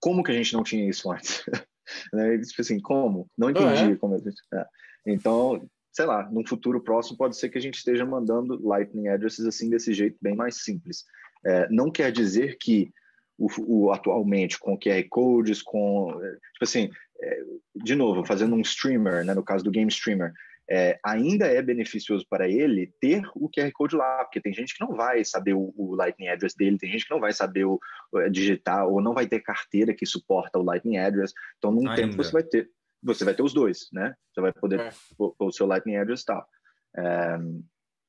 como 0.00 0.24
que 0.24 0.32
a 0.32 0.34
gente 0.34 0.52
não 0.52 0.64
tinha 0.64 0.90
isso 0.90 1.12
antes? 1.12 1.44
né? 2.12 2.38
Tipo 2.38 2.60
assim, 2.60 2.80
como? 2.80 3.30
Não 3.38 3.50
entendi. 3.50 3.84
Ah, 3.84 3.90
é? 3.92 3.96
como 3.96 4.16
é. 4.16 4.66
Então, 5.06 5.64
sei 5.98 6.06
lá, 6.06 6.30
num 6.30 6.46
futuro 6.46 6.80
próximo 6.80 7.18
pode 7.18 7.36
ser 7.36 7.48
que 7.48 7.58
a 7.58 7.60
gente 7.60 7.74
esteja 7.74 8.06
mandando 8.06 8.64
Lightning 8.64 9.08
addresses 9.08 9.44
assim 9.44 9.68
desse 9.68 9.92
jeito 9.92 10.16
bem 10.22 10.36
mais 10.36 10.62
simples. 10.62 11.04
É, 11.44 11.68
não 11.70 11.90
quer 11.90 12.12
dizer 12.12 12.56
que 12.56 12.92
o, 13.36 13.48
o, 13.66 13.90
atualmente 13.90 14.60
com 14.60 14.78
QR 14.78 15.02
codes, 15.10 15.60
com 15.60 16.12
tipo 16.52 16.62
assim, 16.62 16.88
é, 17.20 17.42
de 17.74 17.96
novo, 17.96 18.24
fazendo 18.24 18.54
um 18.54 18.60
streamer, 18.60 19.24
né, 19.24 19.34
no 19.34 19.42
caso 19.42 19.64
do 19.64 19.72
game 19.72 19.90
streamer, 19.90 20.32
é, 20.70 21.00
ainda 21.04 21.46
é 21.46 21.60
beneficioso 21.60 22.24
para 22.30 22.48
ele 22.48 22.94
ter 23.00 23.22
o 23.34 23.50
QR 23.50 23.72
Code 23.72 23.96
lá, 23.96 24.22
porque 24.22 24.40
tem 24.40 24.54
gente 24.54 24.76
que 24.76 24.84
não 24.84 24.94
vai 24.94 25.24
saber 25.24 25.54
o, 25.54 25.74
o 25.76 25.96
Lightning 25.96 26.28
Address 26.28 26.54
dele, 26.56 26.78
tem 26.78 26.92
gente 26.92 27.08
que 27.08 27.12
não 27.12 27.20
vai 27.20 27.32
saber 27.32 27.64
o, 27.64 27.80
o, 28.12 28.28
digitar, 28.28 28.86
ou 28.86 29.00
não 29.00 29.14
vai 29.14 29.26
ter 29.26 29.40
carteira 29.40 29.92
que 29.92 30.06
suporta 30.06 30.60
o 30.60 30.62
Lightning 30.62 30.98
Address. 30.98 31.32
Então, 31.56 31.72
num 31.72 31.88
ainda. 31.88 31.96
tempo, 31.96 32.16
você 32.16 32.30
vai 32.30 32.44
ter 32.44 32.70
você 33.02 33.24
vai 33.24 33.34
ter 33.34 33.42
os 33.42 33.52
dois, 33.52 33.88
né? 33.92 34.14
Você 34.32 34.40
vai 34.40 34.52
poder 34.52 34.80
é. 34.80 34.90
pôr 35.16 35.34
o 35.38 35.52
seu 35.52 35.66
Lightning 35.66 35.96
Address 35.96 36.22
e 36.22 36.26
tal. 36.26 36.48
É, 36.96 37.38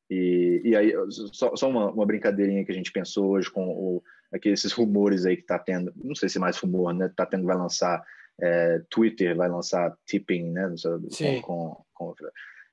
E, 0.09 0.61
e 0.65 0.75
aí, 0.75 0.93
só, 1.31 1.55
só 1.55 1.69
uma, 1.69 1.91
uma, 1.91 2.05
brincadeirinha 2.05 2.65
que 2.65 2.71
a 2.71 2.75
gente 2.75 2.91
pensou 2.91 3.29
hoje 3.29 3.49
com 3.51 3.69
o, 3.69 4.03
aqueles 4.33 4.63
rumores 4.71 5.25
aí 5.25 5.37
que 5.37 5.43
tá 5.43 5.59
tendo, 5.59 5.93
não 5.95 6.15
sei 6.15 6.27
se 6.27 6.39
é 6.39 6.41
mais 6.41 6.57
rumor, 6.57 6.93
né? 6.93 7.11
Tá 7.15 7.25
tendo, 7.25 7.45
vai 7.45 7.55
lançar 7.55 8.03
é, 8.41 8.81
Twitter, 8.89 9.35
vai 9.35 9.47
lançar 9.47 9.95
tipping, 10.05 10.51
né? 10.51 10.73
Sim. 11.11 11.41
Com, 11.41 11.83
com, 11.93 12.13
com 12.13 12.15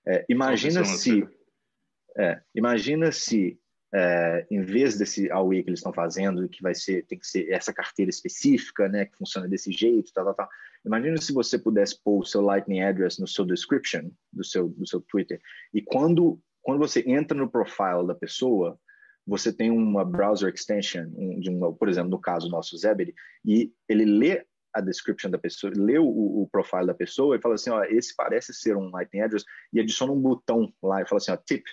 é, 0.07 0.25
imagina 0.29 0.85
se, 0.85 1.29
é, 2.17 2.41
imagina 2.55 3.13
se 3.13 3.59
é, 3.95 4.47
em 4.51 4.61
vez 4.61 4.99
desse 4.99 5.31
AUE 5.31 5.63
que 5.63 5.71
eles 5.71 5.81
estão 5.81 5.93
fazendo, 5.93 6.49
que 6.49 6.63
vai 6.63 6.75
ser, 6.75 7.07
tem 7.07 7.19
que 7.19 7.27
ser 7.27 7.51
essa 7.51 7.73
carteira 7.73 8.11
específica, 8.11 8.89
né, 8.89 9.07
que 9.07 9.17
funciona 9.17 9.49
desse 9.49 9.73
jeito, 9.73 10.13
tal, 10.13 10.25
tal, 10.25 10.35
tal. 10.35 10.49
Imagina 10.85 11.17
se 11.21 11.33
você 11.33 11.59
pudesse 11.59 12.01
pôr 12.03 12.21
o 12.21 12.25
seu 12.25 12.41
Lightning 12.41 12.81
Address 12.81 13.19
no 13.21 13.27
seu 13.27 13.45
description 13.45 14.11
do 14.33 14.45
seu, 14.45 14.69
do 14.69 14.87
seu 14.87 15.01
Twitter, 15.01 15.41
e 15.73 15.81
quando, 15.83 16.41
quando 16.63 16.79
você 16.79 17.03
entra 17.07 17.37
no 17.37 17.51
profile 17.51 18.07
da 18.07 18.15
pessoa, 18.15 18.79
você 19.27 19.53
tem 19.53 19.71
uma 19.71 20.05
browser 20.05 20.53
extension, 20.53 21.09
de 21.41 21.51
um, 21.51 21.73
por 21.73 21.89
exemplo, 21.89 22.11
no 22.11 22.21
caso 22.21 22.49
nosso 22.49 22.77
Zebedee, 22.77 23.15
e 23.45 23.73
ele 23.89 24.05
lê 24.05 24.47
a 24.73 24.81
description 24.81 25.31
da 25.31 25.39
pessoa, 25.39 25.73
lê 25.75 25.99
o, 25.99 26.07
o 26.07 26.49
profile 26.53 26.87
da 26.87 26.95
pessoa 26.95 27.35
e 27.35 27.41
fala 27.41 27.55
assim, 27.55 27.71
ó, 27.71 27.83
esse 27.85 28.15
parece 28.15 28.53
ser 28.53 28.77
um 28.77 28.91
Lightning 28.91 29.23
Address, 29.23 29.45
e 29.73 29.81
adiciona 29.81 30.13
um 30.13 30.21
botão 30.21 30.73
lá 30.83 31.03
e 31.03 31.09
fala 31.09 31.19
assim, 31.19 31.33
ó, 31.33 31.37
tip, 31.37 31.65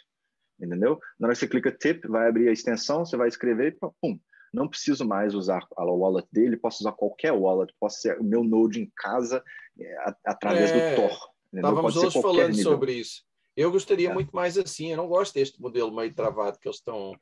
entendeu? 0.63 0.99
Na 1.19 1.27
hora 1.27 1.35
que 1.35 1.39
você 1.39 1.47
clica 1.47 1.71
tip, 1.71 2.05
vai 2.07 2.27
abrir 2.27 2.49
a 2.49 2.51
extensão, 2.51 3.05
você 3.05 3.17
vai 3.17 3.27
escrever 3.27 3.73
e 3.73 3.89
pum, 4.01 4.19
não 4.53 4.67
preciso 4.67 5.05
mais 5.05 5.33
usar 5.33 5.65
a 5.75 5.83
wallet 5.83 6.27
dele, 6.31 6.55
posso 6.55 6.83
usar 6.83 6.91
qualquer 6.91 7.31
wallet, 7.31 7.73
posso 7.79 7.99
ser 8.01 8.19
o 8.19 8.23
meu 8.23 8.43
node 8.43 8.79
em 8.79 8.91
casa 8.95 9.43
é, 9.79 9.95
através 10.25 10.71
é, 10.71 10.95
do 10.95 11.01
Tor. 11.01 11.17
Estávamos 11.53 11.95
hoje 11.95 12.21
falando 12.21 12.55
nível. 12.55 12.71
sobre 12.71 12.93
isso. 12.93 13.23
Eu 13.55 13.71
gostaria 13.71 14.09
é. 14.09 14.13
muito 14.13 14.35
mais 14.35 14.57
assim, 14.57 14.91
eu 14.91 14.97
não 14.97 15.07
gosto 15.07 15.33
deste 15.33 15.61
modelo 15.61 15.93
meio 15.93 16.13
travado 16.13 16.59
que 16.59 16.67
eles 16.67 16.77
estão 16.77 17.15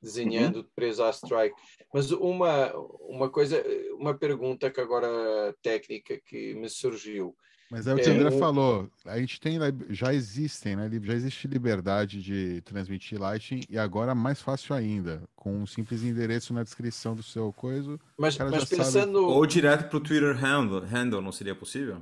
desenhando 0.00 0.56
uhum. 0.56 0.66
preso 0.74 1.02
à 1.02 1.10
strike. 1.10 1.54
Mas 1.92 2.10
uma, 2.10 2.72
uma 3.00 3.28
coisa, 3.30 3.62
uma 3.94 4.16
pergunta 4.16 4.70
que 4.70 4.80
agora 4.80 5.54
técnica 5.62 6.20
que 6.24 6.54
me 6.54 6.68
surgiu. 6.68 7.36
Mas 7.70 7.86
é 7.86 7.94
o 7.94 7.96
que 7.96 8.08
é, 8.08 8.12
o 8.12 8.14
André 8.16 8.30
falou. 8.38 8.88
A 9.04 9.18
gente 9.18 9.38
tem, 9.40 9.58
já 9.90 10.14
existem, 10.14 10.74
né? 10.74 10.90
Já 11.02 11.14
existe 11.14 11.46
liberdade 11.46 12.22
de 12.22 12.62
transmitir 12.62 13.20
Lightning 13.20 13.62
e 13.68 13.78
agora 13.78 14.14
mais 14.14 14.40
fácil 14.40 14.74
ainda, 14.74 15.22
com 15.36 15.54
um 15.54 15.66
simples 15.66 16.02
endereço 16.02 16.54
na 16.54 16.62
descrição 16.62 17.14
do 17.14 17.22
seu 17.22 17.52
coisa. 17.52 17.98
Mas, 18.16 18.38
mas 18.38 18.64
pensando. 18.64 19.20
Sabe... 19.20 19.32
Ou 19.34 19.46
direto 19.46 19.88
para 19.88 19.98
o 19.98 20.00
Twitter 20.00 20.34
handle, 20.34 20.80
handle, 20.80 21.20
não 21.20 21.32
seria 21.32 21.54
possível? 21.54 22.00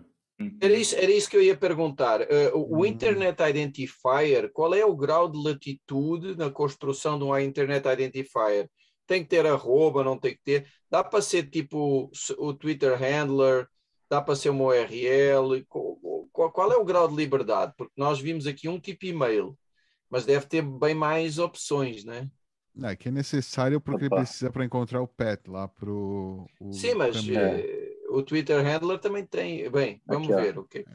Era 0.60 0.74
isso, 0.74 0.94
era 0.94 1.10
isso 1.10 1.30
que 1.30 1.36
eu 1.36 1.42
ia 1.42 1.56
perguntar. 1.56 2.20
Uh, 2.20 2.54
o 2.54 2.80
hum. 2.80 2.86
Internet 2.86 3.42
Identifier, 3.42 4.50
qual 4.52 4.74
é 4.74 4.84
o 4.84 4.94
grau 4.94 5.28
de 5.30 5.42
latitude 5.42 6.36
na 6.36 6.50
construção 6.50 7.18
de 7.18 7.24
um 7.24 7.36
Internet 7.38 7.88
Identifier? 7.88 8.68
Tem 9.06 9.22
que 9.22 9.30
ter 9.30 9.46
arroba, 9.46 10.04
não 10.04 10.18
tem 10.18 10.32
que 10.32 10.42
ter. 10.44 10.66
Dá 10.90 11.02
para 11.02 11.22
ser 11.22 11.48
tipo 11.48 12.10
o 12.38 12.54
Twitter 12.54 12.98
handler, 12.98 13.66
dá 14.08 14.20
para 14.20 14.36
ser 14.36 14.50
uma 14.50 14.64
URL? 14.64 15.64
Qual, 15.68 16.52
qual, 16.52 16.72
é 16.72 16.76
o 16.76 16.84
grau 16.84 17.08
de 17.08 17.16
liberdade? 17.16 17.72
Porque 17.76 17.92
nós 17.96 18.20
vimos 18.20 18.46
aqui 18.46 18.68
um 18.68 18.78
tipo 18.78 19.06
e-mail, 19.06 19.56
mas 20.10 20.24
deve 20.24 20.46
ter 20.46 20.62
bem 20.62 20.94
mais 20.94 21.38
opções, 21.38 22.04
né? 22.04 22.28
É 22.82 22.94
que 22.94 23.08
é 23.08 23.12
necessário 23.12 23.80
porque 23.80 24.06
Opa. 24.06 24.16
precisa 24.16 24.50
para 24.50 24.64
encontrar 24.64 25.00
o 25.00 25.08
pet 25.08 25.48
lá 25.48 25.66
para 25.66 25.90
o. 25.90 26.46
Sim, 26.70 26.94
mas 26.94 27.16
é, 27.28 27.96
o 28.10 28.22
Twitter 28.22 28.62
Handler 28.62 28.98
também 28.98 29.24
tem. 29.24 29.70
Bem, 29.70 30.02
vamos 30.06 30.30
aqui, 30.30 30.42
ver 30.42 30.58
o 30.58 30.60
okay. 30.62 30.84
que. 30.84 30.90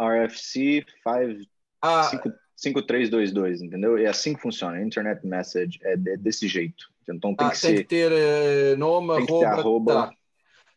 RFC 0.00 0.86
5, 1.02 1.50
ah, 1.82 2.08
5322, 2.56 3.62
entendeu? 3.62 3.98
É 3.98 4.06
assim 4.06 4.34
que 4.34 4.40
funciona. 4.40 4.80
Internet 4.80 5.26
Message 5.26 5.80
é 5.82 5.96
desse 5.96 6.46
jeito. 6.46 6.90
Então 7.02 7.34
tem 7.34 7.46
ah, 7.46 7.50
que 7.50 7.60
tem 7.60 7.76
ser. 7.76 7.82
que 7.82 7.84
ter 7.84 8.12
uh, 8.12 8.76
nome, 8.78 9.08
tem 9.08 9.24
arroba. 9.24 9.24
Que 9.24 9.38
ter 9.40 9.46
arroba 9.46 9.94
tá. 9.94 10.14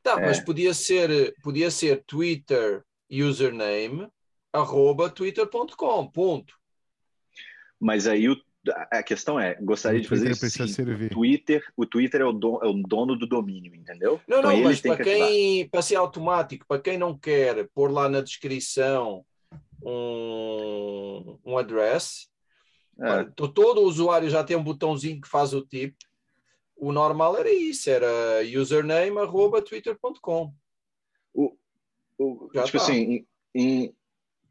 Tá, 0.03 0.19
é. 0.19 0.25
mas 0.25 0.39
podia 0.39 0.73
ser, 0.73 1.33
podia 1.41 1.71
ser 1.71 2.03
Twitter 2.03 2.83
username 3.09 4.07
arroba 4.51 5.09
twitter.com, 5.09 6.07
ponto. 6.07 6.53
Mas 7.79 8.05
aí 8.05 8.29
o, 8.29 8.37
a 8.91 9.01
questão 9.01 9.39
é, 9.39 9.55
gostaria 9.55 9.99
de 9.99 10.07
fazer 10.07 10.29
isso. 10.29 10.45
O 10.45 11.09
Twitter, 11.09 11.65
o 11.75 11.85
Twitter 11.85 12.21
é 12.21 12.25
o, 12.25 12.31
do, 12.31 12.63
é 12.63 12.67
o 12.67 12.73
dono 12.73 13.17
do 13.17 13.25
domínio, 13.25 13.73
entendeu? 13.73 14.21
Não, 14.27 14.39
então, 14.39 14.51
não, 14.51 14.63
mas 14.63 14.79
para 14.79 14.97
que 14.97 15.03
quem, 15.03 15.69
para 15.69 15.81
ser 15.81 15.95
automático, 15.95 16.65
para 16.67 16.81
quem 16.81 16.97
não 16.97 17.17
quer 17.17 17.67
pôr 17.73 17.91
lá 17.91 18.07
na 18.07 18.21
descrição 18.21 19.25
um, 19.83 21.39
um 21.43 21.57
address, 21.57 22.29
é. 23.01 23.23
todo 23.53 23.81
usuário 23.81 24.29
já 24.29 24.43
tem 24.43 24.55
um 24.55 24.63
botãozinho 24.63 25.19
que 25.19 25.27
faz 25.27 25.53
o 25.53 25.61
tipo 25.61 25.97
o 26.75 26.91
normal 26.91 27.37
era 27.37 27.51
isso, 27.51 27.89
era 27.89 28.41
username 28.55 29.17
arroba 29.19 29.61
twitter.com. 29.61 30.53
O, 31.33 31.57
o, 32.17 32.49
tipo 32.49 32.77
tá. 32.77 32.77
assim, 32.77 32.95
em, 32.95 33.27
em, 33.55 33.95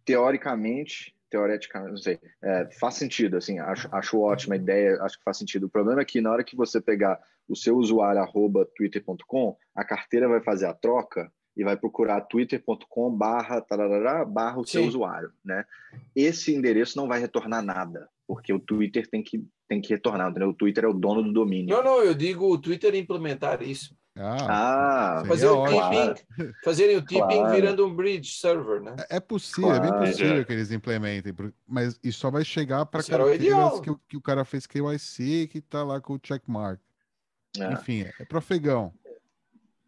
teoricamente, 0.05 1.15
teoreticamente, 1.31 1.91
não 1.91 1.99
sei, 1.99 2.19
é, 2.43 2.69
faz 2.79 2.95
sentido, 2.95 3.37
assim, 3.37 3.59
acho, 3.59 3.89
acho 3.95 4.21
ótima 4.21 4.55
a 4.55 4.59
ideia, 4.59 5.01
acho 5.03 5.19
que 5.19 5.25
faz 5.25 5.39
sentido. 5.39 5.67
O 5.67 5.71
problema 5.71 6.03
é 6.03 6.05
que 6.05 6.21
na 6.21 6.31
hora 6.31 6.45
que 6.45 6.57
você 6.57 6.81
pegar 6.81 7.21
o 7.49 7.57
seu 7.57 7.77
usuário 7.77 8.21
arroba 8.21 8.69
twitter.com, 8.77 9.57
a 9.75 9.85
carteira 9.85 10.29
vai 10.29 10.43
fazer 10.43 10.67
a 10.67 10.75
troca 10.75 11.33
e 11.57 11.65
vai 11.65 11.77
procurar 11.77 12.23
twitter.com 12.23 13.11
barra 13.11 13.65
barra 14.27 14.59
o 14.59 14.65
Sim. 14.65 14.73
seu 14.73 14.85
usuário, 14.85 15.33
né? 15.45 15.65
Esse 16.15 16.55
endereço 16.55 16.97
não 16.97 17.09
vai 17.09 17.21
retornar 17.21 17.63
nada, 17.63 18.09
porque 18.27 18.53
o 18.53 18.61
Twitter 18.61 19.09
tem 19.09 19.23
que 19.23 19.45
tem 19.73 19.81
que 19.81 19.95
retornar, 19.95 20.31
entendeu? 20.31 20.51
O 20.51 20.55
Twitter 20.55 20.85
é 20.85 20.89
o 20.89 20.93
dono 20.93 21.23
do 21.23 21.33
domínio. 21.33 21.77
Não, 21.77 21.83
não, 21.83 22.03
eu 22.03 22.15
digo 22.15 22.47
o 22.47 22.59
Twitter 22.59 22.95
implementar 22.95 23.63
isso. 23.63 23.97
Ah, 24.15 25.21
ah 25.21 25.25
fazer 25.25 25.49
o 25.49 25.65
tipping, 25.65 26.53
fazerem 26.63 26.97
o 26.99 27.01
tipping 27.01 27.39
claro. 27.39 27.55
virando 27.55 27.87
um 27.87 27.95
bridge 27.95 28.33
server, 28.33 28.83
né? 28.83 28.95
É, 29.09 29.17
é 29.17 29.21
possível, 29.21 29.71
claro. 29.71 29.85
é 29.85 29.91
bem 29.91 30.11
possível 30.11 30.45
que 30.45 30.53
eles 30.53 30.71
implementem, 30.71 31.33
mas 31.67 31.99
isso 32.05 32.19
só 32.19 32.31
vai 32.31 32.45
chegar 32.45 32.85
para 32.85 33.03
carteiras 33.03 33.81
que, 33.81 33.91
que, 34.11 34.17
o 34.19 34.21
cara 34.21 34.45
fez 34.45 34.67
KYC 34.67 35.49
que 35.51 35.63
tá 35.63 35.83
lá 35.83 35.99
com 35.99 36.15
o 36.15 36.21
checkmark. 36.23 36.79
É. 37.59 37.73
Enfim, 37.73 38.05
é 38.21 38.25
profegão. 38.27 38.93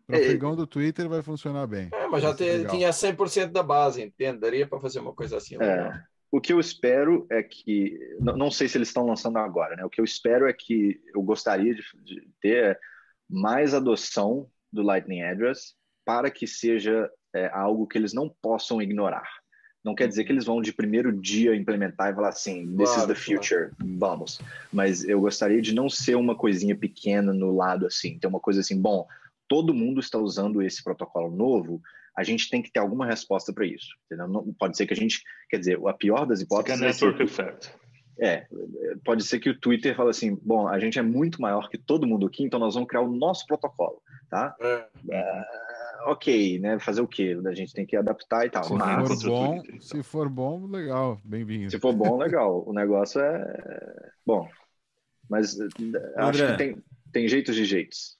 Profegão 0.07 0.53
é, 0.55 0.57
do 0.57 0.67
Twitter 0.67 1.07
vai 1.07 1.23
funcionar 1.23 1.67
bem. 1.67 1.91
É, 1.93 2.07
mas 2.07 2.23
já 2.23 2.35
te, 2.35 2.65
tinha 2.69 2.91
100% 2.91 3.51
da 3.51 3.63
base, 3.63 4.03
entende? 4.03 4.41
Daria 4.41 4.67
para 4.67 4.81
fazer 4.81 5.01
uma 5.01 5.13
coisa 5.13 5.37
assim. 5.37 5.57
É. 5.61 6.03
O 6.35 6.41
que 6.41 6.53
eu 6.53 6.59
espero 6.59 7.29
é 7.31 7.45
que, 7.45 7.97
não, 8.19 8.37
não, 8.37 8.51
sei 8.51 8.67
se 8.67 8.77
eles 8.77 8.89
estão 8.89 9.07
lançando 9.07 9.39
agora, 9.39 9.77
né? 9.77 9.85
O 9.85 9.89
que 9.89 10.01
eu 10.01 10.05
espero 10.05 10.49
é 10.49 10.53
que 10.53 11.01
eu 11.15 11.23
gostaria 11.23 11.73
de, 11.73 11.85
de 12.03 12.29
ter 12.41 12.77
mais 13.31 13.73
adoção 13.73 14.51
do 14.73 14.83
Lightning 14.83 15.23
Address 15.23 15.77
para 16.05 16.29
que 16.33 16.45
seja 16.45 17.09
é, 17.33 17.49
algo 17.55 17.87
que 17.87 17.97
eles 17.97 18.13
não 18.13 18.29
possam 18.29 18.83
ignorar. 18.83 19.29
Não 19.85 19.95
quer 19.95 20.09
dizer 20.09 20.25
que 20.25 20.33
eles 20.33 20.45
vão 20.45 20.61
de 20.61 20.73
primeiro 20.73 21.13
dia 21.13 21.55
implementar 21.55 22.11
e 22.11 22.15
falar 22.17 22.31
assim, 22.31 22.67
this 22.77 22.93
claro, 22.93 23.01
is 23.03 23.07
the 23.07 23.15
future, 23.15 23.71
claro. 23.71 23.95
vamos. 23.97 24.41
Mas 24.73 25.05
eu 25.05 25.21
gostaria 25.21 25.63
de 25.63 25.73
não 25.73 25.89
ser 25.89 26.17
uma 26.17 26.35
coisinha 26.35 26.75
pequena 26.75 27.33
no 27.33 27.55
lado 27.55 27.87
assim, 27.87 28.19
ter 28.19 28.27
uma 28.27 28.41
coisa 28.41 28.59
assim, 28.59 28.83
bom, 28.83 29.07
todo 29.47 29.73
mundo 29.73 30.01
está 30.01 30.19
usando 30.19 30.61
esse 30.61 30.83
protocolo 30.83 31.31
novo, 31.31 31.81
a 32.17 32.23
gente 32.23 32.49
tem 32.49 32.63
que 32.63 32.71
ter 32.71 32.81
alguma 32.81 33.07
resposta 33.07 33.53
para 33.53 33.67
isso. 33.67 33.89
Não, 34.11 34.53
pode 34.59 34.77
ser 34.77 34.87
que 34.87 34.95
a 34.95 34.97
gente, 34.97 35.23
quer 35.49 35.59
dizer, 35.59 35.79
a 35.87 35.93
pior 35.93 36.27
das 36.27 36.41
hipóteses 36.41 36.81
é 36.81 36.85
network 36.85 37.17
que, 37.17 37.23
effect. 37.25 37.73
É, 38.19 38.47
pode 39.05 39.25
ser 39.25 39.41
que 39.41 39.51
o 39.51 39.59
Twitter 39.59 39.97
fale 39.97 40.11
assim, 40.11 40.39
bom, 40.41 40.69
a 40.69 40.79
gente 40.79 40.99
é 40.99 41.03
muito 41.03 41.43
maior 41.43 41.69
que 41.69 41.77
todo 41.77 42.07
mundo 42.07 42.27
aqui, 42.27 42.45
então 42.45 42.61
nós 42.61 42.75
vamos 42.75 42.89
criar 42.89 43.03
o 43.03 43.11
nosso 43.11 43.45
protocolo, 43.47 44.01
tá? 44.31 44.55
É. 44.61 44.87
É, 45.11 45.45
ok, 46.07 46.61
né? 46.61 46.79
Fazer 46.79 47.01
o 47.01 47.09
quê? 47.09 47.37
A 47.45 47.55
gente 47.55 47.73
tem 47.73 47.85
que 47.85 47.97
adaptar 47.97 48.47
e 48.47 48.51
tal. 48.51 48.63
Se 48.63 48.73
Mas, 48.73 49.09
for 49.09 49.31
bom, 49.31 49.55
Twitter, 49.55 49.75
então. 49.75 49.81
se 49.81 50.03
for 50.05 50.29
bom, 50.29 50.67
legal, 50.67 51.21
bem-vindo. 51.25 51.73
Se 51.73 51.81
for 51.81 51.93
bom, 51.93 52.17
legal. 52.17 52.63
O 52.65 52.73
negócio 52.73 53.21
é 53.21 54.11
bom, 54.25 54.49
mas 55.29 55.59
André. 55.59 56.01
acho 56.17 56.47
que 56.47 56.57
tem, 56.57 56.77
tem 57.13 57.27
jeitos 57.27 57.57
de 57.57 57.65
jeitos. 57.65 58.17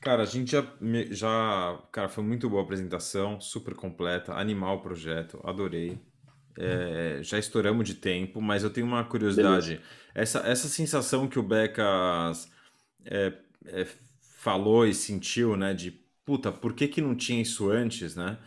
Cara, 0.00 0.22
a 0.22 0.26
gente 0.26 0.52
já, 0.52 0.66
já. 1.10 1.78
Cara, 1.92 2.08
foi 2.08 2.24
muito 2.24 2.48
boa 2.48 2.62
a 2.62 2.64
apresentação, 2.64 3.40
super 3.40 3.74
completa, 3.74 4.32
animal 4.34 4.76
o 4.76 4.80
projeto, 4.80 5.40
adorei. 5.44 5.98
É, 6.56 7.22
já 7.22 7.38
estouramos 7.38 7.86
de 7.86 7.94
tempo, 7.94 8.40
mas 8.40 8.62
eu 8.62 8.70
tenho 8.70 8.86
uma 8.86 9.04
curiosidade. 9.04 9.80
Essa, 10.14 10.40
essa 10.40 10.68
sensação 10.68 11.28
que 11.28 11.38
o 11.38 11.42
Becas 11.42 12.50
é, 13.04 13.32
é, 13.66 13.86
falou 14.36 14.86
e 14.86 14.94
sentiu, 14.94 15.56
né? 15.56 15.74
De 15.74 15.90
puta, 16.24 16.50
por 16.50 16.74
que, 16.74 16.88
que 16.88 17.00
não 17.00 17.14
tinha 17.14 17.42
isso 17.42 17.70
antes, 17.70 18.16
né? 18.16 18.38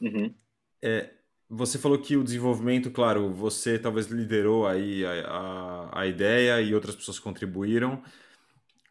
Uhum. 0.00 0.34
É, 0.82 1.10
você 1.48 1.78
falou 1.78 1.98
que 1.98 2.16
o 2.16 2.24
desenvolvimento, 2.24 2.90
claro, 2.90 3.32
você 3.32 3.78
talvez 3.78 4.06
liderou 4.06 4.66
aí 4.66 5.04
a, 5.04 5.26
a, 5.28 6.00
a 6.02 6.06
ideia 6.06 6.60
e 6.60 6.74
outras 6.74 6.94
pessoas 6.94 7.18
contribuíram 7.18 8.02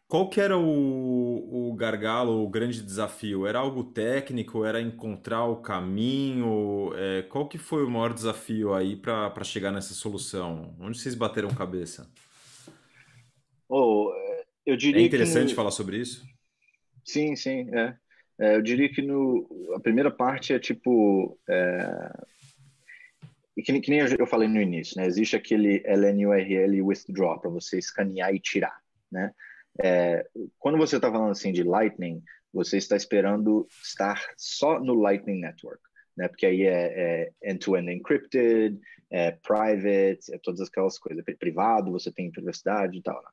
Qual 0.08 0.30
que 0.30 0.40
era 0.40 0.56
o, 0.56 1.68
o 1.68 1.74
gargalo, 1.74 2.42
o 2.42 2.48
grande 2.48 2.82
desafio? 2.82 3.46
Era 3.46 3.58
algo 3.58 3.84
técnico? 3.84 4.64
Era 4.64 4.80
encontrar 4.80 5.44
o 5.44 5.56
caminho? 5.56 6.92
É, 6.96 7.22
qual 7.24 7.46
que 7.46 7.58
foi 7.58 7.84
o 7.84 7.90
maior 7.90 8.14
desafio 8.14 8.72
aí 8.72 8.96
para 8.96 9.44
chegar 9.44 9.70
nessa 9.70 9.92
solução? 9.92 10.74
Onde 10.80 10.98
vocês 10.98 11.14
bateram 11.14 11.50
cabeça? 11.50 12.10
Oh, 13.68 14.10
eu 14.64 14.78
diria 14.78 15.02
é 15.02 15.04
interessante 15.04 15.50
no... 15.50 15.54
falar 15.54 15.70
sobre 15.70 15.98
isso? 15.98 16.26
Sim, 17.04 17.36
sim, 17.36 17.68
é. 17.74 17.94
é. 18.40 18.56
eu 18.56 18.62
diria 18.62 18.88
que 18.88 19.02
no, 19.02 19.46
a 19.76 19.80
primeira 19.80 20.10
parte 20.10 20.54
é 20.54 20.58
tipo 20.58 21.38
é, 21.46 22.12
que, 23.62 23.80
que 23.80 23.90
nem 23.90 24.00
eu 24.00 24.26
falei 24.26 24.48
no 24.48 24.60
início, 24.60 24.98
né? 24.98 25.06
Existe 25.06 25.36
aquele 25.36 25.82
LNURL 25.86 26.82
withdraw 26.82 27.38
para 27.38 27.50
você 27.50 27.78
escanear 27.78 28.34
e 28.34 28.40
tirar, 28.40 28.80
né? 29.12 29.34
É, 29.80 30.26
quando 30.58 30.78
você 30.78 30.96
está 30.96 31.10
falando 31.10 31.30
assim 31.30 31.52
de 31.52 31.62
Lightning, 31.62 32.22
você 32.52 32.78
está 32.78 32.96
esperando 32.96 33.66
estar 33.82 34.20
só 34.36 34.80
no 34.80 34.94
Lightning 34.94 35.40
Network, 35.40 35.82
né? 36.16 36.28
Porque 36.28 36.46
aí 36.46 36.62
é, 36.62 37.30
é 37.42 37.50
end-to-end 37.50 37.92
encrypted, 37.92 38.78
é 39.10 39.32
private, 39.32 40.32
é 40.32 40.38
todas 40.42 40.60
aquelas 40.60 40.98
coisas. 40.98 41.22
É 41.26 41.34
privado, 41.34 41.92
você 41.92 42.10
tem 42.10 42.30
privacidade 42.30 42.98
e 42.98 43.02
tal. 43.02 43.16
Né? 43.16 43.28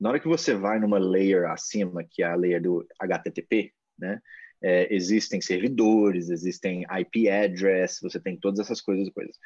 Na 0.00 0.08
hora 0.10 0.20
que 0.20 0.28
você 0.28 0.54
vai 0.54 0.78
numa 0.78 0.98
layer 0.98 1.50
acima, 1.50 2.02
que 2.02 2.22
é 2.22 2.26
a 2.26 2.34
layer 2.34 2.62
do 2.62 2.86
HTTP, 2.98 3.72
né? 3.98 4.20
É, 4.62 4.94
existem 4.94 5.40
servidores, 5.40 6.28
existem 6.28 6.84
IP 7.00 7.30
address, 7.30 7.98
você 8.02 8.20
tem 8.20 8.36
todas 8.36 8.60
essas 8.60 8.80
coisas 8.80 9.08
coisas. 9.10 9.36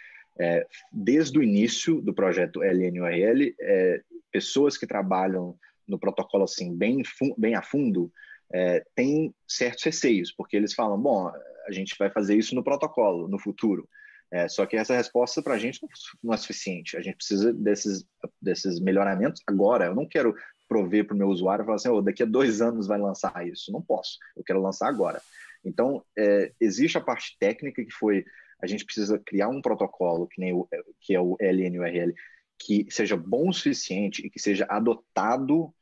É, 0.40 0.66
desde 0.92 1.38
o 1.38 1.42
início 1.42 2.00
do 2.02 2.12
projeto 2.12 2.60
LNURL, 2.60 3.54
é, 3.60 4.02
pessoas 4.32 4.76
que 4.76 4.86
trabalham 4.86 5.56
no 5.86 5.98
protocolo 5.98 6.44
assim 6.44 6.74
bem, 6.74 7.02
bem 7.36 7.54
a 7.54 7.62
fundo 7.62 8.10
é, 8.52 8.84
têm 8.94 9.34
certos 9.46 9.84
receios, 9.84 10.32
porque 10.32 10.56
eles 10.56 10.74
falam, 10.74 11.00
bom, 11.00 11.28
a 11.66 11.72
gente 11.72 11.94
vai 11.98 12.10
fazer 12.10 12.36
isso 12.36 12.54
no 12.54 12.62
protocolo, 12.62 13.28
no 13.28 13.38
futuro. 13.38 13.88
É, 14.30 14.48
só 14.48 14.66
que 14.66 14.76
essa 14.76 14.96
resposta 14.96 15.42
para 15.42 15.54
a 15.54 15.58
gente 15.58 15.80
não 16.22 16.34
é 16.34 16.36
suficiente. 16.36 16.96
A 16.96 17.00
gente 17.00 17.16
precisa 17.16 17.52
desses, 17.52 18.04
desses 18.40 18.80
melhoramentos 18.80 19.40
agora. 19.46 19.86
Eu 19.86 19.94
não 19.94 20.06
quero 20.06 20.34
prover 20.68 21.06
para 21.06 21.14
o 21.14 21.18
meu 21.18 21.28
usuário 21.28 21.62
e 21.62 21.66
falar 21.66 21.76
assim, 21.76 21.88
oh, 21.88 22.02
daqui 22.02 22.22
a 22.22 22.26
dois 22.26 22.60
anos 22.60 22.86
vai 22.86 22.98
lançar 22.98 23.46
isso. 23.46 23.70
Não 23.70 23.80
posso. 23.80 24.18
Eu 24.36 24.42
quero 24.42 24.60
lançar 24.60 24.88
agora. 24.88 25.20
Então, 25.64 26.04
é, 26.18 26.52
existe 26.60 26.98
a 26.98 27.00
parte 27.00 27.36
técnica 27.38 27.84
que 27.84 27.92
foi 27.92 28.24
a 28.60 28.66
gente 28.66 28.84
precisa 28.84 29.18
criar 29.18 29.48
um 29.48 29.60
protocolo 29.60 30.26
que 30.26 30.40
nem 30.40 30.52
o 30.52 30.66
que 31.00 31.14
é 31.14 31.20
o 31.20 31.36
LNURL 31.40 32.14
que 32.58 32.86
seja 32.90 33.16
bom 33.16 33.48
o 33.48 33.52
suficiente 33.52 34.26
e 34.26 34.30
que 34.30 34.38
seja 34.38 34.66
adotado 34.68 35.72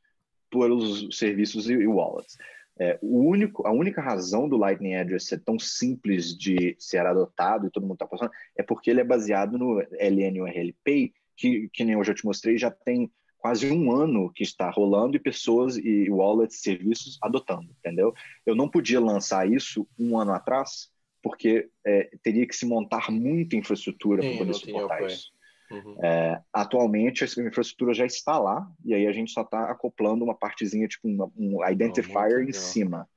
pelos 0.51 1.17
serviços 1.17 1.69
e 1.69 1.87
wallets. 1.87 2.37
É, 2.79 2.99
o 3.03 3.19
único, 3.21 3.67
a 3.67 3.71
única 3.71 4.01
razão 4.01 4.49
do 4.49 4.57
Lightning 4.57 4.95
Address 4.95 5.27
ser 5.27 5.41
tão 5.41 5.59
simples 5.59 6.37
de 6.37 6.75
ser 6.79 7.07
adotado 7.07 7.67
e 7.67 7.71
todo 7.71 7.83
mundo 7.83 7.95
está 7.95 8.07
passando 8.07 8.31
é 8.57 8.63
porque 8.63 8.91
ele 8.91 9.01
é 9.01 9.05
baseado 9.05 9.59
no 9.59 9.79
LNURL 9.81 10.75
Pay, 10.85 11.13
que, 11.37 11.69
que 11.73 11.85
nem 11.85 11.95
eu 11.95 12.05
já 12.05 12.15
te 12.15 12.25
mostrei, 12.25 12.57
já 12.57 12.71
tem 12.71 13.11
quase 13.39 13.71
um 13.71 13.93
ano 13.93 14.33
que 14.33 14.43
está 14.43 14.71
rolando 14.71 15.17
e 15.17 15.21
pessoas 15.21 15.77
e 15.77 16.09
wallets, 16.09 16.61
serviços 16.61 17.19
adotando, 17.21 17.69
entendeu? 17.79 18.15
Eu 18.47 18.55
não 18.55 18.69
podia 18.69 19.01
lançar 19.01 19.51
isso 19.51 19.87
um 19.99 20.17
ano 20.19 20.33
atrás, 20.33 20.91
porque 21.21 21.69
é, 21.85 22.11
teria 22.23 22.47
que 22.47 22.55
se 22.55 22.65
montar 22.65 23.11
muita 23.11 23.57
infraestrutura 23.57 24.23
para 24.23 24.39
poder 24.39 24.55
suportar 24.55 25.07
isso. 25.07 25.33
Uhum. 25.73 25.97
É, 26.05 26.41
atualmente, 26.53 27.25
essa 27.25 27.41
infraestrutura 27.43 27.95
já 27.95 28.05
está 28.05 28.39
lá, 28.39 28.71
e 28.85 28.95
aí 28.95 29.07
a 29.07 29.13
gente 29.13 29.33
só 29.33 29.43
está 29.43 29.71
acoplando 29.71 30.25
uma 30.25 30.35
partezinha, 30.35 30.87
tipo 30.87 31.09
uma, 31.09 31.31
um 31.37 31.69
identifier 31.69 32.39
oh, 32.39 32.43
em 32.43 32.53
cima. 32.53 33.09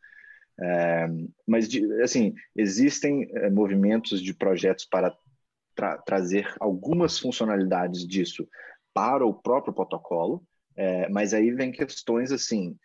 É, 0.60 1.07
mas, 1.45 1.68
assim, 2.02 2.34
existem 2.56 3.30
é, 3.36 3.49
movimentos 3.49 4.22
de 4.22 4.34
projetos 4.34 4.86
para 4.86 5.15
tra 5.76 5.98
trazer 5.98 6.56
algumas 6.60 7.19
funcionalidades 7.19 8.07
disso 8.07 8.48
para 8.94 9.26
o 9.26 9.34
próprio 9.34 9.73
protocolo, 9.73 10.41
é, 10.76 11.10
mas 11.10 11.34
aí 11.34 11.52
vem 11.52 11.69
questões 11.69 12.32
assim, 12.32 12.77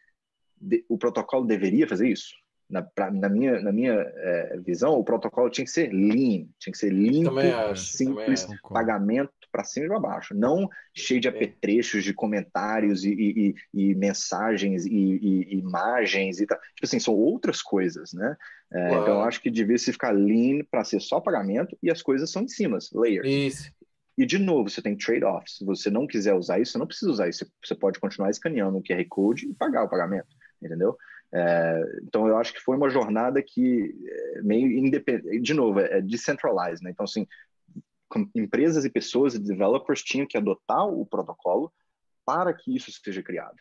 de, 0.61 0.85
o 0.89 0.99
protocolo 0.99 1.47
deveria 1.47 1.87
fazer 1.87 2.09
isso? 2.09 2.35
Na, 2.71 2.83
pra, 2.83 3.11
na 3.11 3.29
minha, 3.29 3.61
na 3.61 3.73
minha 3.73 3.95
é, 3.95 4.59
visão, 4.65 4.95
o 4.95 5.05
protocolo 5.05 5.51
tinha 5.51 5.65
que 5.65 5.71
ser 5.71 5.93
lean, 5.93 6.47
tinha 6.59 6.73
que 6.73 6.79
ser 6.79 6.93
limpo, 6.93 7.39
acho, 7.39 7.85
simples, 7.85 8.47
pagamento 8.69 9.33
para 9.51 9.65
cima 9.65 9.87
e 9.87 9.89
para 9.89 9.99
baixo, 9.99 10.35
não 10.35 10.69
cheio 10.95 11.21
de 11.21 11.29
apetrechos, 11.29 12.05
de 12.05 12.15
comentários 12.15 13.05
e, 13.05 13.11
e, 13.11 13.55
e, 13.75 13.91
e 13.91 13.95
mensagens 13.97 14.87
e, 14.87 15.49
imagens 15.51 16.41
e 16.41 16.47
tal. 16.47 16.59
Tipo 16.59 16.85
assim, 16.85 17.01
são 17.01 17.15
outras 17.15 17.61
coisas, 17.61 18.13
né? 18.13 18.37
É, 18.73 18.87
então, 18.89 19.09
eu 19.09 19.23
acho 19.23 19.43
que 19.43 19.51
devia 19.51 19.77
se 19.77 19.93
ficar 19.93 20.13
lean 20.13 20.65
para 20.71 20.85
ser 20.85 21.01
só 21.01 21.21
pagamento 21.21 21.77
e 21.83 21.91
as 21.91 22.01
coisas 22.01 22.31
são 22.31 22.43
em 22.43 22.49
cima, 22.49 22.79
layers. 22.95 23.27
Isso. 23.29 23.73
E, 24.17 24.27
de 24.27 24.39
novo, 24.39 24.69
você 24.69 24.83
tem 24.83 24.97
trade-offs. 24.97 25.57
Se 25.57 25.65
você 25.65 25.91
não 25.91 26.07
quiser 26.07 26.35
usar 26.35 26.61
isso, 26.61 26.73
você 26.73 26.79
não 26.79 26.87
precisa 26.87 27.11
usar 27.11 27.29
isso. 27.29 27.51
Você 27.65 27.75
pode 27.75 27.99
continuar 27.99 28.31
escaneando 28.31 28.77
o 28.77 28.83
QR 28.83 29.05
Code 29.09 29.49
e 29.49 29.55
pagar 29.55 29.85
o 29.85 29.89
pagamento, 29.89 30.29
entendeu? 30.63 30.97
É, 31.32 31.82
então, 32.02 32.27
eu 32.27 32.36
acho 32.36 32.52
que 32.52 32.61
foi 32.61 32.77
uma 32.77 32.90
jornada 32.90 33.43
que 33.43 33.94
é 34.36 34.43
meio 34.43 34.70
independente, 34.70 35.40
de 35.40 35.55
novo, 35.55 35.81
é, 35.81 35.98
é 35.98 36.01
decentralized, 36.01 36.82
né? 36.82 36.90
Então, 36.90 37.05
assim, 37.05 37.27
empresas 38.35 38.85
e 38.85 38.90
pessoas 38.90 39.35
e 39.35 39.39
developers 39.39 40.02
tinham 40.02 40.27
que 40.27 40.36
adotar 40.36 40.86
o 40.86 41.07
protocolo 41.07 41.73
para 42.24 42.52
que 42.52 42.74
isso 42.74 42.90
seja 42.93 43.23
criado. 43.23 43.57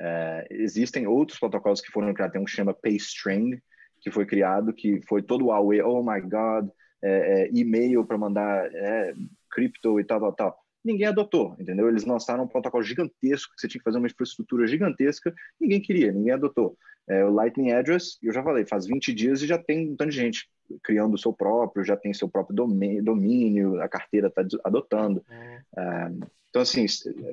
É, 0.00 0.46
existem 0.50 1.06
outros 1.06 1.38
protocolos 1.38 1.80
que 1.80 1.92
foram 1.92 2.12
criados, 2.12 2.32
tem 2.32 2.42
um 2.42 2.44
que 2.44 2.50
chama 2.50 2.74
PayString, 2.74 3.60
que 4.00 4.10
foi 4.10 4.26
criado, 4.26 4.72
que 4.72 5.00
foi 5.06 5.22
todo 5.22 5.44
o 5.44 5.48
Huawei, 5.48 5.80
oh 5.82 6.02
my 6.02 6.20
God, 6.20 6.68
é, 7.00 7.42
é, 7.42 7.50
e-mail 7.52 8.04
para 8.04 8.18
mandar 8.18 8.66
é, 8.74 9.14
cripto 9.50 10.00
e 10.00 10.04
tal, 10.04 10.18
tal, 10.20 10.32
tal 10.32 10.61
ninguém 10.84 11.06
adotou, 11.06 11.56
entendeu? 11.58 11.88
Eles 11.88 12.04
lançaram 12.04 12.44
um 12.44 12.48
protocolo 12.48 12.82
gigantesco, 12.82 13.54
que 13.54 13.60
você 13.60 13.68
tinha 13.68 13.80
que 13.80 13.84
fazer 13.84 13.98
uma 13.98 14.06
infraestrutura 14.06 14.66
gigantesca, 14.66 15.34
ninguém 15.60 15.80
queria, 15.80 16.12
ninguém 16.12 16.32
adotou. 16.32 16.76
É, 17.08 17.24
o 17.24 17.30
Lightning 17.30 17.72
Address, 17.72 18.18
eu 18.22 18.32
já 18.32 18.42
falei, 18.42 18.64
faz 18.64 18.86
20 18.86 19.12
dias 19.12 19.42
e 19.42 19.46
já 19.46 19.58
tem 19.58 19.90
um 19.90 19.96
tanto 19.96 20.10
de 20.10 20.16
gente 20.16 20.48
criando 20.82 21.14
o 21.14 21.18
seu 21.18 21.32
próprio, 21.32 21.84
já 21.84 21.96
tem 21.96 22.14
seu 22.14 22.28
próprio 22.28 22.54
domínio, 23.02 23.80
a 23.80 23.88
carteira 23.88 24.28
está 24.28 24.42
adotando. 24.64 25.24
É. 25.28 25.62
É, 25.76 26.12
então, 26.48 26.62
assim, 26.62 26.86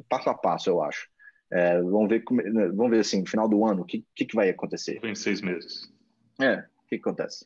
passo 0.08 0.30
a 0.30 0.34
passo, 0.34 0.70
eu 0.70 0.82
acho. 0.82 1.08
É, 1.52 1.82
vamos 1.82 2.10
ver, 2.10 2.24
né, 2.32 2.68
vamos 2.68 2.92
ver 2.92 3.00
assim, 3.00 3.22
no 3.22 3.28
final 3.28 3.48
do 3.48 3.66
ano, 3.66 3.82
o 3.82 3.86
que, 3.86 4.06
que, 4.16 4.26
que, 4.26 4.36
vai 4.36 4.50
acontecer? 4.50 5.04
Em 5.04 5.16
seis 5.16 5.42
meses. 5.42 5.92
É, 6.40 6.60
o 6.60 6.88
que, 6.88 6.98
que 6.98 7.10
acontece? 7.10 7.46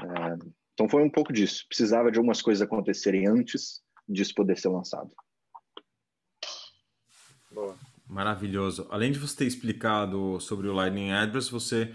É, 0.00 0.36
então 0.72 0.88
foi 0.88 1.02
um 1.02 1.10
pouco 1.10 1.32
disso. 1.32 1.66
Precisava 1.68 2.10
de 2.10 2.18
algumas 2.18 2.42
coisas 2.42 2.62
acontecerem 2.62 3.26
antes 3.26 3.83
disso 4.08 4.34
poder 4.34 4.58
ser 4.58 4.68
lançado. 4.68 5.10
Boa. 7.50 7.76
Maravilhoso. 8.06 8.86
Além 8.90 9.12
de 9.12 9.18
você 9.18 9.36
ter 9.36 9.46
explicado 9.46 10.38
sobre 10.40 10.68
o 10.68 10.72
Lightning 10.72 11.12
Address, 11.12 11.48
você 11.48 11.94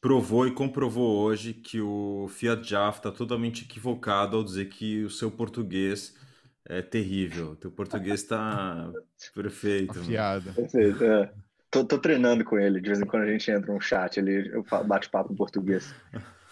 provou 0.00 0.46
e 0.46 0.52
comprovou 0.52 1.18
hoje 1.18 1.54
que 1.54 1.80
o 1.80 2.28
Fiat 2.28 2.68
Java 2.68 2.96
está 2.96 3.10
totalmente 3.10 3.64
equivocado 3.64 4.36
ao 4.36 4.44
dizer 4.44 4.66
que 4.66 5.02
o 5.02 5.10
seu 5.10 5.30
português 5.30 6.14
é 6.64 6.82
terrível. 6.82 7.52
O 7.52 7.56
teu 7.56 7.70
português 7.70 8.20
está 8.20 8.90
perfeito. 9.34 9.98
Afiado. 9.98 10.52
Perfeito, 10.52 11.02
é. 11.02 11.32
Tô, 11.70 11.84
tô, 11.84 11.98
treinando 11.98 12.44
com 12.44 12.58
ele. 12.58 12.80
De 12.80 12.88
vez 12.88 13.00
em 13.00 13.06
quando 13.06 13.22
a 13.24 13.30
gente 13.32 13.50
entra 13.50 13.72
num 13.72 13.80
chat 13.80 14.20
ali, 14.20 14.48
eu 14.48 14.64
bate 14.84 15.08
papo 15.08 15.32
em 15.32 15.36
português. 15.36 15.94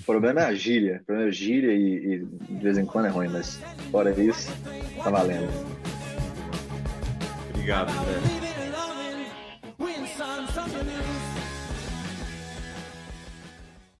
O 0.00 0.02
problema 0.04 0.40
é 0.40 0.44
a 0.46 0.54
gíria. 0.54 1.00
O 1.02 1.04
problema 1.04 1.26
é 1.26 1.28
a 1.28 1.32
gíria 1.32 1.72
e, 1.72 2.14
e 2.14 2.54
de 2.54 2.62
vez 2.62 2.78
em 2.78 2.86
quando 2.86 3.06
é 3.06 3.08
ruim, 3.10 3.28
mas 3.28 3.60
fora 3.90 4.10
isso, 4.10 4.50
tá 5.02 5.10
valendo. 5.10 5.48
Obrigado, 7.50 7.90
André. 7.90 8.39